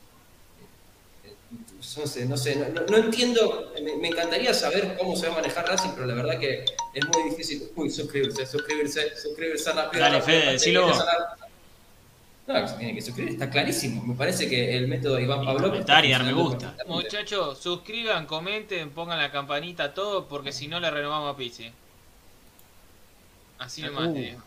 Eh, 1.56 1.98
No 1.98 2.08
sé, 2.08 2.26
no, 2.26 2.36
sé, 2.38 2.56
no, 2.56 2.68
no- 2.70 2.86
no 2.88 2.98
entiendo, 2.98 3.72
me, 3.82 3.96
me 3.98 4.08
encantaría 4.08 4.54
saber 4.54 4.98
cómo 4.98 5.16
se 5.16 5.28
va 5.28 5.34
a 5.34 5.36
manejar 5.38 5.66
Racing, 5.68 5.92
pero 5.94 6.06
la 6.08 6.14
verdad 6.16 6.40
que 6.40 6.66
es 6.94 7.06
muy 7.08 7.30
difícil. 7.30 7.70
Uy, 7.76 7.90
suscribirse, 7.90 8.46
suscribirse, 8.46 9.16
suscribirse 9.16 9.72
rápido. 9.72 10.02
Dale, 10.04 10.22
Fede, 10.22 10.52
decilo. 10.54 10.92
No, 12.48 12.54
que 12.62 12.68
se 12.68 12.76
tiene 12.76 12.94
que 12.96 13.02
suscribir, 13.02 13.34
está 13.34 13.50
clarísimo. 13.50 14.04
Me 14.04 14.14
parece 14.16 14.48
que 14.50 14.78
el 14.78 14.88
método 14.88 15.16
de 15.16 15.24
Iván 15.24 15.42
Y 15.44 15.46
Pablo. 15.48 15.70
comentar 15.70 16.06
y 16.06 16.12
dar 16.12 16.24
me 16.24 16.34
gusta. 16.34 16.76
Muchachos, 16.88 17.58
suscriban, 17.60 18.26
comenten, 18.28 18.92
pongan 18.92 19.18
la 19.20 19.32
campanita, 19.32 19.94
todo, 19.94 20.28
porque 20.28 20.52
si 20.52 20.68
no 20.68 20.80
le 20.80 20.92
renovamos 20.92 21.34
a 21.34 21.38
Pizzi. 21.38 21.72
Así 23.60 23.82
nomás 23.82 24.10
Uh, 24.10 24.18
Eh, 24.18 24.38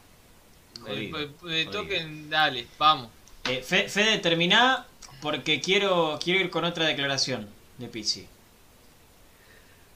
eh, 1.10 1.28
jodido. 1.40 1.70
toquen, 1.72 2.30
dale, 2.30 2.66
vamos. 2.78 3.08
Eh, 3.48 3.62
Fe- 3.62 3.88
Fede, 3.88 4.18
terminá 4.18 4.86
porque 5.20 5.60
quiero, 5.60 6.18
quiero 6.22 6.40
ir 6.40 6.50
con 6.50 6.64
otra 6.64 6.86
declaración 6.86 7.48
de 7.78 7.88
Pizzi. 7.88 8.26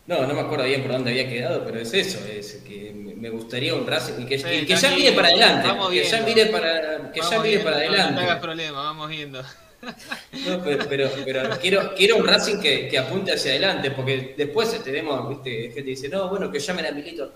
No, 0.07 0.27
no 0.27 0.35
me 0.35 0.41
acuerdo 0.41 0.65
bien 0.65 0.83
por 0.83 0.93
dónde 0.93 1.11
había 1.13 1.29
quedado, 1.29 1.65
pero 1.65 1.79
es 1.79 1.95
eso, 1.95 2.19
es 2.27 2.55
que 2.67 2.93
me 2.93 3.31
gustaría 3.31 3.73
un 3.75 3.87
Racing 3.87 4.23
y 4.23 4.27
que, 4.27 4.37
Sí, 4.39 4.47
y 4.63 4.67
que 4.67 4.75
ya 4.75 4.91
mire 4.91 5.13
para 5.13 5.29
adelante, 5.29 5.69
vamos 5.69 5.91
que 5.91 6.03
ya 6.05 6.21
mire 6.23 6.47
para, 6.47 7.13
que 7.13 7.21
ya 7.21 7.39
mire 7.39 7.49
viendo, 7.59 7.65
para 7.65 7.77
no- 7.77 7.93
No 7.93 7.97
hagas 7.97 8.11
adelante. 8.17 8.41
problema, 8.43 8.83
vamos 8.83 9.09
viendo. 9.09 9.43
No, 10.47 10.63
pero, 10.63 10.87
pero, 10.89 11.11
pero 11.25 11.51
quiero, 11.61 11.95
quiero 11.97 12.17
un 12.17 12.27
Racing 12.27 12.61
que, 12.61 12.89
que 12.89 12.99
apunte 12.99 13.33
hacia 13.33 13.51
adelante, 13.53 13.91
porque 13.91 14.35
después 14.37 14.83
tenemos, 14.85 15.29
viste, 15.29 15.51
gente 15.63 15.75
que 15.85 15.91
dice, 15.91 16.09
no, 16.09 16.29
bueno, 16.29 16.51
que 16.53 16.59
llamen 16.61 16.87
a 16.87 16.91
Milito. 16.93 17.33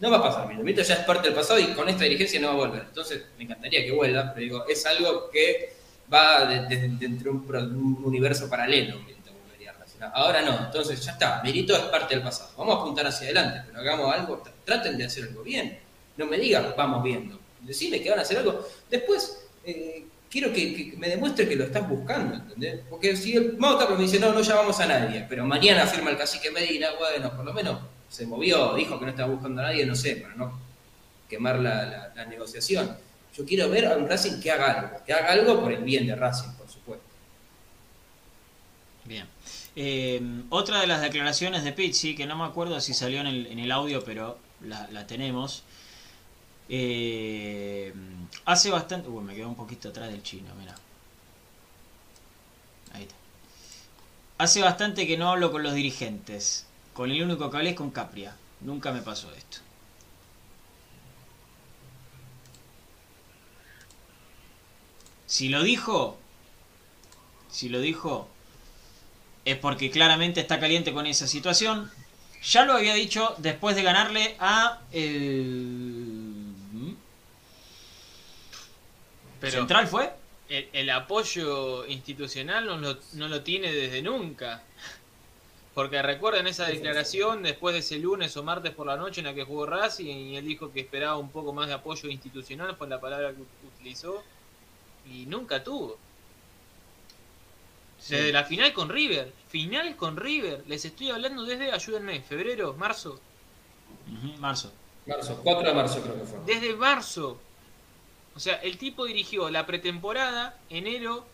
No 0.00 0.10
va 0.10 0.16
a 0.18 0.22
pasar. 0.22 0.54
Milito 0.54 0.80
ya 0.82 0.94
es 0.94 1.00
parte 1.00 1.28
del 1.28 1.34
pasado 1.36 1.58
y 1.60 1.66
con 1.74 1.86
esta 1.88 2.04
dirigencia 2.04 2.40
no 2.40 2.48
va 2.48 2.52
a 2.54 2.56
volver. 2.68 2.82
Entonces, 2.88 3.22
me 3.36 3.44
encantaría 3.44 3.84
que 3.84 3.92
vuelva, 3.92 4.32
pero 4.34 4.44
digo, 4.44 4.66
es 4.66 4.84
algo 4.86 5.30
que 5.30 5.74
va 6.12 6.44
de- 6.46 6.76
de- 6.76 6.88
de 6.88 7.28
un, 7.30 8.00
universo 8.04 8.48
paralelo. 8.48 8.98
Ahora 10.12 10.42
no, 10.42 10.66
entonces 10.66 11.00
ya 11.02 11.12
está, 11.12 11.40
Milito 11.42 11.74
es 11.74 11.80
parte 11.84 12.14
del 12.14 12.22
pasado. 12.22 12.50
Vamos 12.58 12.76
a 12.76 12.80
apuntar 12.80 13.06
hacia 13.06 13.26
adelante, 13.26 13.62
pero 13.66 13.80
hagamos 13.80 14.14
algo, 14.14 14.42
tr- 14.44 14.50
traten 14.64 14.98
de 14.98 15.04
hacer 15.04 15.24
algo 15.24 15.42
bien. 15.42 15.78
No 16.18 16.26
me 16.26 16.36
digas, 16.36 16.76
vamos 16.76 17.02
viendo. 17.02 17.40
Decime 17.62 18.02
que 18.02 18.10
van 18.10 18.18
a 18.18 18.22
hacer 18.22 18.36
algo. 18.38 18.68
Después, 18.90 19.46
eh, 19.64 20.04
quiero 20.30 20.52
que, 20.52 20.92
me 20.98 21.08
demuestre 21.08 21.48
que 21.48 21.56
lo 21.56 21.64
estás 21.64 21.88
buscando, 21.88 22.34
¿entendés? 22.36 22.80
Porque 22.90 23.16
si 23.16 23.34
el 23.34 23.56
Mau 23.56 23.78
Tapia 23.78 23.96
me 23.96 24.02
dice, 24.02 24.20
no, 24.20 24.32
no 24.32 24.42
llamamos 24.42 24.78
a 24.80 24.86
nadie, 24.86 25.24
pero 25.26 25.46
mañana 25.46 25.86
firma 25.86 26.10
el 26.10 26.18
cacique 26.18 26.50
Medina, 26.50 26.88
bueno, 26.98 27.34
por 27.34 27.44
lo 27.46 27.54
menos 27.54 27.78
se 28.10 28.26
movió, 28.26 28.74
dijo 28.74 28.98
que 28.98 29.06
no 29.06 29.10
estaba 29.10 29.32
buscando 29.32 29.62
a 29.62 29.66
nadie, 29.66 29.86
no 29.86 29.94
sé, 29.94 30.16
para 30.16 30.34
no 30.34 30.60
quemar 31.30 31.60
la 31.60 32.12
negociación. 32.28 32.94
Yo 33.36 33.44
quiero 33.44 33.68
ver 33.68 33.86
a 33.86 33.96
un 33.96 34.08
Racing 34.08 34.40
que 34.40 34.50
haga 34.50 34.80
algo, 34.80 35.04
que 35.04 35.12
haga 35.12 35.32
algo 35.32 35.60
por 35.60 35.72
el 35.72 35.82
bien 35.82 36.06
de 36.06 36.14
Racing, 36.14 36.52
por 36.52 36.68
supuesto. 36.68 37.04
Bien. 39.04 39.26
Eh, 39.76 40.20
otra 40.50 40.80
de 40.80 40.86
las 40.86 41.02
declaraciones 41.02 41.64
de 41.64 41.72
Pizzi, 41.72 42.14
que 42.14 42.26
no 42.26 42.36
me 42.36 42.44
acuerdo 42.44 42.80
si 42.80 42.94
salió 42.94 43.20
en 43.20 43.26
el, 43.26 43.72
audio, 43.72 44.04
pero 44.04 44.38
la, 44.60 45.06
tenemos. 45.06 45.64
Eh, 46.68 47.92
hace 48.44 48.70
bastante. 48.70 49.08
Uy, 49.08 49.24
me 49.24 49.34
quedó 49.34 49.48
un 49.48 49.56
poquito 49.56 49.88
atrás 49.88 50.10
del 50.10 50.22
chino, 50.22 50.54
mira. 50.58 50.74
Ahí 52.92 53.02
está. 53.02 53.14
Hace 54.38 54.62
bastante 54.62 55.06
que 55.06 55.16
no 55.16 55.30
hablo 55.30 55.50
con 55.50 55.62
los 55.62 55.74
dirigentes. 55.74 56.66
Con 56.92 57.10
el 57.10 57.20
único 57.20 57.50
que 57.50 57.56
hablé 57.56 57.70
es 57.70 57.76
con 57.76 57.90
Capria. 57.90 58.36
Nunca 58.60 58.92
me 58.92 59.02
pasó 59.02 59.32
esto. 59.34 59.58
Si 65.26 65.48
lo 65.48 65.62
dijo, 65.62 66.18
si 67.50 67.68
lo 67.68 67.80
dijo, 67.80 68.28
es 69.44 69.56
porque 69.58 69.90
claramente 69.90 70.40
está 70.40 70.60
caliente 70.60 70.92
con 70.92 71.06
esa 71.06 71.26
situación. 71.26 71.90
Ya 72.42 72.64
lo 72.64 72.74
había 72.74 72.94
dicho 72.94 73.34
después 73.38 73.74
de 73.76 73.82
ganarle 73.82 74.36
a 74.38 74.80
el 74.92 76.54
Pero 79.40 79.52
Central 79.58 79.86
fue. 79.88 80.12
el, 80.48 80.68
el 80.72 80.90
apoyo 80.90 81.86
institucional 81.86 82.66
no 82.66 82.76
lo, 82.78 82.98
no 83.14 83.28
lo 83.28 83.42
tiene 83.42 83.72
desde 83.72 84.02
nunca. 84.02 84.62
Porque 85.74 86.02
recuerden 86.02 86.46
esa 86.46 86.66
declaración 86.66 87.42
después 87.42 87.72
de 87.74 87.80
ese 87.80 87.98
lunes 87.98 88.36
o 88.36 88.44
martes 88.44 88.72
por 88.72 88.86
la 88.86 88.96
noche 88.96 89.20
en 89.20 89.26
la 89.26 89.34
que 89.34 89.44
jugó 89.44 89.66
Racing 89.66 90.06
y 90.06 90.36
él 90.36 90.46
dijo 90.46 90.72
que 90.72 90.80
esperaba 90.80 91.16
un 91.16 91.30
poco 91.30 91.52
más 91.52 91.66
de 91.68 91.74
apoyo 91.74 92.08
institucional, 92.08 92.76
fue 92.76 92.88
la 92.88 93.00
palabra 93.00 93.32
que 93.34 93.42
utilizó, 93.66 94.24
y 95.06 95.26
nunca 95.26 95.62
tuvo. 95.62 95.98
Desde 98.08 98.32
la 98.32 98.44
final 98.44 98.72
con 98.74 98.90
River, 98.90 99.32
final 99.48 99.96
con 99.96 100.16
River, 100.16 100.62
les 100.66 100.84
estoy 100.84 101.10
hablando 101.10 101.44
desde, 101.44 101.72
ayúdenme, 101.72 102.20
febrero, 102.20 102.74
marzo, 102.74 103.18
marzo. 104.38 104.72
Marzo, 105.06 105.40
4 105.42 105.68
de 105.68 105.74
marzo 105.74 106.02
creo 106.02 106.14
que 106.18 106.24
fue. 106.24 106.38
desde 106.46 106.74
marzo. 106.74 107.38
O 108.34 108.40
sea, 108.40 108.56
el 108.56 108.78
tipo 108.78 109.04
dirigió 109.04 109.48
la 109.50 109.64
pretemporada, 109.64 110.58
enero, 110.68 111.24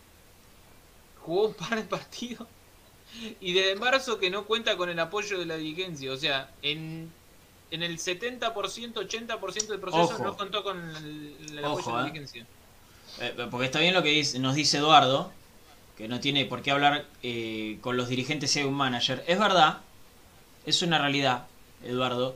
jugó 1.21 1.47
un 1.47 1.53
par 1.53 1.75
de 1.75 1.83
partidos 1.83 2.47
y 3.39 3.53
desde 3.53 3.75
marzo 3.75 4.19
que 4.19 4.29
no 4.29 4.45
cuenta 4.45 4.77
con 4.77 4.89
el 4.89 4.99
apoyo 4.99 5.39
de 5.39 5.45
la 5.45 5.55
dirigencia. 5.57 6.11
O 6.11 6.17
sea, 6.17 6.51
en, 6.61 7.11
en 7.71 7.83
el 7.83 7.97
70%, 7.97 8.53
80% 8.93 9.67
del 9.67 9.79
proceso 9.79 10.13
Ojo. 10.15 10.23
no 10.23 10.37
contó 10.37 10.63
con 10.63 10.79
el, 10.95 11.35
el 11.49 11.65
apoyo 11.65 11.79
Ojo, 11.79 11.91
de 11.91 11.97
la 11.97 12.01
eh. 12.01 12.11
dirigencia. 12.11 12.43
Eh, 12.43 12.60
porque 13.49 13.65
está 13.65 13.79
bien 13.79 13.93
lo 13.93 14.03
que 14.03 14.09
dice- 14.09 14.39
nos 14.39 14.55
dice 14.55 14.77
Eduardo, 14.77 15.31
que 15.97 16.07
no 16.07 16.19
tiene 16.19 16.45
por 16.45 16.61
qué 16.61 16.71
hablar 16.71 17.05
eh, 17.23 17.77
con 17.81 17.97
los 17.97 18.09
dirigentes 18.09 18.51
si 18.51 18.59
hay 18.59 18.65
un 18.65 18.73
manager. 18.73 19.23
Es 19.27 19.37
verdad, 19.39 19.79
es 20.65 20.81
una 20.81 20.97
realidad, 20.97 21.45
Eduardo. 21.83 22.35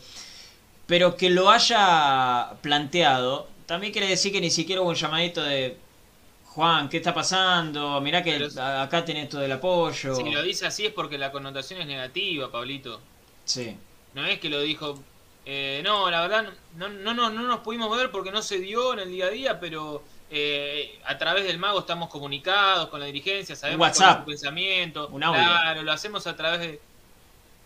Pero 0.87 1.15
que 1.17 1.29
lo 1.31 1.49
haya 1.49 2.51
planteado, 2.61 3.47
también 3.65 3.91
quiere 3.91 4.07
decir 4.07 4.31
que 4.31 4.41
ni 4.41 4.51
siquiera 4.51 4.81
hubo 4.81 4.89
un 4.89 4.95
llamadito 4.95 5.41
de 5.41 5.77
Juan, 6.45 6.89
¿qué 6.89 6.97
está 6.97 7.13
pasando? 7.13 7.99
Mirá 8.01 8.23
que 8.23 8.47
acá 8.59 9.03
tenés 9.03 9.29
todo 9.29 9.43
el 9.43 9.51
apoyo. 9.51 10.15
Si 10.15 10.23
lo 10.29 10.43
dice 10.43 10.67
así 10.67 10.85
es 10.85 10.93
porque 10.93 11.17
la 11.17 11.31
connotación 11.31 11.81
es 11.81 11.87
negativa, 11.87 12.51
Pablito. 12.51 13.01
Sí. 13.45 13.75
No 14.13 14.25
es 14.25 14.39
que 14.39 14.49
lo 14.49 14.61
dijo, 14.61 14.97
eh, 15.45 15.81
no, 15.83 16.09
la 16.11 16.21
verdad, 16.21 16.53
no, 16.77 16.87
no, 16.87 17.13
no, 17.13 17.29
no 17.31 17.41
nos 17.41 17.59
pudimos 17.61 17.95
ver 17.97 18.11
porque 18.11 18.31
no 18.31 18.41
se 18.43 18.59
dio 18.59 18.93
en 18.93 18.99
el 18.99 19.09
día 19.11 19.25
a 19.25 19.29
día, 19.31 19.59
pero 19.59 20.03
eh, 20.37 20.99
a 21.05 21.17
través 21.17 21.45
del 21.45 21.57
mago 21.57 21.79
estamos 21.79 22.09
comunicados 22.09 22.89
con 22.89 22.99
la 22.99 23.05
dirigencia, 23.05 23.55
sabemos 23.55 23.77
cuál 23.79 23.91
es 23.91 23.99
WhatsApp. 23.99 24.19
su 24.19 24.25
pensamiento. 24.25 25.07
Un 25.07 25.23
audio. 25.23 25.41
Claro, 25.41 25.81
lo 25.81 25.91
hacemos 25.93 26.27
a 26.27 26.35
través 26.35 26.59
de. 26.59 26.81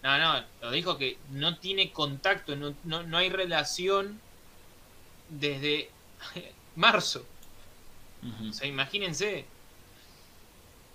No, 0.04 0.20
no, 0.20 0.46
lo 0.62 0.70
dijo 0.70 0.96
que 0.96 1.18
no 1.32 1.58
tiene 1.58 1.92
contacto, 1.92 2.56
no, 2.56 2.76
no, 2.84 3.02
no 3.02 3.18
hay 3.18 3.32
relación 3.32 4.22
desde 5.30 5.90
marzo. 6.76 7.26
Ujú. 8.22 8.50
O 8.50 8.54
sea, 8.54 8.68
imagínense. 8.68 9.46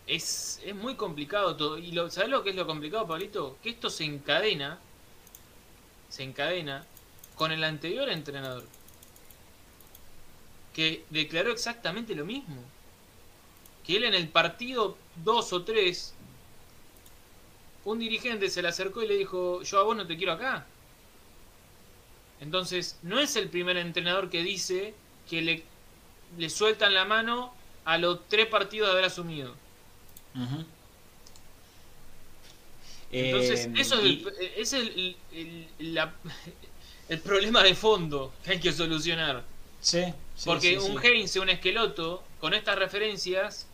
Es, 0.06 0.60
es 0.64 0.76
muy 0.76 0.94
complicado 0.94 1.56
todo. 1.56 1.76
Y 1.78 1.90
lo, 1.90 2.08
¿sabes 2.08 2.30
lo 2.30 2.44
que 2.44 2.50
es 2.50 2.56
lo 2.56 2.68
complicado, 2.68 3.08
Pablito? 3.08 3.58
Que 3.64 3.70
esto 3.70 3.90
se 3.90 4.04
encadena. 4.04 4.78
Se 6.08 6.22
encadena 6.22 6.86
con 7.34 7.50
el 7.50 7.64
anterior 7.64 8.08
entrenador. 8.08 8.64
Que 10.74 11.04
declaró 11.10 11.50
exactamente 11.52 12.14
lo 12.14 12.24
mismo. 12.24 12.56
Que 13.86 13.96
él 13.96 14.04
en 14.04 14.14
el 14.14 14.28
partido 14.28 14.96
2 15.24 15.52
o 15.52 15.62
3. 15.62 16.14
Un 17.84 17.98
dirigente 17.98 18.48
se 18.50 18.62
le 18.62 18.68
acercó 18.68 19.02
y 19.02 19.08
le 19.08 19.16
dijo: 19.16 19.62
Yo 19.62 19.78
a 19.78 19.82
vos 19.84 19.96
no 19.96 20.06
te 20.06 20.16
quiero 20.16 20.32
acá. 20.32 20.66
Entonces, 22.40 22.98
no 23.02 23.20
es 23.20 23.36
el 23.36 23.48
primer 23.48 23.76
entrenador 23.76 24.28
que 24.30 24.42
dice 24.42 24.94
que 25.30 25.40
le 25.42 25.62
le 26.36 26.50
sueltan 26.50 26.92
la 26.94 27.04
mano 27.04 27.54
a 27.84 27.96
los 27.98 28.26
tres 28.28 28.46
partidos 28.48 28.88
de 28.88 28.92
haber 28.94 29.04
asumido. 29.04 29.54
Entonces, 33.12 33.66
Eh, 33.66 33.72
eso 33.76 33.98
es, 34.00 34.04
y- 34.04 34.24
el, 34.26 34.52
es 34.56 34.72
el, 34.72 35.16
el- 35.32 35.94
la- 35.94 36.12
el 37.08 37.20
problema 37.20 37.62
de 37.62 37.74
fondo 37.74 38.32
que 38.44 38.52
hay 38.52 38.60
que 38.60 38.72
solucionar. 38.72 39.44
Sí, 39.84 40.02
sí, 40.34 40.46
Porque 40.46 40.80
sí, 40.80 40.90
un 40.90 40.98
sí. 40.98 41.06
Heinze, 41.06 41.40
un 41.40 41.50
esqueloto, 41.50 42.22
con 42.40 42.54
estas 42.54 42.78
referencias, 42.78 43.66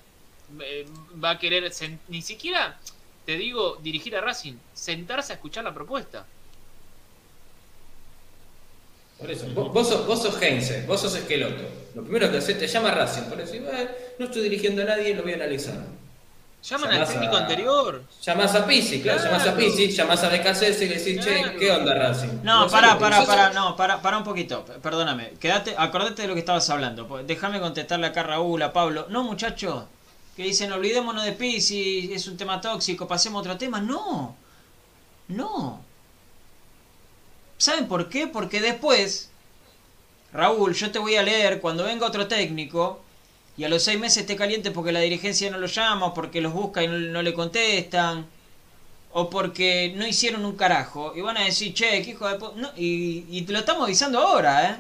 eh, 0.61 0.85
va 1.23 1.31
a 1.31 1.39
querer, 1.39 1.71
ni 2.09 2.21
siquiera, 2.21 2.77
te 3.25 3.37
digo, 3.37 3.79
dirigir 3.81 4.17
a 4.17 4.21
Racing, 4.21 4.55
sentarse 4.75 5.33
a 5.33 5.37
escuchar 5.37 5.63
la 5.63 5.73
propuesta. 5.73 6.27
Por 9.21 9.31
eso, 9.31 9.47
vos, 9.55 9.73
vos 9.73 9.89
sos, 9.89 10.05
vos 10.05 10.21
sos 10.21 10.43
Heinze, 10.43 10.85
vos 10.87 11.01
sos 11.01 11.15
Esqueloto. 11.15 11.63
Lo 11.95 12.03
primero 12.03 12.29
que 12.29 12.39
haces, 12.39 12.59
te 12.59 12.67
llama 12.67 12.91
Racing, 12.91 13.29
por 13.29 13.41
eso, 13.41 13.55
"Eh, 13.55 13.89
no 14.19 14.25
estoy 14.25 14.43
dirigiendo 14.43 14.83
a 14.83 14.87
nadie, 14.87 15.15
lo 15.15 15.23
voy 15.23 15.33
a 15.33 15.37
analizar. 15.37 15.79
Llaman 16.63 16.91
Llamás 16.91 17.09
al 17.09 17.15
técnico 17.15 17.37
a- 17.37 17.41
anterior. 17.41 18.03
Llamás 18.23 18.55
a 18.55 18.67
Pizzi, 18.67 19.01
claro, 19.01 19.19
Claro. 19.21 19.33
llamás 19.39 19.49
a 19.49 19.57
Pizzi, 19.57 19.89
llamás 19.91 20.25
a 20.25 20.29
BKC 20.29 20.63
y 20.85 20.89
le 20.89 20.99
decís, 20.99 21.25
che. 21.25 21.57
¿qué 21.59 21.73
onda 21.73 21.95
Racing? 21.95 22.43
No, 22.43 22.69
pará, 22.69 22.99
pará, 22.99 23.25
pará, 23.25 23.51
no, 23.51 23.75
pará, 23.77 24.03
pará 24.03 24.19
un 24.19 24.25
poquito, 24.25 24.65
perdóname, 24.83 25.31
quédate, 25.41 25.75
acordate 25.79 26.21
de 26.23 26.29
lo 26.29 26.35
que 26.35 26.41
estabas 26.41 26.69
hablando, 26.69 27.07
déjame 27.25 27.61
contestarle 27.61 28.07
acá 28.09 28.21
a 28.21 28.25
Raúl, 28.25 28.63
a 28.63 28.73
Pablo, 28.75 29.07
no 29.09 29.23
muchacho, 29.25 29.89
que 30.37 30.43
dicen 30.43 30.71
olvidémonos 30.71 31.25
de 31.25 31.33
Pizzi, 31.33 32.13
es 32.13 32.27
un 32.29 32.37
tema 32.37 32.61
tóxico, 32.61 33.09
pasemos 33.09 33.39
a 33.39 33.41
otro 33.41 33.57
tema, 33.57 33.81
no, 33.81 34.37
no, 35.29 35.81
¿saben 37.57 37.89
por 37.89 38.11
qué? 38.11 38.27
Porque 38.27 38.61
después, 38.61 39.31
Raúl, 40.35 40.75
yo 40.75 40.91
te 40.91 40.99
voy 40.99 41.17
a 41.17 41.23
leer 41.23 41.61
cuando 41.63 41.85
venga 41.85 42.07
otro 42.07 42.27
técnico 42.29 43.01
y 43.61 43.65
a 43.65 43.69
los 43.69 43.83
seis 43.83 44.01
meses 44.01 44.23
esté 44.23 44.37
caliente 44.37 44.71
porque 44.71 44.91
la 44.91 45.01
dirigencia 45.01 45.51
no 45.51 45.59
lo 45.59 45.67
llama, 45.67 46.15
porque 46.15 46.41
los 46.41 46.55
busca 46.55 46.83
y 46.83 46.89
no, 46.89 46.99
no 46.99 47.21
le 47.21 47.35
contestan, 47.35 48.25
o 49.13 49.29
porque 49.29 49.93
no 49.97 50.07
hicieron 50.07 50.47
un 50.47 50.57
carajo, 50.57 51.13
y 51.15 51.21
van 51.21 51.37
a 51.37 51.45
decir, 51.45 51.75
che, 51.75 52.03
qué 52.03 52.13
hijo 52.13 52.27
de 52.27 52.39
pu-". 52.39 52.55
no, 52.55 52.71
y, 52.75 53.27
y 53.29 53.43
te 53.43 53.53
lo 53.53 53.59
estamos 53.59 53.85
avisando 53.85 54.19
ahora, 54.19 54.71
¿eh? 54.71 54.77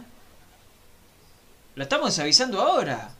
Lo 1.74 1.82
estamos 1.82 2.18
avisando 2.18 2.58
ahora. 2.62 3.10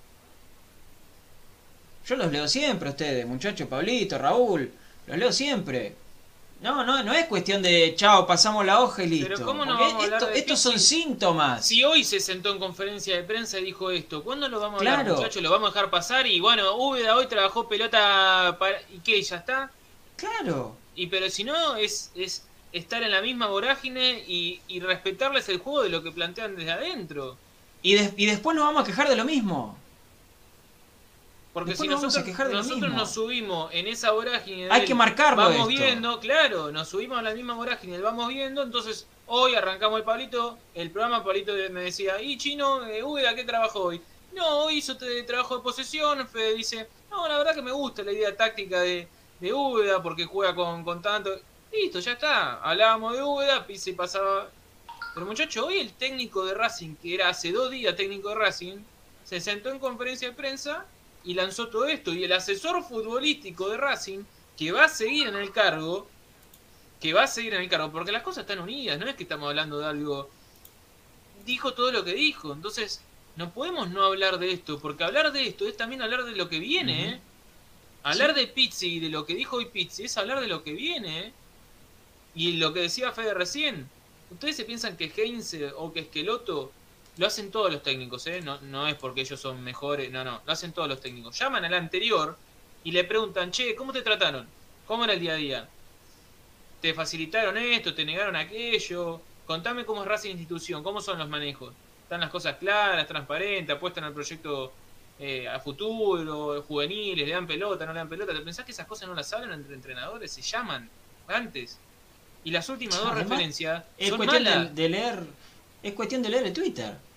Yo 2.07 2.17
los 2.17 2.33
leo 2.33 2.49
siempre 2.49 2.89
a 2.89 2.93
ustedes, 2.93 3.27
muchachos, 3.27 3.69
Pablito, 3.69 4.17
Raúl, 4.17 4.73
los 5.07 5.19
leo 5.19 5.31
siempre. 5.31 5.95
No, 6.61 6.85
no, 6.85 7.03
no 7.03 7.15
es 7.15 7.25
cuestión 7.27 7.63
de, 7.63 7.95
chao, 7.97 8.27
pasamos 8.27 8.67
la 8.67 8.83
hoja 8.83 9.03
y 9.05 9.07
listo. 9.09 9.29
Pero 9.29 9.45
¿cómo 9.47 9.65
no 9.65 9.79
vamos 9.79 10.05
a 10.05 10.07
esto- 10.17 10.27
de 10.27 10.39
estos 10.39 10.61
son 10.61 10.79
síntomas. 10.79 11.67
Si 11.67 11.83
hoy 11.85 12.05
se 12.05 12.21
sentó 12.21 12.51
en 12.53 12.59
conferencia 12.59 13.17
de 13.17 13.23
prensa 13.23 13.59
y 13.59 13.65
dijo 13.65 13.91
esto, 13.91 14.23
¿cuándo 14.23 14.47
lo 14.49 14.61
vamos 14.61 14.77
a 14.77 14.79
hablar, 14.81 15.07
muchachos? 15.09 15.43
¿Lo 15.43 15.51
vamos 15.51 15.71
a 15.71 15.73
dejar 15.73 15.91
pasar? 15.91 16.27
Y 16.27 16.39
bueno, 16.41 16.75
Úbeda 16.77 17.17
hoy 17.17 17.27
trabajó 17.29 17.67
pelota 17.67 18.57
para... 18.59 18.79
¿Y 18.93 18.99
qué? 18.99 19.23
¿Ya 19.23 19.37
está? 19.37 19.71
Claro. 20.17 20.77
Y 20.95 21.07
pero 21.07 21.31
si 21.31 21.45
no, 21.45 21.77
es, 21.77 22.11
es 22.15 22.45
estar 22.73 23.03
en 23.03 23.11
la 23.13 23.23
misma 23.23 23.47
vorágine 23.47 24.23
y, 24.29 24.61
y 24.69 24.81
respetarles 24.81 25.49
el 25.49 25.59
juego 25.61 25.83
de 25.83 25.89
lo 25.89 26.03
que 26.03 26.13
plantean 26.13 26.57
desde 26.57 26.73
adentro. 26.73 27.39
Y, 27.83 27.95
des- 27.95 28.13
y 28.19 28.27
después 28.27 28.55
nos 28.55 28.67
vamos 28.67 28.83
a 28.83 28.87
quejar 28.87 29.09
de 29.09 29.17
lo 29.17 29.25
mismo. 29.25 29.79
Porque 31.53 31.71
Después 31.71 31.87
si 31.87 31.91
nos 31.91 32.01
vamos 32.01 32.17
a 32.17 32.21
nosotros, 32.21 32.53
nosotros 32.53 32.95
nos 32.95 33.11
subimos 33.13 33.75
en 33.75 33.89
esa 33.89 34.13
vorágine, 34.13 34.69
Hay 34.71 34.81
del 34.81 34.89
que 34.89 34.95
marcarlo 34.95 35.43
Vamos 35.43 35.69
esto. 35.69 35.69
viendo, 35.69 36.21
claro, 36.21 36.71
nos 36.71 36.89
subimos 36.89 37.19
a 37.19 37.23
la 37.23 37.35
misma 37.35 37.55
vorágine, 37.55 37.95
del 37.95 38.03
vamos 38.03 38.29
viendo. 38.29 38.63
Entonces, 38.63 39.09
hoy 39.27 39.57
arrancamos 39.57 39.99
el 39.99 40.05
Pablito, 40.05 40.59
el 40.75 40.93
programa. 40.93 41.25
Pablito 41.25 41.53
me 41.71 41.83
decía, 41.83 42.23
¿y 42.23 42.37
chino, 42.39 42.87
eh, 42.87 43.03
Úbeda, 43.03 43.35
qué 43.35 43.43
trabajó 43.43 43.81
hoy? 43.81 44.01
No, 44.33 44.61
hoy 44.61 44.77
hizo 44.77 44.97
trabajo 44.97 45.57
de 45.57 45.63
posesión. 45.63 46.27
Fede 46.29 46.55
dice, 46.55 46.89
no, 47.11 47.27
la 47.27 47.37
verdad 47.39 47.57
que 47.57 47.63
me 47.63 47.73
gusta 47.73 48.05
la 48.05 48.13
idea 48.13 48.37
táctica 48.37 48.81
de, 48.83 49.09
de 49.41 49.53
Úbeda 49.53 50.01
porque 50.01 50.27
juega 50.27 50.55
con, 50.55 50.85
con 50.85 51.03
tanto. 51.03 51.31
Listo, 51.73 51.99
ya 51.99 52.13
está. 52.13 52.61
Hablábamos 52.63 53.15
de 53.15 53.25
Úbeda, 53.25 53.67
se 53.75 53.93
pasaba. 53.95 54.49
Pero 55.15 55.27
muchacho, 55.27 55.67
hoy 55.67 55.81
el 55.81 55.93
técnico 55.95 56.45
de 56.45 56.55
Racing, 56.55 56.95
que 56.95 57.15
era 57.17 57.29
hace 57.31 57.51
dos 57.51 57.73
días 57.73 57.97
técnico 57.97 58.29
de 58.29 58.37
Racing, 58.37 58.77
se 59.25 59.41
sentó 59.41 59.71
en 59.71 59.81
conferencia 59.81 60.29
de 60.29 60.35
prensa 60.35 60.87
y 61.25 61.35
lanzó 61.35 61.69
todo 61.69 61.87
esto. 61.87 62.13
Y 62.13 62.25
el 62.25 62.33
asesor 62.33 62.83
futbolístico 62.83 63.69
de 63.69 63.77
Racing, 63.77 64.25
que 64.57 64.73
va 64.73 64.85
a 64.85 64.89
seguir 64.89 65.29
en 65.29 65.37
el 65.37 65.53
cargo, 65.53 66.07
que 67.01 67.13
va 67.13 67.25
a 67.25 67.27
seguir 67.27 67.55
en 67.55 67.63
el 67.63 67.69
cargo, 67.69 67.91
porque 67.91 68.13
las 68.13 68.23
cosas 68.23 68.43
están 68.43 68.61
unidas, 68.61 68.99
no 68.99 69.07
es 69.07 69.15
que 69.15 69.23
estamos 69.23 69.49
hablando 69.49 69.79
de 69.79 69.87
algo. 69.87 70.29
Dijo 71.47 71.73
todo 71.73 71.91
lo 71.93 72.05
que 72.05 72.13
dijo, 72.13 72.53
entonces 72.53 73.03
no 73.37 73.53
podemos 73.53 73.91
no 73.91 74.05
hablar 74.05 74.39
de 74.39 74.53
esto, 74.53 74.79
porque 74.79 75.05
hablar 75.05 75.33
de 75.33 75.47
esto 75.47 75.67
es 75.67 75.77
también 75.77 76.03
hablar 76.03 76.25
de 76.25 76.37
lo 76.37 76.49
que 76.49 76.59
viene, 76.59 77.09
¿eh? 77.09 77.21
Hablar 78.03 78.35
de 78.35 78.47
Pizzi 78.47 78.95
y 78.95 79.01
de 79.01 79.11
lo 79.11 79.27
que 79.27 79.35
dijo 79.35 79.57
hoy 79.57 79.67
Pizzi 79.67 80.05
es 80.05 80.17
hablar 80.17 80.41
de 80.41 80.47
lo 80.47 80.63
que 80.63 80.73
viene, 80.73 81.27
¿eh? 81.27 81.33
Y 82.35 82.53
lo 82.55 82.73
que 82.73 82.81
decía 82.81 83.13
Fede 83.13 83.35
recién, 83.35 83.89
ustedes 84.31 84.57
se 84.57 84.65
piensan 84.65 84.97
que 84.97 85.13
Heinze 85.15 85.73
o 85.77 85.93
que 85.93 86.01
Esqueloto 86.01 86.73
lo 87.21 87.27
hacen 87.27 87.51
todos 87.51 87.71
los 87.71 87.83
técnicos, 87.83 88.27
¿eh? 88.29 88.41
No, 88.41 88.59
no 88.63 88.89
es 88.89 88.95
porque 88.95 89.21
ellos 89.21 89.39
son 89.39 89.63
mejores, 89.63 90.11
no, 90.11 90.25
no, 90.25 90.41
lo 90.43 90.53
hacen 90.53 90.73
todos 90.73 90.89
los 90.89 91.03
técnicos. 91.03 91.39
Llaman 91.39 91.63
al 91.67 91.75
anterior 91.75 92.35
y 92.83 92.93
le 92.93 93.05
preguntan, 93.05 93.51
che, 93.51 93.75
¿cómo 93.75 93.93
te 93.93 94.01
trataron? 94.01 94.49
¿Cómo 94.87 95.05
era 95.05 95.13
el 95.13 95.21
día 95.21 95.33
a 95.33 95.37
día? 95.37 95.69
¿Te 96.81 96.95
facilitaron 96.95 97.59
esto? 97.59 97.93
¿Te 97.93 98.07
negaron 98.07 98.37
aquello? 98.37 99.21
Contame 99.45 99.85
cómo 99.85 100.01
es 100.01 100.09
Racing 100.09 100.31
Institución, 100.31 100.83
cómo 100.83 101.03
son 101.03 101.19
los 101.19 101.29
manejos. 101.29 101.75
¿Están 102.05 102.21
las 102.21 102.31
cosas 102.31 102.57
claras, 102.57 103.07
transparentes, 103.07 103.77
apuestan 103.77 104.05
al 104.05 104.15
proyecto 104.15 104.73
eh, 105.19 105.47
a 105.47 105.61
futuro, 105.61 106.65
juveniles, 106.67 107.29
le 107.29 107.35
dan 107.35 107.47
pelota, 107.47 107.85
no 107.85 107.93
le 107.93 107.99
dan 107.99 108.09
pelota? 108.09 108.33
¿Te 108.33 108.41
pensás 108.41 108.65
que 108.65 108.73
esas 108.73 108.87
cosas 108.87 109.07
no 109.11 109.15
las 109.15 109.31
hablan 109.35 109.53
entre 109.53 109.75
entrenadores? 109.75 110.33
Se 110.33 110.41
llaman 110.41 110.89
antes. 111.29 111.79
Y 112.45 112.51
las 112.51 112.67
últimas 112.71 112.97
dos 112.97 113.09
Además, 113.09 113.29
referencias 113.29 113.85
Es 113.99 114.09
son 114.09 114.17
cuestión 114.17 114.43
malas. 114.43 114.75
de, 114.75 114.83
de 114.83 114.89
leer. 114.89 115.27
Es 115.83 115.93
cuestión 115.93 116.23
de 116.23 116.31
leer 116.31 116.47
el 116.47 116.55
Twitter. 116.55 117.10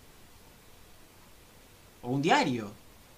O 2.04 2.10
un 2.10 2.22
diario. 2.22 2.72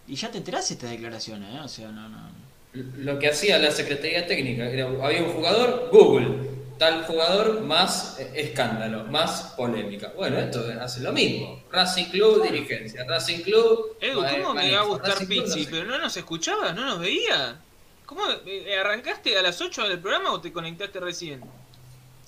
Y 0.07 0.15
ya 0.15 0.31
te 0.31 0.37
enterás 0.37 0.69
de 0.69 0.75
estas 0.75 0.91
declaraciones, 0.91 1.53
¿eh? 1.53 1.59
O 1.63 1.67
sea, 1.67 1.89
no, 1.89 2.07
no. 2.07 2.29
Lo 2.73 3.19
que 3.19 3.29
hacía 3.29 3.57
la 3.57 3.71
Secretaría 3.71 4.27
Técnica, 4.27 4.69
era, 4.69 4.85
había 4.85 5.23
un 5.23 5.31
jugador, 5.31 5.89
Google, 5.91 6.55
tal 6.77 7.05
jugador 7.05 7.61
más 7.61 8.19
eh, 8.19 8.31
escándalo, 8.35 9.05
más 9.05 9.53
polémica. 9.57 10.11
Bueno, 10.15 10.37
esto 10.39 10.63
hace 10.79 11.01
lo 11.01 11.11
mismo. 11.13 11.63
Racing 11.71 12.05
Club, 12.05 12.43
dirigencia. 12.43 13.05
Racing 13.05 13.39
Club. 13.39 13.97
Edu, 14.01 14.23
¿cómo 14.23 14.53
me 14.53 14.71
va 14.71 14.81
a 14.81 14.83
gustar 14.83 15.25
Pizzi? 15.25 15.39
no 15.39 15.47
sé. 15.47 15.67
Pero 15.71 15.85
no 15.85 15.97
nos 15.97 16.17
escuchaba, 16.17 16.73
no 16.73 16.85
nos 16.85 16.99
veía. 16.99 17.59
¿Cómo 18.05 18.21
eh, 18.45 18.77
arrancaste 18.77 19.37
a 19.37 19.41
las 19.41 19.59
8 19.61 19.89
del 19.89 19.99
programa 19.99 20.31
o 20.31 20.41
te 20.41 20.51
conectaste 20.51 20.99
recién? 20.99 21.41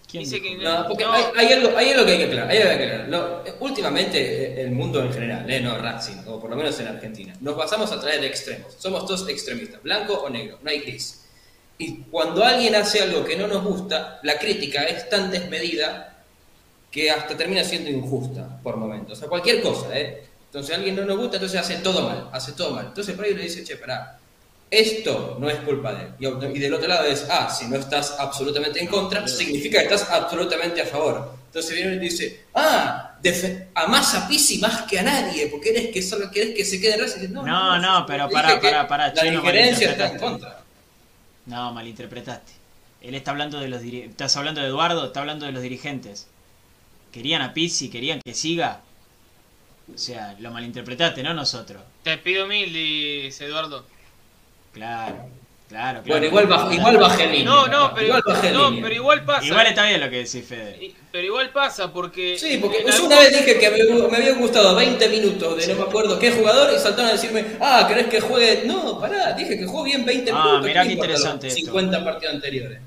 ¿Quién 0.10 0.24
Dice 0.24 0.42
que 0.42 0.56
No, 0.56 0.86
porque 0.88 1.04
No. 1.04 1.12
Hay, 1.12 1.24
hay 1.36 1.54
algo, 1.54 1.78
hay 1.78 1.90
algo 1.92 2.06
que 2.06 2.12
hay 2.14 2.18
que 2.20 2.24
aclarar. 2.26 2.50
hay 2.50 2.58
algo 2.60 2.78
que 2.78 2.84
aclarar. 2.86 3.10
Lo- 3.10 3.44
últimamente, 3.60 4.18
eh, 4.20 4.62
el 4.62 4.72
mundo 4.72 5.02
en 5.04 5.12
general, 5.14 5.50
eh, 5.50 5.60
no 5.60 5.78
Racing, 5.78 6.18
o 6.28 6.40
por 6.40 6.50
lo 6.50 6.56
menos 6.56 6.80
en 6.80 6.88
Argentina, 6.88 7.34
nos 7.42 7.58
basamos 7.58 7.92
a 7.92 8.00
través 8.00 8.22
de 8.22 8.28
extremos. 8.28 8.74
Somos 8.78 9.06
todos 9.06 9.28
extremistas, 9.28 9.84
blanco 9.84 10.14
o 10.14 10.30
negro, 10.30 10.60
no 10.64 10.70
hay 10.70 10.80
gris. 10.80 11.24
Y 11.78 11.98
cuando 12.10 12.44
alguien 12.44 12.74
hace 12.76 13.02
algo 13.02 13.24
que 13.26 13.36
no 13.36 13.48
nos 13.48 13.64
gusta, 13.64 14.20
la 14.24 14.40
crítica 14.40 14.84
es 14.84 15.10
tan 15.10 15.30
desmedida 15.30 16.24
que 16.90 17.12
hasta 17.12 17.36
termina 17.36 17.64
siendo 17.64 17.90
injusta 17.90 18.60
por 18.64 18.78
momentos. 18.78 19.18
O 19.18 19.20
sea, 19.20 19.28
cualquier 19.30 19.62
cosa, 19.62 19.88
¿eh? 19.98 20.24
Entonces 20.46 20.74
a 20.74 20.78
alguien 20.78 20.96
no 20.96 21.04
nos 21.06 21.18
gusta, 21.18 21.36
entonces 21.36 21.60
hace 21.60 21.76
todo 21.78 22.02
mal, 22.04 22.30
hace 22.32 22.54
todo 22.54 22.72
mal. 22.72 22.86
Entonces 22.88 23.14
por 23.16 23.26
ahí 23.26 23.34
le 23.36 23.44
dice, 23.44 23.64
che, 23.64 23.76
pará, 23.76 24.18
esto 24.70 25.38
no 25.40 25.50
es 25.50 25.58
culpa 25.62 25.94
de 25.94 26.04
él. 26.04 26.12
Y, 26.20 26.58
y 26.58 26.60
del 26.60 26.74
otro 26.74 26.88
lado 26.88 27.06
es, 27.06 27.26
ah, 27.30 27.50
si 27.50 27.68
no 27.68 27.78
estás 27.78 28.16
absolutamente 28.20 28.80
en 28.80 28.88
contra, 28.88 29.28
significa 29.28 29.80
que 29.80 29.86
estás 29.86 30.10
absolutamente 30.10 30.82
a 30.82 30.86
favor. 30.86 31.34
Entonces 31.48 31.76
viene 31.76 31.96
y 31.96 32.00
dice, 32.00 32.46
ah, 32.54 33.18
amás 33.76 34.16
a 34.16 34.28
Pisi 34.28 34.60
más 34.60 34.84
que 34.84 35.00
a 35.00 35.04
nadie, 35.04 35.48
porque 35.48 35.70
eres 35.70 35.88
que 35.92 36.02
solo 36.02 36.30
querés 36.30 36.56
que 36.56 36.66
se 36.66 36.80
quede 36.80 36.96
en 36.96 37.34
No, 37.34 37.46
no, 37.46 37.80
no, 37.80 38.06
pero 38.06 38.30
pará, 38.30 38.60
pará, 38.60 38.88
pará. 38.88 39.14
La 39.14 39.24
diferencia 39.24 39.92
está 39.92 40.10
en 40.10 40.20
contra. 40.20 40.64
No, 41.46 41.74
malinterpretaste. 41.74 42.52
Él 43.02 43.16
está 43.16 43.32
hablando 43.32 43.60
de 43.60 43.70
los 43.70 43.82
estás 43.82 44.36
hablando 44.36 44.60
de 44.62 44.68
Eduardo, 44.68 45.08
está 45.08 45.22
hablando 45.22 45.46
de 45.46 45.52
los 45.52 45.62
dirigentes. 45.62 46.28
Querían 47.12 47.42
a 47.42 47.54
Pizzi, 47.54 47.90
querían 47.90 48.20
que 48.24 48.34
siga. 48.34 48.82
O 49.94 49.98
sea, 49.98 50.36
lo 50.40 50.52
malinterpretaste, 50.52 51.24
no 51.24 51.34
nosotros. 51.34 51.82
Te 52.04 52.18
pido 52.18 52.48
mil, 52.48 52.74
dice 52.74 53.46
Eduardo. 53.46 53.86
Claro. 54.78 55.38
Claro, 55.68 56.02
claro. 56.02 56.04
Bueno, 56.08 56.26
igual, 56.28 56.48
baja, 56.48 56.74
igual 56.74 56.98
bajé 56.98 57.44
No, 57.44 57.68
no, 57.68 57.94
pero 57.94 58.08
igual, 58.08 58.24
no, 58.54 58.82
pero 58.82 58.96
igual 58.96 59.26
pasa. 59.26 59.46
Igual 59.46 59.68
está 59.68 59.86
bien 59.86 60.00
lo 60.00 60.10
que 60.10 60.24
decís, 60.24 60.46
Fede. 60.48 60.94
Pero 61.12 61.26
igual 61.26 61.50
pasa 61.50 61.92
porque. 61.92 62.40
Sí, 62.40 62.58
porque 62.62 62.86
yo 62.90 63.06
una 63.06 63.20
vez 63.20 63.32
dije 63.32 63.60
que 63.60 63.70
me, 63.72 64.08
me 64.08 64.18
habían 64.18 64.40
gustado 64.40 64.76
20 64.76 65.10
minutos 65.10 65.58
de 65.58 65.74
no 65.74 65.80
me 65.82 65.90
acuerdo 65.90 66.18
qué 66.18 66.32
jugador 66.32 66.74
y 66.74 66.80
saltaron 66.80 67.10
a 67.10 67.14
decirme, 67.14 67.44
ah, 67.60 67.86
¿querés 67.86 68.08
que 68.08 68.22
juegue? 68.22 68.64
No, 68.66 68.98
pará, 68.98 69.34
dije 69.34 69.58
que 69.58 69.66
juego 69.66 69.84
bien 69.84 70.06
20 70.06 70.32
ah, 70.32 70.36
minutos. 70.36 70.66
Mirá 70.68 70.84
qué 70.84 70.94
interesante. 70.94 71.50
50 71.50 72.04
partidos 72.04 72.36
anteriores. 72.36 72.80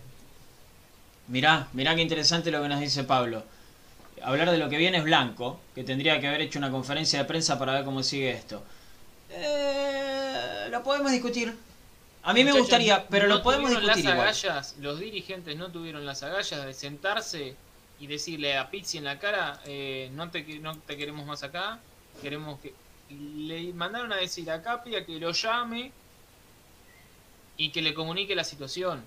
Mirá, 1.29 1.69
mirá 1.75 1.95
qué 1.95 2.01
interesante 2.01 2.51
lo 2.51 2.63
que 2.63 2.69
nos 2.69 2.81
dice 2.81 3.05
Pablo. 3.05 3.43
Hablar 4.23 4.51
de 4.51 4.59
lo 4.59 4.71
que 4.71 4.79
viene 4.79 4.99
es 4.99 5.05
blanco, 5.05 5.61
que 5.75 5.85
tendría 5.85 6.19
que 6.19 6.29
haber 6.29 6.41
hecho 6.41 6.59
una 6.59 6.71
conferencia 6.71 7.19
de 7.19 7.25
prensa 7.27 7.59
para 7.59 7.75
ver 7.75 7.85
cómo 7.85 8.03
sigue 8.03 8.31
esto. 8.31 8.63
Eh, 9.31 10.69
lo 10.71 10.83
podemos 10.83 11.13
discutir. 11.13 11.55
A 12.23 12.35
mí 12.35 12.45
me 12.45 12.53
gustaría, 12.53 13.07
pero 13.09 13.27
lo 13.27 13.43
podemos 13.43 13.71
discutir 13.71 14.05
las 14.05 14.15
agallas, 14.15 14.77
Los 14.79 15.01
dirigentes 15.01 15.57
no 15.57 15.71
tuvieron 15.71 16.05
las 16.05 16.23
agallas 16.23 16.67
de 16.67 16.75
sentarse 16.75 17.57
y 17.99 18.07
decirle 18.07 18.59
a 18.59 18.71
Pizzi 18.71 18.99
en 18.99 19.05
la 19.05 19.19
cara, 19.19 19.61
eh, 19.65 20.11
no, 20.13 20.31
te, 20.31 20.43
no 20.59 20.77
te 20.79 20.97
queremos 20.97 21.27
más 21.27 21.43
acá, 21.43 21.81
queremos 22.23 22.61
que... 22.61 22.75
Le 23.11 23.73
mandaron 23.73 24.13
a 24.13 24.17
decir 24.17 24.51
a 24.51 24.63
Capi 24.63 24.95
a 24.95 25.05
que 25.05 25.19
lo 25.19 25.33
llame 25.33 25.91
y 27.57 27.71
que 27.71 27.83
le 27.83 27.93
comunique 27.93 28.35
la 28.37 28.45
situación. 28.45 29.03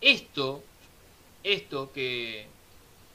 Esto, 0.00 0.62
esto 1.42 1.92
que... 1.92 2.46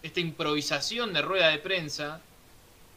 Esta 0.04 0.20
improvisación 0.20 1.14
de 1.14 1.22
rueda 1.22 1.50
de 1.50 1.60
prensa, 1.60 2.22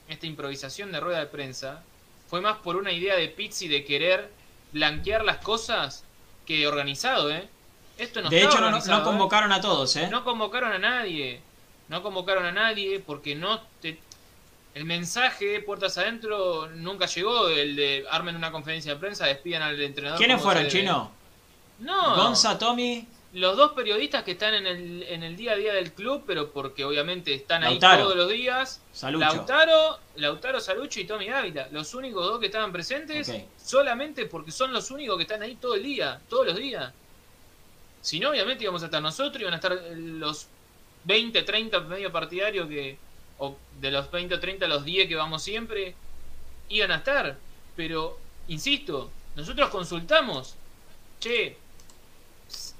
esta 0.09 0.27
improvisación 0.27 0.91
de 0.91 1.01
rueda 1.01 1.21
de 1.21 1.27
prensa, 1.27 1.83
fue 2.29 2.41
más 2.41 2.57
por 2.59 2.77
una 2.77 2.93
idea 2.93 3.15
de 3.15 3.29
Pizzi 3.29 3.69
de 3.69 3.85
querer 3.85 4.31
blanquear 4.73 5.23
las 5.23 5.37
cosas 5.39 6.03
que 6.47 6.66
organizado, 6.66 7.31
¿eh? 7.31 7.49
Esto 7.97 8.23
no 8.23 8.29
de 8.29 8.43
hecho, 8.43 8.61
no, 8.61 8.71
no, 8.71 8.79
¿eh? 8.79 9.03
convocaron 9.05 9.53
a 9.53 9.61
todos, 9.61 9.95
¿eh? 9.97 10.09
No 10.11 10.25
convocaron 10.25 10.73
a 10.73 10.79
nadie. 10.79 11.41
No 11.89 12.03
convocaron 12.03 12.45
a 12.45 12.53
nadie 12.53 13.01
porque 13.01 13.35
no 13.35 13.61
te... 13.81 13.99
El 14.75 14.85
mensaje 14.85 15.61
puertas 15.61 15.97
adentro 15.99 16.69
nunca 16.69 17.07
llegó, 17.07 17.49
el 17.49 17.77
de 17.77 18.05
armen 18.11 18.35
una 18.35 18.51
conferencia 18.51 18.95
de 18.95 18.99
prensa, 18.99 19.27
despidan 19.27 19.62
al 19.62 19.81
entrenador. 19.81 20.19
¿Quiénes 20.19 20.43
fueron, 20.43 20.66
Chino? 20.66 21.12
No. 21.79 22.16
Gonza, 22.16 22.59
Tommy. 22.59 23.07
Los 23.35 23.56
dos 23.56 23.73
periodistas 23.73 24.23
que 24.23 24.32
están 24.32 24.55
en 24.55 24.66
el, 24.66 25.02
en 25.02 25.23
el 25.24 25.36
día 25.36 25.52
a 25.52 25.56
día 25.56 25.74
del 25.74 25.93
club, 25.93 26.23
pero 26.27 26.52
porque 26.52 26.85
obviamente 26.85 27.35
están 27.35 27.65
ahí 27.65 27.78
todos 27.81 28.16
los 28.16 28.31
días. 28.31 28.81
Lautaro, 29.02 29.98
Lautaro 30.16 30.61
Salucho 30.61 31.01
y 31.01 31.05
Tommy 31.05 31.28
Ávila. 31.28 31.69
Los 31.73 31.94
únicos 31.94 32.24
dos 32.24 32.39
que 32.39 32.47
estaban 32.47 32.70
presentes 32.73 33.32
solamente 33.61 34.27
porque 34.27 34.52
son 34.52 34.73
los 34.73 34.90
únicos 34.93 35.16
que 35.16 35.24
están 35.24 35.43
ahí 35.43 35.56
todo 35.56 35.74
el 35.74 35.82
día, 35.82 36.20
todos 36.28 36.47
los 36.47 36.56
días. 36.56 36.93
Si 38.01 38.20
no, 38.20 38.31
obviamente 38.31 38.62
íbamos 38.62 38.82
a 38.82 38.86
estar 38.86 39.02
nosotros, 39.02 39.40
iban 39.40 39.55
a 39.55 39.56
estar 39.56 39.73
los 39.97 40.47
20, 41.05 41.43
30 41.43 41.81
medio 41.81 42.12
partidarios 42.12 42.69
que, 42.69 42.98
o 43.39 43.56
de 43.81 43.90
los 43.90 44.11
20 44.11 44.35
o 44.35 44.40
30 44.40 44.69
los 44.69 44.85
10 44.85 45.09
que 45.09 45.16
vamos 45.16 45.43
siempre, 45.43 45.94
iban 46.69 46.93
a 46.93 46.97
estar. 46.97 47.36
Pero, 47.74 48.19
insisto, 48.48 49.11
nosotros 49.36 49.70
consultamos, 49.70 50.55
che, 51.19 51.56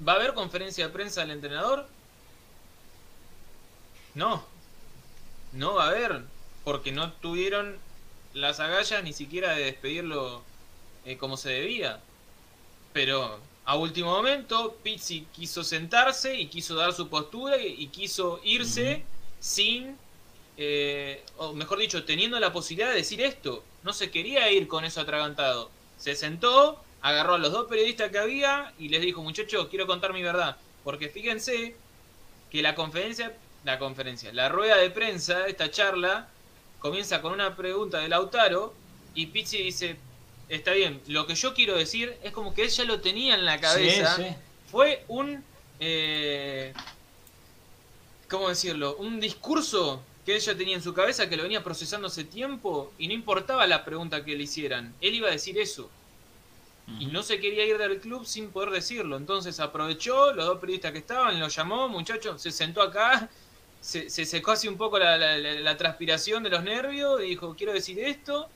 ¿Va 0.07 0.13
a 0.13 0.17
haber 0.17 0.35
conferencia 0.35 0.87
de 0.87 0.93
prensa 0.93 1.21
del 1.21 1.31
entrenador? 1.31 1.87
No. 4.15 4.45
No 5.53 5.75
va 5.75 5.85
a 5.85 5.89
haber. 5.89 6.23
Porque 6.65 6.93
no 6.93 7.13
tuvieron 7.13 7.77
las 8.33 8.61
agallas 8.61 9.03
ni 9.05 9.13
siquiera 9.13 9.55
de 9.55 9.65
despedirlo 9.65 10.43
eh, 11.05 11.17
como 11.17 11.37
se 11.37 11.51
debía. 11.51 12.01
Pero 12.93 13.41
a 13.65 13.77
último 13.77 14.11
momento, 14.11 14.77
Pizzi 14.83 15.27
quiso 15.33 15.65
sentarse 15.65 16.39
y 16.39 16.49
quiso 16.49 16.75
dar 16.75 16.93
su 16.93 17.09
postura 17.09 17.57
y, 17.59 17.87
quiso 17.89 18.41
irse 18.45 19.05
sin, 19.41 19.97
eh, 20.57 21.25
o 21.39 21.53
mejor 21.55 21.79
dicho, 21.79 22.05
teniendo 22.05 22.39
la 22.41 22.53
posibilidad 22.53 22.91
de 22.91 22.97
decir 22.97 23.21
esto. 23.23 23.65
No 23.83 23.93
se 23.93 24.11
quería 24.11 24.51
ir 24.51 24.69
con 24.69 24.85
eso 24.85 25.01
atragantado. 25.01 25.71
Se 25.99 26.15
sentó, 26.15 26.83
agarró 27.05 27.35
a 27.35 27.39
los 27.39 27.53
dos 27.53 27.67
periodistas 27.67 28.11
que 28.11 28.19
había 28.19 28.73
y 28.79 28.89
les 28.89 29.03
dijo, 29.03 29.23
muchachos, 29.23 29.69
quiero 29.69 29.87
contar 29.87 30.15
mi 30.15 30.23
verdad. 30.23 30.57
Porque 30.83 31.11
fíjense 31.11 31.77
que 32.51 32.63
la 32.63 32.75
conferencia, 32.75 33.31
la 33.63 33.79
conferencia, 33.79 34.33
la 34.33 34.49
rueda 34.49 34.79
de 34.79 34.89
prensa, 34.89 35.47
esta 35.47 35.71
charla, 35.71 36.29
comienza 36.79 37.21
con 37.21 37.35
una 37.35 37.55
pregunta 37.57 37.99
de 37.99 38.09
Lautaro 38.09 38.73
y 39.15 39.27
Pizzi 39.27 39.59
dice, 39.59 39.97
está 40.49 40.73
bien, 40.73 41.03
lo 41.07 41.27
que 41.27 41.35
yo 41.35 41.53
quiero 41.53 41.77
decir 41.77 42.17
es 42.23 42.33
como 42.33 42.55
que 42.55 42.63
él 42.63 42.71
ya 42.71 42.85
lo 42.85 42.99
tenía 43.01 43.35
en 43.35 43.45
la 43.45 43.61
cabeza. 43.61 44.17
Fue 44.71 45.05
un... 45.09 45.45
Eh, 45.81 46.73
¿Cómo 48.31 48.49
decirlo? 48.49 48.97
Un 48.97 49.21
discurso 49.21 50.01
que 50.25 50.37
él 50.37 50.41
ya 50.41 50.57
tenía 50.57 50.75
en 50.75 50.83
su 50.83 50.95
cabeza, 50.95 51.29
que 51.29 51.37
lo 51.37 51.43
venía 51.43 51.63
procesando 51.63 52.07
hace 52.07 52.25
tiempo 52.25 52.95
y 52.97 53.09
no 53.09 53.13
importaba 53.13 53.67
la 53.67 53.85
pregunta 53.85 54.25
que 54.25 54.35
le 54.35 54.45
hicieran. 54.45 54.95
Él 55.03 55.17
iba 55.17 55.29
a 55.29 55.33
decir 55.33 55.59
eso 55.59 55.91
y 56.99 57.07
no 57.07 57.23
se 57.23 57.41
quería 57.41 57.65
ir 57.65 57.79
del 57.79 57.99
club 57.99 58.27
sin 58.27 58.51
poder 58.51 58.71
decirlo. 58.71 59.17
Entonces 59.17 59.59
aprovechó, 59.61 60.33
los 60.33 60.47
dos 60.47 60.59
periodistas 60.59 60.93
que 60.93 60.99
estaban, 60.99 61.41
lo 61.41 61.49
llamó, 61.49 61.89
muchacho, 61.89 62.39
se 62.39 62.51
sentó 62.51 62.83
acá, 62.83 63.29
se, 63.81 64.09
secó 64.09 64.53
así 64.53 64.69
un 64.69 64.77
poco 64.77 64.99
la, 64.99 65.77
transpiración 65.77 66.43
de 66.43 66.51
los 66.51 66.63
nervios 66.63 67.21
y 67.23 67.31
dijo, 67.31 67.55
quiero 67.57 67.73
decir 67.73 67.99
esto, 67.99 68.49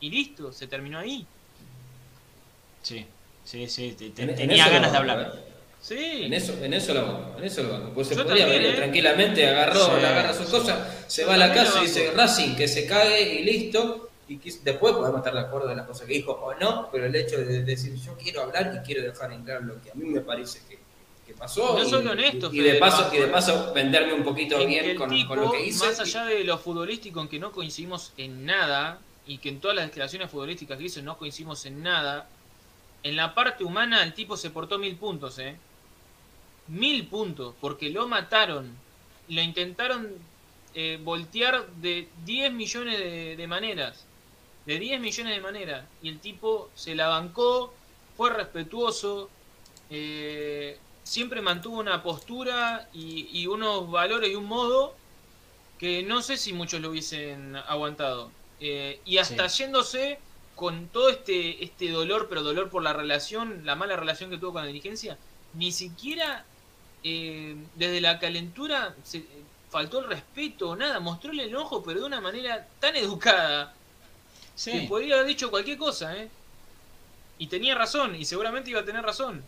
y 0.00 0.10
listo, 0.10 0.52
se 0.52 0.66
terminó 0.66 0.98
ahí. 0.98 1.26
Sí, 2.82 3.06
sí, 3.44 3.68
sí, 3.68 3.92
tenía 4.14 4.68
ganas 4.68 4.92
de 4.92 4.98
hablar. 4.98 5.52
Sí. 5.80 6.22
En 6.24 6.32
eso, 6.32 6.52
en 6.62 6.74
eso 6.74 6.94
lo 6.94 7.36
en 7.38 7.44
eso 7.44 7.64
lo 7.64 7.92
Pues 7.92 8.06
se 8.06 8.14
podía 8.14 8.46
venir 8.46 8.68
¿eh? 8.68 8.74
tranquilamente, 8.74 9.48
agarró, 9.48 9.82
agarra 9.86 10.32
sus 10.32 10.46
cosas, 10.46 11.06
se 11.08 11.24
va 11.24 11.34
a 11.34 11.36
la 11.36 11.52
casa 11.52 11.80
y 11.80 11.86
dice 11.86 12.12
Racing, 12.14 12.54
que 12.54 12.68
se 12.68 12.86
cague 12.86 13.40
y 13.40 13.42
listo 13.42 14.11
después 14.62 14.94
podemos 14.94 15.18
estar 15.18 15.34
de 15.34 15.40
acuerdo 15.40 15.68
de 15.68 15.76
las 15.76 15.86
cosas 15.86 16.06
que 16.06 16.14
dijo 16.14 16.32
o 16.32 16.54
no, 16.54 16.88
pero 16.90 17.06
el 17.06 17.14
hecho 17.14 17.38
de 17.38 17.62
decir 17.62 17.94
yo 17.96 18.16
quiero 18.16 18.42
hablar 18.42 18.72
y 18.76 18.86
quiero 18.86 19.02
dejar 19.02 19.32
en 19.32 19.44
claro 19.44 19.64
lo 19.64 19.82
que 19.82 19.90
a 19.90 19.94
mí 19.94 20.08
me 20.08 20.20
parece 20.20 20.60
que, 20.68 20.78
pasó. 21.34 21.78
y, 22.52 22.60
de 22.60 22.74
paso, 22.74 23.10
y 23.12 23.18
de 23.18 23.26
paso 23.28 23.72
venderme 23.72 24.12
un 24.12 24.22
poquito 24.22 24.64
bien 24.66 24.96
con, 24.96 25.08
lo 25.40 25.50
que 25.50 25.66
hice. 25.66 25.86
Más 25.86 26.00
allá 26.00 26.26
de 26.26 26.44
lo 26.44 26.58
futbolístico 26.58 27.20
en 27.20 27.28
que 27.28 27.38
no 27.38 27.52
coincidimos 27.52 28.12
en 28.18 28.44
nada, 28.44 29.00
y 29.26 29.38
que 29.38 29.48
en 29.48 29.60
todas 29.60 29.76
las 29.76 29.86
declaraciones 29.86 30.30
futbolísticas 30.30 30.78
que 30.78 30.84
hizo 30.84 31.02
no 31.02 31.16
coincidimos 31.16 31.64
en 31.66 31.82
nada, 31.82 32.28
en 33.02 33.16
la 33.16 33.34
parte 33.34 33.64
humana 33.64 34.02
el 34.02 34.14
tipo 34.14 34.36
se 34.36 34.50
portó 34.50 34.78
mil 34.78 34.96
puntos, 34.96 35.38
¿eh? 35.38 35.56
Mil 36.68 37.06
puntos, 37.06 37.54
porque 37.60 37.90
lo 37.90 38.08
mataron, 38.08 38.76
lo 39.28 39.40
intentaron 39.40 40.10
eh, 40.74 40.98
voltear 41.02 41.66
de 41.76 42.08
10 42.24 42.52
millones 42.52 42.98
de 43.36 43.46
maneras 43.46 44.06
de 44.66 44.78
10 44.78 45.00
millones 45.00 45.34
de 45.34 45.40
maneras. 45.40 45.84
Y 46.02 46.08
el 46.08 46.20
tipo 46.20 46.70
se 46.74 46.94
la 46.94 47.08
bancó, 47.08 47.72
fue 48.16 48.30
respetuoso, 48.30 49.30
eh, 49.90 50.78
siempre 51.02 51.42
mantuvo 51.42 51.78
una 51.78 52.02
postura 52.02 52.88
y, 52.92 53.46
unos 53.46 53.90
valores 53.90 54.30
y 54.30 54.34
un 54.34 54.46
modo 54.46 54.94
que 55.78 56.02
no 56.02 56.22
sé 56.22 56.36
si 56.36 56.52
muchos 56.52 56.80
lo 56.80 56.90
hubiesen 56.90 57.56
aguantado. 57.56 58.30
Eh, 58.60 59.00
y 59.04 59.18
hasta 59.18 59.48
yéndose 59.48 60.18
con 60.54 60.86
todo 60.88 61.08
este, 61.08 61.64
este 61.64 61.90
dolor, 61.90 62.28
pero 62.28 62.42
dolor 62.42 62.70
por 62.70 62.82
la 62.82 62.92
relación, 62.92 63.62
la 63.64 63.74
mala 63.74 63.96
relación 63.96 64.30
que 64.30 64.38
tuvo 64.38 64.52
con 64.52 64.62
la 64.62 64.68
dirigencia, 64.68 65.18
ni 65.54 65.72
siquiera 65.72 66.44
eh, 67.02 67.56
desde 67.74 68.00
la 68.00 68.20
calentura 68.20 68.94
se, 69.02 69.24
faltó 69.70 70.00
el 70.00 70.08
respeto, 70.08 70.76
nada, 70.76 71.00
mostró 71.00 71.32
el 71.32 71.40
enojo, 71.40 71.82
pero 71.82 72.00
de 72.00 72.06
una 72.06 72.20
manera 72.20 72.68
tan 72.78 72.94
educada, 72.94 73.74
Sí. 74.62 74.86
podría 74.88 75.16
haber 75.16 75.26
dicho 75.26 75.50
cualquier 75.50 75.76
cosa, 75.76 76.16
¿eh? 76.16 76.28
Y 77.36 77.48
tenía 77.48 77.74
razón, 77.74 78.14
y 78.14 78.24
seguramente 78.24 78.70
iba 78.70 78.78
a 78.78 78.84
tener 78.84 79.02
razón. 79.02 79.42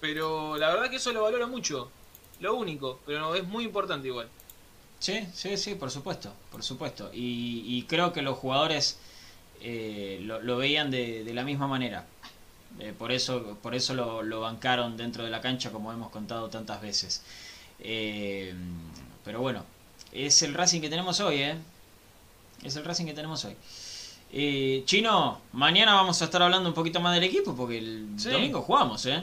Pero 0.00 0.56
la 0.56 0.70
verdad 0.70 0.90
que 0.90 0.96
eso 0.96 1.12
lo 1.12 1.22
valoro 1.22 1.46
mucho. 1.46 1.92
Lo 2.40 2.56
único, 2.56 2.98
pero 3.06 3.20
no, 3.20 3.36
es 3.36 3.44
muy 3.44 3.62
importante 3.62 4.08
igual. 4.08 4.28
Sí, 4.98 5.28
sí, 5.32 5.56
sí, 5.56 5.76
por 5.76 5.92
supuesto, 5.92 6.32
por 6.50 6.64
supuesto. 6.64 7.08
Y, 7.12 7.84
creo 7.88 8.12
que 8.12 8.20
los 8.20 8.36
jugadores 8.36 8.98
eh, 9.60 10.18
lo, 10.22 10.56
veían 10.56 10.90
de, 10.90 11.30
la 11.32 11.44
misma 11.44 11.68
manera. 11.68 12.04
Eh, 12.80 12.92
por 12.98 13.12
eso, 13.12 13.56
por 13.62 13.76
eso 13.76 13.94
lo, 13.94 14.24
lo, 14.24 14.40
bancaron 14.40 14.96
dentro 14.96 15.22
de 15.22 15.30
la 15.30 15.40
cancha, 15.40 15.70
como 15.70 15.92
hemos 15.92 16.10
contado 16.10 16.50
tantas 16.50 16.82
veces. 16.82 17.22
Eh, 17.78 18.54
pero 19.24 19.40
bueno, 19.40 19.64
es 20.10 20.42
el 20.42 20.54
Racing 20.54 20.80
que 20.80 20.88
tenemos 20.88 21.20
hoy, 21.20 21.42
¿eh? 21.42 21.56
Es 22.64 22.74
el 22.74 22.84
Racing 22.84 23.06
que 23.06 23.14
tenemos 23.14 23.44
hoy. 23.44 23.56
Eh, 24.34 24.82
Chino, 24.86 25.42
mañana 25.52 25.92
vamos 25.92 26.22
a 26.22 26.24
estar 26.24 26.42
hablando 26.42 26.66
un 26.66 26.74
poquito 26.74 27.00
más 27.00 27.14
del 27.14 27.24
equipo 27.24 27.54
porque 27.54 27.78
el 27.78 28.16
domingo 28.16 28.62
jugamos, 28.62 29.04
¿eh? 29.04 29.22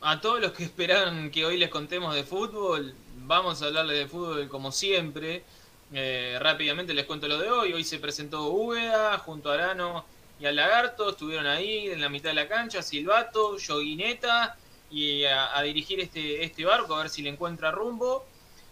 A 0.00 0.20
todos 0.20 0.40
los 0.40 0.50
que 0.50 0.64
esperan 0.64 1.30
que 1.30 1.44
hoy 1.44 1.56
les 1.56 1.68
contemos 1.70 2.12
de 2.16 2.24
fútbol, 2.24 2.92
vamos 3.26 3.62
a 3.62 3.66
hablarles 3.66 3.98
de 3.98 4.06
fútbol 4.08 4.48
como 4.48 4.72
siempre. 4.72 5.44
Eh, 5.92 6.38
rápidamente 6.40 6.92
les 6.92 7.04
cuento 7.04 7.28
lo 7.28 7.38
de 7.38 7.50
hoy. 7.50 7.72
Hoy 7.72 7.84
se 7.84 8.00
presentó 8.00 8.48
Úbeda 8.48 9.16
junto 9.18 9.50
a 9.50 9.54
Arano 9.54 10.04
y 10.40 10.46
al 10.46 10.56
Lagarto. 10.56 11.10
Estuvieron 11.10 11.46
ahí 11.46 11.88
en 11.88 12.00
la 12.00 12.08
mitad 12.08 12.30
de 12.30 12.34
la 12.34 12.48
cancha, 12.48 12.82
Silvato, 12.82 13.58
Yoguineta 13.58 14.56
y 14.90 15.22
a, 15.24 15.60
dirigir 15.62 16.00
este, 16.00 16.42
este 16.42 16.64
barco 16.64 16.96
a 16.96 17.02
ver 17.02 17.10
si 17.10 17.22
le 17.22 17.30
encuentra 17.30 17.70
rumbo. 17.70 18.24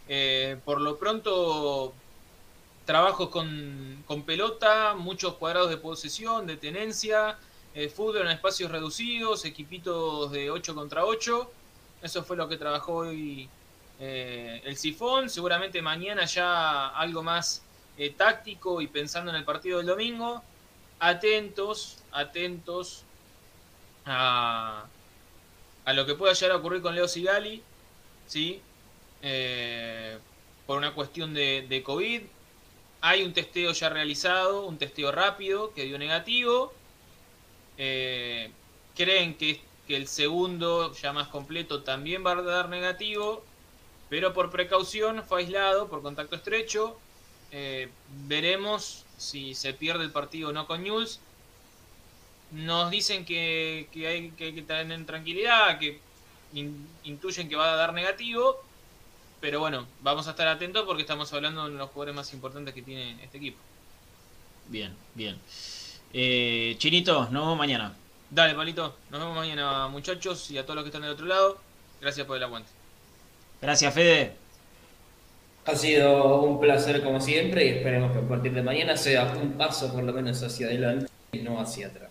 Eh, 0.09 0.57
por 0.65 0.81
lo 0.81 0.99
pronto, 0.99 1.93
trabajos 2.89 3.29
con, 3.29 4.03
con, 4.07 4.23
pelota, 4.23 4.95
muchos 4.97 5.35
cuadrados 5.35 5.69
de 5.69 5.77
posesión, 5.77 6.47
de 6.47 6.57
tenencia, 6.57 7.37
eh, 7.75 7.91
fútbol 7.91 8.23
en 8.23 8.29
espacios 8.29 8.71
reducidos, 8.71 9.45
equipitos 9.45 10.33
de 10.33 10.51
8 10.51 10.75
contra 10.75 11.05
8. 11.05 11.53
Eso 12.01 12.25
fue 12.25 12.39
lo 12.39 12.49
que 12.49 12.57
trabajó 12.57 12.95
hoy 12.95 13.51
eh, 14.01 14.63
el 14.65 14.79
Sifón. 14.79 15.29
Seguramente 15.29 15.83
mañana 15.83 16.25
ya 16.25 16.89
algo 16.89 17.23
más 17.23 17.63
táctico 18.17 18.81
y 18.81 18.87
pensando 18.87 19.31
en 19.33 19.37
el 19.37 19.45
partido 19.45 19.77
del 19.79 19.89
domingo. 19.89 20.43
Atentos, 20.99 21.99
atentos 22.11 23.05
a, 24.07 24.87
a 25.85 25.93
lo 25.93 26.07
que 26.07 26.15
pueda 26.15 26.33
llegar 26.33 26.53
a 26.53 26.57
ocurrir 26.57 26.81
con 26.81 26.95
Leo 26.95 27.07
Sigali. 27.07 27.63
¿sí? 28.27 28.63
Eh, 29.23 30.19
por 30.67 30.79
una 30.79 30.95
cuestión 30.95 31.35
de, 31.35 31.83
COVID. 31.85 32.23
Hay 33.01 33.23
un 33.23 33.33
testeo 33.33 33.73
ya 33.73 33.89
realizado, 33.89 34.67
un 34.67 34.79
testeo 34.79 35.13
rápido 35.13 35.73
que 35.73 35.85
dio 35.85 35.99
negativo. 35.99 36.73
Eh, 37.77 38.51
creen 38.97 39.37
que, 39.37 39.61
que, 39.87 39.97
el 39.97 40.09
segundo, 40.09 40.93
ya 40.95 41.13
más 41.13 41.29
completo, 41.29 41.83
también 41.83 42.25
va 42.27 42.33
a 42.33 42.43
dar 42.43 42.69
negativo, 42.69 43.45
pero 44.09 44.33
por 44.35 44.51
precaución 44.51 45.23
fue 45.23 45.43
aislado 45.43 45.89
por 45.89 46.03
contacto 46.03 46.37
estrecho. 46.37 46.99
Eh, 47.53 47.89
veremos 48.27 49.05
si 49.17 49.55
se 49.55 49.73
pierde 49.75 50.05
el 50.05 50.11
partido 50.11 50.51
o 50.51 50.53
no 50.53 50.67
con 50.67 50.83
News. 50.83 51.21
Nos 52.51 52.91
dicen 52.91 53.25
que, 53.25 53.89
hay 53.95 54.31
que, 54.31 54.55
que 54.55 54.63
tener 54.63 55.07
tranquilidad, 55.07 55.79
que 55.79 56.01
intuyen 57.05 57.49
que 57.49 57.57
va 57.57 57.73
a 57.73 57.77
dar 57.77 57.93
negativo, 57.93 58.63
pero 59.41 59.61
bueno, 59.61 59.87
vamos 60.01 60.27
a 60.27 60.31
estar 60.31 60.49
atentos 60.49 60.85
porque 60.85 61.03
estamos 61.03 61.33
hablando 61.33 61.69
de 61.69 61.77
los 61.77 61.91
jugadores 61.91 62.15
más 62.15 62.33
importantes 62.33 62.75
que 62.75 62.83
tiene 62.83 63.23
este 63.23 63.39
equipo. 63.39 63.59
Bien, 64.69 64.95
bien. 65.15 65.39
Eh, 66.13 66.75
Chinito, 66.79 67.23
nos 67.31 67.43
vemos 67.43 67.59
mañana. 67.59 67.95
Dale, 68.31 68.55
Palito. 68.55 68.97
Nos 69.11 69.21
vemos 69.21 69.37
mañana, 69.37 69.89
muchachos, 69.89 70.51
y 70.51 70.59
a 70.59 70.65
todos 70.65 70.77
los 70.77 70.85
que 70.85 70.89
están 70.89 71.03
del 71.03 71.13
otro 71.13 71.27
lado. 71.27 71.59
Gracias 72.01 72.27
por 72.27 72.37
el 72.37 72.43
aguante. 72.43 72.71
Gracias, 73.61 73.95
Fede. 73.95 74.33
Ha 75.65 75.75
sido 75.75 76.41
un 76.43 76.61
placer 76.61 77.03
como 77.03 77.21
siempre 77.21 77.67
y 77.67 77.69
esperemos 77.69 78.13
que 78.13 78.19
a 78.19 78.29
partir 78.29 78.53
de 78.53 78.63
mañana 78.63 78.97
sea 78.97 79.27
un 79.41 79.53
paso 79.53 79.93
por 79.93 80.03
lo 80.03 80.13
menos 80.13 80.43
hacia 80.43 80.67
adelante 80.67 81.11
y 81.33 81.39
no 81.39 81.61
hacia 81.61 81.89
atrás. 81.89 82.11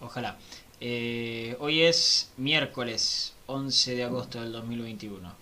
Ojalá. 0.00 0.36
Eh, 0.80 1.56
hoy 1.58 1.82
es 1.82 2.30
miércoles 2.36 3.35
11 3.46 3.94
de 3.94 4.04
agosto 4.04 4.40
del 4.40 4.52
2021. 4.52 5.32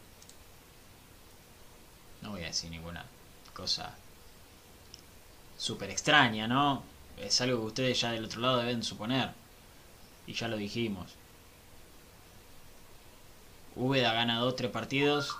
No 2.23 2.31
voy 2.31 2.43
a 2.43 2.47
decir 2.47 2.71
ninguna 2.71 3.05
cosa 3.53 3.95
súper 5.57 5.91
extraña, 5.91 6.47
¿no? 6.47 6.83
Es 7.19 7.41
algo 7.41 7.61
que 7.61 7.67
ustedes 7.67 8.01
ya 8.01 8.13
del 8.13 8.25
otro 8.25 8.41
lado 8.41 8.59
deben 8.59 8.83
suponer. 8.83 9.31
Y 10.27 10.35
ya 10.35 10.49
lo 10.49 10.57
dijimos. 10.57 11.13
Úbeda 13.77 14.13
gana 14.13 14.41
2-3 14.41 14.71
partidos 14.71 15.37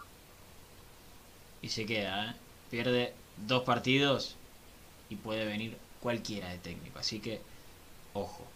y 1.63 1.69
se 1.69 1.87
queda, 1.87 2.31
¿eh? 2.31 2.35
Pierde 2.71 3.15
dos 3.47 3.63
partidos 3.63 4.37
y 5.09 5.17
puede 5.17 5.45
venir 5.45 5.79
cualquiera 6.01 6.49
de 6.49 6.59
técnico. 6.59 6.99
Así 6.99 7.21
que, 7.21 7.41
ojo. 8.13 8.54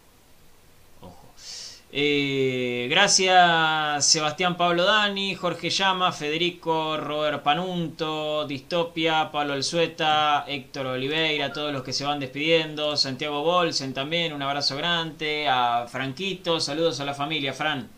Eh, 1.91 2.87
gracias 2.87 4.05
Sebastián 4.05 4.55
Pablo 4.57 4.83
Dani, 4.85 5.33
Jorge 5.33 5.71
Llama, 5.71 6.11
Federico, 6.11 6.97
Robert 6.97 7.41
Panunto, 7.41 8.45
Distopia, 8.45 9.31
Pablo 9.31 9.53
Alzueta, 9.53 10.45
Héctor 10.47 10.85
Oliveira, 10.85 11.51
todos 11.51 11.73
los 11.73 11.81
que 11.81 11.91
se 11.91 12.05
van 12.05 12.19
despidiendo, 12.19 12.95
Santiago 12.95 13.41
Bolsen 13.41 13.95
también, 13.95 14.33
un 14.33 14.41
abrazo 14.43 14.77
grande, 14.77 15.47
a 15.49 15.87
Franquito, 15.87 16.59
saludos 16.59 16.99
a 16.99 17.05
la 17.05 17.15
familia, 17.15 17.53
Fran, 17.53 17.89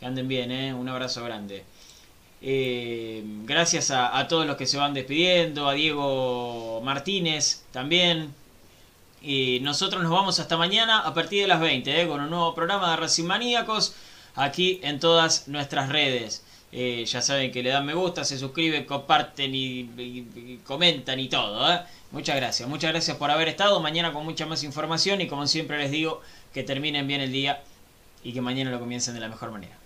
que 0.00 0.06
anden 0.06 0.26
bien, 0.26 0.50
¿eh? 0.50 0.74
un 0.74 0.88
abrazo 0.88 1.22
grande. 1.22 1.64
Eh, 2.42 3.22
gracias 3.44 3.92
a 3.92 4.26
todos 4.26 4.46
los 4.46 4.56
que 4.56 4.66
se 4.66 4.78
van 4.78 4.94
despidiendo, 4.94 5.68
a 5.68 5.74
Diego 5.74 6.80
Martínez 6.84 7.64
también, 7.70 8.34
y 9.20 9.60
nosotros 9.60 10.02
nos 10.02 10.12
vamos 10.12 10.38
hasta 10.38 10.56
mañana 10.56 11.00
a 11.00 11.14
partir 11.14 11.42
de 11.42 11.48
las 11.48 11.60
20 11.60 12.02
¿eh? 12.02 12.06
con 12.06 12.20
un 12.20 12.30
nuevo 12.30 12.54
programa 12.54 12.90
de 12.90 12.96
Racing 12.96 13.24
Maníacos 13.24 13.94
aquí 14.34 14.80
en 14.82 15.00
todas 15.00 15.48
nuestras 15.48 15.88
redes. 15.88 16.44
Eh, 16.70 17.04
ya 17.06 17.22
saben 17.22 17.50
que 17.50 17.62
le 17.62 17.70
dan 17.70 17.86
me 17.86 17.94
gusta, 17.94 18.24
se 18.24 18.38
suscriben, 18.38 18.84
comparten 18.84 19.54
y, 19.54 20.60
comentan 20.64 21.18
y 21.18 21.28
todo. 21.28 21.72
¿eh? 21.72 21.80
Muchas 22.10 22.36
gracias, 22.36 22.68
muchas 22.68 22.90
gracias 22.92 23.16
por 23.16 23.30
haber 23.30 23.48
estado. 23.48 23.80
Mañana 23.80 24.12
con 24.12 24.24
mucha 24.24 24.46
más 24.46 24.62
información 24.62 25.20
y 25.20 25.26
como 25.26 25.46
siempre 25.46 25.78
les 25.78 25.90
digo, 25.90 26.20
que 26.52 26.62
terminen 26.62 27.06
bien 27.06 27.20
el 27.20 27.32
día 27.32 27.62
y 28.22 28.32
que 28.32 28.40
mañana 28.40 28.70
lo 28.70 28.80
comiencen 28.80 29.14
de 29.14 29.20
la 29.20 29.28
mejor 29.28 29.50
manera. 29.50 29.77